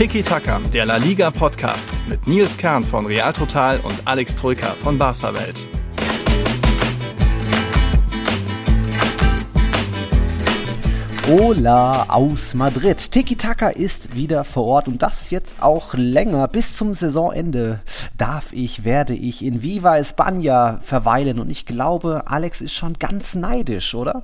Tiki 0.00 0.22
Taka, 0.22 0.58
der 0.72 0.86
La 0.86 0.96
Liga 0.96 1.30
Podcast 1.30 1.90
mit 2.08 2.26
Nils 2.26 2.56
Kern 2.56 2.82
von 2.82 3.04
Real 3.04 3.34
Total 3.34 3.78
und 3.80 4.00
Alex 4.06 4.34
Troika 4.34 4.68
von 4.82 4.96
Barca 4.96 5.34
Welt. 5.34 5.68
Hola 11.28 12.04
aus 12.08 12.54
Madrid. 12.54 13.10
Tiki 13.10 13.36
Taka 13.36 13.68
ist 13.68 14.16
wieder 14.16 14.44
vor 14.44 14.64
Ort 14.64 14.88
und 14.88 15.02
das 15.02 15.28
jetzt 15.28 15.62
auch 15.62 15.92
länger. 15.92 16.48
Bis 16.48 16.78
zum 16.78 16.94
Saisonende 16.94 17.80
darf 18.16 18.54
ich, 18.54 18.84
werde 18.86 19.12
ich 19.12 19.44
in 19.44 19.62
Viva 19.62 19.96
España 19.96 20.80
verweilen 20.80 21.38
und 21.38 21.50
ich 21.50 21.66
glaube, 21.66 22.22
Alex 22.24 22.62
ist 22.62 22.72
schon 22.72 22.94
ganz 22.94 23.34
neidisch, 23.34 23.94
oder? 23.94 24.22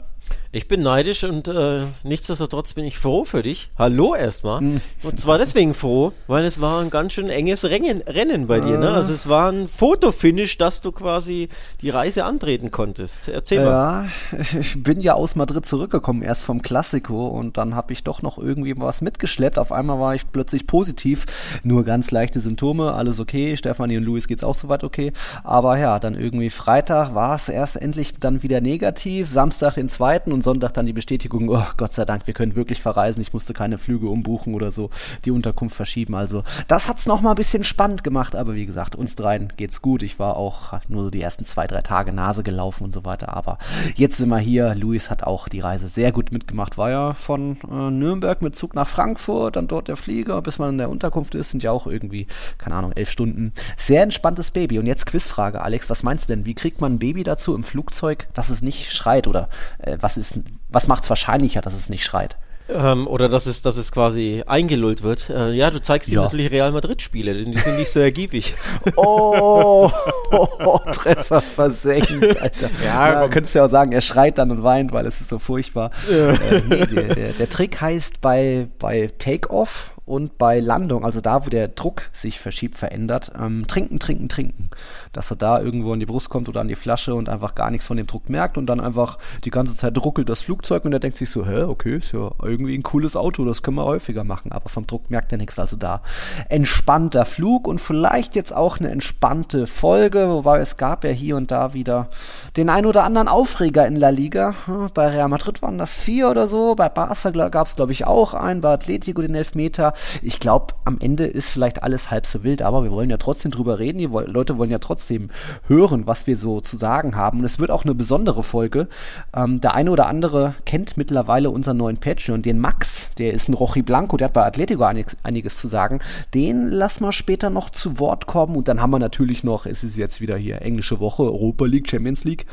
Ich 0.56 0.69
bin 0.69 0.80
neidisch 0.80 1.23
und 1.23 1.48
äh, 1.48 1.83
nichtsdestotrotz 2.02 2.73
bin 2.73 2.87
ich 2.87 2.98
froh 2.98 3.27
für 3.27 3.42
dich. 3.42 3.69
Hallo 3.78 4.14
erstmal. 4.14 4.62
Mhm. 4.62 4.80
Und 5.02 5.20
zwar 5.20 5.37
deswegen 5.37 5.74
froh, 5.74 6.14
weil 6.28 6.47
es 6.47 6.62
war 6.62 6.80
ein 6.80 6.88
ganz 6.88 7.12
schön 7.12 7.28
enges 7.28 7.66
Rennen, 7.66 8.01
Rennen 8.01 8.47
bei 8.47 8.61
dir. 8.61 8.78
Ne? 8.78 8.91
Also 8.91 9.12
es 9.12 9.28
war 9.28 9.52
ein 9.52 9.69
Fotofinish, 9.69 10.56
dass 10.56 10.80
du 10.80 10.92
quasi 10.92 11.50
die 11.83 11.91
Reise 11.91 12.24
antreten 12.24 12.70
konntest. 12.70 13.28
Erzähl 13.28 13.66
mal. 13.66 14.09
Ja, 14.33 14.38
ich 14.59 14.83
bin 14.83 15.00
ja 15.00 15.12
aus 15.12 15.37
Madrid 15.37 15.66
zurückgekommen, 15.66 16.23
erst 16.23 16.45
vom 16.45 16.62
Klassiko 16.62 17.27
und 17.27 17.59
dann 17.59 17.75
habe 17.75 17.92
ich 17.92 18.02
doch 18.02 18.23
noch 18.23 18.38
irgendwie 18.38 18.73
was 18.78 19.02
mitgeschleppt. 19.02 19.59
Auf 19.59 19.73
einmal 19.73 20.00
war 20.00 20.14
ich 20.14 20.33
plötzlich 20.33 20.66
positiv, 20.66 21.27
nur 21.64 21.84
ganz 21.84 22.11
leichte 22.11 22.41
Symptome, 22.41 22.95
alles 22.95 23.20
okay. 23.20 23.59
Stefanie 23.59 23.98
und 23.98 24.05
Luis 24.05 24.27
geht's 24.27 24.42
auch 24.42 24.55
soweit 24.55 24.84
okay. 24.84 25.12
Aber 25.45 25.77
ja, 25.77 25.98
dann 25.98 26.14
irgendwie 26.14 26.48
Freitag 26.48 27.14
war 27.14 27.34
es 27.34 27.50
erst 27.50 27.77
endlich 27.77 28.14
dann 28.19 28.42
wieder 28.42 28.62
negativ, 28.62 29.28
Samstag 29.28 29.75
den 29.75 29.91
zweiten 29.91 30.33
und 30.33 30.45
Sonntag 30.46 30.74
dann 30.74 30.86
die 30.86 30.92
Bestätigung, 30.92 31.48
oh 31.48 31.66
Gott 31.77 31.92
sei 31.92 32.05
Dank, 32.05 32.28
wir 32.28 32.33
können 32.33 32.55
wirklich 32.55 32.80
verreisen, 32.80 33.20
ich 33.20 33.33
musste 33.33 33.52
keine 33.52 33.78
Flüge 33.78 34.08
umbuchen 34.08 34.55
oder 34.55 34.70
so, 34.70 34.91
die 35.25 35.33
Unterkunft 35.33 35.75
verschieben. 35.75 36.14
Also 36.14 36.44
das 36.69 36.89
hat 36.89 37.00
es 37.00 37.06
nochmal 37.06 37.33
ein 37.33 37.36
bisschen 37.36 37.64
spannend 37.64 38.05
gemacht, 38.05 38.36
aber 38.36 38.55
wie 38.55 38.64
gesagt, 38.64 38.94
uns 38.94 39.17
dreien 39.17 39.52
geht's 39.56 39.83
gut. 39.83 40.05
Ich 40.05 40.20
war 40.20 40.36
auch 40.36 40.78
nur 40.86 41.02
so 41.02 41.11
die 41.11 41.20
ersten 41.20 41.47
zwei, 41.47 41.67
drei 41.67 41.83
Tage 41.83 42.12
Nase 42.12 42.44
gelaufen 42.44 42.84
und 42.84 42.92
so 42.92 43.05
weiter, 43.05 43.36
aber 43.36 43.58
jetzt 43.97 44.19
sind 44.19 44.28
wir 44.28 44.39
hier. 44.39 44.77
Luis 44.77 45.11
hat 45.11 45.24
auch 45.24 45.48
die 45.48 45.58
Reise 45.58 45.89
sehr 45.89 46.12
gut 46.12 46.30
mitgemacht, 46.30 46.78
war 46.78 46.91
ja 46.91 47.12
von 47.14 47.56
äh, 47.69 47.91
Nürnberg 47.91 48.41
mit 48.41 48.55
Zug 48.55 48.77
nach 48.77 48.86
Frankfurt, 48.86 49.56
dann 49.56 49.67
dort 49.67 49.89
der 49.89 49.97
Flieger, 49.97 50.41
bis 50.42 50.61
man 50.61 50.70
in 50.70 50.78
der 50.78 50.91
Unterkunft 50.91 51.34
ist, 51.34 51.50
sind 51.50 51.64
ja 51.64 51.72
auch 51.72 51.89
irgendwie, 51.89 52.28
keine 52.58 52.77
Ahnung, 52.77 52.92
elf 52.92 53.11
Stunden. 53.11 53.52
Sehr 53.77 54.05
entspanntes 54.05 54.52
Baby. 54.52 54.78
Und 54.78 54.86
jetzt 54.86 55.06
Quizfrage, 55.06 55.62
Alex, 55.62 55.91
was 55.91 56.05
meinst 56.05 56.28
du 56.28 56.34
denn? 56.34 56.47
Wie 56.47 56.55
kriegt 56.55 56.80
man 56.80 56.94
ein 56.94 56.98
Baby 57.00 57.24
dazu 57.24 57.52
im 57.52 57.64
Flugzeug, 57.64 58.28
dass 58.33 58.48
es 58.48 58.62
nicht 58.62 58.92
schreit? 58.92 59.27
Oder 59.27 59.48
äh, 59.78 59.97
was 60.00 60.17
ist 60.17 60.36
was 60.69 60.87
macht 60.89 61.05
es 61.05 61.11
wahrscheinlicher, 61.11 61.61
dass 61.61 61.75
es 61.75 61.89
nicht 61.89 62.05
schreit? 62.05 62.37
Ähm, 62.69 63.06
oder 63.06 63.29
dass 63.29 63.47
es, 63.47 63.62
dass 63.62 63.77
es 63.77 63.92
quasi 63.92 64.42
eingelullt 64.45 65.05
wird. 65.05 65.31
Äh, 65.31 65.53
ja, 65.53 65.70
du 65.70 65.81
zeigst 65.81 66.09
ihm 66.09 66.17
ja. 66.17 66.23
natürlich 66.23 66.51
Real 66.51 66.73
Madrid-Spiele, 66.73 67.33
denn 67.34 67.53
die 67.53 67.59
sind 67.59 67.77
nicht 67.77 67.92
so 67.92 68.01
ergiebig. 68.01 68.55
oh, 68.97 69.89
oh, 70.33 70.48
oh, 70.64 70.79
Treffer 70.91 71.41
versenkt, 71.41 72.37
Alter. 72.41 72.69
Ja, 72.84 73.23
ja 73.23 73.29
könntest 73.29 73.55
du 73.55 73.61
ja 73.61 73.67
auch 73.67 73.70
sagen, 73.70 73.92
er 73.92 74.01
schreit 74.01 74.39
dann 74.39 74.51
und 74.51 74.64
weint, 74.64 74.91
weil 74.91 75.07
es 75.07 75.20
ist 75.20 75.31
so 75.31 75.39
furchtbar. 75.39 75.92
Ja. 76.11 76.31
Äh, 76.31 76.62
nee, 76.67 76.87
der, 76.87 77.14
der, 77.14 77.33
der, 77.33 77.48
Trick 77.48 77.81
heißt 77.81 78.20
bei, 78.20 78.67
bei 78.81 79.12
Take-Off 79.17 79.92
und 80.06 80.38
bei 80.38 80.60
Landung, 80.60 81.04
also 81.04 81.20
da, 81.20 81.44
wo 81.44 81.50
der 81.50 81.66
Druck 81.66 82.08
sich 82.12 82.38
verschiebt, 82.38 82.78
verändert, 82.78 83.32
ähm, 83.38 83.66
trinken, 83.66 83.98
trinken, 83.98 84.28
trinken. 84.28 84.70
Dass 85.12 85.32
er 85.32 85.36
da 85.36 85.60
irgendwo 85.60 85.92
in 85.92 86.00
die 86.00 86.06
Brust 86.06 86.30
kommt 86.30 86.48
oder 86.48 86.60
an 86.60 86.68
die 86.68 86.76
Flasche 86.76 87.14
und 87.16 87.28
einfach 87.28 87.56
gar 87.56 87.72
nichts 87.72 87.88
von 87.88 87.96
dem 87.96 88.06
Druck 88.06 88.30
merkt 88.30 88.56
und 88.56 88.66
dann 88.66 88.78
einfach 88.78 89.18
die 89.44 89.50
ganze 89.50 89.77
Zeit 89.77 89.98
ruckelt 89.98 90.28
das 90.28 90.42
Flugzeug 90.42 90.84
und 90.84 90.92
er 90.92 91.00
denkt 91.00 91.16
sich 91.16 91.28
so, 91.28 91.44
hä, 91.44 91.64
okay, 91.64 91.96
ist 91.96 92.12
ja 92.12 92.30
irgendwie 92.40 92.77
ein 92.77 92.84
cooles 92.84 93.16
Auto, 93.16 93.44
das 93.44 93.64
können 93.64 93.78
wir 93.78 93.84
häufiger 93.84 94.22
machen, 94.22 94.52
aber 94.52 94.68
vom 94.68 94.86
Druck 94.86 95.11
merkt 95.11 95.33
er 95.33 95.39
nichts. 95.39 95.58
Also 95.58 95.77
da 95.77 96.02
entspannter 96.48 97.24
Flug 97.24 97.66
und 97.66 97.80
vielleicht 97.80 98.36
jetzt 98.36 98.55
auch 98.55 98.78
eine 98.78 98.90
entspannte 98.90 99.66
Folge, 99.66 100.28
wobei 100.28 100.61
es 100.61 100.77
gab 100.77 101.02
ja 101.02 101.11
hier 101.11 101.36
und 101.36 101.50
da 101.50 101.74
wieder 101.74 102.08
den 102.56 102.70
ein 102.70 102.86
oder 102.86 103.05
anderen 103.05 103.28
Aufreger 103.28 103.86
in 103.86 103.96
La 103.96 104.08
Liga. 104.11 104.55
Hm, 104.67 104.89
bei 104.94 105.08
Real 105.08 105.28
Madrid 105.28 105.62
waren 105.62 105.78
das 105.78 105.94
vier 105.94 106.30
oder 106.30 106.46
so, 106.46 106.74
bei 106.74 106.89
Barca 106.89 107.30
gab 107.48 107.67
es 107.67 107.77
glaube 107.77 107.92
ich 107.92 108.06
auch 108.06 108.34
einen, 108.34 108.61
bei 108.61 108.72
Atletico 108.72 109.22
den 109.22 109.34
Elfmeter. 109.34 109.92
Ich 110.22 110.40
glaube, 110.40 110.74
am 110.84 110.98
Ende 111.00 111.24
ist 111.24 111.50
vielleicht 111.50 111.83
alles 111.83 112.11
halb 112.11 112.27
so 112.27 112.42
wild, 112.42 112.62
aber 112.62 112.84
wir 112.84 112.90
wollen 112.90 113.11
ja 113.11 113.16
trotzdem 113.16 113.50
drüber 113.50 113.78
reden. 113.78 113.98
Die 113.98 114.06
Leute 114.06 114.58
wollen 114.58 114.70
ja 114.70 114.78
trotzdem 114.78 115.30
hören, 115.66 116.06
was 116.06 116.27
wir 116.27 116.36
so 116.36 116.61
zu 116.61 116.77
sagen 116.77 117.16
haben. 117.16 117.40
Und 117.40 117.45
es 117.45 117.58
wird 117.58 117.70
auch 117.70 117.84
eine 117.84 117.95
besondere 117.95 118.42
Folge. 118.42 118.89
Ähm, 119.34 119.61
der 119.61 119.74
eine 119.74 119.90
oder 119.90 120.06
andere 120.06 120.55
kennt 120.64 120.96
mittlerweile 120.96 121.50
unseren 121.50 121.77
neuen 121.77 121.98
Patreon, 121.98 122.42
den 122.42 122.58
Max. 122.58 123.12
Der 123.18 123.33
ist 123.33 123.48
ein 123.48 123.55
Rochi 123.55 123.83
Blanco, 123.83 124.16
der 124.16 124.27
hat 124.27 124.33
bei 124.33 124.45
Atletico 124.45 124.84
einiges, 124.84 125.16
einiges 125.22 125.56
zu 125.56 125.68
sagen. 125.68 126.00
Den 126.34 126.68
lassen 126.68 127.05
wir 127.05 127.12
später 127.12 127.50
noch 127.50 127.70
zu 127.70 127.98
Wort 127.98 128.26
kommen. 128.26 128.56
Und 128.56 128.69
dann 128.69 128.81
haben 128.81 128.90
wir 128.90 128.99
natürlich 128.99 129.44
noch, 129.44 129.66
es 129.66 129.84
ist 129.84 129.96
jetzt 129.96 130.20
wieder 130.20 130.37
hier 130.37 130.62
englische 130.62 131.00
Woche, 131.00 131.25
Europa 131.25 131.66
League, 131.66 131.90
Champions 131.90 132.25
League. 132.25 132.45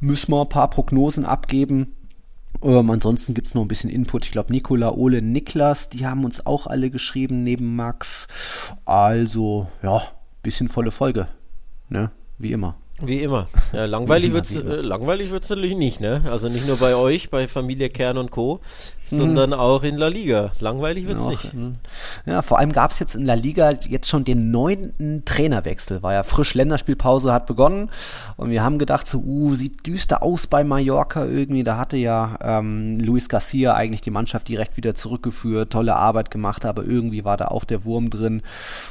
Müssen 0.00 0.32
wir 0.32 0.42
ein 0.42 0.48
paar 0.48 0.70
Prognosen 0.70 1.24
abgeben 1.24 1.94
ähm, 2.62 2.90
ansonsten 2.90 3.34
gibt 3.34 3.48
es 3.48 3.54
noch 3.54 3.62
ein 3.62 3.68
bisschen 3.68 3.90
Input. 3.90 4.24
Ich 4.24 4.30
glaube, 4.32 4.52
Nikola, 4.52 4.92
Ole, 4.92 5.20
Niklas, 5.20 5.90
die 5.90 6.06
haben 6.06 6.24
uns 6.24 6.46
auch 6.46 6.66
alle 6.66 6.90
geschrieben, 6.90 7.42
neben 7.42 7.76
Max. 7.76 8.26
Also, 8.84 9.68
ja, 9.82 10.02
bisschen 10.42 10.68
volle 10.68 10.90
Folge. 10.90 11.28
Ne? 11.88 12.10
Wie 12.38 12.52
immer. 12.52 12.76
Wie 13.02 13.22
immer. 13.22 13.48
Ja, 13.72 13.86
langweilig 13.86 14.32
wird 14.32 14.44
es 14.44 14.56
äh, 14.56 14.60
langweilig 14.60 15.32
wird's 15.32 15.50
natürlich 15.50 15.74
nicht, 15.74 16.00
ne? 16.00 16.22
Also 16.30 16.48
nicht 16.48 16.66
nur 16.66 16.76
bei 16.76 16.94
euch, 16.94 17.28
bei 17.28 17.48
Familie 17.48 17.90
Kern 17.90 18.18
und 18.18 18.30
Co., 18.30 18.60
sondern 19.06 19.50
mhm. 19.50 19.56
auch 19.56 19.82
in 19.82 19.96
La 19.96 20.08
Liga. 20.08 20.52
Langweilig 20.60 21.08
wird 21.08 21.20
es 21.20 21.26
nicht. 21.26 21.52
Hm. 21.52 21.76
Ja, 22.24 22.40
vor 22.40 22.58
allem 22.58 22.72
gab 22.72 22.90
es 22.90 22.98
jetzt 22.98 23.14
in 23.14 23.26
La 23.26 23.34
Liga 23.34 23.72
jetzt 23.86 24.08
schon 24.08 24.24
den 24.24 24.50
neunten 24.50 25.24
Trainerwechsel. 25.26 26.02
War 26.02 26.14
ja 26.14 26.22
frisch, 26.22 26.54
Länderspielpause 26.54 27.32
hat 27.32 27.46
begonnen 27.46 27.90
und 28.36 28.50
wir 28.50 28.62
haben 28.62 28.78
gedacht, 28.78 29.06
so, 29.06 29.18
uh, 29.18 29.54
sieht 29.54 29.86
düster 29.86 30.22
aus 30.22 30.46
bei 30.46 30.64
Mallorca 30.64 31.24
irgendwie. 31.26 31.64
Da 31.64 31.76
hatte 31.76 31.96
ja 31.96 32.38
ähm, 32.40 32.98
Luis 32.98 33.28
Garcia 33.28 33.74
eigentlich 33.74 34.00
die 34.00 34.10
Mannschaft 34.10 34.48
direkt 34.48 34.76
wieder 34.76 34.94
zurückgeführt, 34.94 35.70
tolle 35.70 35.96
Arbeit 35.96 36.30
gemacht, 36.30 36.64
aber 36.64 36.84
irgendwie 36.84 37.24
war 37.24 37.36
da 37.36 37.48
auch 37.48 37.64
der 37.64 37.84
Wurm 37.84 38.08
drin. 38.08 38.42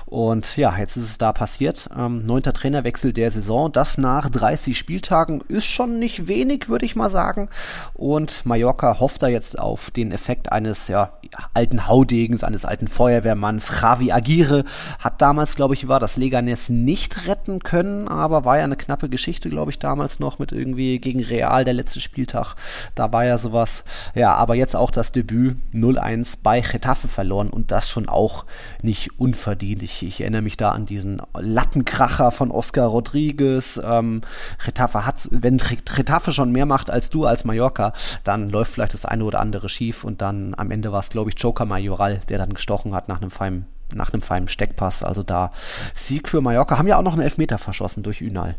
Und 0.05 0.57
ja, 0.57 0.77
jetzt 0.77 0.95
ist 0.95 1.05
es 1.05 1.17
da 1.17 1.33
passiert. 1.33 1.89
Ähm, 1.97 2.23
neunter 2.23 2.53
Trainerwechsel 2.53 3.13
der 3.13 3.31
Saison. 3.31 3.71
Das 3.71 3.92
nach 3.97 4.29
30 4.29 4.77
Spieltagen 4.77 5.41
ist 5.47 5.65
schon 5.65 5.99
nicht 5.99 6.27
wenig, 6.27 6.69
würde 6.69 6.85
ich 6.85 6.95
mal 6.95 7.09
sagen. 7.09 7.49
Und 7.93 8.45
Mallorca 8.45 8.99
hofft 8.99 9.23
da 9.23 9.27
jetzt 9.27 9.57
auf 9.57 9.91
den 9.91 10.11
Effekt 10.11 10.51
eines 10.51 10.87
ja, 10.87 11.13
alten 11.53 11.87
Haudegens, 11.87 12.43
eines 12.43 12.65
alten 12.65 12.87
Feuerwehrmanns. 12.87 13.81
Javi 13.81 14.11
Aguirre 14.11 14.63
hat 14.99 15.21
damals, 15.21 15.55
glaube 15.55 15.73
ich, 15.73 15.87
war 15.87 15.99
das 15.99 16.17
Leganes 16.17 16.69
nicht 16.69 17.27
retten 17.27 17.59
können, 17.59 18.07
aber 18.07 18.45
war 18.45 18.57
ja 18.57 18.63
eine 18.63 18.75
knappe 18.75 19.09
Geschichte, 19.09 19.49
glaube 19.49 19.71
ich, 19.71 19.79
damals 19.79 20.19
noch 20.19 20.39
mit 20.39 20.51
irgendwie 20.51 20.99
gegen 20.99 21.23
Real 21.23 21.63
der 21.63 21.73
letzte 21.73 22.01
Spieltag. 22.01 22.55
Da 22.95 23.11
war 23.11 23.25
ja 23.25 23.37
sowas. 23.37 23.83
Ja, 24.15 24.33
aber 24.35 24.55
jetzt 24.55 24.75
auch 24.75 24.91
das 24.91 25.11
Debüt 25.11 25.57
0-1 25.73 26.37
bei 26.43 26.61
Getafe 26.61 27.07
verloren 27.07 27.49
und 27.49 27.71
das 27.71 27.89
schon 27.89 28.09
auch 28.09 28.45
nicht 28.81 29.19
unverdient. 29.19 29.83
Ich, 29.83 30.03
ich 30.03 30.21
erinnere 30.21 30.41
mich 30.41 30.57
da 30.57 30.71
an 30.71 30.85
diesen 30.85 31.21
Lattenkracher 31.33 32.31
von 32.31 32.51
Oscar 32.51 32.87
Rodriguez. 32.87 33.77
Ähm, 33.85 34.21
Getafe 34.63 35.05
hat, 35.05 35.27
wenn 35.31 35.57
Getafe 35.57 36.31
schon 36.31 36.51
mehr 36.51 36.65
macht 36.65 36.89
als 36.89 37.09
du 37.09 37.25
als 37.25 37.45
Mallorca, 37.45 37.93
dann 38.23 38.49
läuft 38.49 38.73
vielleicht 38.73 38.93
das 38.93 39.05
eine 39.05 39.23
oder 39.23 39.39
andere 39.39 39.69
schief 39.69 40.03
und 40.03 40.21
dann 40.21 40.53
am 40.55 40.71
Ende 40.71 40.91
war 40.91 40.99
es, 40.99 41.09
glaube 41.09 41.29
ich, 41.29 41.39
Joker 41.39 41.65
Majoral, 41.65 42.19
der 42.29 42.37
dann 42.37 42.53
gestochen 42.53 42.93
hat 42.93 43.07
nach 43.07 43.21
einem 43.21 43.31
feinen 43.31 43.67
nach 43.93 44.11
einem 44.11 44.21
feinen 44.21 44.47
Steckpass. 44.47 45.03
Also 45.03 45.23
da 45.23 45.51
Sieg 45.93 46.27
für 46.27 46.41
Mallorca. 46.41 46.77
Haben 46.77 46.87
ja 46.87 46.97
auch 46.97 47.03
noch 47.03 47.13
einen 47.13 47.21
Elfmeter 47.21 47.57
verschossen 47.57 48.03
durch 48.03 48.21
Ünal. 48.21 48.55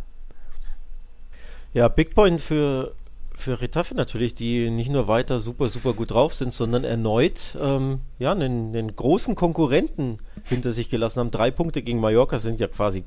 Ja, 1.72 1.88
Big 1.88 2.14
Point 2.14 2.40
für, 2.40 2.94
für 3.34 3.60
Retafe 3.60 3.94
natürlich, 3.94 4.34
die 4.34 4.70
nicht 4.70 4.90
nur 4.90 5.08
weiter 5.08 5.40
super, 5.40 5.68
super 5.68 5.92
gut 5.92 6.12
drauf 6.12 6.34
sind, 6.34 6.52
sondern 6.52 6.84
erneut 6.84 7.58
ähm, 7.60 8.00
ja, 8.18 8.32
einen, 8.32 8.74
einen 8.74 8.94
großen 8.94 9.34
Konkurrenten 9.34 10.18
hinter 10.44 10.72
sich 10.72 10.88
gelassen 10.88 11.20
haben. 11.20 11.30
Drei 11.32 11.50
Punkte 11.50 11.82
gegen 11.82 11.98
Mallorca 12.00 12.38
sind 12.38 12.60
ja 12.60 12.68
quasi 12.68 13.02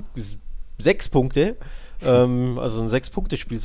sechs 0.78 1.08
Punkte. 1.08 1.56
Ähm, 2.04 2.60
also 2.60 2.82
ein 2.82 2.90
Sechs-Punkte-Spiel 2.90 3.58
äh, 3.58 3.60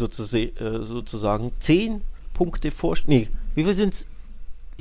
sozusagen. 0.83 1.53
Zehn 1.59 2.03
Punkte 2.35 2.71
vor. 2.71 2.97
Nee, 3.07 3.29
wie 3.55 3.65
viel 3.65 3.75
sind 3.75 3.95
es? 3.95 4.09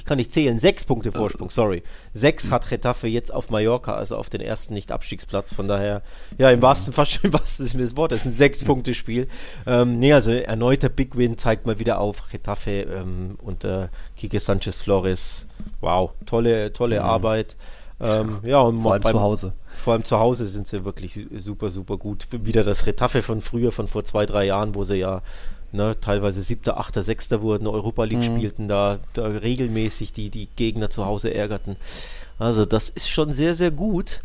ich 0.02 0.06
kann 0.06 0.18
nicht 0.18 0.32
zählen, 0.32 0.58
sechs 0.58 0.86
Punkte 0.86 1.12
Vorsprung, 1.12 1.50
sorry. 1.50 1.84
Sechs 2.14 2.50
hat 2.50 2.72
Retafe 2.72 3.08
jetzt 3.08 3.32
auf 3.32 3.50
Mallorca, 3.50 3.94
also 3.94 4.16
auf 4.18 4.30
den 4.30 4.42
ersten 4.42 4.74
Nicht-Abstiegsplatz. 4.74 5.54
Von 5.54 5.68
daher, 5.68 6.02
ja, 6.38 6.50
im 6.50 6.62
wahrsten, 6.62 6.94
fast 6.94 7.12
schon 7.12 7.26
im 7.26 7.34
wahrsten 7.34 7.66
Sinne 7.68 7.84
des 7.84 7.96
Wortes, 7.98 8.26
ein 8.26 8.32
Sechs-Punkte-Spiel. 8.32 9.28
Ähm, 9.68 10.00
nee, 10.00 10.14
also 10.14 10.32
erneuter 10.32 10.90
Big 10.90 11.18
Win 11.18 11.38
zeigt 11.38 11.66
mal 11.66 11.78
wieder 11.78 12.00
auf 12.00 12.34
Retafe 12.34 12.82
ähm, 12.82 13.38
unter 13.44 13.90
Kike 14.18 14.40
Sanchez 14.40 14.82
Flores. 14.82 15.46
Wow, 15.82 16.12
tolle, 16.26 16.74
tolle 16.74 17.00
mhm. 17.00 17.06
Arbeit. 17.06 17.56
Ähm, 18.02 18.40
ja, 18.44 18.62
und 18.62 18.82
vor 18.82 18.94
allem 18.94 19.04
beim, 19.04 19.14
zu 19.14 19.22
Hause. 19.22 19.54
Vor 19.76 19.94
allem 19.94 20.04
zu 20.04 20.20
Hause 20.20 20.46
sind 20.46 20.68
sie 20.68 20.84
wirklich 20.86 21.20
super, 21.38 21.70
super 21.70 21.98
gut. 21.98 22.28
Wieder 22.32 22.64
das 22.64 22.86
Retafe 22.86 23.22
von 23.22 23.42
früher, 23.42 23.72
von 23.72 23.88
vor 23.88 24.04
zwei, 24.04 24.26
drei 24.26 24.46
Jahren, 24.46 24.76
wo 24.76 24.84
sie 24.84 24.96
ja 24.96 25.22
ne, 25.72 25.96
teilweise 26.00 26.42
siebter, 26.42 26.78
achter, 26.78 27.04
sechster 27.04 27.42
wurden, 27.42 27.68
Europa 27.68 28.04
League 28.04 28.20
mhm. 28.20 28.38
spielten, 28.38 28.68
da, 28.68 29.00
da 29.14 29.28
regelmäßig 29.28 30.14
die, 30.14 30.30
die 30.30 30.48
Gegner 30.56 30.90
zu 30.90 31.06
Hause 31.06 31.34
ärgerten. 31.34 31.76
Also 32.40 32.66
das 32.66 32.90
ist 32.90 33.10
schon 33.10 33.32
sehr, 33.32 33.56
sehr 33.56 33.72
gut. 33.72 34.22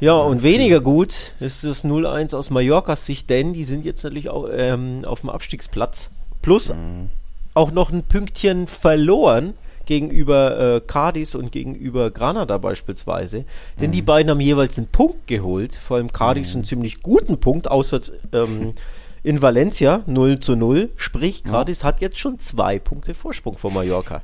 Ja, 0.00 0.14
und 0.14 0.42
weniger 0.42 0.80
gut 0.80 1.32
ist 1.40 1.64
das 1.64 1.84
0-1 1.84 2.34
aus 2.36 2.50
Mallorcas 2.50 3.06
Sicht, 3.06 3.30
denn 3.30 3.52
die 3.52 3.64
sind 3.64 3.84
jetzt 3.84 4.02
natürlich 4.02 4.28
auch 4.28 4.48
ähm, 4.52 5.04
auf 5.04 5.20
dem 5.20 5.30
Abstiegsplatz. 5.30 6.10
Plus 6.42 6.74
mhm. 6.74 7.08
auch 7.54 7.70
noch 7.70 7.90
ein 7.90 8.02
Pünktchen 8.02 8.66
verloren 8.66 9.54
gegenüber 9.86 10.76
äh, 10.76 10.80
Cadiz 10.80 11.34
und 11.34 11.52
gegenüber 11.52 12.10
Granada 12.10 12.58
beispielsweise. 12.58 13.44
Denn 13.80 13.90
mhm. 13.90 13.92
die 13.92 14.02
beiden 14.02 14.30
haben 14.30 14.40
jeweils 14.40 14.78
einen 14.78 14.88
Punkt 14.88 15.26
geholt. 15.26 15.74
Vor 15.74 15.96
allem 15.96 16.12
Cadiz 16.12 16.50
mhm. 16.50 16.58
einen 16.58 16.64
ziemlich 16.64 17.02
guten 17.02 17.38
Punkt, 17.38 17.70
außer 17.70 18.00
ähm, 18.32 18.74
in 19.22 19.42
Valencia 19.42 20.02
0 20.06 20.40
zu 20.40 20.56
0. 20.56 20.90
Sprich, 20.96 21.44
Cadiz 21.44 21.82
ja. 21.82 21.88
hat 21.88 22.00
jetzt 22.00 22.18
schon 22.18 22.38
zwei 22.38 22.78
Punkte 22.78 23.14
Vorsprung 23.14 23.56
vor 23.56 23.72
Mallorca. 23.72 24.20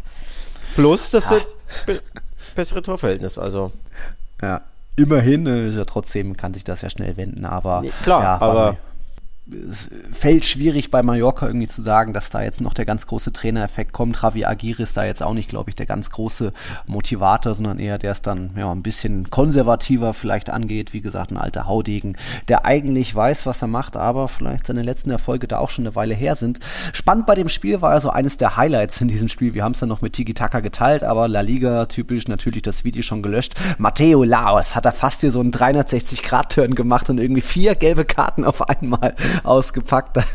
Plus 0.74 1.10
das 1.10 1.32
ah. 1.32 1.40
be 1.86 2.00
bessere 2.54 2.82
Torverhältnis. 2.82 3.38
Also. 3.38 3.72
Ja, 4.42 4.62
immerhin, 4.96 5.46
äh, 5.46 5.68
ja, 5.68 5.84
trotzdem 5.84 6.36
kann 6.36 6.54
sich 6.54 6.64
das 6.64 6.82
ja 6.82 6.90
schnell 6.90 7.16
wenden, 7.16 7.44
aber. 7.44 7.80
Nee, 7.80 7.92
klar, 8.02 8.22
ja, 8.22 8.40
aber 8.40 8.76
es 9.70 9.88
fällt 10.12 10.44
schwierig 10.44 10.91
bei 10.91 11.02
Mallorca 11.02 11.47
irgendwie 11.47 11.67
zu 11.67 11.82
sagen, 11.82 12.12
dass 12.12 12.31
da 12.31 12.43
jetzt 12.43 12.61
noch 12.61 12.75
der 12.75 12.85
ganz 12.85 13.06
große 13.06 13.32
Trainereffekt 13.32 13.93
kommt. 13.93 14.20
Javi 14.23 14.44
Aguirre 14.44 14.82
ist 14.82 14.97
da 14.97 15.05
jetzt 15.05 15.23
auch 15.23 15.35
nicht, 15.35 15.49
glaube 15.49 15.70
ich, 15.70 15.76
der 15.76 15.87
ganz 15.87 16.11
große 16.11 16.52
Motivator, 16.87 17.55
sondern 17.55 17.79
eher 17.79 17.99
der 17.99 18.12
es 18.12 18.23
dann 18.23 18.50
ja 18.56 18.70
ein 18.70 18.82
bisschen 18.82 19.31
konservativer 19.31 20.14
vielleicht 20.14 20.50
angeht. 20.50 20.93
Wie 20.93 21.00
gesagt, 21.00 21.31
ein 21.31 21.37
alter 21.37 21.67
Haudegen, 21.67 22.17
der 22.49 22.64
eigentlich 22.64 23.14
weiß, 23.14 23.47
was 23.47 23.62
er 23.62 23.69
macht, 23.69 23.97
aber 23.97 24.29
vielleicht 24.29 24.67
seine 24.67 24.82
letzten 24.82 25.11
Erfolge 25.11 25.47
da 25.47 25.58
auch 25.58 25.70
schon 25.70 25.87
eine 25.87 25.94
Weile 25.94 26.14
her 26.14 26.35
sind. 26.35 26.58
Spannend 26.93 27.26
bei 27.26 27.35
dem 27.35 27.49
Spiel 27.49 27.81
war 27.82 27.91
also 27.91 28.11
eines 28.11 28.37
der 28.37 28.56
Highlights 28.56 29.00
in 29.00 29.08
diesem 29.08 29.29
Spiel. 29.29 29.55
Wir 29.55 29.64
haben 29.64 29.73
es 29.73 29.81
dann 29.81 29.88
noch 29.88 30.02
mit 30.02 30.12
Tiki 30.12 30.35
Taka 30.35 30.61
geteilt, 30.61 31.05
aber 31.05 31.29
La 31.29 31.41
Liga 31.41 31.87
typisch 31.87 32.29
natürlich 32.29 32.62
das 32.62 32.85
Video 32.85 33.02
schon 33.02 33.23
gelöscht. 33.23 33.55
Matteo 33.79 34.25
Laos 34.25 34.75
hat 34.75 34.85
da 34.85 34.93
fast 34.93 35.20
hier 35.20 35.31
so 35.31 35.41
einen 35.41 35.52
360-Grad-Turn 35.52 36.75
gemacht 36.75 37.11
und 37.11 37.19
irgendwie 37.19 37.41
vier 37.41 37.75
gelbe 37.75 38.05
Karten 38.05 38.44
auf 38.44 38.69
einmal 38.69 39.14
ausgepackt. 39.42 40.19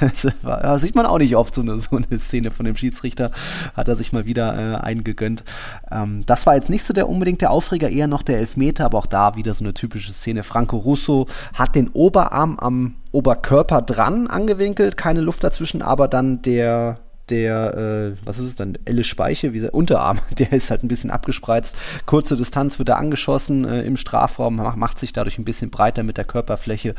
Das 0.00 0.26
war, 0.42 0.78
sieht 0.78 0.96
man 0.96 1.06
auch 1.06 1.18
nicht 1.18 1.36
oft, 1.36 1.54
so 1.54 1.60
eine, 1.60 1.78
so 1.78 1.96
eine 1.96 2.18
Szene 2.18 2.50
von 2.50 2.66
dem 2.66 2.74
Schiedsrichter. 2.74 3.30
Hat 3.74 3.88
er 3.88 3.94
sich 3.94 4.12
mal 4.12 4.26
wieder 4.26 4.58
äh, 4.58 4.76
eingegönnt. 4.76 5.44
Ähm, 5.90 6.24
das 6.26 6.44
war 6.44 6.56
jetzt 6.56 6.70
nicht 6.70 6.84
so 6.84 6.92
der 6.92 7.08
unbedingt 7.08 7.40
der 7.40 7.52
Aufreger, 7.52 7.88
eher 7.88 8.08
noch 8.08 8.22
der 8.22 8.38
Elfmeter, 8.38 8.84
aber 8.84 8.98
auch 8.98 9.06
da 9.06 9.36
wieder 9.36 9.54
so 9.54 9.64
eine 9.64 9.74
typische 9.74 10.12
Szene. 10.12 10.42
Franco 10.42 10.76
Russo 10.76 11.26
hat 11.54 11.76
den 11.76 11.88
Oberarm 11.90 12.58
am 12.58 12.96
Oberkörper 13.12 13.82
dran 13.82 14.26
angewinkelt, 14.26 14.96
keine 14.96 15.20
Luft 15.20 15.44
dazwischen, 15.44 15.82
aber 15.82 16.08
dann 16.08 16.42
der 16.42 16.98
der, 17.32 17.74
äh, 17.74 18.26
was 18.26 18.38
ist 18.38 18.44
es 18.44 18.54
dann, 18.56 18.76
Elle 18.84 19.04
Speiche, 19.04 19.54
wie 19.54 19.60
der 19.60 19.74
Unterarm, 19.74 20.18
der 20.38 20.52
ist 20.52 20.70
halt 20.70 20.84
ein 20.84 20.88
bisschen 20.88 21.10
abgespreizt. 21.10 21.76
Kurze 22.04 22.36
Distanz 22.36 22.78
wird 22.78 22.90
er 22.90 22.98
angeschossen 22.98 23.64
äh, 23.64 23.82
im 23.82 23.96
Strafraum, 23.96 24.56
macht, 24.56 24.98
sich 24.98 25.14
dadurch 25.14 25.38
ein 25.38 25.44
bisschen 25.44 25.70
breiter 25.70 26.02
mit 26.02 26.18
der 26.18 26.26
Körperfläche. 26.26 26.94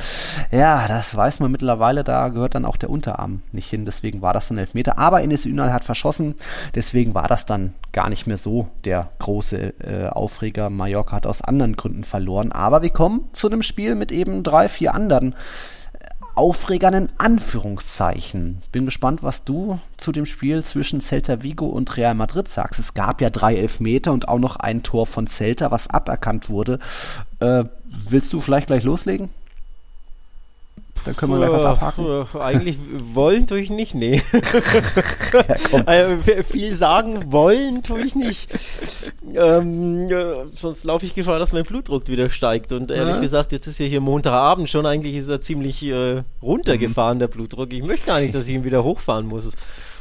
Ja, 0.51 0.87
das 0.87 1.15
weiß 1.15 1.39
man 1.39 1.51
mittlerweile, 1.51 2.03
da 2.03 2.29
gehört 2.29 2.55
dann 2.55 2.65
auch 2.65 2.77
der 2.77 2.89
Unterarm 2.89 3.43
nicht 3.51 3.69
hin, 3.69 3.85
deswegen 3.85 4.23
war 4.23 4.33
das 4.33 4.47
dann 4.47 4.57
Elfmeter. 4.57 4.97
Aber 4.97 5.21
Enes 5.21 5.45
Ünal 5.45 5.71
hat 5.71 5.83
verschossen, 5.83 6.33
deswegen 6.73 7.13
war 7.13 7.27
das 7.27 7.45
dann 7.45 7.75
gar 7.91 8.09
nicht 8.09 8.25
mehr 8.25 8.37
so 8.37 8.69
der 8.85 9.11
große 9.19 9.79
äh, 9.79 10.07
Aufreger. 10.07 10.71
Mallorca 10.71 11.15
hat 11.15 11.27
aus 11.27 11.43
anderen 11.43 11.75
Gründen 11.75 12.03
verloren, 12.03 12.51
aber 12.51 12.81
wir 12.81 12.89
kommen 12.89 13.29
zu 13.33 13.47
einem 13.47 13.61
Spiel 13.61 13.93
mit 13.93 14.11
eben 14.11 14.41
drei, 14.41 14.67
vier 14.67 14.95
anderen 14.95 15.35
Aufregern 16.35 16.93
in 16.93 17.09
Anführungszeichen. 17.17 18.61
Bin 18.71 18.85
gespannt, 18.85 19.23
was 19.23 19.43
du 19.43 19.79
zu 19.97 20.11
dem 20.11 20.25
Spiel 20.25 20.63
zwischen 20.63 20.99
Celta 20.99 21.43
Vigo 21.43 21.67
und 21.67 21.95
Real 21.97 22.15
Madrid 22.15 22.47
sagst. 22.47 22.79
Es 22.79 22.93
gab 22.93 23.21
ja 23.21 23.29
drei 23.29 23.55
Elfmeter 23.55 24.11
und 24.11 24.27
auch 24.27 24.39
noch 24.39 24.55
ein 24.55 24.83
Tor 24.83 25.05
von 25.05 25.27
Celta, 25.27 25.71
was 25.71 25.89
aberkannt 25.89 26.49
wurde. 26.49 26.79
Äh, 27.39 27.65
willst 27.85 28.33
du 28.33 28.39
vielleicht 28.39 28.67
gleich 28.67 28.83
loslegen? 28.83 29.29
Dann 31.05 31.15
können 31.15 31.33
wir 31.33 31.39
gleich 31.39 31.51
was 31.51 31.65
abhaken. 31.65 32.25
Eigentlich 32.39 32.77
wollen 33.13 33.47
tue 33.47 33.59
ich 33.59 33.69
nicht, 33.69 33.93
nee. 33.93 34.21
ja, 35.33 35.83
also, 35.85 36.17
viel 36.43 36.73
sagen 36.75 37.31
wollen 37.31 37.83
tue 37.83 38.01
ich 38.01 38.15
nicht. 38.15 38.49
Ähm, 39.33 40.07
ja, 40.09 40.45
sonst 40.53 40.83
laufe 40.85 41.05
ich 41.05 41.13
Gefahr, 41.13 41.39
dass 41.39 41.51
mein 41.51 41.63
Blutdruck 41.63 42.07
wieder 42.07 42.29
steigt. 42.29 42.71
Und 42.71 42.91
ehrlich 42.91 43.15
ja. 43.15 43.21
gesagt, 43.21 43.51
jetzt 43.51 43.67
ist 43.67 43.79
ja 43.79 43.85
hier 43.85 44.01
Montagabend 44.01 44.69
schon. 44.69 44.85
Eigentlich 44.85 45.15
ist 45.15 45.27
er 45.27 45.41
ziemlich 45.41 45.83
äh, 45.83 46.23
runtergefahren, 46.41 47.17
mhm. 47.17 47.19
der 47.19 47.27
Blutdruck. 47.27 47.73
Ich 47.73 47.83
möchte 47.83 48.07
gar 48.07 48.19
nicht, 48.19 48.33
dass 48.33 48.47
ich 48.47 48.53
ihn 48.53 48.63
wieder 48.63 48.83
hochfahren 48.83 49.25
muss 49.25 49.51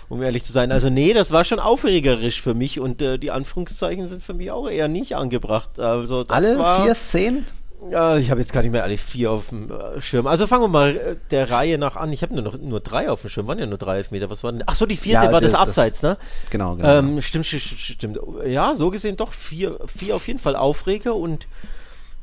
um 0.09 0.23
ehrlich 0.23 0.45
zu 0.45 0.53
sein. 0.53 0.71
Also 0.73 0.91
nee, 0.91 1.15
das 1.15 1.33
war 1.33 1.43
schon 1.43 1.59
aufregerisch 1.59 2.43
für 2.43 2.53
mich 2.53 2.79
und 2.79 3.01
äh, 3.01 3.19
die 3.19 3.31
Anführungszeichen 3.31 4.09
sind 4.09 4.23
für 4.23 4.35
mich 4.35 4.51
auch 4.51 4.69
eher 4.69 4.87
nicht 4.87 5.17
angebracht. 5.17 5.81
Also 5.81 6.27
Alle 6.29 6.63
vier 6.83 6.95
Szenen? 6.95 7.47
Ja, 7.91 8.17
ich 8.17 8.31
habe 8.31 8.41
jetzt 8.41 8.53
gar 8.53 8.63
nicht 8.63 8.71
mehr 8.71 8.85
alle 8.85 8.97
vier 8.97 9.33
auf 9.33 9.49
dem 9.49 9.71
äh, 9.71 10.01
Schirm. 10.01 10.27
Also 10.27 10.47
fangen 10.47 10.65
wir 10.65 10.69
mal 10.69 10.97
äh, 10.97 11.17
der 11.31 11.51
Reihe 11.51 11.79
nach 11.79 11.97
an. 11.97 12.13
Ich 12.13 12.23
habe 12.23 12.35
nur 12.35 12.43
noch 12.43 12.59
nur 12.59 12.81
drei 12.81 13.11
auf 13.11 13.23
dem 13.23 13.31
Schirm. 13.31 13.47
Waren 13.49 13.59
ja 13.59 13.67
nur 13.67 13.79
drei 13.79 13.97
Elfmeter. 13.97 14.31
Was 14.31 14.45
war 14.45 14.53
denn? 14.53 14.63
Ach 14.67 14.77
so, 14.77 14.87
die 14.87 14.97
vierte 14.97 15.27
ja, 15.27 15.33
war 15.33 15.41
das 15.41 15.55
Abseits, 15.55 16.03
ne? 16.03 16.17
Genau, 16.51 16.77
genau. 16.77 16.99
Ähm, 16.99 17.23
stimmt, 17.23 17.47
stimmt. 17.47 18.19
Ja, 18.47 18.75
so 18.75 18.91
gesehen 18.91 19.17
doch 19.17 19.33
vier, 19.33 19.79
vier 19.87 20.17
auf 20.17 20.29
jeden 20.29 20.39
Fall 20.39 20.55
Aufreger 20.55 21.17
und 21.17 21.47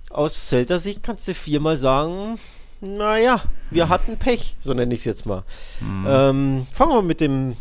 aus 0.09 0.47
Zelter-Sicht 0.47 1.03
kannst 1.03 1.27
du 1.27 1.33
viermal 1.33 1.77
sagen, 1.77 2.39
naja, 2.81 3.41
wir 3.69 3.83
hm. 3.83 3.89
hatten 3.89 4.17
Pech, 4.17 4.55
so 4.59 4.73
nenne 4.73 4.93
ich 4.93 5.01
es 5.01 5.05
jetzt 5.05 5.25
mal. 5.25 5.43
Hm. 5.79 6.05
Ähm, 6.07 6.67
fangen 6.71 6.91
wir 6.93 7.01
mit 7.01 7.21
dem 7.21 7.57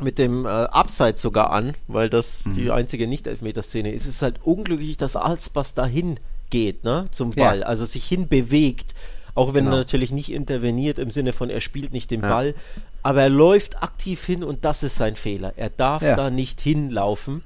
mit 0.00 0.18
dem 0.18 0.44
äh, 0.44 0.48
Abseits 0.48 1.20
sogar 1.20 1.50
an, 1.50 1.74
weil 1.88 2.08
das 2.08 2.44
hm. 2.44 2.54
die 2.54 2.70
einzige 2.70 3.08
Nicht-Elfmeter-Szene 3.08 3.92
ist. 3.92 4.02
Es 4.02 4.16
ist 4.16 4.22
halt 4.22 4.40
unglücklich, 4.44 4.96
dass 4.96 5.16
Alspass 5.16 5.74
dahin 5.74 6.20
geht, 6.50 6.84
ne, 6.84 7.06
zum 7.10 7.30
Ball, 7.30 7.60
ja. 7.60 7.66
also 7.66 7.84
sich 7.84 8.04
hinbewegt, 8.04 8.94
auch 9.34 9.54
wenn 9.54 9.64
genau. 9.64 9.76
er 9.76 9.80
natürlich 9.80 10.10
nicht 10.10 10.32
interveniert 10.32 10.98
im 10.98 11.10
Sinne 11.10 11.32
von, 11.32 11.50
er 11.50 11.60
spielt 11.60 11.92
nicht 11.92 12.10
den 12.10 12.22
ja. 12.22 12.28
Ball, 12.28 12.54
aber 13.02 13.22
er 13.22 13.28
läuft 13.28 13.82
aktiv 13.82 14.24
hin 14.24 14.42
und 14.42 14.64
das 14.64 14.82
ist 14.82 14.96
sein 14.96 15.16
Fehler. 15.16 15.52
Er 15.56 15.70
darf 15.70 16.02
ja. 16.02 16.16
da 16.16 16.30
nicht 16.30 16.60
hinlaufen. 16.60 17.42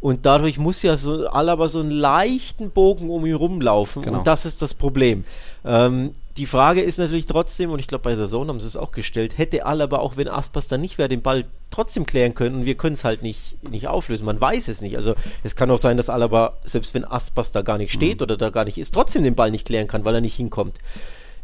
Und 0.00 0.26
dadurch 0.26 0.58
muss 0.58 0.82
ja 0.82 0.96
so 0.96 1.28
Alaba 1.28 1.68
so 1.68 1.78
einen 1.78 1.92
leichten 1.92 2.72
Bogen 2.72 3.08
um 3.08 3.24
ihn 3.24 3.34
rumlaufen. 3.34 4.02
Genau. 4.02 4.18
Und 4.18 4.26
das 4.26 4.44
ist 4.44 4.60
das 4.60 4.74
Problem. 4.74 5.24
Ähm, 5.64 6.12
die 6.36 6.46
Frage 6.46 6.80
ist 6.80 6.98
natürlich 6.98 7.26
trotzdem, 7.26 7.70
und 7.70 7.78
ich 7.78 7.86
glaube, 7.86 8.02
bei 8.02 8.14
der 8.14 8.26
Zone 8.26 8.48
haben 8.48 8.60
sie 8.60 8.66
es 8.66 8.76
auch 8.76 8.92
gestellt, 8.92 9.36
hätte 9.38 9.66
Alaba, 9.66 9.98
auch 9.98 10.16
wenn 10.16 10.28
Aspas 10.28 10.66
da 10.66 10.78
nicht 10.78 10.98
wäre, 10.98 11.08
den 11.08 11.22
Ball 11.22 11.44
trotzdem 11.70 12.06
klären 12.06 12.34
können 12.34 12.56
und 12.56 12.64
wir 12.64 12.74
können 12.74 12.94
es 12.94 13.04
halt 13.04 13.22
nicht, 13.22 13.62
nicht 13.68 13.86
auflösen. 13.86 14.24
Man 14.24 14.40
weiß 14.40 14.68
es 14.68 14.80
nicht. 14.80 14.96
Also 14.96 15.14
es 15.44 15.56
kann 15.56 15.70
auch 15.70 15.78
sein, 15.78 15.96
dass 15.96 16.08
Alaba, 16.08 16.54
selbst 16.64 16.94
wenn 16.94 17.04
Aspas 17.04 17.52
da 17.52 17.62
gar 17.62 17.78
nicht 17.78 17.92
steht 17.92 18.20
mhm. 18.20 18.24
oder 18.24 18.36
da 18.36 18.50
gar 18.50 18.64
nicht 18.64 18.78
ist, 18.78 18.94
trotzdem 18.94 19.22
den 19.22 19.34
Ball 19.34 19.50
nicht 19.50 19.66
klären 19.66 19.86
kann, 19.86 20.04
weil 20.04 20.14
er 20.14 20.20
nicht 20.20 20.36
hinkommt. 20.36 20.78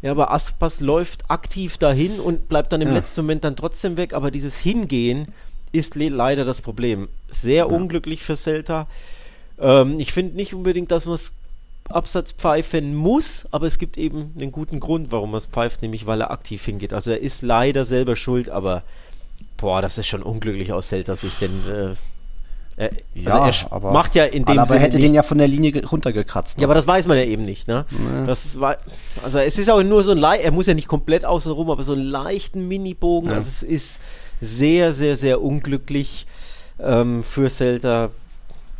Ja, 0.00 0.12
aber 0.12 0.30
Aspas 0.30 0.80
läuft 0.80 1.28
aktiv 1.28 1.76
dahin 1.76 2.20
und 2.20 2.48
bleibt 2.48 2.72
dann 2.72 2.80
im 2.80 2.88
ja. 2.88 2.94
letzten 2.94 3.22
Moment 3.22 3.44
dann 3.44 3.56
trotzdem 3.56 3.96
weg, 3.96 4.14
aber 4.14 4.30
dieses 4.30 4.58
Hingehen, 4.58 5.32
ist 5.72 5.94
le 5.94 6.08
leider 6.08 6.44
das 6.44 6.60
Problem. 6.60 7.08
Sehr 7.30 7.56
ja. 7.56 7.64
unglücklich 7.64 8.22
für 8.22 8.36
Celta. 8.36 8.86
Ähm, 9.58 9.98
ich 9.98 10.12
finde 10.12 10.36
nicht 10.36 10.54
unbedingt, 10.54 10.90
dass 10.90 11.06
man 11.06 11.14
es 11.14 11.34
Absatz 11.88 12.32
pfeifen 12.32 12.94
muss, 12.94 13.46
aber 13.50 13.66
es 13.66 13.78
gibt 13.78 13.96
eben 13.96 14.34
einen 14.38 14.52
guten 14.52 14.80
Grund, 14.80 15.10
warum 15.10 15.30
man 15.30 15.38
es 15.38 15.46
pfeift, 15.46 15.82
nämlich 15.82 16.06
weil 16.06 16.20
er 16.20 16.30
aktiv 16.30 16.64
hingeht. 16.64 16.92
Also 16.92 17.10
er 17.10 17.20
ist 17.20 17.42
leider 17.42 17.84
selber 17.84 18.16
schuld, 18.16 18.50
aber 18.50 18.82
boah, 19.56 19.82
das 19.82 19.98
ist 19.98 20.06
schon 20.06 20.22
unglücklich 20.22 20.72
aus 20.72 20.88
Celtas 20.88 21.22
Sicht, 21.22 21.40
denn 21.40 21.62
äh, 21.68 21.94
er, 22.78 22.92
ja, 23.14 23.40
also 23.40 23.66
er 23.70 23.80
macht 23.92 24.14
ja 24.14 24.24
in 24.24 24.44
dem 24.44 24.56
aber 24.56 24.68
Sinne 24.68 24.80
hätte 24.80 24.98
den 25.00 25.12
ja 25.12 25.22
von 25.22 25.38
der 25.38 25.48
Linie 25.48 25.84
runtergekratzt. 25.84 26.60
Ja, 26.60 26.66
aber 26.66 26.74
das 26.74 26.86
weiß 26.86 27.08
man 27.08 27.16
ja 27.16 27.24
eben 27.24 27.42
nicht, 27.42 27.66
ne? 27.66 27.84
Nee. 27.90 28.26
Das 28.26 28.60
war, 28.60 28.76
also 29.24 29.40
es 29.40 29.58
ist 29.58 29.68
auch 29.68 29.82
nur 29.82 30.04
so 30.04 30.12
ein 30.12 30.18
leicht, 30.18 30.44
er 30.44 30.52
muss 30.52 30.66
ja 30.66 30.74
nicht 30.74 30.86
komplett 30.86 31.24
außen 31.24 31.50
rum, 31.50 31.70
aber 31.70 31.82
so 31.82 31.94
einen 31.94 32.04
leichten 32.04 32.68
Mini-Bogen. 32.68 33.30
Ja. 33.30 33.34
Also 33.34 33.48
es 33.48 33.64
ist 33.64 34.00
sehr, 34.40 34.92
sehr, 34.92 35.16
sehr 35.16 35.42
unglücklich 35.42 36.26
ähm, 36.78 37.24
für 37.24 37.50
Celta. 37.50 38.10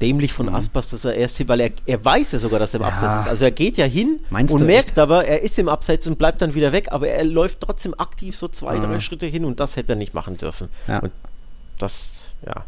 Dämlich 0.00 0.32
von 0.32 0.46
mhm. 0.46 0.54
Aspas, 0.54 0.90
dass 0.90 1.04
er 1.04 1.14
erst 1.14 1.36
hin, 1.38 1.48
weil 1.48 1.60
er, 1.60 1.70
er 1.86 2.04
weiß 2.04 2.32
ja 2.32 2.38
sogar, 2.38 2.60
dass 2.60 2.74
er 2.74 2.80
im 2.80 2.86
ja. 2.86 2.88
Abseits 2.92 3.22
ist. 3.22 3.28
Also 3.28 3.44
er 3.44 3.50
geht 3.50 3.76
ja 3.76 3.84
hin 3.84 4.20
Meinst 4.30 4.54
und 4.54 4.64
merkt 4.64 4.90
echt? 4.90 4.98
aber, 4.98 5.26
er 5.26 5.42
ist 5.42 5.58
im 5.58 5.68
Abseits 5.68 6.06
und 6.06 6.18
bleibt 6.18 6.40
dann 6.40 6.54
wieder 6.54 6.72
weg, 6.72 6.88
aber 6.92 7.08
er 7.08 7.24
läuft 7.24 7.60
trotzdem 7.60 7.94
aktiv 7.98 8.36
so 8.36 8.48
zwei, 8.48 8.76
mhm. 8.76 8.82
drei 8.82 9.00
Schritte 9.00 9.26
hin 9.26 9.44
und 9.44 9.60
das 9.60 9.76
hätte 9.76 9.94
er 9.94 9.96
nicht 9.96 10.14
machen 10.14 10.38
dürfen. 10.38 10.68
Ja. 10.86 11.00
Und 11.00 11.12
das, 11.78 12.34
ja. 12.46 12.64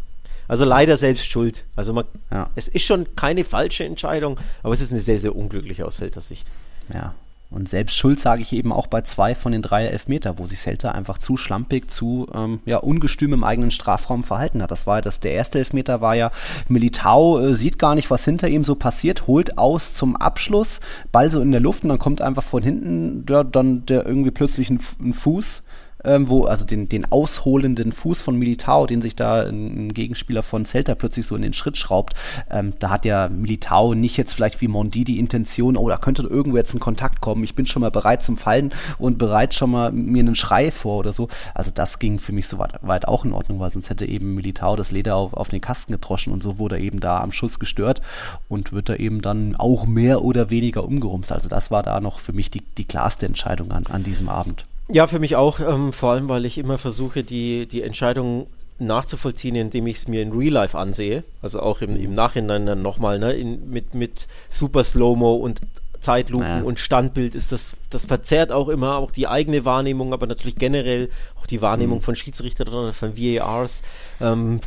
Also 0.48 0.64
leider 0.64 0.96
selbst 0.96 1.26
schuld. 1.26 1.64
Also 1.76 1.92
man, 1.92 2.04
ja. 2.32 2.50
es 2.56 2.66
ist 2.66 2.84
schon 2.84 3.14
keine 3.14 3.44
falsche 3.44 3.84
Entscheidung, 3.84 4.38
aber 4.64 4.72
es 4.72 4.80
ist 4.80 4.90
eine 4.90 5.00
sehr, 5.00 5.20
sehr 5.20 5.36
unglückliche 5.36 5.86
aus 5.86 5.98
Sicht. 5.98 6.50
Ja, 6.92 7.14
und 7.50 7.68
selbst 7.68 7.96
Schuld 7.96 8.20
sage 8.20 8.42
ich 8.42 8.52
eben 8.52 8.72
auch 8.72 8.86
bei 8.86 9.02
zwei 9.02 9.34
von 9.34 9.50
den 9.50 9.60
drei 9.60 9.86
Elfmeter, 9.86 10.38
wo 10.38 10.46
sich 10.46 10.60
Celta 10.60 10.92
einfach 10.92 11.18
zu 11.18 11.36
schlampig, 11.36 11.90
zu 11.90 12.28
ähm, 12.32 12.60
ja, 12.64 12.78
ungestüm 12.78 13.32
im 13.32 13.42
eigenen 13.42 13.72
Strafraum 13.72 14.22
verhalten 14.22 14.62
hat. 14.62 14.70
Das 14.70 14.86
war 14.86 15.02
das, 15.02 15.18
der 15.18 15.32
erste 15.32 15.58
Elfmeter 15.58 16.00
war 16.00 16.14
ja, 16.14 16.30
Militao 16.68 17.40
äh, 17.40 17.54
sieht 17.54 17.78
gar 17.80 17.96
nicht, 17.96 18.08
was 18.08 18.24
hinter 18.24 18.48
ihm 18.48 18.62
so 18.62 18.76
passiert, 18.76 19.26
holt 19.26 19.58
aus 19.58 19.94
zum 19.94 20.14
Abschluss, 20.14 20.80
Ball 21.10 21.30
so 21.30 21.40
in 21.40 21.50
der 21.50 21.60
Luft 21.60 21.82
und 21.82 21.88
dann 21.88 21.98
kommt 21.98 22.22
einfach 22.22 22.44
von 22.44 22.62
hinten 22.62 23.26
der, 23.26 23.42
dann 23.42 23.84
der 23.84 24.06
irgendwie 24.06 24.30
plötzlich 24.30 24.70
ein, 24.70 24.78
ein 25.00 25.12
Fuß 25.12 25.64
ähm, 26.04 26.28
wo, 26.28 26.44
also 26.44 26.64
den, 26.64 26.88
den 26.88 27.10
ausholenden 27.10 27.92
Fuß 27.92 28.20
von 28.20 28.36
Militao, 28.36 28.86
den 28.86 29.00
sich 29.00 29.16
da 29.16 29.42
ein, 29.42 29.88
ein 29.88 29.94
Gegenspieler 29.94 30.42
von 30.42 30.64
Celta 30.64 30.94
plötzlich 30.94 31.26
so 31.26 31.36
in 31.36 31.42
den 31.42 31.52
Schritt 31.52 31.76
schraubt, 31.76 32.14
ähm, 32.50 32.74
da 32.78 32.90
hat 32.90 33.04
ja 33.04 33.28
Militao 33.28 33.94
nicht 33.94 34.16
jetzt 34.16 34.34
vielleicht 34.34 34.60
wie 34.60 34.68
Mondi 34.68 35.04
die 35.04 35.18
Intention, 35.18 35.76
oh, 35.76 35.88
da 35.88 35.96
könnte 35.96 36.22
irgendwo 36.22 36.56
jetzt 36.56 36.74
ein 36.74 36.80
Kontakt 36.80 37.20
kommen, 37.20 37.44
ich 37.44 37.54
bin 37.54 37.66
schon 37.66 37.80
mal 37.80 37.90
bereit 37.90 38.22
zum 38.22 38.36
Fallen 38.36 38.72
und 38.98 39.18
bereit 39.18 39.54
schon 39.54 39.70
mal 39.70 39.92
mir 39.92 40.20
einen 40.20 40.34
Schrei 40.34 40.70
vor 40.70 40.98
oder 40.98 41.12
so. 41.12 41.28
Also 41.54 41.70
das 41.74 41.98
ging 41.98 42.18
für 42.18 42.32
mich 42.32 42.48
so 42.48 42.58
weit, 42.58 42.74
weit 42.82 43.08
auch 43.08 43.24
in 43.24 43.32
Ordnung, 43.32 43.60
weil 43.60 43.70
sonst 43.70 43.90
hätte 43.90 44.06
eben 44.06 44.34
Militao 44.34 44.76
das 44.76 44.90
Leder 44.90 45.16
auf, 45.16 45.34
auf 45.34 45.48
den 45.48 45.60
Kasten 45.60 45.92
getroschen 45.92 46.32
und 46.32 46.42
so 46.42 46.58
wurde 46.58 46.76
er 46.76 46.82
eben 46.82 47.00
da 47.00 47.20
am 47.20 47.32
Schuss 47.32 47.58
gestört 47.58 48.00
und 48.48 48.72
wird 48.72 48.88
da 48.88 48.96
eben 48.96 49.22
dann 49.22 49.56
auch 49.56 49.86
mehr 49.86 50.22
oder 50.22 50.50
weniger 50.50 50.84
umgerumst. 50.84 51.32
Also 51.32 51.48
das 51.48 51.70
war 51.70 51.82
da 51.82 52.00
noch 52.00 52.18
für 52.18 52.32
mich 52.32 52.50
die, 52.50 52.62
die 52.78 52.84
klarste 52.84 53.26
Entscheidung 53.26 53.72
an, 53.72 53.86
an 53.86 54.04
diesem 54.04 54.28
Abend. 54.28 54.64
Ja, 54.92 55.06
für 55.06 55.18
mich 55.18 55.36
auch, 55.36 55.60
ähm, 55.60 55.92
vor 55.92 56.12
allem, 56.12 56.28
weil 56.28 56.44
ich 56.44 56.58
immer 56.58 56.78
versuche, 56.78 57.22
die, 57.22 57.66
die 57.66 57.82
Entscheidung 57.82 58.46
nachzuvollziehen, 58.78 59.54
indem 59.54 59.86
ich 59.86 59.96
es 59.96 60.08
mir 60.08 60.22
in 60.22 60.32
Real 60.32 60.52
Life 60.52 60.76
ansehe. 60.76 61.22
Also 61.42 61.60
auch 61.60 61.80
im, 61.80 61.96
im 61.96 62.12
Nachhinein 62.12 62.66
dann 62.66 62.82
nochmal, 62.82 63.18
ne, 63.18 63.32
in, 63.34 63.70
mit, 63.70 63.94
mit 63.94 64.26
super 64.48 64.82
Slow-Mo 64.82 65.34
und 65.34 65.60
Zeitlupen 66.00 66.46
ja. 66.46 66.62
und 66.62 66.80
Standbild 66.80 67.34
ist 67.34 67.52
das, 67.52 67.76
das 67.90 68.06
verzerrt 68.06 68.52
auch 68.52 68.68
immer 68.68 68.96
auch 68.96 69.12
die 69.12 69.28
eigene 69.28 69.66
Wahrnehmung, 69.66 70.14
aber 70.14 70.26
natürlich 70.26 70.56
generell 70.56 71.10
auch 71.38 71.46
die 71.46 71.60
Wahrnehmung 71.60 71.98
mhm. 71.98 72.02
von 72.02 72.16
Schiedsrichtern 72.16 72.68
oder 72.68 72.92
von 72.94 73.18
VARs. 73.18 73.82
Ähm, 74.18 74.60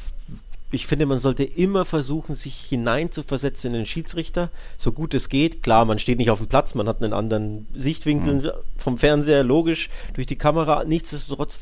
ich 0.73 0.87
finde, 0.87 1.05
man 1.05 1.17
sollte 1.17 1.43
immer 1.43 1.85
versuchen, 1.85 2.33
sich 2.33 2.55
hineinzuversetzen 2.55 3.71
in 3.71 3.77
den 3.77 3.85
Schiedsrichter, 3.85 4.49
so 4.77 4.91
gut 4.91 5.13
es 5.13 5.29
geht. 5.29 5.61
Klar, 5.61 5.85
man 5.85 5.99
steht 5.99 6.17
nicht 6.17 6.31
auf 6.31 6.39
dem 6.39 6.47
Platz, 6.47 6.73
man 6.73 6.87
hat 6.87 7.03
einen 7.03 7.13
anderen 7.13 7.67
Sichtwinkel 7.73 8.35
mhm. 8.35 8.51
vom 8.77 8.97
Fernseher, 8.97 9.43
logisch, 9.43 9.89
durch 10.13 10.25
die 10.27 10.37
Kamera. 10.37 10.83
Nichtsdestotrotz, 10.83 11.59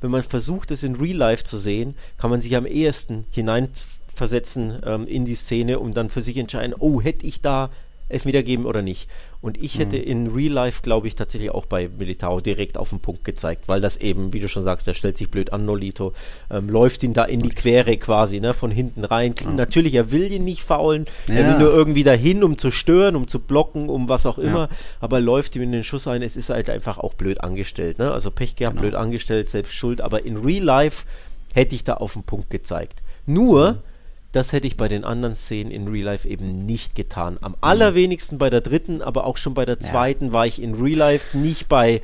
wenn 0.00 0.10
man 0.10 0.22
versucht, 0.22 0.70
es 0.70 0.82
in 0.82 0.96
Real 0.96 1.16
Life 1.16 1.44
zu 1.44 1.56
sehen, 1.56 1.94
kann 2.18 2.30
man 2.30 2.40
sich 2.40 2.54
am 2.54 2.66
ehesten 2.66 3.24
hineinversetzen 3.30 4.80
ähm, 4.84 5.04
in 5.04 5.24
die 5.24 5.34
Szene 5.34 5.78
und 5.78 5.96
dann 5.96 6.10
für 6.10 6.22
sich 6.22 6.36
entscheiden, 6.36 6.74
oh, 6.78 7.00
hätte 7.00 7.26
ich 7.26 7.40
da 7.40 7.70
Elfmeter 8.10 8.42
geben 8.42 8.66
oder 8.66 8.82
nicht. 8.82 9.08
Und 9.42 9.62
ich 9.62 9.78
hätte 9.78 9.96
mhm. 9.96 10.02
in 10.02 10.26
Real 10.28 10.52
Life, 10.52 10.82
glaube 10.82 11.06
ich, 11.06 11.14
tatsächlich 11.14 11.50
auch 11.50 11.64
bei 11.64 11.88
Militao 11.88 12.40
direkt 12.40 12.76
auf 12.76 12.90
den 12.90 13.00
Punkt 13.00 13.24
gezeigt, 13.24 13.68
weil 13.68 13.80
das 13.80 13.96
eben, 13.96 14.34
wie 14.34 14.40
du 14.40 14.48
schon 14.48 14.62
sagst, 14.62 14.86
der 14.86 14.92
stellt 14.92 15.16
sich 15.16 15.30
blöd 15.30 15.52
an, 15.52 15.64
Nolito, 15.64 16.12
ähm, 16.50 16.68
läuft 16.68 17.02
ihn 17.04 17.14
da 17.14 17.24
in 17.24 17.40
die 17.40 17.48
Quere 17.48 17.96
quasi, 17.96 18.40
ne, 18.40 18.52
von 18.52 18.70
hinten 18.70 19.02
rein. 19.02 19.34
Ja. 19.42 19.50
Natürlich, 19.50 19.94
er 19.94 20.12
will 20.12 20.30
ihn 20.30 20.44
nicht 20.44 20.62
faulen, 20.62 21.06
ja. 21.26 21.36
er 21.36 21.46
will 21.48 21.58
nur 21.58 21.72
irgendwie 21.72 22.04
dahin, 22.04 22.44
um 22.44 22.58
zu 22.58 22.70
stören, 22.70 23.16
um 23.16 23.28
zu 23.28 23.38
blocken, 23.38 23.88
um 23.88 24.10
was 24.10 24.26
auch 24.26 24.38
immer, 24.38 24.68
ja. 24.70 24.76
aber 25.00 25.20
läuft 25.20 25.56
ihm 25.56 25.62
in 25.62 25.72
den 25.72 25.84
Schuss 25.84 26.06
ein, 26.06 26.20
es 26.20 26.36
ist 26.36 26.50
halt 26.50 26.68
einfach 26.68 26.98
auch 26.98 27.14
blöd 27.14 27.40
angestellt, 27.40 27.98
ne, 27.98 28.12
also 28.12 28.30
Pech 28.30 28.56
gehabt, 28.56 28.76
genau. 28.76 28.88
blöd 28.88 28.94
angestellt, 28.94 29.48
selbst 29.48 29.72
schuld, 29.72 30.02
aber 30.02 30.26
in 30.26 30.36
Real 30.36 30.64
Life 30.64 31.06
hätte 31.54 31.74
ich 31.74 31.84
da 31.84 31.94
auf 31.94 32.12
den 32.12 32.24
Punkt 32.24 32.50
gezeigt. 32.50 33.02
Nur, 33.24 33.72
mhm 33.72 33.89
das 34.32 34.52
hätte 34.52 34.66
ich 34.66 34.76
bei 34.76 34.88
den 34.88 35.04
anderen 35.04 35.34
Szenen 35.34 35.70
in 35.70 35.88
Real 35.88 36.06
Life 36.06 36.28
eben 36.28 36.64
nicht 36.64 36.94
getan. 36.94 37.38
Am 37.40 37.52
mhm. 37.52 37.58
allerwenigsten 37.60 38.38
bei 38.38 38.50
der 38.50 38.60
dritten, 38.60 39.02
aber 39.02 39.24
auch 39.24 39.36
schon 39.36 39.54
bei 39.54 39.64
der 39.64 39.80
zweiten 39.80 40.26
ja. 40.26 40.32
war 40.32 40.46
ich 40.46 40.62
in 40.62 40.74
Real 40.74 40.98
Life 40.98 41.36
nicht 41.36 41.68
bei, 41.68 42.00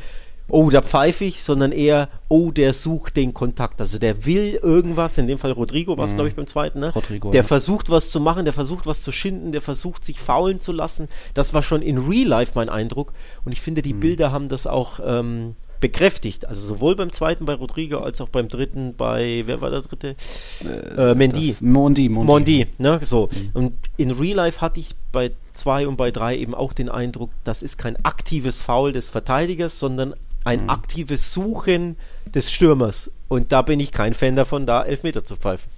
oh, 0.48 0.70
da 0.70 0.82
pfeife 0.82 1.24
ich, 1.24 1.44
sondern 1.44 1.72
eher, 1.72 2.08
oh, 2.28 2.50
der 2.50 2.72
sucht 2.72 3.16
den 3.16 3.32
Kontakt. 3.32 3.80
Also 3.80 3.98
der 3.98 4.26
will 4.26 4.58
irgendwas, 4.60 5.18
in 5.18 5.26
dem 5.26 5.38
Fall 5.38 5.52
Rodrigo 5.52 5.96
war 5.96 6.04
es, 6.04 6.12
mhm. 6.12 6.16
glaube 6.16 6.28
ich, 6.30 6.36
beim 6.36 6.46
zweiten, 6.46 6.80
ne? 6.80 6.92
Rodrigo, 6.92 7.30
der 7.30 7.42
ja. 7.42 7.46
versucht 7.46 7.90
was 7.90 8.10
zu 8.10 8.20
machen, 8.20 8.44
der 8.44 8.54
versucht 8.54 8.86
was 8.86 9.02
zu 9.02 9.12
schinden, 9.12 9.52
der 9.52 9.62
versucht 9.62 10.04
sich 10.04 10.18
faulen 10.18 10.58
zu 10.58 10.72
lassen. 10.72 11.08
Das 11.34 11.54
war 11.54 11.62
schon 11.62 11.82
in 11.82 11.98
Real 11.98 12.28
Life 12.28 12.52
mein 12.54 12.68
Eindruck. 12.68 13.12
Und 13.44 13.52
ich 13.52 13.60
finde, 13.60 13.82
die 13.82 13.94
mhm. 13.94 14.00
Bilder 14.00 14.32
haben 14.32 14.48
das 14.48 14.66
auch 14.66 15.00
ähm, 15.04 15.54
bekräftigt. 15.80 16.46
Also 16.46 16.66
sowohl 16.66 16.96
beim 16.96 17.12
zweiten 17.12 17.44
bei 17.44 17.54
Rodrigo 17.54 17.98
als 17.98 18.20
auch 18.20 18.28
beim 18.28 18.48
dritten 18.48 18.94
bei, 18.96 19.42
wer 19.46 19.60
war 19.60 19.70
der 19.70 19.82
dritte? 19.82 20.16
Äh, 20.64 21.10
äh, 21.10 21.14
Mendy. 21.14 21.56
Mondi, 21.60 22.08
Mondi. 22.08 22.26
Mondi, 22.26 22.66
ne, 22.78 23.00
so. 23.02 23.28
Mhm. 23.32 23.50
Und 23.54 23.74
in 23.96 24.10
Real 24.10 24.36
Life 24.36 24.60
hatte 24.60 24.80
ich 24.80 24.90
bei 25.12 25.32
zwei 25.52 25.86
und 25.86 25.96
bei 25.96 26.10
drei 26.10 26.36
eben 26.36 26.54
auch 26.54 26.72
den 26.72 26.88
Eindruck, 26.88 27.30
das 27.44 27.62
ist 27.62 27.78
kein 27.78 28.02
aktives 28.04 28.62
Foul 28.62 28.92
des 28.92 29.08
Verteidigers, 29.08 29.78
sondern 29.78 30.14
ein 30.44 30.64
mhm. 30.64 30.70
aktives 30.70 31.32
Suchen 31.32 31.96
des 32.26 32.50
Stürmers. 32.50 33.10
Und 33.28 33.52
da 33.52 33.62
bin 33.62 33.80
ich 33.80 33.92
kein 33.92 34.14
Fan 34.14 34.36
davon, 34.36 34.66
da 34.66 34.82
Elfmeter 34.82 35.24
zu 35.24 35.36
pfeifen. 35.36 35.70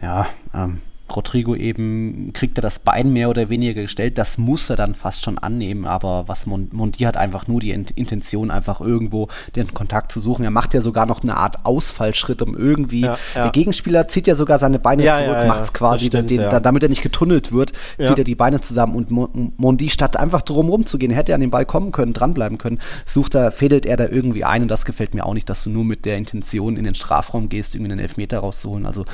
Ja, 0.00 0.28
ähm, 0.54 0.80
Rodrigo 1.14 1.54
eben 1.54 2.32
kriegt 2.32 2.58
er 2.58 2.62
das 2.62 2.78
Bein 2.78 3.12
mehr 3.12 3.30
oder 3.30 3.48
weniger 3.48 3.82
gestellt. 3.82 4.18
Das 4.18 4.38
muss 4.38 4.68
er 4.70 4.76
dann 4.76 4.94
fast 4.94 5.22
schon 5.22 5.38
annehmen. 5.38 5.86
Aber 5.86 6.24
was 6.26 6.46
Mondi 6.46 7.04
hat 7.04 7.16
einfach 7.16 7.46
nur 7.46 7.60
die 7.60 7.70
Intention, 7.70 8.50
einfach 8.50 8.80
irgendwo 8.80 9.28
den 9.54 9.72
Kontakt 9.72 10.12
zu 10.12 10.20
suchen. 10.20 10.44
Er 10.44 10.50
macht 10.50 10.74
ja 10.74 10.80
sogar 10.80 11.06
noch 11.06 11.22
eine 11.22 11.36
Art 11.36 11.64
Ausfallschritt, 11.64 12.42
um 12.42 12.56
irgendwie. 12.56 13.02
Ja, 13.02 13.18
ja. 13.34 13.42
Der 13.42 13.50
Gegenspieler 13.52 14.08
zieht 14.08 14.26
ja 14.26 14.34
sogar 14.34 14.58
seine 14.58 14.78
Beine 14.78 15.04
ja, 15.04 15.18
zurück, 15.18 15.46
macht 15.46 15.62
es 15.62 15.72
quasi, 15.72 16.06
stimmt, 16.06 16.30
den, 16.30 16.38
da, 16.38 16.60
damit 16.60 16.82
er 16.82 16.88
nicht 16.88 17.02
getunnelt 17.02 17.52
wird, 17.52 17.72
zieht 17.98 18.18
er 18.18 18.24
die 18.24 18.34
Beine 18.34 18.60
zusammen. 18.60 18.96
Und 18.96 19.58
Mondi, 19.58 19.90
statt 19.90 20.16
einfach 20.16 20.42
drumherum 20.42 20.86
zu 20.86 20.98
gehen, 20.98 21.10
hätte 21.10 21.32
er 21.32 21.36
an 21.36 21.40
den 21.40 21.50
Ball 21.50 21.66
kommen 21.66 21.92
können, 21.92 22.12
dranbleiben 22.12 22.58
können, 22.58 22.78
sucht 23.04 23.34
er, 23.34 23.52
fädelt 23.52 23.86
er 23.86 23.96
da 23.96 24.08
irgendwie 24.08 24.44
ein. 24.44 24.62
Und 24.62 24.68
das 24.68 24.84
gefällt 24.84 25.14
mir 25.14 25.24
auch 25.24 25.34
nicht, 25.34 25.48
dass 25.48 25.62
du 25.62 25.70
nur 25.70 25.84
mit 25.84 26.04
der 26.04 26.16
Intention 26.16 26.76
in 26.76 26.84
den 26.84 26.94
Strafraum 26.94 27.48
gehst, 27.48 27.74
irgendwie 27.74 27.92
einen 27.92 28.00
Elfmeter 28.00 28.38
rauszuholen. 28.38 28.86
Also 28.86 29.04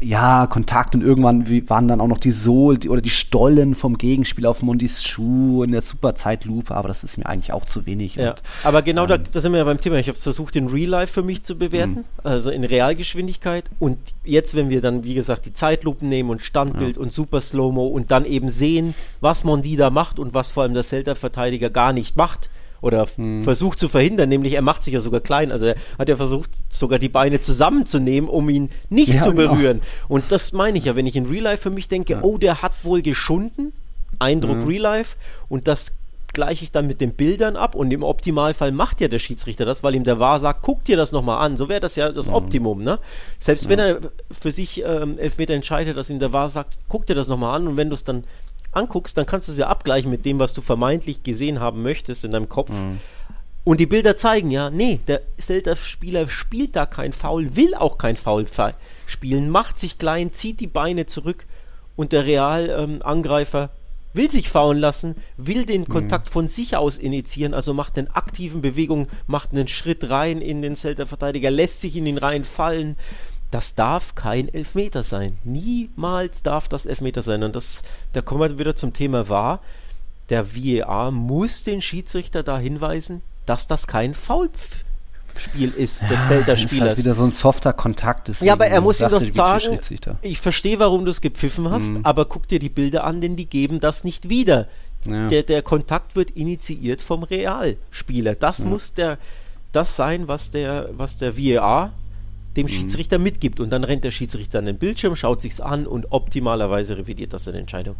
ja, 0.00 0.46
Kontakt 0.46 0.94
und 0.94 1.02
irgendwann 1.02 1.35
waren, 1.44 1.86
waren 1.86 1.88
dann 1.88 2.00
auch 2.00 2.08
noch 2.08 2.18
die 2.18 2.30
Sohl 2.30 2.78
die, 2.78 2.88
oder 2.88 3.00
die 3.00 3.10
Stollen 3.10 3.74
vom 3.74 3.98
Gegenspiel 3.98 4.46
auf 4.46 4.62
Mondis 4.62 5.04
Schuh 5.04 5.62
in 5.62 5.72
der 5.72 5.82
super 5.82 6.14
Zeitlupe, 6.14 6.74
aber 6.74 6.88
das 6.88 7.04
ist 7.04 7.16
mir 7.16 7.26
eigentlich 7.26 7.52
auch 7.52 7.64
zu 7.64 7.86
wenig. 7.86 8.16
Ja, 8.16 8.30
und, 8.30 8.42
aber 8.64 8.82
genau 8.82 9.02
ähm, 9.02 9.08
da, 9.08 9.18
da, 9.18 9.40
sind 9.40 9.52
wir 9.52 9.58
ja 9.58 9.64
beim 9.64 9.80
Thema. 9.80 9.96
Ich 9.96 10.08
habe 10.08 10.18
versucht, 10.18 10.54
den 10.54 10.68
Real 10.68 10.88
Life 10.88 11.12
für 11.12 11.22
mich 11.22 11.42
zu 11.44 11.56
bewerten, 11.56 12.04
mh. 12.22 12.30
also 12.30 12.50
in 12.50 12.64
Realgeschwindigkeit. 12.64 13.70
Und 13.78 13.98
jetzt, 14.24 14.54
wenn 14.54 14.70
wir 14.70 14.80
dann, 14.80 15.04
wie 15.04 15.14
gesagt, 15.14 15.46
die 15.46 15.52
Zeitlupen 15.52 16.08
nehmen 16.08 16.30
und 16.30 16.42
Standbild 16.42 16.96
ja. 16.96 17.02
und 17.02 17.12
Super 17.12 17.40
Slow-Mo 17.40 17.86
und 17.86 18.10
dann 18.10 18.24
eben 18.24 18.48
sehen, 18.48 18.94
was 19.20 19.44
Mondi 19.44 19.76
da 19.76 19.90
macht 19.90 20.18
und 20.18 20.34
was 20.34 20.50
vor 20.50 20.64
allem 20.64 20.74
der 20.74 20.82
Celta-Verteidiger 20.82 21.70
gar 21.70 21.92
nicht 21.92 22.16
macht, 22.16 22.48
oder 22.80 23.06
hm. 23.06 23.42
versucht 23.42 23.78
zu 23.78 23.88
verhindern, 23.88 24.28
nämlich 24.28 24.54
er 24.54 24.62
macht 24.62 24.82
sich 24.82 24.94
ja 24.94 25.00
sogar 25.00 25.20
klein. 25.20 25.52
Also 25.52 25.66
er 25.66 25.76
hat 25.98 26.08
ja 26.08 26.16
versucht, 26.16 26.50
sogar 26.68 26.98
die 26.98 27.08
Beine 27.08 27.40
zusammenzunehmen, 27.40 28.28
um 28.28 28.48
ihn 28.48 28.70
nicht 28.88 29.14
ja, 29.14 29.20
zu 29.20 29.32
genau. 29.32 29.54
berühren. 29.54 29.80
Genau. 29.80 30.14
Und 30.14 30.24
das 30.30 30.52
meine 30.52 30.78
ich 30.78 30.84
ja, 30.84 30.96
wenn 30.96 31.06
ich 31.06 31.16
in 31.16 31.26
Real 31.26 31.44
Life 31.44 31.62
für 31.62 31.70
mich 31.70 31.88
denke, 31.88 32.14
ja. 32.14 32.22
oh, 32.22 32.38
der 32.38 32.62
hat 32.62 32.72
wohl 32.82 33.02
geschunden, 33.02 33.72
Eindruck 34.18 34.58
mhm. 34.58 34.66
Real 34.66 34.82
Life, 34.82 35.16
und 35.48 35.68
das 35.68 35.96
gleiche 36.36 36.64
ich 36.64 36.70
dann 36.70 36.86
mit 36.86 37.00
den 37.00 37.14
Bildern 37.14 37.56
ab 37.56 37.74
und 37.74 37.90
im 37.90 38.02
Optimalfall 38.02 38.70
macht 38.70 39.00
ja 39.00 39.08
der 39.08 39.18
Schiedsrichter 39.18 39.64
das, 39.64 39.82
weil 39.82 39.94
ihm 39.94 40.04
der 40.04 40.20
Wahr 40.20 40.38
sagt, 40.38 40.60
guck 40.60 40.84
dir 40.84 40.98
das 40.98 41.10
nochmal 41.10 41.38
an. 41.38 41.56
So 41.56 41.70
wäre 41.70 41.80
das 41.80 41.96
ja 41.96 42.12
das 42.12 42.28
mhm. 42.28 42.34
Optimum, 42.34 42.82
ne? 42.82 42.98
Selbst 43.38 43.70
wenn 43.70 43.78
er 43.78 44.00
für 44.30 44.52
sich 44.52 44.84
ähm, 44.84 45.18
Elfmeter 45.18 45.54
entscheidet, 45.54 45.96
dass 45.96 46.10
ihm 46.10 46.18
der 46.18 46.34
Wahr 46.34 46.50
sagt, 46.50 46.76
guck 46.88 47.06
dir 47.06 47.14
das 47.14 47.28
nochmal 47.28 47.56
an 47.56 47.66
und 47.66 47.78
wenn 47.78 47.88
du 47.88 47.94
es 47.94 48.04
dann 48.04 48.24
anguckst, 48.72 49.16
dann 49.16 49.26
kannst 49.26 49.48
du 49.48 49.52
es 49.52 49.58
ja 49.58 49.68
abgleichen 49.68 50.10
mit 50.10 50.24
dem, 50.24 50.38
was 50.38 50.52
du 50.52 50.60
vermeintlich 50.60 51.22
gesehen 51.22 51.60
haben 51.60 51.82
möchtest 51.82 52.24
in 52.24 52.30
deinem 52.30 52.48
Kopf. 52.48 52.70
Mhm. 52.70 53.00
Und 53.64 53.80
die 53.80 53.86
Bilder 53.86 54.14
zeigen 54.14 54.52
ja, 54.52 54.70
nee, 54.70 55.00
der 55.08 55.22
Zelda-Spieler 55.38 56.28
spielt 56.28 56.76
da 56.76 56.86
kein 56.86 57.12
Foul, 57.12 57.56
will 57.56 57.74
auch 57.74 57.98
kein 57.98 58.16
Foul 58.16 58.46
spielen, 59.06 59.50
macht 59.50 59.78
sich 59.78 59.98
klein, 59.98 60.32
zieht 60.32 60.60
die 60.60 60.68
Beine 60.68 61.06
zurück 61.06 61.46
und 61.96 62.12
der 62.12 62.26
Real-Angreifer 62.26 63.70
will 64.12 64.30
sich 64.30 64.48
faulen 64.48 64.78
lassen, 64.78 65.16
will 65.36 65.66
den 65.66 65.82
mhm. 65.82 65.88
Kontakt 65.88 66.28
mhm. 66.28 66.32
von 66.32 66.48
sich 66.48 66.76
aus 66.76 66.96
initiieren, 66.96 67.54
also 67.54 67.74
macht 67.74 67.98
eine 67.98 68.14
aktiven 68.14 68.62
Bewegung, 68.62 69.08
macht 69.26 69.50
einen 69.50 69.68
Schritt 69.68 70.08
rein 70.10 70.40
in 70.40 70.62
den 70.62 70.76
Zelda-Verteidiger, 70.76 71.50
lässt 71.50 71.80
sich 71.80 71.96
in 71.96 72.04
den 72.04 72.18
Reihen 72.18 72.44
fallen 72.44 72.96
das 73.50 73.74
darf 73.74 74.14
kein 74.14 74.52
Elfmeter 74.52 75.02
sein. 75.02 75.38
Niemals 75.44 76.42
darf 76.42 76.68
das 76.68 76.86
Elfmeter 76.86 77.22
sein. 77.22 77.42
Und 77.42 77.54
das, 77.54 77.82
da 78.12 78.20
kommen 78.20 78.40
wir 78.40 78.58
wieder 78.58 78.76
zum 78.76 78.92
Thema 78.92 79.28
wahr. 79.28 79.60
Der 80.28 80.54
VAR 80.54 81.12
muss 81.12 81.62
den 81.62 81.80
Schiedsrichter 81.80 82.42
da 82.42 82.58
hinweisen, 82.58 83.22
dass 83.46 83.68
das 83.68 83.86
kein 83.86 84.14
Foulspiel 84.14 85.70
ist 85.76 86.02
des 86.02 86.10
ja, 86.10 86.28
Zelda-Spielers. 86.28 86.72
Ist 86.72 86.80
halt 86.80 86.98
wieder 86.98 87.14
so 87.14 87.24
ein 87.24 87.30
softer 87.30 87.72
Kontakt. 87.72 88.28
Ja, 88.40 88.54
aber 88.54 88.66
er 88.66 88.80
muss 88.80 89.00
ihm 89.00 89.08
doch 89.08 89.22
sagen, 89.32 89.78
ich 90.22 90.40
verstehe, 90.40 90.80
warum 90.80 91.04
du 91.04 91.12
es 91.12 91.20
gepfiffen 91.20 91.70
hast, 91.70 91.90
mhm. 91.90 92.00
aber 92.02 92.24
guck 92.24 92.48
dir 92.48 92.58
die 92.58 92.68
Bilder 92.68 93.04
an, 93.04 93.20
denn 93.20 93.36
die 93.36 93.46
geben 93.46 93.78
das 93.78 94.02
nicht 94.02 94.28
wieder. 94.28 94.66
Ja. 95.06 95.28
Der, 95.28 95.44
der 95.44 95.62
Kontakt 95.62 96.16
wird 96.16 96.32
initiiert 96.32 97.00
vom 97.00 97.22
Realspieler. 97.22 98.34
Das 98.34 98.58
ja. 98.58 98.64
muss 98.64 98.94
der, 98.94 99.18
das 99.70 99.94
sein, 99.94 100.26
was 100.26 100.50
der, 100.50 100.90
was 100.96 101.18
der 101.18 101.38
VAR 101.38 101.92
dem 102.56 102.66
mhm. 102.66 102.70
Schiedsrichter 102.70 103.18
mitgibt. 103.18 103.60
Und 103.60 103.70
dann 103.70 103.84
rennt 103.84 104.04
der 104.04 104.10
Schiedsrichter 104.10 104.58
an 104.58 104.66
den 104.66 104.78
Bildschirm, 104.78 105.16
schaut 105.16 105.40
sich's 105.40 105.60
an 105.60 105.86
und 105.86 106.12
optimalerweise 106.12 106.96
revidiert 106.98 107.32
das 107.32 107.44
seine 107.44 107.58
Entscheidung. 107.58 107.96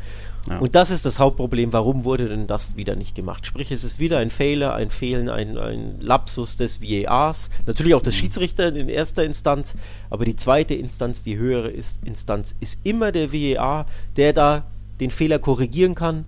Ja. 0.48 0.58
Und 0.58 0.74
das 0.74 0.90
ist 0.90 1.04
das 1.04 1.18
Hauptproblem. 1.18 1.72
Warum 1.72 2.04
wurde 2.04 2.28
denn 2.28 2.46
das 2.46 2.76
wieder 2.76 2.96
nicht 2.96 3.14
gemacht? 3.14 3.46
Sprich, 3.46 3.70
es 3.72 3.84
ist 3.84 3.98
wieder 3.98 4.18
ein 4.18 4.30
Fehler, 4.30 4.74
ein 4.74 4.90
Fehlen, 4.90 5.28
ein, 5.28 5.58
ein 5.58 6.00
Lapsus 6.00 6.56
des 6.56 6.80
VARs. 6.82 7.50
Natürlich 7.66 7.94
auch 7.94 8.02
des 8.02 8.14
mhm. 8.14 8.20
Schiedsrichter 8.20 8.74
in 8.74 8.88
erster 8.88 9.24
Instanz, 9.24 9.74
aber 10.10 10.24
die 10.24 10.36
zweite 10.36 10.74
Instanz, 10.74 11.22
die 11.22 11.36
höhere 11.36 11.68
ist, 11.68 12.04
Instanz, 12.04 12.56
ist 12.60 12.80
immer 12.84 13.12
der 13.12 13.32
VAR, 13.32 13.86
der 14.16 14.32
da 14.32 14.64
den 15.00 15.10
Fehler 15.10 15.38
korrigieren 15.38 15.94
kann 15.94 16.24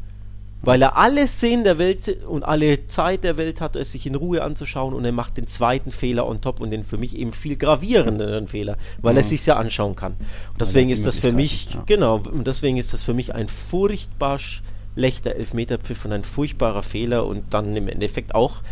weil 0.63 0.83
er 0.83 0.97
alle 0.97 1.29
Szenen 1.29 1.65
der 1.65 1.79
Welt 1.79 2.25
und 2.27 2.43
alle 2.43 2.87
Zeit 2.87 3.25
der 3.25 3.37
Welt 3.37 3.61
hat, 3.61 3.77
es 3.77 3.93
sich 3.93 4.07
in 4.07 4.15
Ruhe 4.15 4.43
anzuschauen 4.43 4.93
und 4.95 5.05
er 5.05 5.13
macht 5.13 5.37
den 5.37 5.47
zweiten 5.47 5.91
Fehler 5.91 6.27
on 6.27 6.41
top 6.41 6.61
und 6.61 6.71
den 6.71 6.85
für 6.85 6.99
mich 6.99 7.17
eben 7.17 7.33
viel 7.33 7.57
gravierenderen 7.57 8.49
Fehler, 8.49 8.77
weil 9.01 9.13
mhm. 9.13 9.19
er 9.19 9.25
sich 9.25 9.47
ja 9.47 9.57
anschauen 9.57 9.95
kann. 9.95 10.13
Und 10.53 10.61
deswegen 10.61 10.91
ist 10.91 11.07
das 11.07 11.19
für 11.19 11.33
mich, 11.33 11.75
ja. 11.75 11.83
genau, 11.87 12.17
und 12.17 12.47
deswegen 12.47 12.77
ist 12.77 12.93
das 12.93 13.05
für 13.05 13.15
mich 13.15 13.35
ein 13.35 13.49
furchtbar 13.49 14.39
schlechter 14.39 15.37
Elfmeterpfiff 15.37 16.05
und 16.05 16.13
ein 16.13 16.25
furchtbarer 16.25 16.83
Fehler 16.83 17.27
und 17.27 17.55
dann 17.55 17.77
im 17.77 17.89
Endeffekt 17.89 18.35
auch 18.35 18.63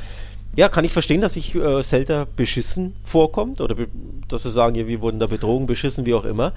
ja, 0.57 0.71
kann 0.71 0.87
ich 0.87 0.93
verstehen, 0.93 1.21
dass 1.21 1.35
sich 1.35 1.55
äh, 1.55 1.83
Zelda 1.83 2.27
beschissen 2.35 2.95
vorkommt 3.05 3.61
oder 3.61 3.77
dass 4.27 4.43
sie 4.43 4.51
sagen, 4.51 4.75
ja, 4.75 4.89
wir 4.89 5.03
wurden 5.03 5.19
da 5.19 5.27
betrogen, 5.27 5.67
beschissen, 5.67 6.07
wie 6.07 6.15
auch 6.15 6.25
immer. 6.25 6.55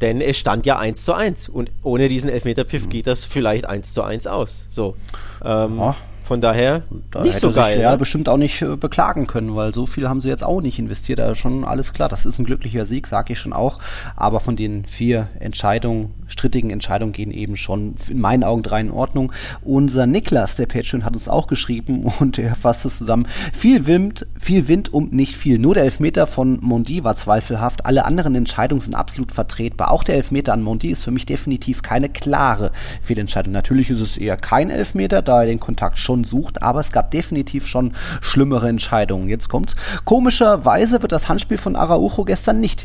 Denn 0.00 0.20
es 0.20 0.38
stand 0.38 0.64
ja 0.66 0.78
1 0.78 1.04
zu 1.04 1.14
1 1.14 1.48
und 1.48 1.70
ohne 1.82 2.08
diesen 2.08 2.30
Elfmeterpfiff 2.30 2.84
mhm. 2.84 2.90
geht 2.90 3.06
das 3.06 3.24
vielleicht 3.24 3.66
1 3.66 3.94
zu 3.94 4.02
1 4.02 4.26
aus. 4.26 4.66
So. 4.68 4.96
Ähm. 5.44 5.94
Von 6.28 6.42
daher 6.42 6.82
da 7.10 7.22
nicht 7.22 7.40
so 7.40 7.50
geil. 7.52 7.80
Ja, 7.80 7.92
ne? 7.92 7.96
bestimmt 7.96 8.28
auch 8.28 8.36
nicht 8.36 8.60
äh, 8.60 8.76
beklagen 8.76 9.26
können, 9.26 9.56
weil 9.56 9.74
so 9.74 9.86
viel 9.86 10.10
haben 10.10 10.20
sie 10.20 10.28
jetzt 10.28 10.44
auch 10.44 10.60
nicht 10.60 10.78
investiert. 10.78 11.20
Ist 11.20 11.38
schon 11.38 11.64
alles 11.64 11.94
klar. 11.94 12.10
Das 12.10 12.26
ist 12.26 12.38
ein 12.38 12.44
glücklicher 12.44 12.84
Sieg, 12.84 13.06
sage 13.06 13.32
ich 13.32 13.38
schon 13.38 13.54
auch. 13.54 13.78
Aber 14.14 14.40
von 14.40 14.54
den 14.54 14.84
vier 14.84 15.28
Entscheidungen, 15.40 16.12
strittigen 16.26 16.68
Entscheidungen 16.68 17.14
gehen 17.14 17.30
eben 17.30 17.56
schon 17.56 17.94
in 18.10 18.20
meinen 18.20 18.44
Augen 18.44 18.62
drei 18.62 18.78
in 18.82 18.90
Ordnung. 18.90 19.32
Unser 19.62 20.06
Niklas, 20.06 20.56
der 20.56 20.66
Patreon, 20.66 21.02
hat 21.02 21.14
uns 21.14 21.30
auch 21.30 21.46
geschrieben 21.46 22.04
und 22.18 22.38
er 22.38 22.54
fasst 22.54 22.84
es 22.84 22.98
zusammen. 22.98 23.26
Viel 23.54 23.86
Wind, 23.86 24.26
viel 24.38 24.68
Wind 24.68 24.92
und 24.92 25.14
nicht 25.14 25.34
viel. 25.34 25.58
Nur 25.58 25.72
der 25.72 25.84
Elfmeter 25.84 26.26
von 26.26 26.58
Mondi 26.60 27.04
war 27.04 27.14
zweifelhaft. 27.14 27.86
Alle 27.86 28.04
anderen 28.04 28.34
Entscheidungen 28.34 28.82
sind 28.82 28.94
absolut 28.94 29.32
vertretbar. 29.32 29.90
Auch 29.90 30.04
der 30.04 30.16
Elfmeter 30.16 30.52
an 30.52 30.60
Mondi 30.60 30.90
ist 30.90 31.04
für 31.04 31.10
mich 31.10 31.24
definitiv 31.24 31.80
keine 31.80 32.10
klare 32.10 32.70
Fehlentscheidung. 33.00 33.54
Natürlich 33.54 33.88
ist 33.88 34.02
es 34.02 34.18
eher 34.18 34.36
kein 34.36 34.68
Elfmeter, 34.68 35.22
da 35.22 35.40
er 35.40 35.46
den 35.46 35.58
Kontakt 35.58 35.98
schon 35.98 36.17
sucht, 36.24 36.62
aber 36.62 36.80
es 36.80 36.92
gab 36.92 37.10
definitiv 37.10 37.66
schon 37.66 37.92
schlimmere 38.20 38.68
Entscheidungen. 38.68 39.28
Jetzt 39.28 39.48
kommt 39.48 39.74
komischerweise 40.04 41.02
wird 41.02 41.12
das 41.12 41.28
Handspiel 41.28 41.58
von 41.58 41.76
Araujo 41.76 42.24
gestern 42.24 42.60
nicht 42.60 42.84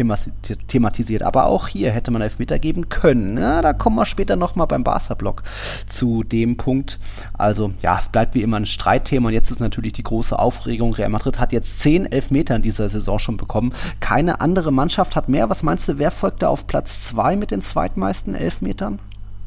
thematisiert, 0.68 1.24
aber 1.24 1.46
auch 1.46 1.68
hier 1.68 1.92
hätte 1.92 2.12
man 2.12 2.22
Elfmeter 2.22 2.60
geben 2.60 2.90
können. 2.90 3.38
Ja, 3.38 3.62
da 3.62 3.74
kommen 3.74 3.96
wir 3.96 4.06
später 4.06 4.36
nochmal 4.36 4.68
beim 4.68 4.84
Barca-Block 4.84 5.44
zu 5.88 6.24
dem 6.24 6.58
Punkt. 6.58 7.00
Also 7.34 7.74
ja, 7.82 7.98
es 7.98 8.10
bleibt 8.10 8.36
wie 8.36 8.42
immer 8.42 8.58
ein 8.58 8.66
Streitthema 8.66 9.28
und 9.28 9.34
jetzt 9.34 9.52
ist 9.52 9.60
natürlich 9.60 9.94
die 9.94 10.04
große 10.04 10.38
Aufregung. 10.38 10.94
Real 10.94 11.10
Madrid 11.10 11.40
hat 11.40 11.52
jetzt 11.52 11.80
zehn 11.80 12.12
Elfmeter 12.12 12.56
in 12.56 12.62
dieser 12.62 12.90
Saison 12.90 13.20
schon 13.20 13.38
bekommen. 13.38 13.74
Keine 14.00 14.42
andere 14.42 14.72
Mannschaft 14.72 15.16
hat 15.16 15.30
mehr. 15.30 15.50
Was 15.50 15.64
meinst 15.64 15.88
du, 15.88 15.98
wer 15.98 16.12
folgt 16.12 16.42
da 16.42 16.50
auf 16.50 16.68
Platz 16.68 17.04
zwei 17.04 17.36
mit 17.36 17.52
den 17.52 17.62
zweitmeisten 17.62 18.36
Elfmetern? 18.36 19.00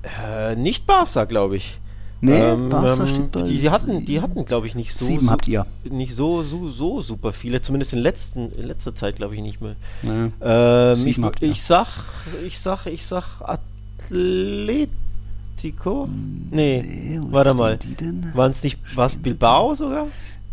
Äh, 0.02 0.56
nicht 0.56 0.86
Barca, 0.86 1.24
glaube 1.24 1.56
ich. 1.56 1.80
Nee, 2.26 2.40
ähm, 2.40 2.68
Barca 2.68 3.06
steht 3.06 3.30
bei 3.30 3.42
die, 3.42 3.58
die 3.58 3.70
hatten, 3.70 4.04
die 4.04 4.20
hatten, 4.20 4.44
glaube 4.44 4.66
ich, 4.66 4.74
nicht 4.74 4.92
so. 4.92 5.04
Sieben 5.04 5.30
habt 5.30 5.46
ihr. 5.46 5.64
Nicht 5.88 6.12
so, 6.14 6.42
so, 6.42 6.68
so 6.70 7.00
super 7.00 7.32
viele. 7.32 7.60
Zumindest 7.60 7.92
in, 7.92 8.00
letzten, 8.00 8.50
in 8.52 8.66
letzter 8.66 8.96
Zeit, 8.96 9.14
glaube 9.16 9.36
ich, 9.36 9.42
nicht 9.42 9.60
mehr. 9.60 9.76
Nee. 10.02 10.32
Ähm, 10.40 11.06
ich, 11.06 11.18
ich 11.40 11.62
sag, 11.62 11.86
ich 12.44 12.58
sag, 12.58 12.86
ich 12.86 13.06
sag 13.06 13.40
Atletico. 14.00 14.88
Nee, 16.50 16.82
nee 16.84 17.20
warte 17.28 17.54
mal. 17.54 17.78
Waren 18.34 18.50
es 18.50 18.64
nicht, 18.64 18.80
war 18.96 19.06
es 19.06 19.14
Bilbao 19.16 19.74
sogar? 19.74 20.08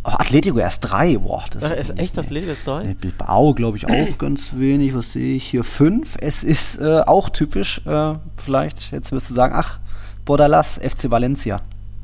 Oh, 0.05 0.11
Atletico 0.17 0.59
erst 0.59 0.91
drei, 0.91 1.17
boah. 1.17 1.45
Das 1.49 1.63
ja, 1.63 1.75
ist 1.75 1.97
echt 1.97 2.17
das 2.17 2.27
Atletico 2.27 2.49
erst 2.51 2.67
drei? 2.67 2.83
Nee, 2.83 2.93
Bilbao, 2.93 3.53
glaube 3.55 3.77
ich, 3.77 3.87
auch 3.87 4.17
ganz 4.19 4.51
wenig. 4.55 4.93
Was 4.93 5.13
sehe 5.13 5.37
ich 5.37 5.45
hier? 5.45 5.63
Fünf. 5.63 6.17
Es 6.19 6.43
ist 6.43 6.79
äh, 6.79 7.01
auch 7.05 7.29
typisch, 7.29 7.81
äh, 7.85 8.13
vielleicht, 8.37 8.91
jetzt 8.91 9.11
wirst 9.11 9.31
du 9.31 9.33
sagen, 9.33 9.53
ach, 9.55 9.79
Bordalas, 10.25 10.79
FC 10.79 11.09
Valencia. 11.09 11.57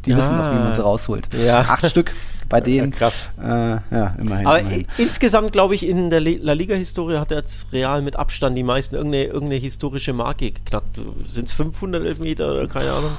Die 0.06 0.14
ah. 0.14 0.18
wissen 0.18 0.38
noch, 0.38 0.52
wie 0.52 0.60
man 0.60 0.74
sie 0.74 0.84
rausholt. 0.84 1.30
Ja. 1.34 1.60
Acht 1.62 1.88
Stück 1.88 2.14
bei 2.48 2.62
denen. 2.62 2.92
Ja, 2.92 2.98
krass. 2.98 3.30
Äh, 3.40 3.46
ja, 3.46 4.16
immerhin. 4.20 4.48
Aber 4.48 4.60
immerhin. 4.60 4.86
insgesamt, 4.98 5.52
glaube 5.52 5.76
ich, 5.76 5.88
in 5.88 6.10
der 6.10 6.22
La 6.22 6.54
Liga-Historie 6.54 7.18
hat 7.18 7.32
er 7.32 7.38
jetzt 7.38 7.72
Real 7.72 8.02
mit 8.02 8.16
Abstand 8.16 8.58
die 8.58 8.64
meisten 8.64 8.96
irgendeine, 8.96 9.26
irgendeine 9.26 9.60
historische 9.60 10.14
Marke 10.14 10.52
geknackt. 10.52 11.00
Sind 11.24 11.48
es 11.48 11.54
500 11.54 12.06
Elfmeter 12.06 12.52
oder 12.52 12.68
keine 12.68 12.92
Ahnung? 12.92 13.12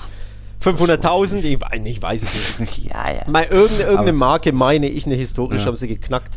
500.000? 0.63 1.37
Ich, 1.39 1.59
ich, 1.85 2.03
weiß 2.03 2.23
es 2.23 2.59
nicht. 2.59 2.79
ja, 2.85 3.13
ja. 3.13 3.31
Mal 3.31 3.45
irgendeine, 3.45 3.83
irgendeine 3.85 4.13
Marke, 4.13 4.53
meine 4.53 4.89
ich, 4.89 5.07
eine 5.07 5.15
historische, 5.15 5.63
ja. 5.63 5.67
haben 5.67 5.77
sie 5.77 5.89
geknackt. 5.89 6.35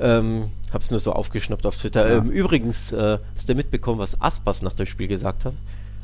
Ähm, 0.00 0.50
hab's 0.72 0.90
nur 0.90 0.98
so 0.98 1.12
aufgeschnappt 1.12 1.66
auf 1.66 1.76
Twitter. 1.76 2.08
Ja. 2.08 2.16
Ähm, 2.18 2.30
übrigens, 2.30 2.90
äh, 2.92 3.18
hast 3.36 3.48
du 3.48 3.54
mitbekommen, 3.54 3.98
was 3.98 4.20
Aspas 4.20 4.62
nach 4.62 4.72
dem 4.72 4.86
Spiel 4.86 5.08
gesagt 5.08 5.44
hat? 5.44 5.54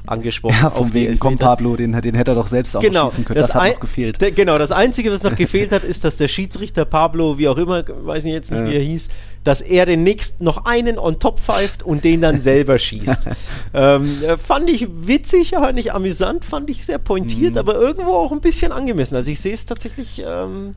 Angesprochen. 0.06 0.56
Ja, 0.62 0.70
von 0.70 0.92
wegen 0.94 1.18
komm 1.18 1.38
Pablo, 1.38 1.76
den, 1.76 1.92
den 1.92 2.14
hätte 2.14 2.32
er 2.32 2.34
doch 2.34 2.48
selbst 2.48 2.76
auch 2.76 2.80
genau, 2.80 3.10
schießen 3.10 3.24
können. 3.24 3.38
Das, 3.38 3.48
das 3.48 3.56
hat 3.56 3.72
noch 3.72 3.80
gefehlt. 3.80 4.20
Der, 4.20 4.32
genau, 4.32 4.58
das 4.58 4.72
Einzige, 4.72 5.12
was 5.12 5.22
noch 5.22 5.34
gefehlt 5.34 5.72
hat, 5.72 5.84
ist, 5.84 6.04
dass 6.04 6.16
der 6.16 6.28
Schiedsrichter 6.28 6.84
Pablo, 6.84 7.38
wie 7.38 7.48
auch 7.48 7.56
immer, 7.56 7.84
weiß 7.86 8.24
ich 8.24 8.32
jetzt 8.32 8.50
nicht, 8.50 8.60
ja. 8.60 8.70
wie 8.70 8.74
er 8.74 8.82
hieß, 8.82 9.08
dass 9.44 9.60
er 9.60 9.86
den 9.86 10.02
nächsten 10.02 10.42
noch 10.44 10.64
einen 10.64 10.98
on 10.98 11.18
top 11.18 11.38
pfeift 11.38 11.82
und 11.82 12.04
den 12.04 12.20
dann 12.20 12.40
selber 12.40 12.78
schießt. 12.78 13.28
ähm, 13.74 14.22
äh, 14.22 14.36
fand 14.36 14.68
ich 14.68 14.88
witzig, 14.90 15.56
aber 15.56 15.72
nicht 15.72 15.92
amüsant, 15.92 16.44
fand 16.44 16.68
ich 16.68 16.84
sehr 16.84 16.98
pointiert, 16.98 17.52
mhm. 17.52 17.58
aber 17.58 17.76
irgendwo 17.76 18.12
auch 18.12 18.32
ein 18.32 18.40
bisschen 18.40 18.72
angemessen. 18.72 19.14
Also 19.14 19.30
ich 19.30 19.40
sehe 19.40 19.54
es 19.54 19.66
tatsächlich 19.66 20.22
ähm, 20.26 20.72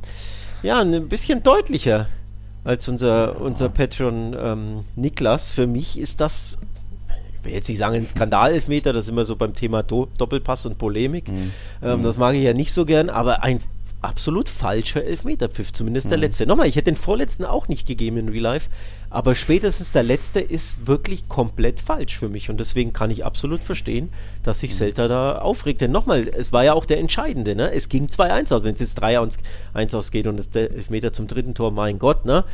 ja, 0.61 0.79
ein 0.79 1.07
bisschen 1.07 1.43
deutlicher 1.43 2.07
als 2.63 2.87
unser, 2.87 3.39
unser 3.41 3.69
Patron 3.69 4.35
ähm, 4.39 4.83
Niklas. 4.95 5.49
Für 5.49 5.67
mich 5.67 5.97
ist 5.97 6.21
das 6.21 6.57
ich 7.39 7.45
will 7.45 7.53
jetzt 7.53 7.69
nicht 7.69 7.77
sagen 7.77 7.95
ein 7.95 8.07
Skandalelfmeter, 8.07 8.93
das 8.93 9.05
ist 9.05 9.11
immer 9.11 9.25
so 9.25 9.35
beim 9.35 9.53
Thema 9.53 9.83
Do 9.83 10.07
Doppelpass 10.17 10.65
und 10.65 10.77
Polemik. 10.77 11.29
Mhm. 11.29 11.51
Ähm, 11.81 12.03
das 12.03 12.17
mag 12.17 12.35
ich 12.35 12.43
ja 12.43 12.53
nicht 12.53 12.73
so 12.73 12.85
gern, 12.85 13.09
aber 13.09 13.43
ein 13.43 13.59
absolut 14.01 14.49
falscher 14.49 15.03
Elfmeterpfiff, 15.03 15.73
zumindest 15.73 16.07
mhm. 16.07 16.09
der 16.09 16.17
letzte. 16.19 16.45
Nochmal, 16.45 16.67
ich 16.67 16.75
hätte 16.75 16.91
den 16.91 16.95
vorletzten 16.95 17.45
auch 17.45 17.67
nicht 17.67 17.87
gegeben 17.87 18.17
in 18.17 18.29
Real 18.29 18.43
Life, 18.43 18.69
aber 19.09 19.35
spätestens 19.35 19.91
der 19.91 20.03
letzte 20.03 20.39
ist 20.39 20.87
wirklich 20.87 21.27
komplett 21.27 21.81
falsch 21.81 22.17
für 22.17 22.29
mich 22.29 22.49
und 22.49 22.59
deswegen 22.59 22.93
kann 22.93 23.11
ich 23.11 23.25
absolut 23.25 23.63
verstehen, 23.63 24.09
dass 24.43 24.59
sich 24.59 24.71
mhm. 24.71 24.77
Celta 24.77 25.07
da 25.07 25.39
aufregt. 25.39 25.81
Denn 25.81 25.91
nochmal, 25.91 26.27
es 26.27 26.53
war 26.53 26.63
ja 26.63 26.73
auch 26.73 26.85
der 26.85 26.99
Entscheidende, 26.99 27.55
ne? 27.55 27.71
Es 27.71 27.89
ging 27.89 28.07
2-1 28.07 28.53
aus, 28.53 28.63
wenn 28.63 28.73
es 28.73 28.79
jetzt 28.79 29.03
3-1 29.03 29.95
ausgeht 29.95 30.27
und 30.27 30.39
es 30.39 30.49
der 30.49 30.71
Elfmeter 30.71 31.11
zum 31.11 31.27
dritten 31.27 31.53
Tor, 31.53 31.71
mein 31.71 31.99
Gott, 31.99 32.25
ne? 32.25 32.45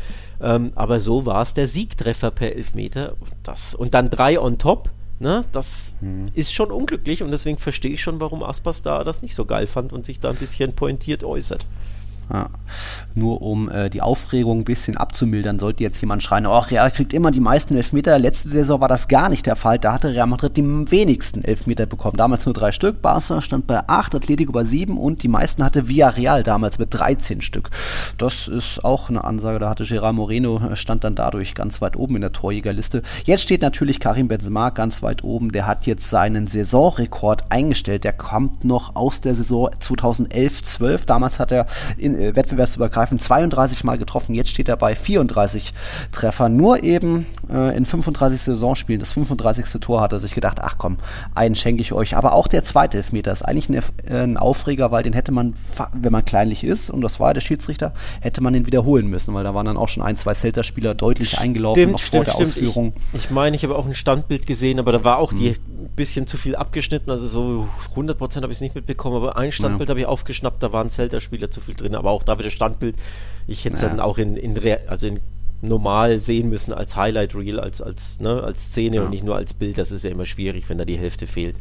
Ähm, 0.41 0.71
aber 0.75 0.99
so 0.99 1.25
war 1.25 1.41
es 1.41 1.53
der 1.53 1.67
Siegtreffer 1.67 2.31
per 2.31 2.55
Elfmeter. 2.55 3.15
Das, 3.43 3.75
und 3.75 3.93
dann 3.93 4.09
drei 4.09 4.39
on 4.39 4.57
top 4.57 4.89
Ne, 5.17 5.45
das 5.53 5.95
hm. 6.01 6.25
ist 6.33 6.53
schon 6.53 6.71
unglücklich 6.71 7.23
und 7.23 7.31
deswegen 7.31 7.57
verstehe 7.57 7.93
ich 7.93 8.01
schon, 8.01 8.19
warum 8.19 8.43
Aspas 8.43 8.81
da 8.81 9.03
das 9.05 9.21
nicht 9.21 9.33
so 9.33 9.45
geil 9.45 9.65
fand 9.65 9.93
und 9.93 10.05
sich 10.05 10.19
da 10.19 10.29
ein 10.29 10.35
bisschen 10.35 10.73
pointiert 10.73 11.23
äußert. 11.23 11.65
Ja. 12.31 12.49
Nur 13.13 13.41
um 13.41 13.69
äh, 13.69 13.89
die 13.89 14.01
Aufregung 14.01 14.59
ein 14.59 14.63
bisschen 14.65 14.97
abzumildern, 14.97 15.59
sollte 15.59 15.83
jetzt 15.83 16.01
jemand 16.01 16.23
schreien, 16.23 16.45
ach, 16.45 16.71
Real 16.71 16.91
kriegt 16.91 17.13
immer 17.13 17.31
die 17.31 17.39
meisten 17.39 17.75
Elfmeter. 17.75 18.17
Letzte 18.19 18.49
Saison 18.49 18.81
war 18.81 18.87
das 18.87 19.07
gar 19.07 19.29
nicht 19.29 19.45
der 19.45 19.55
Fall. 19.55 19.79
Da 19.79 19.93
hatte 19.93 20.09
Real 20.09 20.27
Madrid 20.27 20.57
die 20.57 20.63
wenigsten 20.63 21.43
Elfmeter 21.43 21.85
bekommen. 21.85 22.17
Damals 22.17 22.45
nur 22.45 22.53
drei 22.53 22.71
Stück. 22.71 23.01
Barca 23.01 23.41
stand 23.41 23.67
bei 23.67 23.87
acht, 23.87 24.15
Atletico 24.15 24.51
bei 24.51 24.63
sieben 24.63 24.97
und 24.97 25.23
die 25.23 25.27
meisten 25.27 25.63
hatte 25.63 25.87
Villarreal 25.87 26.43
damals 26.43 26.79
mit 26.79 26.93
13 26.93 27.41
Stück. 27.41 27.69
Das 28.17 28.47
ist 28.47 28.83
auch 28.83 29.09
eine 29.09 29.23
Ansage. 29.23 29.59
Da 29.59 29.69
hatte 29.69 29.85
Gerard 29.85 30.15
Moreno, 30.15 30.59
äh, 30.59 30.75
stand 30.75 31.03
dann 31.03 31.15
dadurch 31.15 31.53
ganz 31.53 31.81
weit 31.81 31.95
oben 31.95 32.15
in 32.15 32.21
der 32.21 32.31
Torjägerliste. 32.31 33.03
Jetzt 33.25 33.43
steht 33.43 33.61
natürlich 33.61 33.99
Karim 33.99 34.27
Benzema 34.27 34.71
ganz 34.71 35.03
weit 35.03 35.23
oben. 35.23 35.51
Der 35.51 35.67
hat 35.67 35.85
jetzt 35.85 36.09
seinen 36.09 36.47
Saisonrekord 36.47 37.51
eingestellt. 37.51 38.03
Der 38.03 38.13
kommt 38.13 38.65
noch 38.65 38.95
aus 38.95 39.21
der 39.21 39.35
Saison 39.35 39.69
2011-12. 39.69 41.05
Damals 41.05 41.39
hat 41.39 41.51
er 41.51 41.67
in 41.97 42.14
äh, 42.15 42.35
wettbewerbsübergreifend 42.35 43.21
32 43.21 43.83
Mal 43.83 43.97
getroffen. 43.97 44.33
Jetzt 44.35 44.49
steht 44.49 44.69
er 44.69 44.77
bei 44.77 44.95
34 44.95 45.73
Treffern. 46.11 46.55
Nur 46.55 46.83
eben 46.83 47.25
äh, 47.49 47.75
in 47.75 47.85
35 47.85 48.41
Saisonspielen, 48.41 48.99
das 48.99 49.11
35. 49.11 49.65
Tor 49.81 50.01
hat 50.01 50.13
er 50.13 50.19
sich 50.19 50.33
gedacht, 50.33 50.59
ach 50.61 50.77
komm, 50.77 50.97
einen 51.33 51.55
schenke 51.55 51.81
ich 51.81 51.93
euch. 51.93 52.15
Aber 52.15 52.33
auch 52.33 52.47
der 52.47 52.63
zweite 52.63 52.97
Elfmeter 52.97 53.31
ist 53.31 53.43
eigentlich 53.43 53.69
ein, 53.69 53.75
äh, 53.75 54.23
ein 54.23 54.37
Aufreger, 54.37 54.91
weil 54.91 55.03
den 55.03 55.13
hätte 55.13 55.31
man, 55.31 55.53
wenn 55.93 56.11
man 56.11 56.25
kleinlich 56.25 56.63
ist, 56.63 56.89
und 56.89 57.01
das 57.01 57.19
war 57.19 57.33
der 57.33 57.41
Schiedsrichter, 57.41 57.93
hätte 58.21 58.41
man 58.41 58.53
den 58.53 58.65
wiederholen 58.65 59.07
müssen, 59.07 59.33
weil 59.33 59.43
da 59.43 59.53
waren 59.53 59.65
dann 59.65 59.77
auch 59.77 59.89
schon 59.89 60.03
ein, 60.03 60.17
zwei 60.17 60.33
Celta-Spieler 60.33 60.95
deutlich 60.95 61.29
stimmt, 61.29 61.43
eingelaufen 61.43 61.91
noch 61.91 61.99
stimmt, 61.99 62.25
vor 62.25 62.25
der 62.25 62.31
stimmt. 62.31 62.47
Ausführung. 62.47 62.93
Ich, 63.13 63.25
ich 63.25 63.31
meine, 63.31 63.55
ich 63.55 63.63
habe 63.63 63.75
auch 63.75 63.85
ein 63.85 63.93
Standbild 63.93 64.45
gesehen, 64.45 64.79
aber 64.79 64.91
da 64.91 65.03
war 65.03 65.17
auch 65.17 65.31
hm. 65.31 65.39
die 65.39 65.55
bisschen 65.95 66.27
zu 66.27 66.37
viel 66.37 66.55
abgeschnitten, 66.55 67.09
also 67.09 67.27
so 67.27 67.67
100% 67.95 68.35
habe 68.37 68.47
ich 68.47 68.57
es 68.57 68.61
nicht 68.61 68.75
mitbekommen, 68.75 69.15
aber 69.15 69.37
ein 69.37 69.51
Standbild 69.51 69.87
ja. 69.87 69.93
habe 69.93 69.99
ich 70.01 70.05
aufgeschnappt, 70.05 70.61
da 70.61 70.73
waren 70.73 70.89
Celta-Spieler 70.89 71.51
zu 71.51 71.61
viel 71.61 71.75
drin, 71.75 71.95
aber 72.05 72.11
auch 72.11 72.23
da 72.23 72.37
wieder 72.39 72.51
Standbild. 72.51 72.95
Ich 73.47 73.65
hätte 73.65 73.75
es 73.75 73.81
ja. 73.81 73.89
dann 73.89 73.99
auch 73.99 74.17
in, 74.17 74.37
in, 74.37 74.59
also 74.87 75.07
in 75.07 75.19
normal 75.61 76.19
sehen 76.19 76.49
müssen 76.49 76.73
als 76.73 76.95
Highlight 76.95 77.35
Reel, 77.35 77.59
als, 77.59 77.81
als, 77.81 78.19
ne, 78.19 78.43
als 78.43 78.65
Szene 78.71 78.97
ja. 78.97 79.03
und 79.03 79.09
nicht 79.09 79.23
nur 79.23 79.35
als 79.35 79.53
Bild. 79.53 79.77
Das 79.77 79.91
ist 79.91 80.03
ja 80.03 80.11
immer 80.11 80.25
schwierig, 80.25 80.69
wenn 80.69 80.77
da 80.77 80.85
die 80.85 80.97
Hälfte 80.97 81.27
fehlt. 81.27 81.55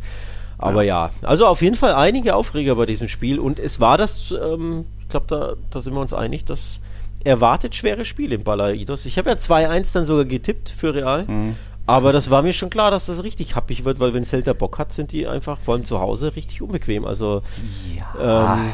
Aber 0.59 0.83
ja, 0.83 1.07
ja 1.07 1.29
also 1.29 1.47
auf 1.47 1.63
jeden 1.63 1.77
Fall 1.77 1.95
einige 1.95 2.35
Aufreger 2.37 2.77
bei 2.77 2.87
diesem 2.87 3.09
Spiel 3.09 3.39
und 3.39 3.59
es 3.59 3.81
war 3.81 3.99
das, 3.99 4.33
ähm, 4.33 4.87
ich 5.01 5.09
glaube, 5.09 5.27
da, 5.29 5.55
da 5.71 5.81
sind 5.81 5.95
wir 5.95 6.01
uns 6.01 6.13
einig, 6.13 6.45
dass 6.45 6.81
erwartet 7.25 7.75
schwere 7.75 8.05
Spiele 8.05 8.35
im 8.35 8.45
Balaidos. 8.45 9.07
Ich 9.07 9.19
habe 9.19 9.31
ja 9.31 9.37
2-1 9.37 9.95
dann 9.95 10.05
sogar 10.05 10.27
getippt 10.27 10.69
für 10.69 10.95
Real. 10.95 11.25
Mhm. 11.25 11.57
Aber 11.87 12.13
das 12.13 12.31
war 12.31 12.43
mir 12.43 12.55
schon 12.55 12.71
klar, 12.71 12.91
dass 12.91 13.07
das 13.07 13.25
richtig 13.25 13.57
happig 13.57 13.85
wird, 13.85 14.01
weil 14.01 14.15
wenn 14.15 14.25
Celta 14.25 14.55
Bock 14.55 14.79
hat, 14.79 14.93
sind 14.93 15.13
die 15.13 15.27
einfach 15.27 15.61
vor 15.61 15.75
allem 15.75 15.85
zu 15.85 16.01
Hause 16.01 16.35
richtig 16.35 16.63
unbequem. 16.63 17.05
Also 17.05 17.43
ja. 17.95 18.55
ähm, 18.55 18.73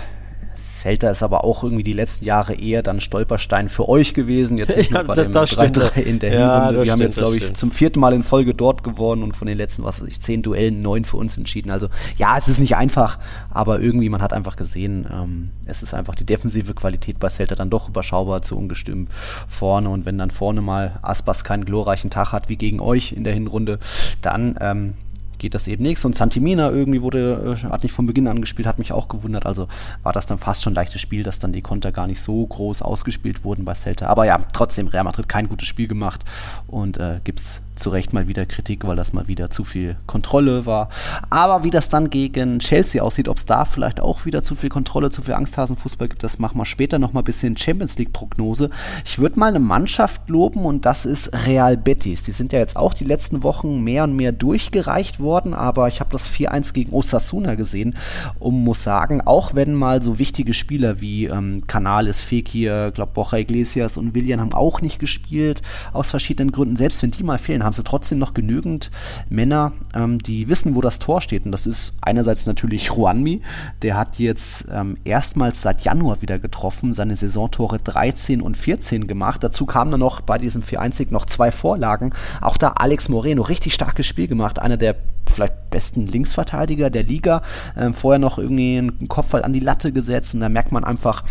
Celta 0.81 1.11
ist 1.11 1.23
aber 1.23 1.45
auch 1.45 1.63
irgendwie 1.63 1.85
die 1.85 1.93
letzten 1.93 2.25
Jahre 2.25 2.55
eher 2.55 2.83
dann 2.83 3.01
Stolperstein 3.01 3.69
für 3.69 3.89
euch 3.89 4.15
gewesen. 4.15 4.57
Jetzt 4.57 4.77
nicht 4.77 4.91
ja, 4.91 4.99
nur 4.99 5.15
bei 5.15 5.23
dem 5.23 5.33
3-3 5.33 6.01
in 6.01 6.19
der 6.19 6.33
ja, 6.33 6.67
Hinrunde. 6.67 6.85
Wir 6.85 6.93
haben 6.93 7.03
jetzt, 7.03 7.19
glaube 7.19 7.37
ich, 7.37 7.43
stimmt. 7.43 7.59
zum 7.59 7.71
vierten 7.71 8.01
Mal 8.01 8.15
in 8.15 8.23
Folge 8.23 8.55
dort 8.55 8.83
gewonnen 8.83 9.23
und 9.23 9.37
von 9.37 9.47
den 9.47 9.59
letzten, 9.59 9.85
was 9.85 10.01
weiß 10.01 10.09
ich, 10.09 10.21
zehn 10.21 10.43
Duellen 10.43 10.81
neun 10.81 11.05
für 11.05 11.19
uns 11.19 11.37
entschieden. 11.37 11.71
Also 11.71 11.89
ja, 12.17 12.37
es 12.39 12.49
ist 12.49 12.61
nicht 12.61 12.77
einfach, 12.77 13.19
aber 13.51 13.81
irgendwie, 13.81 14.09
man 14.09 14.23
hat 14.23 14.33
einfach 14.33 14.57
gesehen, 14.57 15.07
ähm, 15.13 15.51
es 15.67 15.83
ist 15.83 15.93
einfach 15.93 16.15
die 16.15 16.25
defensive 16.25 16.75
Qualität 16.75 17.19
bei 17.19 17.29
Celta 17.29 17.55
dann 17.55 17.71
doch 17.71 17.89
überschaubar 17.89 18.43
zu 18.43 18.57
ungestüm 18.57 19.09
vorne. 19.49 19.91
Und 19.91 20.07
wenn 20.07 20.17
dann 20.17 20.31
vorne 20.31 20.63
mal 20.63 20.99
Aspas 21.03 21.45
keinen 21.45 21.65
glorreichen 21.65 22.11
Tag 22.11 22.33
hat 22.33 22.49
wie 22.49 22.57
gegen 22.57 22.81
euch 22.81 23.13
in 23.13 23.25
der 23.25 23.35
Hinrunde, 23.35 23.79
dann 24.23 24.57
ähm, 24.61 24.95
geht 25.41 25.55
das 25.55 25.67
eben 25.67 25.83
nichts. 25.83 26.05
Und 26.05 26.15
Santimina 26.15 26.71
irgendwie 26.71 27.03
wurde, 27.03 27.57
äh, 27.61 27.69
hat 27.69 27.83
nicht 27.83 27.93
von 27.93 28.07
Beginn 28.07 28.29
an 28.29 28.41
gespielt, 28.41 28.69
hat 28.69 28.79
mich 28.79 28.93
auch 28.93 29.09
gewundert. 29.09 29.47
Also 29.47 29.67
war 30.05 30.13
das 30.13 30.27
dann 30.27 30.39
fast 30.39 30.63
schon 30.63 30.75
ein 30.75 30.77
leichtes 30.77 31.01
Spiel, 31.01 31.25
dass 31.25 31.41
dann 31.41 31.53
die 31.53 31.63
Konter 31.63 31.91
gar 31.91 32.07
nicht 32.07 32.23
so 32.23 32.47
groß 32.47 32.83
ausgespielt 32.83 33.43
wurden 33.43 33.65
bei 33.65 33.75
Celta. 33.75 34.07
Aber 34.07 34.25
ja, 34.25 34.45
trotzdem, 34.53 34.87
Real 34.87 35.05
Madrid 35.05 35.29
kein 35.29 35.49
gutes 35.49 35.67
Spiel 35.67 35.89
gemacht 35.89 36.25
und 36.69 36.99
äh, 36.99 37.21
es 37.35 37.63
zu 37.81 37.91
Recht 37.91 38.13
mal 38.13 38.29
wieder 38.29 38.47
Kritik, 38.47 38.87
weil 38.87 38.97
das 38.97 39.13
mal 39.13 39.29
wieder 39.29 39.51
zu 39.51 39.65
viel 39.65 39.97
Kontrolle 40.07 40.67
war. 40.67 40.89
Aber 41.31 41.65
wie 41.65 41.71
das 41.71 41.89
dann 41.89 42.11
gegen 42.11 42.59
Chelsea 42.61 43.03
aussieht, 43.03 43.29
ob 43.29 43.39
es 43.39 43.47
da 43.47 43.65
vielleicht 43.65 44.01
auch 44.01 44.25
wieder 44.25 44.43
zu 44.43 44.55
viel 44.55 44.71
Kontrolle, 44.71 45.11
zu 45.11 45.23
viel 45.23 45.35
Angsthasenfußball 45.35 46.09
gibt, 46.09 46.23
das 46.23 46.39
machen 46.39 46.59
wir 46.59 46.65
später 46.65 46.99
noch 46.99 47.13
mal 47.13 47.21
ein 47.21 47.25
bisschen 47.25 47.57
Champions 47.57 47.99
League 47.99 48.13
Prognose. 48.13 48.71
Ich 49.05 49.19
würde 49.19 49.39
mal 49.39 49.49
eine 49.49 49.61
Mannschaft 49.61 50.29
loben 50.29 50.65
und 50.65 50.87
das 50.87 51.07
ist 51.07 51.31
Real 51.47 51.77
Betis. 51.77 52.23
Die 52.23 52.33
sind 52.33 52.53
ja 52.53 52.59
jetzt 52.59 52.77
auch 52.77 52.95
die 52.95 53.05
letzten 53.05 53.43
Wochen 53.43 53.83
mehr 53.83 54.05
und 54.05 54.15
mehr 54.15 54.33
durchgereicht 54.33 55.21
worden, 55.21 55.55
aber 55.55 55.89
ich 55.89 56.01
habe 56.01 56.11
das 56.11 56.29
4-1 56.29 56.73
gegen 56.73 56.93
Osasuna 56.93 57.55
gesehen 57.55 57.97
und 58.39 58.65
muss 58.65 58.83
sagen, 58.83 59.21
auch 59.23 59.55
wenn 59.55 59.75
mal 59.75 60.03
so 60.03 60.19
wichtige 60.19 60.55
Spieler 60.55 61.01
wie 61.01 61.27
ähm, 61.27 61.67
Canales, 61.67 62.21
Fekir, 62.21 62.91
glaube 62.93 63.13
Borja 63.15 63.39
Iglesias 63.39 63.97
und 63.97 64.15
Willian 64.15 64.41
haben 64.41 64.53
auch 64.53 64.81
nicht 64.81 64.99
gespielt, 64.99 65.63
aus 65.93 66.11
verschiedenen 66.11 66.53
Gründen, 66.53 66.77
selbst 66.77 67.03
wenn 67.03 67.11
die 67.11 67.23
mal 67.23 67.39
fehlen, 67.39 67.65
haben 67.65 67.70
sie 67.73 67.85
trotzdem 67.85 68.19
noch 68.19 68.35
genügend 68.35 68.91
Männer, 69.29 69.73
ähm, 69.95 70.19
die 70.19 70.49
wissen, 70.49 70.75
wo 70.75 70.81
das 70.81 70.99
Tor 70.99 71.21
steht. 71.21 71.45
Und 71.45 71.53
das 71.53 71.67
ist 71.67 71.95
einerseits 72.01 72.47
natürlich 72.47 72.85
Juanmi, 72.87 73.43
der 73.83 73.97
hat 73.97 74.19
jetzt 74.19 74.67
ähm, 74.73 74.97
erstmals 75.05 75.63
seit 75.63 75.83
Januar 75.83 76.23
wieder 76.23 76.39
getroffen, 76.39 76.95
seine 76.95 77.17
Saisontore 77.17 77.79
13 77.79 78.43
und 78.43 78.57
14 78.57 79.07
gemacht. 79.07 79.43
Dazu 79.43 79.67
kamen 79.67 79.91
dann 79.91 80.01
noch 80.01 80.21
bei 80.21 80.39
diesem 80.39 80.63
4-1 80.63 81.13
noch 81.13 81.27
zwei 81.27 81.51
Vorlagen. 81.51 82.13
Auch 82.41 82.57
da 82.57 82.69
Alex 82.71 83.09
Moreno, 83.09 83.43
richtig 83.43 83.75
starkes 83.75 84.07
Spiel 84.07 84.29
gemacht, 84.29 84.59
einer 84.59 84.77
der 84.77 84.97
vielleicht 85.31 85.71
besten 85.71 86.07
Linksverteidiger 86.07 86.91
der 86.91 87.05
Liga. 87.05 87.43
Ähm, 87.77 87.95
vorher 87.95 88.19
noch 88.19 88.39
irgendwie 88.39 88.79
einen 88.79 89.09
Kopfball 89.09 89.45
an 89.45 89.53
die 89.53 89.61
Latte 89.61 89.93
gesetzt 89.93 90.35
und 90.35 90.41
da 90.41 90.49
merkt 90.49 90.73
man 90.73 90.85
einfach, 90.85 91.25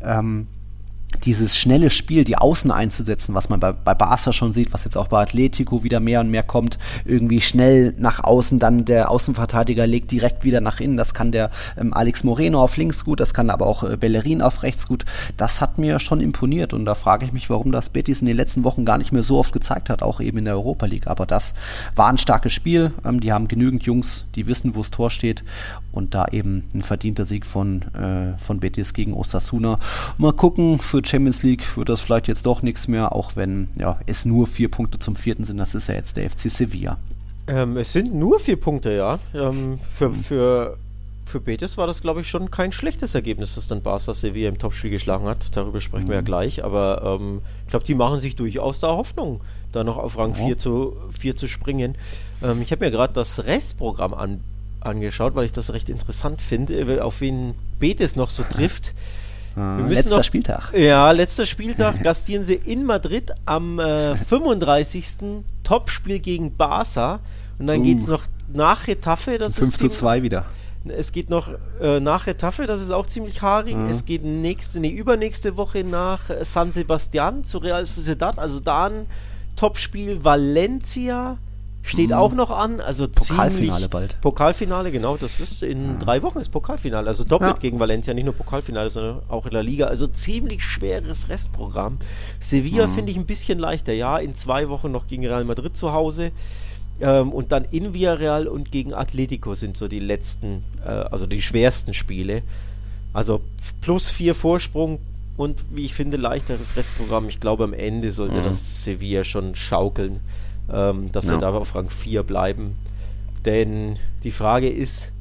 ähm, 0.00 0.46
dieses 1.24 1.56
schnelle 1.56 1.90
Spiel, 1.90 2.24
die 2.24 2.36
Außen 2.36 2.70
einzusetzen, 2.70 3.34
was 3.34 3.48
man 3.48 3.60
bei, 3.60 3.72
bei 3.72 3.94
Barca 3.94 4.32
schon 4.32 4.52
sieht, 4.52 4.72
was 4.72 4.84
jetzt 4.84 4.96
auch 4.96 5.08
bei 5.08 5.22
Atletico 5.22 5.82
wieder 5.82 6.00
mehr 6.00 6.20
und 6.20 6.30
mehr 6.30 6.42
kommt, 6.42 6.78
irgendwie 7.04 7.40
schnell 7.40 7.94
nach 7.98 8.24
außen, 8.24 8.58
dann 8.58 8.84
der 8.84 9.10
Außenverteidiger 9.10 9.86
legt 9.86 10.10
direkt 10.10 10.44
wieder 10.44 10.60
nach 10.60 10.80
innen. 10.80 10.96
Das 10.96 11.14
kann 11.14 11.32
der 11.32 11.50
ähm, 11.78 11.94
Alex 11.94 12.24
Moreno 12.24 12.62
auf 12.62 12.76
links 12.76 13.04
gut, 13.04 13.20
das 13.20 13.34
kann 13.34 13.50
aber 13.50 13.66
auch 13.66 13.82
äh, 13.82 13.96
Bellerin 13.96 14.42
auf 14.42 14.62
rechts 14.62 14.86
gut. 14.86 15.04
Das 15.36 15.60
hat 15.60 15.78
mir 15.78 15.98
schon 15.98 16.20
imponiert 16.20 16.72
und 16.72 16.84
da 16.84 16.94
frage 16.94 17.24
ich 17.24 17.32
mich, 17.32 17.50
warum 17.50 17.72
das 17.72 17.90
Betis 17.90 18.20
in 18.20 18.26
den 18.26 18.36
letzten 18.36 18.64
Wochen 18.64 18.84
gar 18.84 18.98
nicht 18.98 19.12
mehr 19.12 19.22
so 19.22 19.38
oft 19.38 19.52
gezeigt 19.52 19.90
hat, 19.90 20.02
auch 20.02 20.20
eben 20.20 20.38
in 20.38 20.44
der 20.44 20.54
Europa 20.54 20.86
League. 20.86 21.06
Aber 21.06 21.26
das 21.26 21.54
war 21.94 22.08
ein 22.08 22.18
starkes 22.18 22.52
Spiel. 22.52 22.92
Ähm, 23.04 23.20
die 23.20 23.32
haben 23.32 23.48
genügend 23.48 23.84
Jungs, 23.84 24.26
die 24.34 24.46
wissen, 24.46 24.74
wo 24.74 24.80
das 24.80 24.90
Tor 24.90 25.10
steht 25.10 25.44
und 25.92 26.14
da 26.14 26.26
eben 26.30 26.64
ein 26.74 26.82
verdienter 26.82 27.24
Sieg 27.24 27.46
von, 27.46 27.82
äh, 27.94 28.38
von 28.38 28.60
Betis 28.60 28.94
gegen 28.94 29.14
Osasuna. 29.14 29.78
Mal 30.18 30.32
gucken, 30.32 30.78
für 30.78 31.02
Champions 31.04 31.42
League 31.42 31.76
wird 31.76 31.88
das 31.88 32.00
vielleicht 32.00 32.28
jetzt 32.28 32.46
doch 32.46 32.62
nichts 32.62 32.88
mehr, 32.88 33.14
auch 33.14 33.36
wenn 33.36 33.68
ja, 33.76 33.98
es 34.06 34.24
nur 34.24 34.46
vier 34.46 34.70
Punkte 34.70 34.98
zum 34.98 35.16
vierten 35.16 35.44
sind. 35.44 35.58
Das 35.58 35.74
ist 35.74 35.88
ja 35.88 35.94
jetzt 35.94 36.16
der 36.16 36.30
FC 36.30 36.50
Sevilla. 36.50 36.98
Ähm, 37.46 37.76
es 37.76 37.92
sind 37.92 38.14
nur 38.14 38.38
vier 38.38 38.58
Punkte, 38.58 38.92
ja. 38.92 39.18
Ähm, 39.34 39.80
für, 39.90 40.12
für, 40.14 40.78
für 41.24 41.40
Betis 41.40 41.76
war 41.76 41.86
das, 41.86 42.00
glaube 42.00 42.20
ich, 42.20 42.28
schon 42.28 42.50
kein 42.50 42.70
schlechtes 42.70 43.14
Ergebnis, 43.14 43.56
dass 43.56 43.66
dann 43.66 43.82
Barca 43.82 44.14
Sevilla 44.14 44.48
im 44.48 44.58
Topspiel 44.58 44.90
geschlagen 44.90 45.26
hat. 45.26 45.56
Darüber 45.56 45.80
sprechen 45.80 46.04
mhm. 46.04 46.08
wir 46.08 46.16
ja 46.16 46.20
mhm. 46.20 46.26
gleich. 46.26 46.64
Aber 46.64 47.18
ähm, 47.20 47.40
ich 47.64 47.70
glaube, 47.70 47.84
die 47.84 47.94
machen 47.94 48.20
sich 48.20 48.36
durchaus 48.36 48.80
da 48.80 48.88
Hoffnung, 48.88 49.40
da 49.72 49.82
noch 49.82 49.98
auf 49.98 50.16
Rang 50.16 50.34
4 50.34 50.48
ja. 50.48 50.58
zu, 50.58 50.96
4 51.10 51.36
zu 51.36 51.48
springen. 51.48 51.96
Ähm, 52.42 52.62
ich 52.62 52.70
habe 52.70 52.84
mir 52.84 52.90
gerade 52.90 53.12
das 53.12 53.44
Restprogramm 53.44 54.14
an 54.14 54.40
angeschaut, 54.80 55.34
weil 55.34 55.46
ich 55.46 55.52
das 55.52 55.72
recht 55.72 55.88
interessant 55.88 56.42
finde, 56.42 57.04
auf 57.04 57.20
wen 57.20 57.54
Betis 57.78 58.16
noch 58.16 58.30
so 58.30 58.42
trifft. 58.42 58.94
Ah, 59.56 59.78
letzter 59.88 60.16
noch, 60.16 60.24
Spieltag. 60.24 60.72
Ja, 60.76 61.10
letzter 61.10 61.44
Spieltag 61.44 62.00
gastieren 62.02 62.44
sie 62.44 62.54
in 62.54 62.84
Madrid 62.84 63.32
am 63.46 63.78
äh, 63.78 64.16
35. 64.16 65.06
Topspiel 65.64 66.20
gegen 66.20 66.56
Barca. 66.56 67.20
Und 67.58 67.66
dann 67.66 67.80
uh. 67.80 67.82
geht 67.82 67.98
es 67.98 68.06
noch 68.06 68.22
nach 68.52 68.86
Retafe. 68.86 69.38
Das 69.38 69.56
5 69.56 69.76
zu 69.76 69.88
2 69.88 70.22
wieder. 70.22 70.46
Es 70.88 71.12
geht 71.12 71.28
noch 71.28 71.52
äh, 71.80 72.00
nach 72.00 72.26
Retafe, 72.26 72.66
das 72.66 72.80
ist 72.80 72.90
auch 72.90 73.06
ziemlich 73.06 73.42
haarig. 73.42 73.76
Mhm. 73.76 73.90
Es 73.90 74.06
geht 74.06 74.24
nächste, 74.24 74.80
nee, 74.80 74.88
übernächste 74.88 75.58
Woche 75.58 75.84
nach 75.84 76.30
San 76.42 76.72
Sebastian 76.72 77.44
zu 77.44 77.58
Real 77.58 77.84
Sociedad. 77.84 78.38
Also 78.38 78.60
da 78.60 78.86
ein 78.86 79.06
Topspiel 79.56 80.24
Valencia 80.24 81.36
steht 81.82 82.10
mhm. 82.10 82.16
auch 82.16 82.32
noch 82.32 82.50
an. 82.50 82.80
Also 82.80 83.08
Pokalfinale 83.08 83.88
bald. 83.88 84.20
Pokalfinale, 84.20 84.90
genau. 84.92 85.16
Das 85.16 85.40
ist 85.40 85.62
in 85.62 85.86
ja. 85.86 85.98
drei 85.98 86.22
Wochen 86.22 86.38
ist 86.38 86.50
Pokalfinale. 86.50 87.08
Also 87.08 87.24
doppelt 87.24 87.54
ja. 87.54 87.58
gegen 87.58 87.80
Valencia, 87.80 88.14
nicht 88.14 88.24
nur 88.24 88.34
Pokalfinale, 88.34 88.90
sondern 88.90 89.20
auch 89.28 89.46
in 89.46 89.52
der 89.52 89.62
Liga. 89.62 89.86
Also 89.86 90.06
ziemlich 90.06 90.62
schweres 90.62 91.28
Restprogramm. 91.28 91.98
Sevilla 92.38 92.86
mhm. 92.86 92.92
finde 92.92 93.12
ich 93.12 93.18
ein 93.18 93.26
bisschen 93.26 93.58
leichter. 93.58 93.92
Ja, 93.92 94.18
in 94.18 94.34
zwei 94.34 94.68
Wochen 94.68 94.90
noch 94.90 95.06
gegen 95.06 95.26
Real 95.26 95.44
Madrid 95.44 95.76
zu 95.76 95.92
Hause. 95.92 96.32
Ähm, 97.00 97.32
und 97.32 97.52
dann 97.52 97.64
in 97.64 97.94
Villarreal 97.94 98.46
und 98.46 98.70
gegen 98.70 98.92
Atletico 98.92 99.54
sind 99.54 99.76
so 99.76 99.88
die 99.88 100.00
letzten, 100.00 100.64
äh, 100.84 100.88
also 100.88 101.26
die 101.26 101.40
schwersten 101.40 101.94
Spiele. 101.94 102.42
Also 103.12 103.40
plus 103.80 104.10
vier 104.10 104.34
Vorsprung 104.34 105.00
und 105.36 105.64
wie 105.70 105.86
ich 105.86 105.94
finde 105.94 106.18
leichteres 106.18 106.76
Restprogramm. 106.76 107.28
Ich 107.28 107.40
glaube 107.40 107.64
am 107.64 107.72
Ende 107.72 108.12
sollte 108.12 108.40
mhm. 108.40 108.44
das 108.44 108.84
Sevilla 108.84 109.24
schon 109.24 109.54
schaukeln 109.54 110.20
ähm, 110.72 111.12
dass 111.12 111.26
ja. 111.26 111.34
sie 111.34 111.40
da 111.40 111.50
auf 111.50 111.74
Rang 111.74 111.90
4 111.90 112.22
bleiben. 112.22 112.76
Denn 113.44 113.98
die 114.22 114.30
Frage 114.30 114.68
ist, 114.68 115.12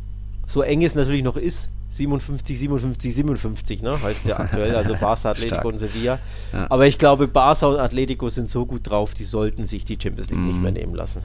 so 0.48 0.62
eng 0.62 0.84
es 0.84 0.96
natürlich 0.96 1.24
noch 1.24 1.38
ist, 1.38 1.70
57, 1.90 2.60
57, 2.60 3.16
57, 3.16 3.82
ne? 3.82 4.02
heißt 4.02 4.28
ja 4.28 4.40
aktuell, 4.40 4.76
also 4.76 4.96
Barca, 5.00 5.32
Atletico 5.32 5.68
und 5.68 5.80
Sevilla. 5.80 6.20
Ja. 6.54 6.68
Aber 6.70 6.86
ich 6.86 6.98
glaube, 6.98 7.28
Barca 7.28 7.68
und 7.68 7.80
Atletico 7.80 8.30
sind 8.30 8.50
so 8.50 8.66
gut 8.66 8.90
drauf, 8.90 9.14
die 9.14 9.26
sollten 9.26 9.66
sich 9.66 9.86
die 9.86 9.98
Champions 10.02 10.30
League 10.30 10.40
mhm. 10.40 10.46
nicht 10.46 10.62
mehr 10.62 10.72
nehmen 10.72 10.96
lassen. 10.96 11.24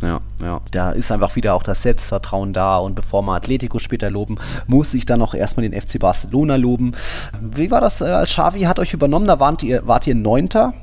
Ja, 0.00 0.20
ja. 0.40 0.60
Da 0.70 0.90
ist 0.90 1.10
einfach 1.12 1.34
wieder 1.36 1.54
auch 1.54 1.62
das 1.62 1.82
Selbstvertrauen 1.82 2.52
da 2.52 2.78
und 2.78 2.94
bevor 2.94 3.22
wir 3.22 3.32
Atletico 3.32 3.78
später 3.78 4.10
loben, 4.10 4.38
muss 4.66 4.92
ich 4.94 5.06
dann 5.06 5.22
auch 5.22 5.34
erstmal 5.34 5.68
den 5.68 5.80
FC 5.80 5.98
Barcelona 5.98 6.56
loben. 6.56 6.92
Wie 7.40 7.70
war 7.70 7.80
das? 7.80 8.00
Äh, 8.00 8.24
Xavi 8.24 8.62
hat 8.62 8.78
euch 8.78 8.92
übernommen, 8.92 9.26
da 9.26 9.40
wart 9.40 9.62
ihr, 9.62 9.86
wart 9.86 10.06
ihr 10.06 10.14
Neunter 10.14 10.74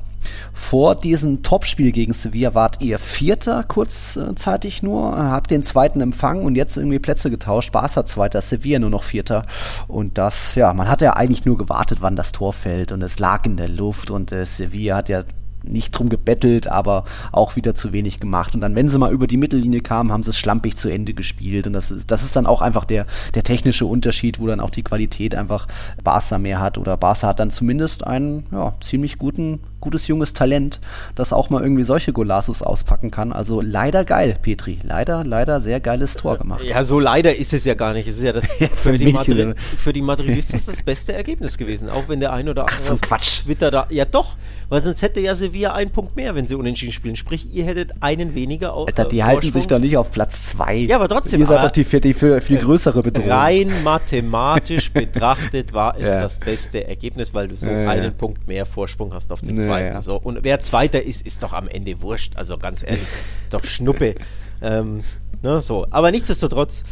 vor 0.53 0.95
diesem 0.95 1.43
Topspiel 1.43 1.91
gegen 1.91 2.13
Sevilla 2.13 2.53
wart 2.53 2.81
ihr 2.81 2.99
Vierter 2.99 3.63
kurzzeitig 3.63 4.83
nur, 4.83 5.17
habt 5.17 5.51
den 5.51 5.63
zweiten 5.63 6.01
empfangen 6.01 6.45
und 6.45 6.55
jetzt 6.55 6.77
irgendwie 6.77 6.99
Plätze 6.99 7.29
getauscht. 7.29 7.71
Barca 7.71 8.05
Zweiter, 8.05 8.41
Sevilla 8.41 8.79
nur 8.79 8.89
noch 8.89 9.03
Vierter. 9.03 9.45
Und 9.87 10.17
das, 10.17 10.55
ja, 10.55 10.73
man 10.73 10.87
hat 10.87 11.01
ja 11.01 11.13
eigentlich 11.13 11.45
nur 11.45 11.57
gewartet, 11.57 11.99
wann 12.01 12.15
das 12.15 12.31
Tor 12.31 12.53
fällt 12.53 12.91
und 12.91 13.01
es 13.01 13.19
lag 13.19 13.45
in 13.45 13.57
der 13.57 13.69
Luft 13.69 14.11
und 14.11 14.31
äh, 14.31 14.45
Sevilla 14.45 14.97
hat 14.97 15.09
ja 15.09 15.23
nicht 15.63 15.91
drum 15.91 16.09
gebettelt, 16.09 16.67
aber 16.67 17.05
auch 17.31 17.55
wieder 17.55 17.75
zu 17.75 17.91
wenig 17.91 18.19
gemacht. 18.19 18.55
Und 18.55 18.61
dann, 18.61 18.75
wenn 18.75 18.89
sie 18.89 18.97
mal 18.97 19.11
über 19.11 19.27
die 19.27 19.37
Mittellinie 19.37 19.81
kamen, 19.81 20.11
haben 20.11 20.23
sie 20.23 20.29
es 20.29 20.37
schlampig 20.37 20.75
zu 20.75 20.89
Ende 20.89 21.13
gespielt. 21.13 21.67
Und 21.67 21.73
das 21.73 21.91
ist, 21.91 22.11
das 22.11 22.23
ist 22.23 22.35
dann 22.35 22.45
auch 22.45 22.61
einfach 22.61 22.85
der, 22.85 23.05
der 23.35 23.43
technische 23.43 23.85
Unterschied, 23.85 24.39
wo 24.39 24.47
dann 24.47 24.59
auch 24.59 24.69
die 24.69 24.83
Qualität 24.83 25.35
einfach 25.35 25.67
Barca 26.03 26.37
mehr 26.37 26.59
hat. 26.59 26.77
Oder 26.77 26.97
Barca 26.97 27.27
hat 27.27 27.39
dann 27.39 27.51
zumindest 27.51 28.05
einen 28.05 28.45
ja, 28.51 28.73
ziemlich 28.81 29.17
guten, 29.17 29.59
gutes 29.79 30.07
junges 30.07 30.33
Talent, 30.33 30.79
das 31.15 31.33
auch 31.33 31.49
mal 31.49 31.61
irgendwie 31.61 31.83
solche 31.83 32.13
Golassos 32.13 32.61
auspacken 32.61 33.11
kann. 33.11 33.33
Also 33.33 33.61
leider 33.61 34.05
geil, 34.05 34.37
Petri. 34.41 34.79
Leider, 34.83 35.23
leider 35.23 35.61
sehr 35.61 35.79
geiles 35.79 36.15
Tor 36.15 36.37
gemacht. 36.37 36.63
Ja, 36.63 36.83
so 36.83 36.99
leider 36.99 37.35
ist 37.35 37.53
es 37.53 37.65
ja 37.65 37.73
gar 37.73 37.93
nicht. 37.93 38.07
Es 38.07 38.17
ist 38.17 38.23
ja 38.23 38.33
das 38.33 38.45
für, 38.51 38.67
für, 38.69 38.97
die, 38.97 39.11
Madrid, 39.11 39.55
für 39.77 39.93
die 39.93 40.01
Madridisten 40.01 40.61
das 40.65 40.81
beste 40.81 41.13
Ergebnis 41.13 41.57
gewesen. 41.57 41.89
Auch 41.89 42.07
wenn 42.07 42.19
der 42.19 42.33
ein 42.33 42.49
oder 42.49 42.63
andere 42.63 42.77
Ach, 42.79 42.85
so 42.85 42.97
Quatsch. 42.97 43.43
Twitter 43.43 43.71
da. 43.71 43.87
Ja 43.89 44.05
doch, 44.05 44.35
weil 44.69 44.81
sonst 44.81 45.01
hätte 45.01 45.19
ja 45.19 45.35
sie 45.35 45.50
Sevilla 45.51 45.73
einen 45.73 45.91
Punkt 45.91 46.15
mehr, 46.15 46.35
wenn 46.35 46.45
sie 46.45 46.55
unentschieden 46.55 46.93
spielen. 46.93 47.15
Sprich, 47.15 47.53
ihr 47.53 47.65
hättet 47.65 47.93
einen 47.99 48.35
weniger 48.35 48.73
auf. 48.73 48.87
Alter, 48.87 49.05
die 49.05 49.19
äh, 49.19 49.23
halten 49.23 49.51
sich 49.51 49.67
doch 49.67 49.79
nicht 49.79 49.97
auf 49.97 50.11
Platz 50.11 50.49
2. 50.51 50.75
Ja, 50.75 50.95
aber 50.95 51.07
trotzdem. 51.07 51.41
Ihr 51.41 51.47
seid 51.47 51.63
doch 51.63 51.71
die, 51.71 51.83
die 51.83 52.13
viel, 52.13 52.41
viel 52.41 52.57
größere 52.59 53.01
Bedrohung. 53.03 53.29
Rein 53.29 53.83
mathematisch 53.83 54.91
betrachtet 54.93 55.73
war 55.73 55.97
es 55.97 56.03
ja. 56.03 56.19
das 56.19 56.39
beste 56.39 56.87
Ergebnis, 56.87 57.33
weil 57.33 57.47
du 57.47 57.55
so 57.57 57.69
ja, 57.69 57.89
einen 57.89 58.03
ja. 58.03 58.11
Punkt 58.11 58.47
mehr 58.47 58.65
Vorsprung 58.65 59.13
hast 59.13 59.31
auf 59.31 59.41
den 59.41 59.59
zweiten. 59.59 59.99
So. 60.01 60.17
Und 60.17 60.39
wer 60.43 60.59
Zweiter 60.59 61.01
ist, 61.01 61.25
ist 61.25 61.43
doch 61.43 61.53
am 61.53 61.67
Ende 61.67 62.01
wurscht. 62.01 62.37
Also 62.37 62.57
ganz 62.57 62.83
ehrlich, 62.83 63.07
doch 63.49 63.63
Schnuppe. 63.63 64.15
ähm, 64.61 65.03
ne, 65.41 65.61
so. 65.61 65.85
Aber 65.89 66.11
nichtsdestotrotz, 66.11 66.83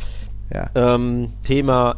ähm, 0.75 1.33
Thema 1.43 1.97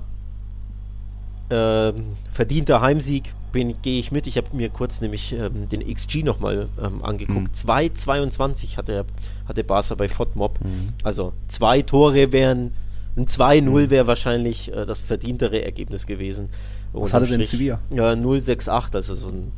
ähm, 1.50 2.18
verdienter 2.32 2.82
Heimsieg 2.82 3.34
gehe 3.54 4.00
ich 4.00 4.12
mit. 4.12 4.28
Ich 4.28 4.38
habe 4.38 4.48
mir 4.54 4.70
kurz 4.70 5.02
nämlich 5.02 5.34
ähm, 5.34 5.70
den 5.70 5.82
XG 5.94 6.24
nochmal 6.24 6.70
ähm, 6.82 7.04
angeguckt. 7.04 7.64
Mhm. 7.66 7.70
2,22 7.70 8.78
hat 8.78 8.88
der, 8.88 9.06
hat 9.48 9.58
der 9.58 9.64
Barca 9.64 9.96
bei 9.96 10.10
FODMOB. 10.10 10.60
Mhm. 10.64 10.94
Also 11.04 11.34
zwei 11.48 11.82
Tore 11.82 12.32
wären, 12.32 12.72
ein 13.16 13.26
2-0 13.26 13.62
mhm. 13.62 13.90
wäre 13.90 14.08
wahrscheinlich 14.08 14.72
äh, 14.74 14.86
das 14.86 15.02
verdientere 15.02 15.64
Ergebnis 15.64 16.08
gewesen. 16.08 16.50
Was 16.94 17.14
hatte 17.14 17.28
denn 17.28 17.44
Sevilla? 17.44 17.80
Ja, 17.90 18.12
0,68, 18.12 18.96
also 18.96 19.16
so 19.16 19.30
ein 19.30 19.52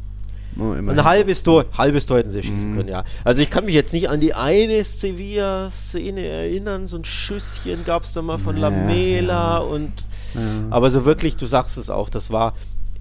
Oh, 0.60 0.72
ein 0.72 1.04
halbes 1.04 1.42
Tor, 1.42 1.66
halbes 1.76 2.06
Tor 2.06 2.20
hätten 2.20 2.30
sie 2.30 2.44
schießen 2.44 2.74
mm. 2.74 2.78
können, 2.78 2.90
ja. 2.90 3.04
Also 3.24 3.42
ich 3.42 3.50
kann 3.50 3.66
mich 3.66 3.74
jetzt 3.74 3.92
nicht 3.92 4.10
an 4.10 4.20
die 4.20 4.36
eine 4.36 4.84
Sevilla-Szene 4.84 6.24
erinnern, 6.24 6.86
so 6.86 6.98
ein 6.98 7.06
Schüsschen 7.06 7.86
gab 7.86 8.04
es 8.04 8.14
da 8.14 8.22
mal 8.22 8.38
von 8.38 8.58
Lamela 8.58 9.58
ja. 9.58 9.58
und 9.58 9.92
ja. 10.36 10.42
aber 10.70 10.92
so 10.92 11.06
wirklich, 11.06 11.38
du 11.38 11.48
sagst 11.48 11.78
es 11.78 11.90
auch, 11.90 12.10
das 12.10 12.30
war 12.30 12.54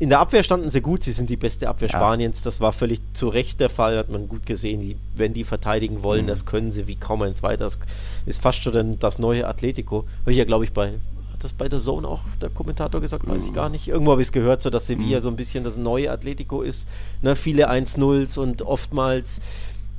in 0.02 0.08
der 0.08 0.18
Abwehr 0.18 0.42
standen 0.42 0.68
sie 0.68 0.80
gut, 0.80 1.04
sie 1.04 1.12
sind 1.12 1.30
die 1.30 1.36
beste 1.36 1.68
Abwehr 1.68 1.88
ja. 1.88 1.96
Spaniens. 1.96 2.42
Das 2.42 2.60
war 2.60 2.72
völlig 2.72 3.00
zu 3.12 3.28
Recht 3.28 3.60
der 3.60 3.70
Fall, 3.70 3.96
hat 3.96 4.08
man 4.08 4.26
gut 4.26 4.44
gesehen. 4.46 4.80
Die, 4.80 4.96
wenn 5.14 5.32
die 5.32 5.44
verteidigen 5.44 6.02
wollen, 6.02 6.24
mhm. 6.24 6.26
das 6.26 6.44
können 6.44 6.72
sie 6.72 6.88
wie 6.88 6.96
kaum 6.96 7.22
eins 7.22 7.44
weiter. 7.44 7.62
Das 7.62 7.78
ist 8.26 8.42
fast 8.42 8.64
schon 8.64 8.98
das 8.98 9.20
neue 9.20 9.46
Atletico. 9.46 10.04
Habe 10.22 10.32
ich 10.32 10.38
ja, 10.38 10.44
glaube 10.44 10.64
ich, 10.64 10.72
bei 10.72 10.94
hat 11.32 11.44
das 11.44 11.52
bei 11.52 11.68
der 11.68 11.78
Zone 11.78 12.08
auch 12.08 12.22
der 12.40 12.50
Kommentator 12.50 13.00
gesagt, 13.00 13.28
weiß 13.28 13.44
mhm. 13.44 13.48
ich 13.48 13.54
gar 13.54 13.68
nicht. 13.68 13.86
Irgendwo 13.86 14.10
habe 14.10 14.20
ich 14.20 14.26
es 14.26 14.32
gehört, 14.32 14.60
so 14.60 14.70
dass 14.70 14.88
Sevilla 14.88 15.18
mhm. 15.18 15.22
so 15.22 15.28
ein 15.28 15.36
bisschen 15.36 15.62
das 15.62 15.76
neue 15.76 16.10
Atletico 16.10 16.62
ist. 16.62 16.88
Ne, 17.20 17.36
viele 17.36 17.70
1-0s 17.70 18.40
und 18.40 18.62
oftmals 18.62 19.40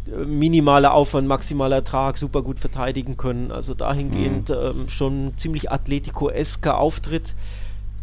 äh, 0.08 0.26
minimaler 0.26 0.94
Aufwand, 0.94 1.30
maximaler 1.30 1.78
Ertrag, 1.78 2.18
super 2.18 2.42
gut 2.42 2.60
verteidigen 2.60 3.16
können. 3.16 3.52
Also 3.52 3.74
dahingehend 3.74 4.50
mhm. 4.50 4.56
ähm, 4.56 4.90
schon 4.90 5.32
ziemlich 5.38 5.72
Atletico-esker 5.72 6.78
Auftritt. 6.78 7.36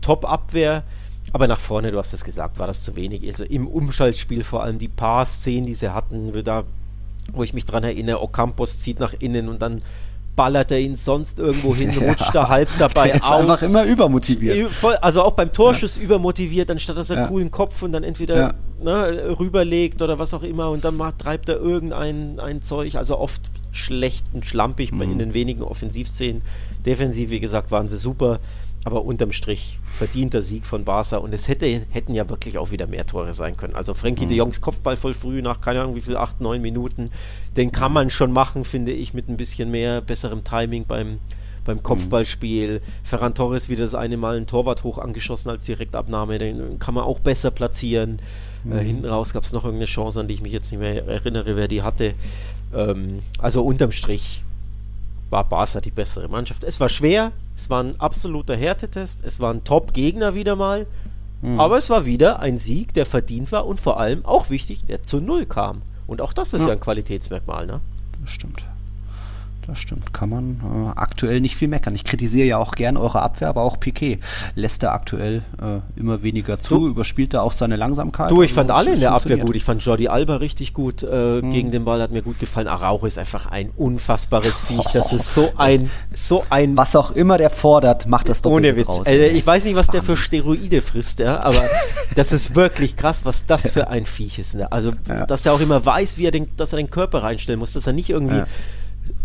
Top-Abwehr. 0.00 0.82
Aber 1.32 1.46
nach 1.46 1.58
vorne, 1.58 1.92
du 1.92 1.98
hast 1.98 2.12
es 2.12 2.24
gesagt, 2.24 2.58
war 2.58 2.66
das 2.66 2.82
zu 2.82 2.96
wenig. 2.96 3.26
Also 3.26 3.44
im 3.44 3.66
Umschaltspiel 3.66 4.42
vor 4.42 4.62
allem 4.62 4.78
die 4.78 4.88
paar 4.88 5.26
Szenen, 5.26 5.66
die 5.66 5.74
sie 5.74 5.94
hatten, 5.94 6.32
da, 6.44 6.64
wo 7.32 7.42
ich 7.42 7.54
mich 7.54 7.64
dran 7.64 7.84
erinnere, 7.84 8.22
Ocampos 8.22 8.80
zieht 8.80 8.98
nach 8.98 9.14
innen 9.18 9.48
und 9.48 9.62
dann 9.62 9.82
ballert 10.36 10.70
er 10.70 10.80
ihn 10.80 10.96
sonst 10.96 11.38
irgendwo 11.38 11.74
hin, 11.74 11.90
rutscht 12.08 12.34
ja, 12.34 12.42
er 12.42 12.48
halb 12.48 12.68
dabei 12.78 13.10
ist 13.10 13.24
aus. 13.24 13.40
einfach 13.40 13.62
immer 13.62 13.84
übermotiviert. 13.84 14.70
Also 15.02 15.22
auch 15.22 15.32
beim 15.32 15.52
Torschuss 15.52 15.96
ja. 15.96 16.02
übermotiviert, 16.02 16.70
anstatt 16.70 16.96
dass 16.96 17.10
er 17.10 17.16
ja. 17.16 17.26
coolen 17.26 17.50
Kopf 17.50 17.82
und 17.82 17.92
dann 17.92 18.04
entweder 18.04 18.36
ja. 18.36 18.54
ne, 18.82 19.38
rüberlegt 19.38 20.00
oder 20.02 20.18
was 20.18 20.32
auch 20.32 20.42
immer 20.42 20.70
und 20.70 20.84
dann 20.84 20.96
macht, 20.96 21.18
treibt 21.18 21.48
er 21.48 21.56
irgendein 21.56 22.40
ein 22.40 22.62
Zeug. 22.62 22.96
Also 22.96 23.18
oft 23.18 23.42
schlecht 23.72 24.24
und 24.32 24.46
schlampig 24.46 24.92
mhm. 24.92 25.02
in 25.02 25.18
den 25.18 25.34
wenigen 25.34 25.62
Offensivszenen. 25.62 26.42
Defensiv, 26.86 27.30
wie 27.30 27.40
gesagt, 27.40 27.70
waren 27.70 27.88
sie 27.88 27.98
super 27.98 28.40
aber 28.84 29.04
unterm 29.04 29.32
Strich 29.32 29.78
verdienter 29.92 30.42
Sieg 30.42 30.64
von 30.64 30.84
Barca 30.84 31.18
und 31.18 31.34
es 31.34 31.48
hätte, 31.48 31.66
hätten 31.90 32.14
ja 32.14 32.28
wirklich 32.28 32.56
auch 32.56 32.70
wieder 32.70 32.86
mehr 32.86 33.06
Tore 33.06 33.34
sein 33.34 33.56
können. 33.56 33.74
Also 33.74 33.94
Frankie 33.94 34.24
mhm. 34.24 34.28
de 34.28 34.38
Jongs 34.38 34.60
Kopfball 34.60 34.96
voll 34.96 35.14
früh 35.14 35.42
nach 35.42 35.60
keine 35.60 35.82
Ahnung 35.82 35.96
wie 35.96 36.00
viel, 36.00 36.16
acht, 36.16 36.40
neun 36.40 36.62
Minuten, 36.62 37.10
den 37.56 37.72
kann 37.72 37.92
man 37.92 38.08
schon 38.08 38.32
machen, 38.32 38.64
finde 38.64 38.92
ich, 38.92 39.12
mit 39.12 39.28
ein 39.28 39.36
bisschen 39.36 39.70
mehr 39.70 40.00
besserem 40.00 40.44
Timing 40.44 40.86
beim, 40.86 41.18
beim 41.66 41.76
mhm. 41.76 41.82
Kopfballspiel. 41.82 42.74
Mhm. 42.74 42.80
Ferran 43.04 43.34
Torres 43.34 43.68
wieder 43.68 43.84
das 43.84 43.94
eine 43.94 44.16
Mal 44.16 44.38
ein 44.38 44.46
Torwart 44.46 44.82
hoch 44.82 44.96
angeschossen 44.96 45.50
als 45.50 45.66
Direktabnahme, 45.66 46.38
den 46.38 46.78
kann 46.78 46.94
man 46.94 47.04
auch 47.04 47.20
besser 47.20 47.50
platzieren. 47.50 48.18
Äh, 48.64 48.68
mhm. 48.68 48.78
Äh, 48.78 48.84
hinten 48.84 49.04
raus 49.04 49.34
gab 49.34 49.44
es 49.44 49.52
noch 49.52 49.64
irgendeine 49.64 49.86
Chance, 49.86 50.20
an 50.20 50.28
die 50.28 50.34
ich 50.34 50.42
mich 50.42 50.52
jetzt 50.52 50.70
nicht 50.70 50.80
mehr 50.80 51.06
erinnere, 51.06 51.56
wer 51.56 51.68
die 51.68 51.82
hatte. 51.82 52.14
Ähm, 52.74 53.20
also 53.38 53.62
unterm 53.62 53.92
Strich 53.92 54.42
war 55.30 55.48
Barca 55.48 55.80
die 55.80 55.90
bessere 55.90 56.28
Mannschaft. 56.28 56.64
Es 56.64 56.80
war 56.80 56.88
schwer, 56.88 57.32
es 57.56 57.70
war 57.70 57.82
ein 57.82 57.98
absoluter 58.00 58.56
Härtetest, 58.56 59.24
es 59.24 59.40
war 59.40 59.52
ein 59.54 59.64
Top-Gegner 59.64 60.34
wieder 60.34 60.56
mal, 60.56 60.86
mhm. 61.40 61.58
aber 61.58 61.78
es 61.78 61.88
war 61.90 62.04
wieder 62.04 62.40
ein 62.40 62.58
Sieg, 62.58 62.94
der 62.94 63.06
verdient 63.06 63.52
war 63.52 63.66
und 63.66 63.80
vor 63.80 63.98
allem 63.98 64.24
auch 64.24 64.50
wichtig, 64.50 64.84
der 64.86 65.02
zu 65.02 65.20
Null 65.20 65.46
kam. 65.46 65.82
Und 66.06 66.20
auch 66.20 66.32
das 66.32 66.52
ist 66.52 66.62
ja, 66.62 66.68
ja 66.68 66.72
ein 66.74 66.80
Qualitätsmerkmal, 66.80 67.66
ne? 67.66 67.80
Das 68.20 68.30
stimmt 68.32 68.64
das 69.66 69.78
stimmt. 69.78 70.12
Kann 70.12 70.28
man 70.28 70.60
äh, 70.62 70.98
aktuell 70.98 71.40
nicht 71.40 71.56
viel 71.56 71.68
meckern. 71.68 71.94
Ich 71.94 72.04
kritisiere 72.04 72.46
ja 72.46 72.58
auch 72.58 72.72
gern 72.72 72.96
eure 72.96 73.22
Abwehr, 73.22 73.48
aber 73.48 73.62
auch 73.62 73.78
Piquet 73.78 74.18
lässt 74.54 74.82
er 74.82 74.92
aktuell 74.92 75.42
äh, 75.60 75.80
immer 75.98 76.22
weniger 76.22 76.58
zu, 76.58 76.78
du, 76.78 76.88
überspielt 76.88 77.34
er 77.34 77.42
auch 77.42 77.52
seine 77.52 77.76
Langsamkeit. 77.76 78.30
Du, 78.30 78.42
ich 78.42 78.52
fand 78.52 78.70
alle 78.70 78.94
in 78.94 79.00
der 79.00 79.12
Abwehr 79.12 79.38
gut. 79.38 79.56
Ich 79.56 79.64
fand 79.64 79.84
Jordi 79.84 80.08
Alba 80.08 80.36
richtig 80.36 80.74
gut 80.74 81.02
äh, 81.02 81.40
hm. 81.40 81.50
gegen 81.50 81.70
den 81.70 81.84
Ball, 81.84 82.00
hat 82.00 82.10
mir 82.10 82.22
gut 82.22 82.38
gefallen. 82.38 82.68
Araujo 82.68 83.06
ist 83.06 83.18
einfach 83.18 83.46
ein 83.46 83.70
unfassbares 83.76 84.60
Viech. 84.66 84.92
Das 84.92 85.12
ist 85.12 85.34
so 85.34 85.52
ein, 85.56 85.90
so 86.14 86.44
ein. 86.50 86.76
Was 86.76 86.96
auch 86.96 87.10
immer 87.10 87.38
der 87.38 87.50
fordert, 87.50 88.06
macht 88.06 88.28
das 88.28 88.42
doch 88.42 88.50
Ohne 88.50 88.76
Witz. 88.76 88.88
Raus, 88.88 89.06
also, 89.06 89.24
ich 89.24 89.46
weiß 89.46 89.64
nicht, 89.64 89.76
was 89.76 89.88
Wahnsinn. 89.88 90.00
der 90.06 90.16
für 90.16 90.16
Steroide 90.16 90.82
frisst, 90.82 91.20
ja, 91.20 91.40
aber 91.40 91.62
das 92.14 92.32
ist 92.32 92.54
wirklich 92.54 92.96
krass, 92.96 93.24
was 93.24 93.46
das 93.46 93.70
für 93.70 93.88
ein 93.88 94.06
Viech 94.06 94.38
ist. 94.38 94.54
Ne? 94.54 94.70
Also, 94.70 94.92
ja. 95.08 95.26
dass 95.26 95.44
er 95.44 95.52
auch 95.52 95.60
immer 95.60 95.84
weiß, 95.84 96.18
wie 96.18 96.26
er 96.26 96.30
den, 96.30 96.48
dass 96.56 96.72
er 96.72 96.78
den 96.78 96.90
Körper 96.90 97.22
reinstellen 97.22 97.60
muss, 97.60 97.72
dass 97.72 97.86
er 97.86 97.92
nicht 97.92 98.10
irgendwie. 98.10 98.36
Ja 98.36 98.46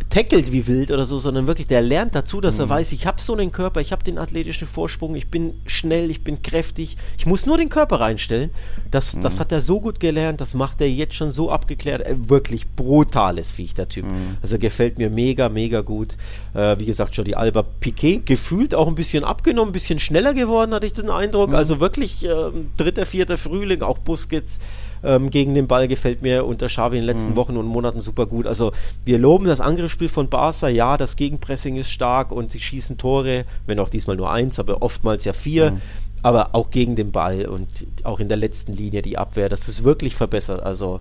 tackelt 0.10 0.52
wie 0.52 0.68
wild 0.68 0.92
oder 0.92 1.06
so, 1.06 1.18
sondern 1.18 1.48
wirklich, 1.48 1.68
der 1.68 1.82
lernt 1.82 2.16
dazu, 2.16 2.42
dass 2.42 2.56
mhm. 2.56 2.62
er 2.62 2.70
weiß, 2.70 2.92
ich 2.92 3.06
habe 3.06 3.22
so 3.22 3.34
einen 3.34 3.52
Körper, 3.52 3.82
ich 3.82 3.92
habe 3.92 4.04
den 4.04 4.18
athletischen 4.18 4.68
Vorsprung, 4.68 5.16
ich 5.16 5.30
bin 5.30 5.60
schnell, 5.66 6.10
ich 6.10 6.24
bin 6.24 6.42
kräftig, 6.42 6.98
ich 7.18 7.26
muss 7.26 7.46
nur 7.46 7.58
den 7.58 7.70
Körper 7.70 8.00
reinstellen. 8.00 8.52
Das, 8.92 9.16
mhm. 9.16 9.22
das 9.22 9.40
hat 9.40 9.52
er 9.52 9.62
so 9.62 9.82
gut 9.82 10.00
gelernt, 10.00 10.42
das 10.42 10.54
macht 10.54 10.82
er 10.82 10.90
jetzt 10.90 11.16
schon 11.16 11.32
so 11.32 11.52
abgeklärt. 11.52 12.02
Äh, 12.02 12.30
wirklich 12.30 12.68
brutales 12.70 13.52
Viech, 13.52 13.74
der 13.74 13.90
Typ. 13.90 14.06
Mhm. 14.06 14.38
Also 14.42 14.58
gefällt 14.58 14.98
mir 14.98 15.10
mega, 15.10 15.50
mega 15.50 15.82
gut. 15.82 16.18
Äh, 16.54 16.80
wie 16.80 16.86
gesagt, 16.86 17.16
Jordi 17.16 17.36
Alba 17.36 17.64
Piquet, 17.64 18.26
gefühlt 18.26 18.76
auch 18.76 18.88
ein 18.88 18.96
bisschen 18.96 19.24
abgenommen, 19.24 19.70
ein 19.70 19.74
bisschen 19.74 20.00
schneller 20.00 20.34
geworden, 20.34 20.74
hatte 20.74 20.86
ich 20.86 20.94
den 20.94 21.10
Eindruck. 21.10 21.50
Mhm. 21.50 21.56
Also 21.56 21.80
wirklich 21.80 22.24
äh, 22.26 22.52
dritter, 22.78 23.06
vierter 23.06 23.38
Frühling, 23.38 23.82
auch 23.82 23.98
Busquets 23.98 24.60
ähm, 25.04 25.30
gegen 25.30 25.54
den 25.54 25.68
Ball 25.68 25.88
gefällt 25.88 26.22
mir 26.22 26.46
unter 26.46 26.68
Xavi 26.68 26.98
in 26.98 27.04
den 27.04 27.08
letzten 27.08 27.32
mhm. 27.32 27.36
Wochen 27.36 27.58
und 27.58 27.68
Monaten 27.68 28.00
super 28.00 28.26
gut. 28.26 28.48
Also 28.48 28.72
wir 29.04 29.18
loben 29.18 29.46
das 29.46 29.62
Angriffsspiel 29.62 30.10
von 30.10 30.30
Barca. 30.30 30.68
Ja, 30.68 30.98
das 30.98 31.16
Gegenpressing 31.16 31.76
ist 31.78 31.90
stark 31.90 32.32
und 32.32 32.52
sie 32.52 32.60
schießen 32.60 32.98
Tore, 32.98 33.46
wenn 33.66 33.80
auch 33.80 33.90
diesmal 33.90 34.16
nur 34.16 34.32
eins, 34.32 34.60
aber 34.60 34.82
oftmals 34.82 35.26
ja 35.26 35.34
vier. 35.34 35.72
Mhm. 35.72 35.82
Aber 36.22 36.56
auch 36.56 36.72
gegen 36.72 36.96
den 36.96 37.12
Ball 37.12 37.46
und 37.46 37.68
auch 38.04 38.20
in 38.20 38.30
der 38.30 38.38
letzten 38.38 38.74
Linie 38.74 39.04
die 39.04 39.18
Abwehr, 39.18 39.48
das 39.48 39.68
ist 39.68 39.84
wirklich 39.84 40.16
verbessert. 40.16 40.64
Also 40.64 41.00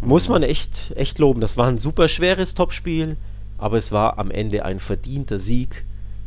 mhm. 0.00 0.08
muss 0.08 0.28
man 0.28 0.42
echt, 0.42 0.92
echt 0.96 1.18
loben. 1.18 1.40
Das 1.40 1.56
war 1.56 1.66
ein 1.66 1.78
super 1.78 2.08
schweres 2.08 2.54
Topspiel, 2.54 3.16
aber 3.58 3.76
es 3.76 3.92
war 3.92 4.18
am 4.18 4.30
Ende 4.30 4.64
ein 4.64 4.80
verdienter 4.80 5.38
Sieg. 5.38 5.84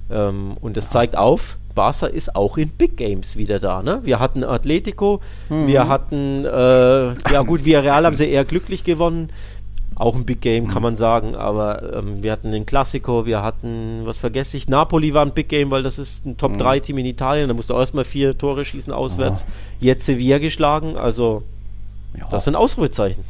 Ähm, 0.10 0.54
und 0.62 0.78
es 0.78 0.90
zeigt 0.90 1.18
auf, 1.18 1.58
Barca 1.76 2.08
ist 2.08 2.36
auch 2.36 2.58
in 2.58 2.70
Big 2.70 2.98
Games 2.98 3.36
wieder 3.36 3.60
da. 3.60 3.84
Ne? 3.84 4.00
Wir 4.04 4.20
hatten 4.20 4.44
Atletico, 4.44 5.22
mhm. 5.50 5.68
wir 5.68 5.88
hatten, 5.88 6.46
äh, 6.46 7.32
ja 7.32 7.42
gut, 7.46 7.66
Villarreal 7.66 8.06
haben 8.06 8.16
sie 8.16 8.30
eher 8.30 8.46
glücklich 8.46 8.84
gewonnen. 8.84 9.30
Auch 9.98 10.16
ein 10.16 10.26
Big 10.26 10.42
Game, 10.42 10.68
kann 10.68 10.78
mhm. 10.78 10.84
man 10.84 10.96
sagen. 10.96 11.36
Aber 11.36 11.94
ähm, 11.94 12.24
wir 12.24 12.32
hatten 12.32 12.52
den 12.52 12.66
Classico, 12.66 13.26
wir 13.26 13.44
hatten, 13.44 14.02
was 14.06 14.20
vergesse 14.20 14.58
ich, 14.58 14.68
Napoli 14.68 15.14
war 15.14 15.26
ein 15.26 15.34
Big 15.34 15.48
Game, 15.48 15.70
weil 15.72 15.84
das 15.84 16.00
ist 16.00 16.26
ein 16.26 16.38
Top-3-Team 16.38 16.96
mhm. 16.96 17.02
in 17.02 17.06
Italien. 17.06 17.48
Da 17.48 17.54
musst 17.54 17.70
du 17.70 17.76
erstmal 17.76 18.06
vier 18.06 18.38
Tore 18.38 18.66
schießen 18.66 18.92
auswärts. 18.92 19.46
Ja. 19.80 19.92
Jetzt 19.92 20.06
Sevilla 20.06 20.40
geschlagen. 20.40 20.98
Also, 20.98 21.44
ja. 22.18 22.28
das 22.30 22.46
sind 22.46 22.56
Ausrufezeichen 22.56 23.24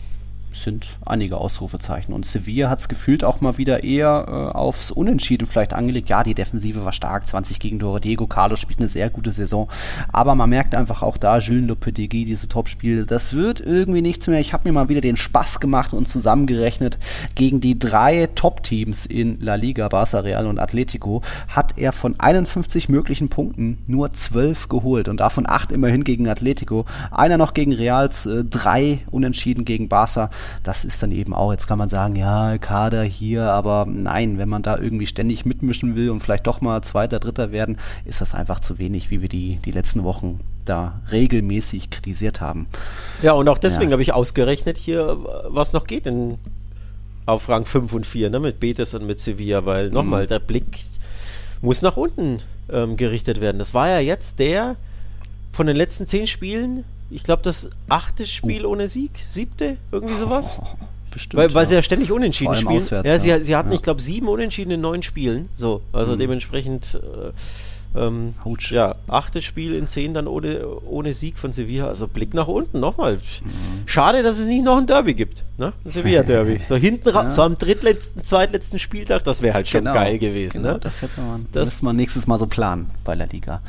sind 0.56 0.88
einige 1.06 1.38
Ausrufezeichen. 1.38 2.14
Und 2.14 2.26
Sevilla 2.26 2.70
hat 2.70 2.80
es 2.80 2.88
gefühlt 2.88 3.24
auch 3.24 3.42
mal 3.42 3.58
wieder 3.58 3.84
eher 3.84 4.26
äh, 4.28 4.58
aufs 4.58 4.92
Unentschieden 4.92 5.48
vielleicht 5.48 5.74
angelegt. 5.74 6.10
Ja, 6.10 6.24
die 6.24 6.34
Defensive 6.34 6.84
war 6.84 6.94
stark, 6.94 7.28
20 7.28 7.60
Gegentore. 7.60 8.02
Diego 8.02 8.28
Carlos 8.28 8.60
spielt 8.60 8.80
eine 8.80 8.88
sehr 8.88 9.10
gute 9.10 9.32
Saison. 9.32 9.70
Aber 10.12 10.36
man 10.36 10.50
merkt 10.50 10.76
einfach 10.76 11.02
auch 11.02 11.18
da, 11.18 11.38
Jules 11.40 11.68
Lopetegui, 11.68 12.26
diese 12.26 12.48
Topspiele, 12.48 13.06
das 13.06 13.34
wird 13.34 13.60
irgendwie 13.60 14.02
nichts 14.02 14.28
mehr. 14.28 14.40
Ich 14.40 14.54
habe 14.54 14.68
mir 14.68 14.74
mal 14.74 14.90
wieder 14.90 15.02
den 15.02 15.18
Spaß 15.18 15.60
gemacht 15.60 15.94
und 15.94 16.08
zusammengerechnet. 16.08 16.98
Gegen 17.36 17.62
die 17.62 17.78
drei 17.78 18.28
Top-Teams 18.34 19.06
in 19.06 19.40
La 19.42 19.56
Liga, 19.56 19.88
Barça, 19.88 20.24
Real 20.24 20.48
und 20.48 20.60
Atletico, 20.60 21.22
hat 21.48 21.78
er 21.78 21.92
von 21.92 22.20
51 22.20 22.90
möglichen 22.90 23.30
Punkten 23.30 23.80
nur 23.88 24.14
12 24.14 24.70
geholt. 24.70 25.08
Und 25.08 25.20
davon 25.20 25.48
8 25.48 25.72
immerhin 25.72 26.04
gegen 26.04 26.28
Atletico. 26.28 26.86
Einer 27.12 27.38
noch 27.38 27.54
gegen 27.54 27.74
Reals, 27.74 28.26
äh, 28.26 28.44
drei 28.44 29.00
Unentschieden 29.12 29.66
gegen 29.66 29.88
Barça 29.88 30.30
das 30.64 30.86
ist 30.86 31.02
dann 31.04 31.12
eben 31.12 31.34
auch, 31.34 31.52
jetzt 31.52 31.68
kann 31.68 31.78
man 31.78 31.90
sagen, 31.90 32.16
ja, 32.16 32.58
Kader 32.58 33.04
hier, 33.04 33.52
aber 33.52 33.86
nein, 33.88 34.38
wenn 34.38 34.50
man 34.50 34.62
da 34.62 34.78
irgendwie 34.78 35.06
ständig 35.06 35.46
mitmischen 35.46 35.96
will 35.96 36.10
und 36.10 36.20
vielleicht 36.20 36.48
doch 36.48 36.62
mal 36.62 36.82
Zweiter, 36.82 37.20
Dritter 37.20 37.52
werden, 37.52 37.78
ist 38.06 38.22
das 38.22 38.36
einfach 38.36 38.60
zu 38.60 38.78
wenig, 38.78 39.10
wie 39.10 39.22
wir 39.22 39.30
die, 39.30 39.60
die 39.66 39.72
letzten 39.72 40.04
Wochen 40.04 40.40
da 40.66 41.00
regelmäßig 41.12 41.90
kritisiert 41.90 42.42
haben. 42.42 42.68
Ja, 43.22 43.34
und 43.34 43.48
auch 43.50 43.58
deswegen 43.58 43.90
ja. 43.90 43.94
habe 43.94 44.02
ich 44.02 44.14
ausgerechnet 44.14 44.78
hier, 44.78 45.18
was 45.48 45.74
noch 45.74 45.86
geht 45.86 46.08
in, 46.08 46.38
auf 47.26 47.50
Rang 47.50 47.66
5 47.66 47.94
und 47.94 48.06
4, 48.06 48.30
ne, 48.30 48.40
mit 48.40 48.60
Betis 48.60 48.94
und 48.94 49.06
mit 49.06 49.20
Sevilla, 49.20 49.66
weil 49.66 49.90
nochmal, 49.90 50.24
mhm. 50.24 50.28
der 50.28 50.40
Blick 50.40 50.80
muss 51.62 51.82
nach 51.82 51.98
unten 51.98 52.40
ähm, 52.70 52.98
gerichtet 52.98 53.42
werden. 53.42 53.60
Das 53.60 53.74
war 53.74 53.88
ja 53.90 54.00
jetzt 54.00 54.40
der 54.40 54.76
von 55.52 55.68
den 55.68 55.76
letzten 55.76 56.06
zehn 56.06 56.28
Spielen, 56.28 56.84
ich 57.10 57.24
glaube, 57.24 57.44
das 57.44 57.70
achte 57.88 58.26
Spiel 58.26 58.66
oh. 58.66 58.72
ohne 58.72 58.88
Sieg, 58.88 59.12
siebte, 59.24 59.78
irgendwie 59.92 60.16
sowas. 60.16 60.60
Oh, 60.62 60.66
bestimmt, 61.12 61.42
weil, 61.42 61.54
weil 61.54 61.64
ja. 61.64 61.68
sie 61.68 61.76
ja 61.76 61.82
ständig 61.84 62.12
unentschieden 62.12 62.56
spielen. 62.56 62.78
Auswärts, 62.78 63.08
ja, 63.08 63.20
sie, 63.20 63.44
sie 63.44 63.56
hatten, 63.56 63.72
ja. 63.72 63.76
ich 63.76 63.84
glaube, 63.84 64.02
sieben 64.02 64.28
Unentschieden 64.28 64.72
in 64.72 64.82
neun 64.82 65.04
Spielen. 65.04 65.50
So, 65.56 65.82
also 65.92 66.14
mhm. 66.14 66.20
dementsprechend. 66.20 66.96
Äh, 66.96 67.32
ähm, 67.96 68.34
ja, 68.70 68.96
achtes 69.08 69.44
Spiel 69.44 69.74
in 69.74 69.88
zehn 69.88 70.14
dann 70.14 70.28
ohne, 70.28 70.66
ohne 70.86 71.14
Sieg 71.14 71.38
von 71.38 71.54
Sevilla. 71.54 71.88
Also 71.88 72.08
Blick 72.08 72.34
nach 72.34 72.48
unten 72.48 72.80
nochmal. 72.80 73.16
Mhm. 73.16 73.86
Schade, 73.86 74.24
dass 74.24 74.40
es 74.40 74.48
nicht 74.48 74.64
noch 74.64 74.78
ein 74.78 74.88
Derby 74.88 75.14
gibt. 75.14 75.44
Ne? 75.58 75.68
Ein 75.68 75.74
Sevilla-Derby. 75.90 76.62
So 76.68 76.76
hinten 76.76 77.10
ja. 77.10 77.30
so 77.30 77.42
am 77.42 77.58
drittletzten, 77.58 78.24
zweitletzten 78.24 78.80
Spieltag, 78.80 79.24
das 79.24 79.42
wäre 79.42 79.54
halt 79.54 79.70
schon 79.70 79.82
genau. 79.86 79.94
geil 79.94 80.20
gewesen. 80.20 80.64
Genau, 80.64 80.74
ne? 80.74 80.80
das 80.80 81.02
hätte 81.02 81.22
man. 81.22 81.48
Das 81.52 81.66
müsste 81.66 81.86
man 81.86 81.96
nächstes 81.96 82.28
Mal 82.28 82.38
so 82.38 82.48
planen 82.48 82.90
bei 83.04 83.16
der 83.16 83.28
Liga. 83.28 83.62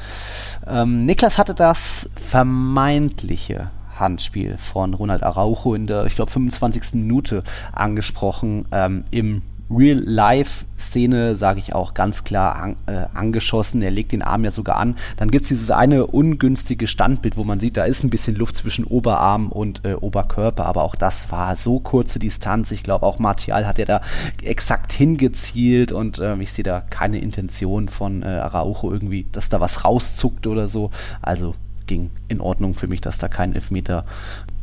Ähm, 0.67 1.05
Niklas 1.05 1.39
hatte 1.39 1.55
das 1.55 2.11
vermeintliche 2.17 3.71
Handspiel 3.95 4.59
von 4.59 4.95
Ronald 4.95 5.23
Araujo 5.23 5.75
in 5.75 5.87
der, 5.87 6.05
ich 6.07 6.15
glaube, 6.15 6.31
25. 6.31 6.95
Minute 6.95 7.43
angesprochen 7.73 8.67
ähm, 8.71 9.05
im 9.11 9.43
Real-Life-Szene, 9.71 11.37
sage 11.37 11.59
ich 11.59 11.75
auch 11.75 11.95
ganz 11.95 12.25
klar, 12.25 12.57
an, 12.57 12.77
äh, 12.87 13.07
angeschossen. 13.15 13.83
Er 13.83 13.91
legt 13.91 14.13
den 14.13 14.23
Arm 14.23 14.45
ja 14.45 14.51
sogar 14.51 14.77
an. 14.77 14.97
Dann 15.17 15.31
gibt 15.31 15.43
es 15.43 15.49
dieses 15.49 15.71
eine 15.71 16.07
ungünstige 16.07 16.87
Standbild, 16.87 17.37
wo 17.37 17.45
man 17.45 17.61
sieht, 17.61 17.77
da 17.77 17.85
ist 17.85 18.05
ein 18.05 18.11
bisschen 18.11 18.37
Luft 18.37 18.57
zwischen 18.57 18.85
Oberarm 18.85 19.51
und 19.51 19.85
äh, 19.85 19.95
Oberkörper, 19.95 20.67
aber 20.67 20.85
auch 20.85 20.95
das 20.95 21.33
war 21.33 21.57
so 21.57 21.81
kurze 21.81 22.19
Distanz. 22.19 22.71
Ich 22.71 22.83
glaube, 22.83 23.05
auch 23.05 23.19
Martial 23.19 23.67
hat 23.67 23.79
ja 23.79 23.85
da 23.85 24.01
exakt 24.43 24.93
hingezielt 24.93 25.93
und 25.93 26.19
äh, 26.19 26.37
ich 26.37 26.53
sehe 26.53 26.65
da 26.65 26.81
keine 26.81 27.19
Intention 27.19 27.89
von 27.89 28.23
äh, 28.23 28.27
Araujo 28.27 28.93
irgendwie, 28.93 29.27
dass 29.33 29.49
da 29.49 29.61
was 29.61 29.85
rauszuckt 29.85 30.47
oder 30.47 30.69
so. 30.69 30.91
Also 31.23 31.55
ging 31.87 32.11
in 32.29 32.41
Ordnung 32.41 32.75
für 32.75 32.87
mich, 32.87 33.01
dass 33.01 33.19
da 33.19 33.29
kein 33.29 33.55
Elfmeter 33.55 34.05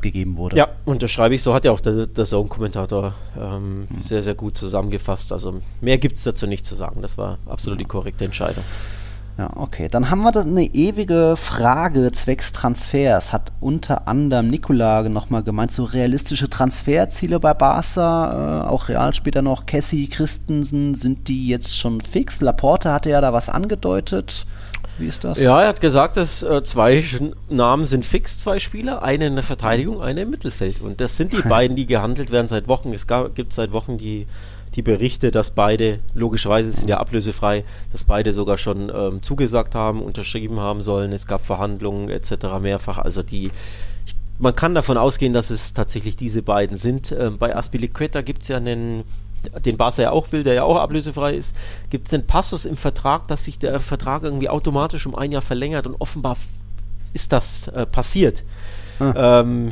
gegeben 0.01 0.37
wurde. 0.37 0.57
Ja, 0.57 0.67
unterschreibe 0.85 1.35
ich. 1.35 1.41
So 1.41 1.53
hat 1.53 1.65
ja 1.65 1.71
auch 1.71 1.79
der, 1.79 2.07
der 2.07 2.25
Zone-Kommentator 2.25 3.13
ähm, 3.39 3.79
mhm. 3.81 4.01
sehr, 4.01 4.23
sehr 4.23 4.35
gut 4.35 4.57
zusammengefasst. 4.57 5.31
Also 5.31 5.61
mehr 5.81 5.97
gibt 5.97 6.17
es 6.17 6.23
dazu 6.23 6.45
nicht 6.47 6.65
zu 6.65 6.75
sagen. 6.75 7.01
Das 7.01 7.17
war 7.17 7.37
absolut 7.45 7.79
ja. 7.79 7.83
die 7.83 7.87
korrekte 7.87 8.25
Entscheidung. 8.25 8.63
Ja, 9.37 9.49
okay. 9.55 9.87
Dann 9.89 10.11
haben 10.11 10.21
wir 10.21 10.35
eine 10.35 10.65
ewige 10.65 11.35
Frage 11.35 12.11
zwecks 12.11 12.51
Transfers. 12.51 13.33
Hat 13.33 13.51
unter 13.59 14.07
anderem 14.07 14.47
Nikola 14.47 15.09
nochmal 15.09 15.41
gemeint, 15.41 15.71
so 15.71 15.85
realistische 15.85 16.49
Transferziele 16.49 17.39
bei 17.39 17.55
Barca, 17.55 18.65
äh, 18.65 18.67
auch 18.67 18.89
Real 18.89 19.13
später 19.15 19.41
noch, 19.41 19.65
Cassie, 19.65 20.07
Christensen, 20.07 20.93
sind 20.93 21.27
die 21.29 21.47
jetzt 21.47 21.75
schon 21.75 22.01
fix? 22.01 22.41
Laporte 22.41 22.91
hatte 22.91 23.09
ja 23.09 23.21
da 23.21 23.33
was 23.33 23.49
angedeutet. 23.49 24.45
Wie 24.97 25.07
ist 25.07 25.23
das? 25.23 25.39
Ja, 25.39 25.61
er 25.61 25.69
hat 25.69 25.81
gesagt, 25.81 26.17
dass 26.17 26.43
äh, 26.43 26.63
zwei 26.63 27.03
Namen 27.49 27.85
sind 27.85 28.05
fix, 28.05 28.39
zwei 28.39 28.59
Spieler, 28.59 29.01
eine 29.01 29.27
in 29.27 29.35
der 29.35 29.43
Verteidigung, 29.43 30.01
eine 30.01 30.21
im 30.21 30.29
Mittelfeld. 30.29 30.81
Und 30.81 31.01
das 31.01 31.17
sind 31.17 31.33
die 31.33 31.41
beiden, 31.41 31.75
die 31.75 31.85
gehandelt 31.85 32.31
werden 32.31 32.47
seit 32.47 32.67
Wochen. 32.67 32.93
Es 32.93 33.07
gab, 33.07 33.33
gibt 33.35 33.53
seit 33.53 33.73
Wochen 33.73 33.97
die, 33.97 34.27
die 34.75 34.81
Berichte, 34.81 35.31
dass 35.31 35.51
beide, 35.51 35.99
logischerweise 36.13 36.71
sind 36.71 36.87
ja 36.89 36.97
ablösefrei, 36.97 37.63
dass 37.91 38.03
beide 38.03 38.33
sogar 38.33 38.57
schon 38.57 38.91
ähm, 38.93 39.23
zugesagt 39.23 39.73
haben, 39.73 40.01
unterschrieben 40.01 40.59
haben 40.59 40.81
sollen. 40.81 41.11
Es 41.11 41.25
gab 41.25 41.43
Verhandlungen 41.43 42.09
etc. 42.09 42.59
mehrfach. 42.61 42.99
Also 42.99 43.23
die 43.23 43.51
man 44.39 44.55
kann 44.55 44.75
davon 44.75 44.97
ausgehen, 44.97 45.31
dass 45.31 45.51
es 45.51 45.73
tatsächlich 45.73 46.15
diese 46.15 46.41
beiden 46.41 46.75
sind. 46.77 47.11
Ähm, 47.11 47.37
bei 47.37 47.55
Aspilicueta 47.55 48.21
gibt 48.21 48.41
es 48.41 48.49
ja 48.49 48.57
einen 48.57 49.03
den 49.65 49.77
Barca 49.77 50.01
ja 50.01 50.11
auch 50.11 50.31
will, 50.31 50.43
der 50.43 50.53
ja 50.53 50.63
auch 50.63 50.77
ablösefrei 50.77 51.33
ist, 51.33 51.55
gibt 51.89 52.07
es 52.07 52.13
einen 52.13 52.27
Passus 52.27 52.65
im 52.65 52.77
Vertrag, 52.77 53.27
dass 53.27 53.45
sich 53.45 53.59
der 53.59 53.79
Vertrag 53.79 54.23
irgendwie 54.23 54.49
automatisch 54.49 55.05
um 55.05 55.15
ein 55.15 55.31
Jahr 55.31 55.41
verlängert 55.41 55.87
und 55.87 55.95
offenbar 55.99 56.37
ist 57.13 57.31
das 57.31 57.67
äh, 57.69 57.85
passiert. 57.85 58.43
Ah. 58.99 59.41
Ähm, 59.41 59.71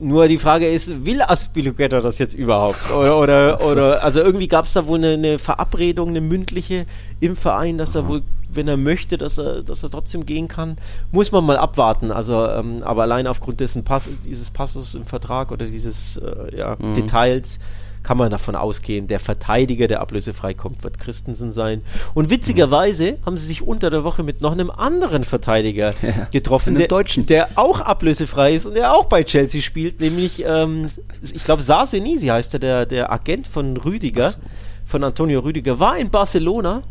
nur 0.00 0.26
die 0.26 0.38
Frage 0.38 0.68
ist, 0.68 1.04
will 1.04 1.22
Aspilicueta 1.22 2.00
das 2.00 2.18
jetzt 2.18 2.34
überhaupt? 2.34 2.90
Oder, 2.90 3.18
oder, 3.18 3.58
so. 3.60 3.66
oder 3.68 4.02
also 4.02 4.20
irgendwie 4.20 4.48
gab 4.48 4.64
es 4.64 4.72
da 4.72 4.86
wohl 4.86 4.98
eine, 4.98 5.12
eine, 5.12 5.38
Verabredung, 5.38 6.08
eine 6.08 6.20
mündliche 6.20 6.86
im 7.20 7.36
Verein, 7.36 7.78
dass 7.78 7.94
Aha. 7.94 8.04
er 8.04 8.08
wohl, 8.08 8.22
wenn 8.52 8.66
er 8.66 8.76
möchte, 8.76 9.18
dass 9.18 9.38
er, 9.38 9.62
dass 9.62 9.82
er 9.82 9.90
trotzdem 9.90 10.26
gehen 10.26 10.48
kann. 10.48 10.78
Muss 11.12 11.30
man 11.30 11.44
mal 11.44 11.56
abwarten. 11.56 12.10
Also, 12.10 12.46
ähm, 12.46 12.82
aber 12.82 13.02
allein 13.02 13.28
aufgrund 13.28 13.60
dessen 13.60 13.84
Pass, 13.84 14.08
dieses 14.24 14.50
Passus 14.50 14.96
im 14.96 15.06
Vertrag 15.06 15.52
oder 15.52 15.66
dieses 15.66 16.16
äh, 16.16 16.56
ja, 16.56 16.76
mhm. 16.78 16.94
Details 16.94 17.60
kann 18.04 18.18
man 18.18 18.30
davon 18.30 18.54
ausgehen, 18.54 19.08
der 19.08 19.18
Verteidiger, 19.18 19.88
der 19.88 20.00
ablösefrei 20.00 20.54
kommt, 20.54 20.84
wird 20.84 20.98
Christensen 20.98 21.50
sein. 21.50 21.82
Und 22.12 22.30
witzigerweise 22.30 23.18
haben 23.26 23.36
sie 23.36 23.46
sich 23.46 23.62
unter 23.62 23.90
der 23.90 24.04
Woche 24.04 24.22
mit 24.22 24.40
noch 24.40 24.52
einem 24.52 24.70
anderen 24.70 25.24
Verteidiger 25.24 25.94
ja, 26.02 26.28
getroffen, 26.30 26.76
der, 26.76 26.86
Deutschen. 26.86 27.26
der 27.26 27.48
auch 27.56 27.80
ablösefrei 27.80 28.54
ist 28.54 28.66
und 28.66 28.76
der 28.76 28.92
auch 28.92 29.06
bei 29.06 29.24
Chelsea 29.24 29.62
spielt, 29.62 30.00
nämlich, 30.00 30.44
ähm, 30.46 30.86
ich 31.22 31.44
glaube, 31.44 31.62
Sarsenisi 31.62 32.26
heißt 32.26 32.54
er, 32.54 32.60
der, 32.60 32.86
der 32.86 33.10
Agent 33.10 33.46
von 33.46 33.76
Rüdiger, 33.78 34.30
so. 34.30 34.36
von 34.84 35.02
Antonio 35.02 35.40
Rüdiger, 35.40 35.80
war 35.80 35.96
in 35.96 36.10
Barcelona 36.10 36.82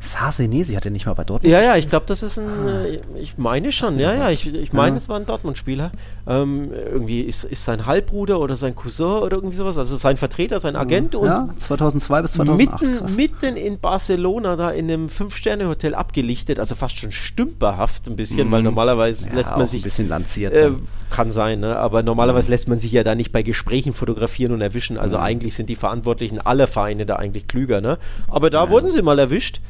Sarsenesi 0.00 0.74
hat 0.74 0.84
er 0.84 0.90
nicht 0.90 1.06
mal 1.06 1.14
bei 1.14 1.24
Dortmund 1.24 1.52
Ja, 1.52 1.60
ja, 1.60 1.76
ich 1.76 1.88
glaube, 1.88 2.06
das 2.06 2.22
ist 2.22 2.38
ein, 2.38 2.48
ah. 2.48 2.82
Äh, 2.84 3.00
ich 3.18 3.36
meine 3.36 3.72
schon, 3.72 3.98
ja, 3.98 4.14
ja, 4.14 4.30
ich, 4.30 4.52
ich 4.52 4.72
meine, 4.72 4.92
ja. 4.92 4.96
es 4.96 5.08
war 5.08 5.18
ein 5.18 5.26
Dortmund-Spieler. 5.26 5.90
Ähm, 6.26 6.72
irgendwie 6.72 7.20
ist, 7.22 7.44
ist 7.44 7.64
sein 7.64 7.86
Halbbruder 7.86 8.40
oder 8.40 8.56
sein 8.56 8.74
Cousin 8.74 9.06
oder 9.06 9.36
irgendwie 9.36 9.56
sowas, 9.56 9.76
also 9.76 9.96
sein 9.96 10.16
Vertreter, 10.16 10.60
sein 10.60 10.76
Agent. 10.76 11.14
Ja, 11.14 11.42
und 11.42 11.60
2002 11.60 12.22
bis 12.22 12.32
2008. 12.32 12.82
Mitten, 12.82 13.16
mitten 13.16 13.56
in 13.56 13.80
Barcelona, 13.80 14.56
da 14.56 14.70
in 14.70 14.90
einem 14.90 15.08
Fünf-Sterne-Hotel 15.08 15.94
abgelichtet, 15.94 16.60
also 16.60 16.74
fast 16.74 16.98
schon 16.98 17.12
stümperhaft 17.12 18.06
ein 18.06 18.16
bisschen, 18.16 18.48
mhm. 18.48 18.52
weil 18.52 18.62
normalerweise 18.62 19.28
ja, 19.28 19.34
lässt 19.34 19.56
man 19.56 19.66
sich... 19.66 19.82
ein 19.82 19.84
bisschen 19.84 20.08
lanciert. 20.08 20.52
Äh, 20.52 20.72
kann 21.10 21.30
sein, 21.30 21.60
ne? 21.60 21.76
aber 21.76 22.02
normalerweise 22.02 22.46
mhm. 22.46 22.52
lässt 22.52 22.68
man 22.68 22.78
sich 22.78 22.92
ja 22.92 23.02
da 23.02 23.14
nicht 23.14 23.32
bei 23.32 23.42
Gesprächen 23.42 23.92
fotografieren 23.92 24.52
und 24.52 24.60
erwischen, 24.60 24.98
also 24.98 25.16
mhm. 25.16 25.24
eigentlich 25.24 25.54
sind 25.54 25.68
die 25.68 25.76
Verantwortlichen 25.76 26.40
aller 26.40 26.66
Vereine 26.66 27.06
da 27.06 27.16
eigentlich 27.16 27.48
klüger, 27.48 27.80
ne? 27.80 27.98
Aber 28.28 28.50
da 28.50 28.70
wurden 28.70 28.90
sie 28.90 29.02
mal 29.02 29.18
erwischt. 29.18 29.60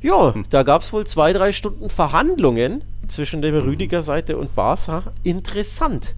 Ja, 0.00 0.34
hm. 0.34 0.44
da 0.50 0.62
gab 0.62 0.82
es 0.82 0.92
wohl 0.92 1.06
zwei, 1.06 1.32
drei 1.32 1.52
Stunden 1.52 1.88
Verhandlungen 1.88 2.82
zwischen 3.08 3.42
der 3.42 3.64
Rüdiger-Seite 3.64 4.36
und 4.36 4.54
Barca. 4.54 5.04
Interessant. 5.22 6.14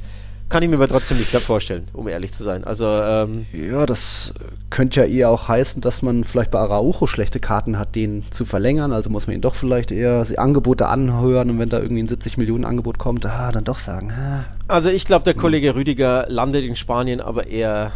Kann 0.49 0.63
ich 0.63 0.71
mir 0.71 0.77
aber 0.77 0.89
trotzdem 0.89 1.19
nicht 1.19 1.29
vorstellen, 1.29 1.89
um 1.93 2.09
ehrlich 2.09 2.33
zu 2.33 2.43
sein. 2.43 2.65
Also, 2.65 2.87
ähm, 2.87 3.45
ja, 3.53 3.85
das 3.85 4.33
könnte 4.71 5.01
ja 5.01 5.07
eher 5.07 5.31
auch 5.31 5.47
heißen, 5.47 5.83
dass 5.83 6.01
man 6.01 6.25
vielleicht 6.25 6.51
bei 6.51 6.59
Araujo 6.59 7.07
schlechte 7.07 7.39
Karten 7.39 7.79
hat, 7.79 7.95
den 7.95 8.25
zu 8.31 8.47
verlängern. 8.47 8.93
Also 8.93 9.11
muss 9.11 9.27
man 9.27 9.37
ihn 9.37 9.43
doch 9.43 9.55
vielleicht 9.55 9.91
eher 9.91 10.27
Angebote 10.37 10.89
anhören 10.89 11.51
und 11.51 11.59
wenn 11.59 11.69
da 11.69 11.81
irgendwie 11.81 12.03
ein 12.03 12.09
70 12.09 12.39
Millionen 12.39 12.65
Angebot 12.65 12.99
kommt, 12.99 13.27
ah, 13.27 13.53
dann 13.53 13.65
doch 13.65 13.79
sagen. 13.79 14.11
Ah. 14.11 14.47
Also 14.69 14.89
ich 14.89 15.05
glaube, 15.05 15.25
der 15.25 15.35
Kollege 15.35 15.75
Rüdiger 15.75 16.25
landet 16.29 16.65
in 16.65 16.77
Spanien, 16.77 17.21
aber 17.21 17.47
eher 17.47 17.93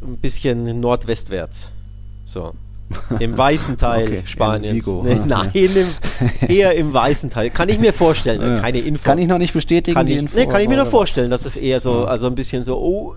ein 0.00 0.16
bisschen 0.16 0.80
nordwestwärts. 0.80 1.72
So. 2.24 2.54
Im 3.18 3.36
weißen 3.36 3.76
Teil 3.76 4.06
okay, 4.06 4.22
Spaniens. 4.24 4.86
Nee, 4.86 5.20
nein, 5.26 5.50
im, 5.52 5.70
eher 6.48 6.74
im 6.74 6.92
weißen 6.92 7.30
Teil. 7.30 7.50
Kann 7.50 7.68
ich 7.68 7.78
mir 7.78 7.92
vorstellen. 7.92 8.40
Ja. 8.40 8.60
Keine 8.60 8.78
Info. 8.80 9.04
Kann 9.04 9.18
ich 9.18 9.28
noch 9.28 9.38
nicht 9.38 9.52
bestätigen. 9.52 9.94
Kann, 9.94 10.06
ich, 10.06 10.32
nee, 10.34 10.46
kann 10.46 10.60
ich 10.60 10.68
mir 10.68 10.76
nur 10.76 10.86
vorstellen, 10.86 11.30
dass 11.30 11.44
es 11.44 11.56
eher 11.56 11.80
so, 11.80 12.04
also 12.04 12.26
ein 12.26 12.34
bisschen 12.34 12.64
so, 12.64 12.78
oh, 12.78 13.14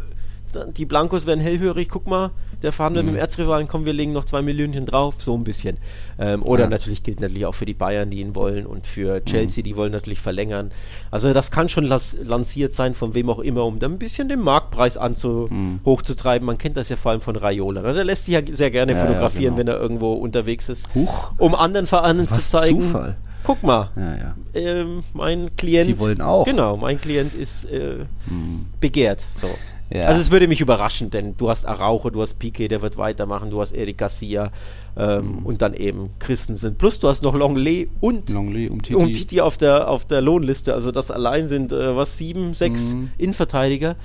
die 0.71 0.85
Blancos 0.85 1.25
werden 1.25 1.39
hellhörig, 1.39 1.89
guck 1.89 2.07
mal, 2.07 2.31
der 2.61 2.71
Verhandler 2.71 3.03
mhm. 3.03 3.07
mit 3.07 3.15
dem 3.15 3.19
Erzrivalen, 3.19 3.67
komm, 3.67 3.85
wir 3.85 3.93
legen 3.93 4.13
noch 4.13 4.25
zwei 4.25 4.41
Millionen 4.41 4.85
drauf, 4.85 5.15
so 5.17 5.35
ein 5.35 5.43
bisschen. 5.43 5.77
Ähm, 6.17 6.43
oder 6.43 6.63
ja. 6.63 6.69
natürlich 6.69 7.03
gilt 7.03 7.21
natürlich 7.21 7.45
auch 7.45 7.53
für 7.53 7.65
die 7.65 7.73
Bayern, 7.73 8.09
die 8.09 8.19
ihn 8.21 8.35
wollen 8.35 8.65
und 8.65 8.87
für 8.87 9.23
Chelsea, 9.25 9.61
mhm. 9.61 9.65
die 9.65 9.75
wollen 9.75 9.91
natürlich 9.91 10.19
verlängern. 10.19 10.71
Also 11.11 11.33
das 11.33 11.51
kann 11.51 11.69
schon 11.69 11.85
lanciert 12.23 12.73
sein, 12.73 12.93
von 12.93 13.13
wem 13.13 13.29
auch 13.29 13.39
immer, 13.39 13.65
um 13.65 13.79
dann 13.79 13.93
ein 13.93 13.99
bisschen 13.99 14.29
den 14.29 14.39
Marktpreis 14.39 14.97
anzu 14.97 15.47
mhm. 15.49 15.79
hochzutreiben. 15.85 16.45
Man 16.45 16.57
kennt 16.57 16.77
das 16.77 16.89
ja 16.89 16.95
vor 16.95 17.11
allem 17.11 17.21
von 17.21 17.35
Raiola. 17.35 17.81
Ne? 17.81 17.93
Der 17.93 18.03
lässt 18.03 18.25
sich 18.25 18.33
ja 18.33 18.41
sehr 18.51 18.71
gerne 18.71 18.93
ja, 18.93 19.05
fotografieren, 19.05 19.55
ja, 19.55 19.63
genau. 19.63 19.73
wenn 19.73 19.79
er 19.79 19.79
irgendwo 19.79 20.13
unterwegs 20.13 20.69
ist, 20.69 20.93
Huch. 20.95 21.31
um 21.37 21.55
anderen 21.55 21.87
Vereinen 21.87 22.29
zu 22.29 22.39
zeigen. 22.39 22.81
Zufall. 22.81 23.17
Guck 23.45 23.61
mal, 23.61 23.91
ja, 23.95 24.15
ja. 24.15 24.35
Ähm, 24.55 25.03
mein 25.13 25.55
Klient. 25.55 25.87
Die 25.87 25.99
wollen 25.99 26.19
auch. 26.19 26.45
Genau, 26.45 26.77
mein 26.77 26.99
Klient 26.99 27.35
ist 27.35 27.65
äh, 27.65 28.05
hm. 28.27 28.65
begehrt. 28.79 29.23
So. 29.33 29.47
Ja. 29.89 30.02
Also 30.02 30.19
es 30.19 30.32
würde 30.32 30.48
mich 30.48 30.62
überraschen, 30.62 31.12
denn 31.12 31.38
du 31.38 31.50
hast 31.50 31.65
Araujo, 31.65 32.10
du 32.10 32.21
hast 32.21 32.39
Piquet, 32.39 32.69
der 32.69 32.82
wird 32.82 32.98
weitermachen, 32.98 33.52
du 33.52 33.62
hast 33.62 33.71
Eric 33.74 34.00
Garcia 34.00 34.52
ähm, 34.98 35.39
mhm. 35.39 35.45
und 35.45 35.62
dann 35.62 35.74
eben 35.76 36.10
Christensen. 36.17 36.76
Plus 36.76 37.00
du 37.00 37.08
hast 37.08 37.21
noch 37.21 37.36
Longley 37.36 37.89
und 38.02 38.30
Longley 38.32 38.67
um 38.67 38.82
Titi. 38.82 38.95
Um 38.95 39.13
Titi 39.13 39.41
auf 39.41 39.58
der, 39.58 39.89
auf 39.89 40.06
der 40.06 40.21
Lohnliste. 40.21 40.73
Also 40.73 40.92
das 40.92 41.12
allein 41.12 41.48
sind 41.48 41.71
äh, 41.71 41.96
was, 41.96 42.17
sieben, 42.17 42.54
sechs 42.54 42.94
mhm. 42.94 43.12
Innenverteidiger. 43.17 43.96